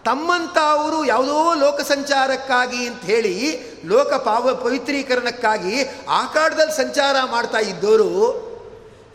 ತಮ್ಮಂತ 0.04 0.58
ಅವರು 0.62 1.04
ಯಾವುದೋ 1.04 1.54
ಲೋಕ 1.54 1.80
ಸಂಚಾರಕ್ಕಾಗಿ 1.80 2.86
ಅಂತ 2.86 3.02
ಹೇಳಿ, 3.02 3.60
ಲೋಕ 3.84 4.12
ಪಾವ 4.14 4.54
ಪವಿತ್ರೀಕರಣಕ್ಕಾಗಿ 4.54 5.84
ಆಕಾಡದಲ್ಲಿ 6.08 6.76
ಸಂಚಾರ 6.76 7.16
ಮಾಡ್ತಾ 7.30 7.58
ಇದ್ದವರು 7.58 8.10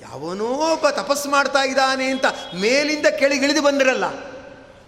ಯಾವನೋ 0.02 0.46
ಒಬ್ಬ 0.46 0.90
ತಪಸ್ಸು 0.90 1.30
ಮಾಡ್ತಾ 1.30 1.64
ಇದ್ದಾನೆ 1.64 2.06
ಅಂತ 2.06 2.26
ಮೇಲಿಂದ 2.56 3.06
ಕೆಳಗಿಳಿದು 3.06 3.62
ಬಂದಿರಲ್ಲ. 3.62 4.04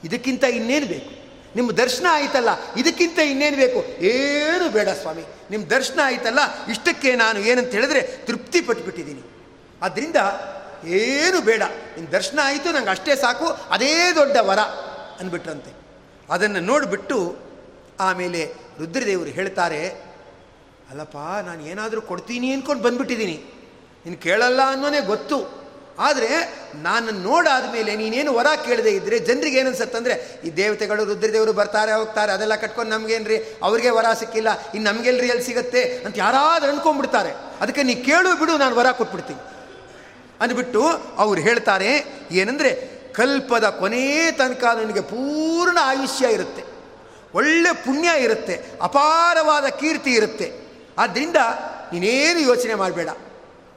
ಇದಕ್ಕಿಂತ 0.04 0.44
ಇನ್ನೇನು 0.44 0.86
ಬೇಕು? 0.86 1.17
ನಿಮ್ಮ 1.56 1.72
ದರ್ಶನ 1.72 2.06
ಆಯ್ತಲ್ಲ, 2.12 2.50
ಇದಕ್ಕಿಂತ 2.78 3.20
ಇನ್ನೇನು 3.20 3.58
ಬೇಕು? 3.58 3.80
ಏನು 4.02 4.66
ಬೇಡ 4.70 4.90
ಸ್ವಾಮಿ 4.90 5.24
ನಿಮ್ಮ 5.52 5.64
ದರ್ಶನ 5.66 6.00
ಆಯ್ತಲ್ಲ, 6.04 6.40
ಇಷ್ಟಕ್ಕೆ 6.72 7.16
ನಾನು 7.16 7.40
ಏನಂತ 7.40 7.72
ಹೇಳಿದ್ರೆ 7.72 8.02
ತೃಪ್ತಿ 8.28 8.62
ಪಟ್ಬಿಟ್ಟಿದ್ದೀನಿ. 8.62 9.24
ಆದ್ದರಿಂದ 9.82 10.16
ಏನು 10.86 11.42
ಬೇಡ 11.42 11.64
ನಿಮ್ಮ 11.96 12.08
ದರ್ಶನ 12.10 12.40
ಆಯಿತು, 12.44 12.72
ನಂಗೆ 12.72 12.90
ಅಷ್ಟೇ 12.90 13.16
ಸಾಕು, 13.16 13.48
ಅದೇ 13.48 14.14
ದೊಡ್ಡ 14.16 14.38
ವರ 14.40 14.60
ಅಂದ್ಬಿಟ್ರಂತೆ 15.20 15.72
ಅದನ್ನು 16.30 16.60
ನೋಡಿಬಿಟ್ಟು 16.60 17.18
ಆಮೇಲೆ 18.00 18.42
ರುದ್ರದೇವರು 18.80 19.30
ಹೇಳ್ತಾರೆ, 19.30 19.82
ಅಲ್ಲಪ್ಪ, 20.90 21.18
ನಾನು 21.18 21.62
ಏನಾದರೂ 21.62 22.02
ಕೊಡ್ತೀನಿ 22.02 22.54
ಅಂದ್ಕೊಂಡು 22.54 22.84
ಬಂದ್ಬಿಟ್ಟಿದ್ದೀನಿ. 22.84 23.38
ನೀನು 24.06 24.18
ಕೇಳಲ್ಲ 24.18 24.62
ಅನ್ನೋನೇ 24.70 25.00
ಗೊತ್ತು. 25.00 25.38
ಆದರೆ 26.00 26.60
ನಾನು 26.76 27.12
ನೋಡಾದ 27.12 27.72
ಮೇಲೆ 27.72 27.96
ನೀನೇನು 27.96 28.34
ವರ 28.34 28.48
ಕೇಳದೆ 28.66 28.92
ಇದ್ದರೆ 28.92 29.20
ಜನರಿಗೆ 29.20 29.60
ಏನನ್ಸತ್ತಂದರೆ 29.60 30.42
ಈ 30.46 30.50
ದೇವತೆಗಳು, 30.50 31.06
ರುದ್ರದೇವರು 31.06 31.54
ಬರ್ತಾರೆ, 31.54 31.94
ಹೋಗ್ತಾರೆ, 31.94 32.32
ಅದೆಲ್ಲ 32.32 32.56
ಕಟ್ಕೊಂಡು 32.56 32.98
ನಮಗೇನ್ರಿ? 32.98 33.60
ಅವ್ರಿಗೆ 33.64 33.90
ವರ 33.90 34.14
ಸಿಕ್ಕಿಲ್ಲ 34.14 34.72
ಇನ್ನು 34.76 34.92
ನಮಗೆಲ್ರಿ 34.92 35.28
ಎಲ್ಲಿ 35.28 35.44
ಸಿಗುತ್ತೆ? 35.44 35.84
ಅಂತ 36.06 36.16
ಯಾರಾದರೂ 36.18 36.70
ಅಂದ್ಕೊಂಡ್ಬಿಡ್ತಾರೆ 36.70 37.32
ಅದಕ್ಕೆ 37.62 37.84
ನೀ 37.84 37.96
ಕೇಳು 37.96 38.40
ಬಿಡು, 38.40 38.58
ನಾನು 38.58 38.76
ವರ 38.76 38.92
ಕೊಟ್ಬಿಡ್ತೀನಿ. 38.92 39.40
ಅಂದ್ಬಿಟ್ಟು 40.42 40.84
ಅವ್ರು 41.18 41.42
ಹೇಳ್ತಾರೆ, 41.42 42.06
ಏನಂದರೆ, 42.32 42.98
ಕಲ್ಪದ 43.14 43.70
ಕೊನೇ 43.70 44.32
ತನಕ 44.32 44.64
ನನಗೆ 44.64 45.02
ಪೂರ್ಣ 45.02 45.78
ಆಯುಷ್ಯ 45.82 46.28
ಇರುತ್ತೆ. 46.28 46.64
ಒಳ್ಳೆ 47.34 47.76
ಪುಣ್ಯ 47.76 48.10
ಇರುತ್ತೆ. 48.20 48.66
ಅಪಾರವಾದ 48.82 49.66
ಕೀರ್ತಿ 49.66 50.14
ಇರುತ್ತೆ. 50.14 50.52
ಆದ್ದರಿಂದ 50.98 51.36
ನೀನೇನು 51.94 52.40
ಯೋಚನೆ 52.40 52.76
ಮಾಡಬೇಡ. 52.76 53.10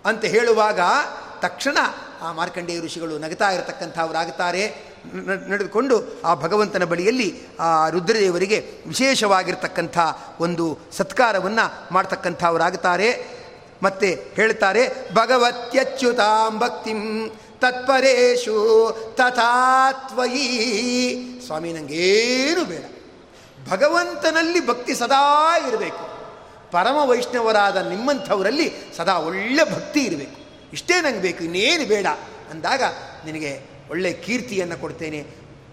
ಅಂತ 0.04 0.24
ಹೇಳುವಾಗ 0.24 0.80
ತಕ್ಷಣ 1.40 1.78
ಆ 2.22 2.32
ಮಾರ್ಕಂಡೇಯ 2.32 2.80
ಋಷಿಗಳು 2.80 3.18
ನಗತಾ 3.18 3.50
ಇರತಕ್ಕಂಥವರಾಗುತ್ತಾರೆ 3.50 4.62
ನಡೆದುಕೊಂಡು 5.48 6.22
ಆ 6.24 6.34
ಭಗವಂತನ 6.34 6.84
ಬಳಿಯಲ್ಲಿ 6.84 7.34
ಆ 7.60 7.88
ರುದ್ರದೇವರಿಗೆ 7.88 8.70
ವಿಶೇಷವಾಗಿರ್ತಕ್ಕಂಥ 8.86 9.98
ಒಂದು 10.40 10.78
ಸತ್ಕಾರವನ್ನು 10.92 11.94
ಮಾಡ್ತಕ್ಕಂಥವರಾಗುತ್ತಾರೆ 11.94 13.40
ಮತ್ತೆ 13.82 14.08
ಹೇಳ್ತಾರೆ, 14.34 15.14
ಭಗವತ್ಯಚ್ಯುತಾಂ 15.14 16.58
ಭಕ್ತಿಂ 16.58 17.30
ತತ್ಪರೇಶು 17.60 18.56
ತಥಾತ್ವಯಿ 19.18 20.46
ಸ್ವಾಮಿ 21.46 21.72
ನನಗೇನು 21.72 22.64
ಬೇಡ. 22.64 22.84
ಭಗವಂತನಲ್ಲಿ 23.70 24.66
ಭಕ್ತಿ 24.66 24.94
ಸದಾ 24.94 25.58
ಇರಬೇಕು. 25.68 26.04
ಪರಮ 26.70 26.96
ವೈಷ್ಣವರಾದ 27.10 27.76
ನಿಮ್ಮಂಥವರಲ್ಲಿ 27.76 28.72
ಸದಾ 28.96 29.14
ಒಳ್ಳೆ 29.14 29.64
ಭಕ್ತಿ 29.72 30.00
ಇರಬೇಕು. 30.00 30.39
ಇಷ್ಟೇ 30.72 31.00
ನಂಗೆ 31.00 31.20
ಬೇಕು, 31.20 31.44
ಇನ್ನೇನು 31.44 31.88
ಬೇಡ 31.88 32.06
ಅಂದಾಗ 32.50 32.82
ನಿನಗೆ 33.24 33.60
ಒಳ್ಳೆ 33.90 34.12
ಕೀರ್ತಿಯನ್ನು 34.12 34.76
ಕೊಡ್ತೇನೆ. 34.80 35.20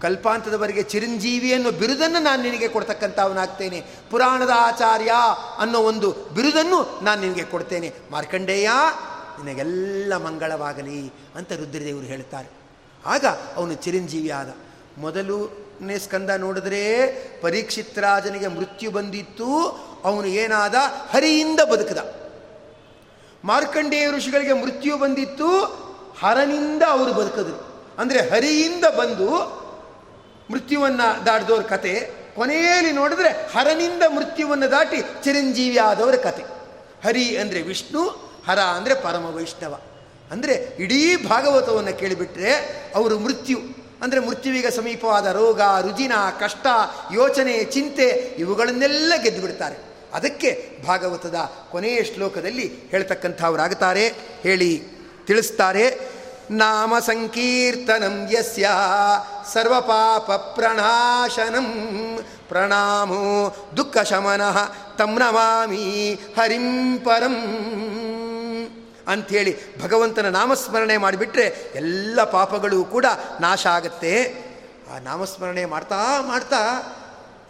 ಕಲ್ಪಾಂತದವರೆಗೆ 0.02 0.82
ಚಿರಂಜೀವಿ 0.82 1.52
ಅನ್ನೋ 1.52 1.70
ಬಿರುದನ್ನು 1.70 2.22
ನಾನು 2.22 2.42
ನಿನಗೆ 2.42 2.68
ಕೊಡ್ತಕ್ಕಂಥವನಾಗ್ತೇನೆ. 2.68 3.82
ಪುರಾಣದ 4.10 4.50
ಆಚಾರ್ಯ 4.54 5.12
ಅನ್ನೋ 5.58 5.78
ಒಂದು 5.80 6.10
ಬಿರುದನ್ನು 6.34 7.04
ನಾನು 7.04 7.20
ನಿನಗೆ 7.20 7.44
ಕೊಡ್ತೇನೆ. 7.44 7.92
ಮಾರ್ಕಂಡೇಯ, 8.10 8.70
ನಿನಗೆಲ್ಲ 9.44 10.16
ಮಂಗಳವಾಗಲಿ 10.16 11.12
ಅಂತ 11.34 11.52
ರುದ್ರದೇವರು 11.52 12.06
ಹೇಳ್ತಾರೆ. 12.06 12.48
ಆಗ 13.06 13.26
ಅವನು 13.56 13.74
ಚಿರಂಜೀವಿ 13.74 14.30
ಆದ. 14.30 14.54
ಮೊದಲನೇ 14.98 15.98
ಸ್ಕಂದ 15.98 16.30
ನೋಡಿದ್ರೆ 16.30 16.82
ಪರೀಕ್ಷಿತ್ 17.40 17.98
ರಾಜನಿಗೆ 17.98 18.46
ಮೃತ್ಯು 18.46 18.90
ಬಂದಿತ್ತು. 18.90 19.46
ಅವನು 20.04 20.26
ಏನಾದ, 20.26 20.74
ಹರಿಯಿಂದ 21.10 21.60
ಬದುಕದ. 21.60 22.27
ಮಾರ್ಕಂಡೇಯ 23.44 24.10
ಋಷಿಗಳಿಗೆ 24.10 24.52
ಮೃತ್ಯು 24.52 24.98
ಬಂದಿತ್ತು, 24.98 25.48
ಹರನಿಂದ 26.20 26.82
ಅವರು 26.88 27.12
ಬದುಕಿದ್ರು. 27.12 27.58
ಅಂದರೆ 27.98 28.30
ಹರಿಯಿಂದ 28.30 28.84
ಬಂದು 28.84 29.28
ಮೃತ್ಯುವನ್ನು 30.50 31.26
ದಾಟಿದವ್ರ 31.26 31.62
ಕತೆ, 31.62 32.10
ಕೊನೆಯಲ್ಲಿ 32.36 32.92
ನೋಡಿದ್ರೆ 32.92 33.28
ಹರನಿಂದ 33.28 34.02
ಮೃತ್ಯುವನ್ನು 34.16 34.70
ದಾಟಿ 34.70 34.96
ಚಿರಂಜೀವಿ 35.24 35.76
ಆದವರ 35.76 36.14
ಕತೆ. 36.14 36.42
ಹರಿ 37.04 37.36
ಅಂದರೆ 37.36 37.62
ವಿಷ್ಣು, 37.62 38.08
ಹರ 38.46 38.58
ಅಂದರೆ 38.58 38.94
ಪರಮ 38.94 39.36
ವೈಷ್ಣವ. 39.36 39.80
ಅಂದರೆ 40.30 40.76
ಇಡೀ 40.78 41.16
ಭಾಗವತವನ್ನು 41.16 41.98
ಕೇಳಿಬಿಟ್ರೆ 41.98 42.52
ಅವರು 42.94 43.18
ಮೃತ್ಯು. 43.18 43.58
ಅಂದರೆ 44.02 44.20
ಮೃತ್ಯುವಿಗೆ 44.20 44.70
ಸಮೀಪವಾದ 44.70 45.26
ರೋಗ, 45.26 45.60
ರುಜಿನ, 45.82 46.12
ಕಷ್ಟ, 46.40 46.66
ಯೋಚನೆ, 47.12 47.64
ಚಿಂತೆ, 47.64 48.36
ಇವುಗಳನ್ನೆಲ್ಲ 48.38 49.12
ಗೆದ್ದು 49.22 49.40
ಬಿಡ್ತಾರೆ 49.42 49.88
ಅದಕ್ಕೆ 50.12 50.78
ಭಾಗವತದ 50.86 51.34
ಕೊನೆಯ 51.70 52.04
ಶ್ಲೋಕದಲ್ಲಿ 52.04 52.72
ಹೇಳ್ತಕ್ಕಂಥವರಾಗುತ್ತಾರೆ. 52.90 54.08
ಹೇಳಿ, 54.42 54.82
ತಿಳಿಸ್ತಾರೆ. 55.26 56.18
ನಾಮ 56.50 56.98
ಸಂಕೀರ್ತನಂ 56.98 58.28
ಯಸ್ಯ 58.32 58.70
ಸರ್ವಪಾಪ 59.52 60.30
ಪ್ರಣಾಶನಂ 60.32 61.66
ಪ್ರಣಾಮೋ 62.48 63.56
ದುಃಖ 63.76 63.98
ಶಮನಃ 64.02 64.72
ತಂ 64.98 65.18
ನಮಾಮಿ 65.18 66.14
ಹರಿಂ 66.14 66.98
ಪರಂ. 66.98 67.34
ಅಂಥೇಳಿ 69.08 69.82
ಭಗವಂತನ 69.82 70.28
ನಾಮಸ್ಮರಣೆ 70.28 70.96
ಮಾಡಿಬಿಟ್ರೆ 70.96 71.72
ಎಲ್ಲ 71.74 72.24
ಪಾಪಗಳು 72.24 72.84
ಕೂಡ 72.84 73.06
ನಾಶ 73.40 73.66
ಆಗತ್ತೆ. 73.66 74.34
ಆ 74.94 74.98
ನಾಮಸ್ಮರಣೆ 74.98 75.64
ಮಾಡ್ತಾ 75.64 76.20
ಮಾಡ್ತಾ 76.20 76.56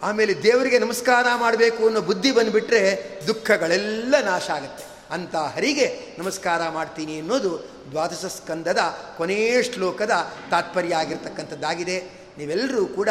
ಆಮೇಲೆ 0.01 0.43
ದೇವರಿಗೆ 0.43 0.79
ನಮಸ್ಕಾರ 0.79 1.25
ಮಾಡಬೇಕು 1.35 1.85
ಅನ್ನೋ 1.85 2.01
ಬುದ್ಧಿ 2.01 2.31
ಬಂದುಬಿಟ್ರೆ 2.31 2.81
ದುಃಖಗಳೆಲ್ಲ 3.27 4.15
ನಾಶ 4.25 4.49
ಆಗುತ್ತೆ. 4.49 4.85
ಅಂತ 5.13 5.35
ಹರಿಗೆ 5.35 6.15
ನಮಸ್ಕಾರ 6.19 6.69
ಮಾಡ್ತೀನಿ 6.69 7.19
ಅನ್ನೋದು 7.19 7.69
ದ್ವಾದಶ 7.91 8.25
ಸ್ಕಂದದ 8.25 8.77
ಕೊನೆಯ 9.17 9.63
ಶ್ಲೋಕದ 9.63 10.11
ತಾತ್ಪರ್ಯ 10.51 10.95
ಆಗಿರ್ತಕ್ಕಂಥದ್ದಾಗಿದೆ. 10.95 11.97
ನೀವೆಲ್ಲರೂ 12.37 12.85
ಕೂಡ 12.85 13.09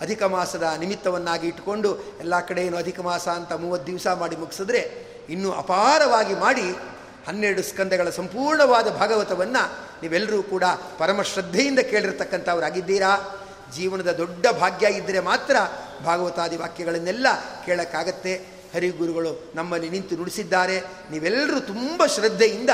ಅಧಿಕ 0.00 0.22
ಮಾಸದ 0.22 0.62
ನಿಮಿತ್ತವನ್ನಾಗಿ 0.78 1.46
ಇಟ್ಟುಕೊಂಡು 1.48 1.98
ಎಲ್ಲ 1.98 2.40
ಕಡೆ 2.40 2.66
ಏನು 2.66 2.76
ಅಧಿಕ 2.76 3.00
ಮಾಸ 3.00 3.28
ಅಂತ 3.28 3.52
ಮೂವತ್ತು 3.52 3.86
ದಿವಸ 3.86 4.06
ಮಾಡಿ 4.06 4.36
ಮುಗಿಸಿದ್ರೆ 4.36 5.06
ಇನ್ನೂ 5.28 5.52
ಅಪಾರವಾಗಿ 5.52 6.34
ಮಾಡಿ 6.34 6.70
ಹನ್ನೆರಡು 7.26 7.62
ಸ್ಕಂದಗಳ 7.62 8.10
ಸಂಪೂರ್ಣವಾದ 8.10 8.88
ಭಾಗವತವನ್ನು 8.88 9.72
ನೀವೆಲ್ಲರೂ 10.02 10.42
ಕೂಡ 10.42 10.64
ಪರಮ 10.98 11.22
ಶ್ರದ್ಧೆಯಿಂದ 11.22 11.78
ಕೇಳಿರ್ತಕ್ಕಂಥವರಾಗಿದ್ದೀರಾ. 11.78 13.36
ಜೀವನದ 13.76 14.12
ದೊಡ್ಡ 14.12 14.46
ಭಾಗ್ಯ 14.46 14.86
ಇದ್ದರೆ 14.86 15.20
ಮಾತ್ರ 15.20 15.56
ಭಾಗವತಾದಿ 16.04 16.56
ವಾಕ್ಯಗಳನ್ನೆಲ್ಲ 16.56 17.26
ಕೇಳೋಕ್ಕಾಗತ್ತೆ. 17.66 18.60
ಹರಿಗುರುಗಳು 18.74 19.52
ನಮ್ಮಲ್ಲಿ 19.54 19.90
ನಿಂತು 19.90 20.16
ನುಡಿಸಿದ್ದಾರೆ. 20.16 20.80
ನೀವೆಲ್ಲರೂ 20.80 21.60
ತುಂಬ 21.60 22.06
ಶ್ರದ್ಧೆಯಿಂದ 22.06 22.70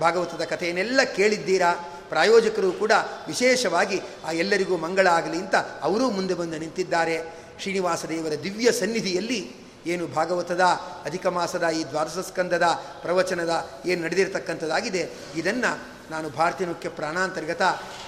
ಭಾಗವತದ 0.00 0.44
ಕಥೆಯನ್ನೆಲ್ಲ 0.44 1.00
ಕೇಳಿದ್ದೀರಾ? 1.16 1.74
ಪ್ರಾಯೋಜಕರು 2.08 2.72
ಕೂಡ 2.72 2.92
ವಿಶೇಷವಾಗಿ 3.26 4.00
ಆ 4.24 4.32
ಎಲ್ಲರಿಗೂ 4.32 4.76
ಮಂಗಳ 4.76 5.06
ಆಗಲಿ 5.06 5.36
ಅಂತ 5.36 5.54
ಅವರೂ 5.54 6.10
ಮುಂದೆ 6.10 6.34
ಬಂದು 6.34 6.58
ನಿಂತಿದ್ದಾರೆ. 6.58 7.34
ಶ್ರೀನಿವಾಸ 7.60 8.04
ದೇವರ 8.04 8.32
ದಿವ್ಯ 8.42 8.72
ಸನ್ನಿಧಿಯಲ್ಲಿ 8.72 9.68
ಏನು 9.86 10.06
ಭಾಗವತದ, 10.06 10.60
ಅಧಿಕ 11.04 11.26
ಮಾಸದ, 11.26 11.68
ಈ 11.68 11.84
ದ್ವಾದಶ 11.84 12.18
ಸ್ಕಂದದ 12.18 12.62
ಪ್ರವಚನದ, 13.02 13.70
ಏನು 13.86 14.02
ನಡೆದಿರ್ತಕ್ಕಂಥದ್ದಾಗಿದೆ, 14.02 15.10
ಇದನ್ನು 15.36 15.97
ನಾನು 16.10 16.30
ಭಾರತೀಯ 16.30 16.66
ಮುಖ್ಯ 16.66 16.88
ಪ್ರಾಣಾಂತರ್ಗತ 16.88 17.62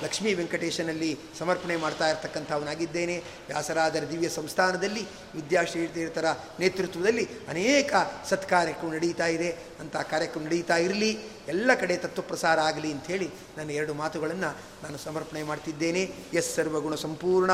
ಲಕ್ಷ್ಮೀ 0.05 0.35
ವೆಂಕಟೇಶನಲ್ಲಿ 0.35 1.19
ಸಮರ್ಪಣೆ 1.39 1.77
ಮಾಡ್ತಾ 1.77 2.09
ಇರತಕ್ಕಂಥವನಾಗಿದ್ದೇನೆ. 2.09 3.19
ವ್ಯಾಸರಾದರ 3.19 4.05
ದಿವ್ಯ 4.11 4.29
ಸಂಸ್ಥಾನದಲ್ಲಿ, 4.29 5.03
ವಿದ್ಯಾಶ್ರೀತೀರ್ಥರ 5.35 6.25
ನೇತೃತ್ವದಲ್ಲಿ 6.61 7.29
ಅನೇಕ 7.49 7.95
ಸತ್ಕಾರ್ಯಕ್ರಮ 8.29 8.93
ನಡೀತಾ 8.93 9.27
ಇದೆ. 9.27 9.51
ಅಂತ 9.81 9.97
ಕಾರ್ಯಕ್ರಮ 9.97 10.43
ನಡೀತಾ 10.43 10.77
ಇರಲಿ, 10.77 11.19
ಎಲ್ಲ 11.49 11.71
ಕಡೆ 11.81 11.97
ತತ್ವಪ್ರಸಾರ 11.97 12.61
ಆಗಲಿ 12.61 12.93
ಅಂಥೇಳಿ 12.93 13.31
ನನ್ನ 13.59 13.71
ಎರಡು 13.71 13.95
ಮಾತುಗಳನ್ನು 13.95 14.57
ನಾನು 14.83 14.99
ಸಮರ್ಪಣೆ 14.99 15.43
ಮಾಡ್ತಿದ್ದೇನೆ. 15.43 16.13
ಎಸ್ 16.35 16.55
ಸರ್ವಗುಣ 16.55 16.95
ಸಂಪೂರ್ಣ, 16.95 17.51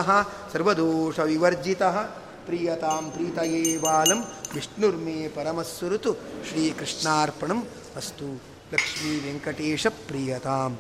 ಸರ್ವದೋಷ 0.53 1.19
ವಿವರ್ಜಿತ. 1.19 1.83
ಪ್ರಿಯತಾಂ 2.47 3.11
ಪ್ರೀತಯೇ 3.11 3.79
ಬಾಲಂ, 3.79 4.25
ವಿಷ್ಣುರ್ಮೇ 4.55 5.29
ಪರಮಸ್ಸುರುತು 5.29 6.15
ಶ್ರೀಕೃಷ್ಣಾರ್ಪಣಂ 6.49 7.69
ಅಸ್ತು. 7.97 8.56
ಲಕ್ಷ್ಮೀ 8.73 9.13
ವೆಂಕಟೇಶ 9.25 9.87
ಪ್ರಿಯತಾಂ 10.09 10.73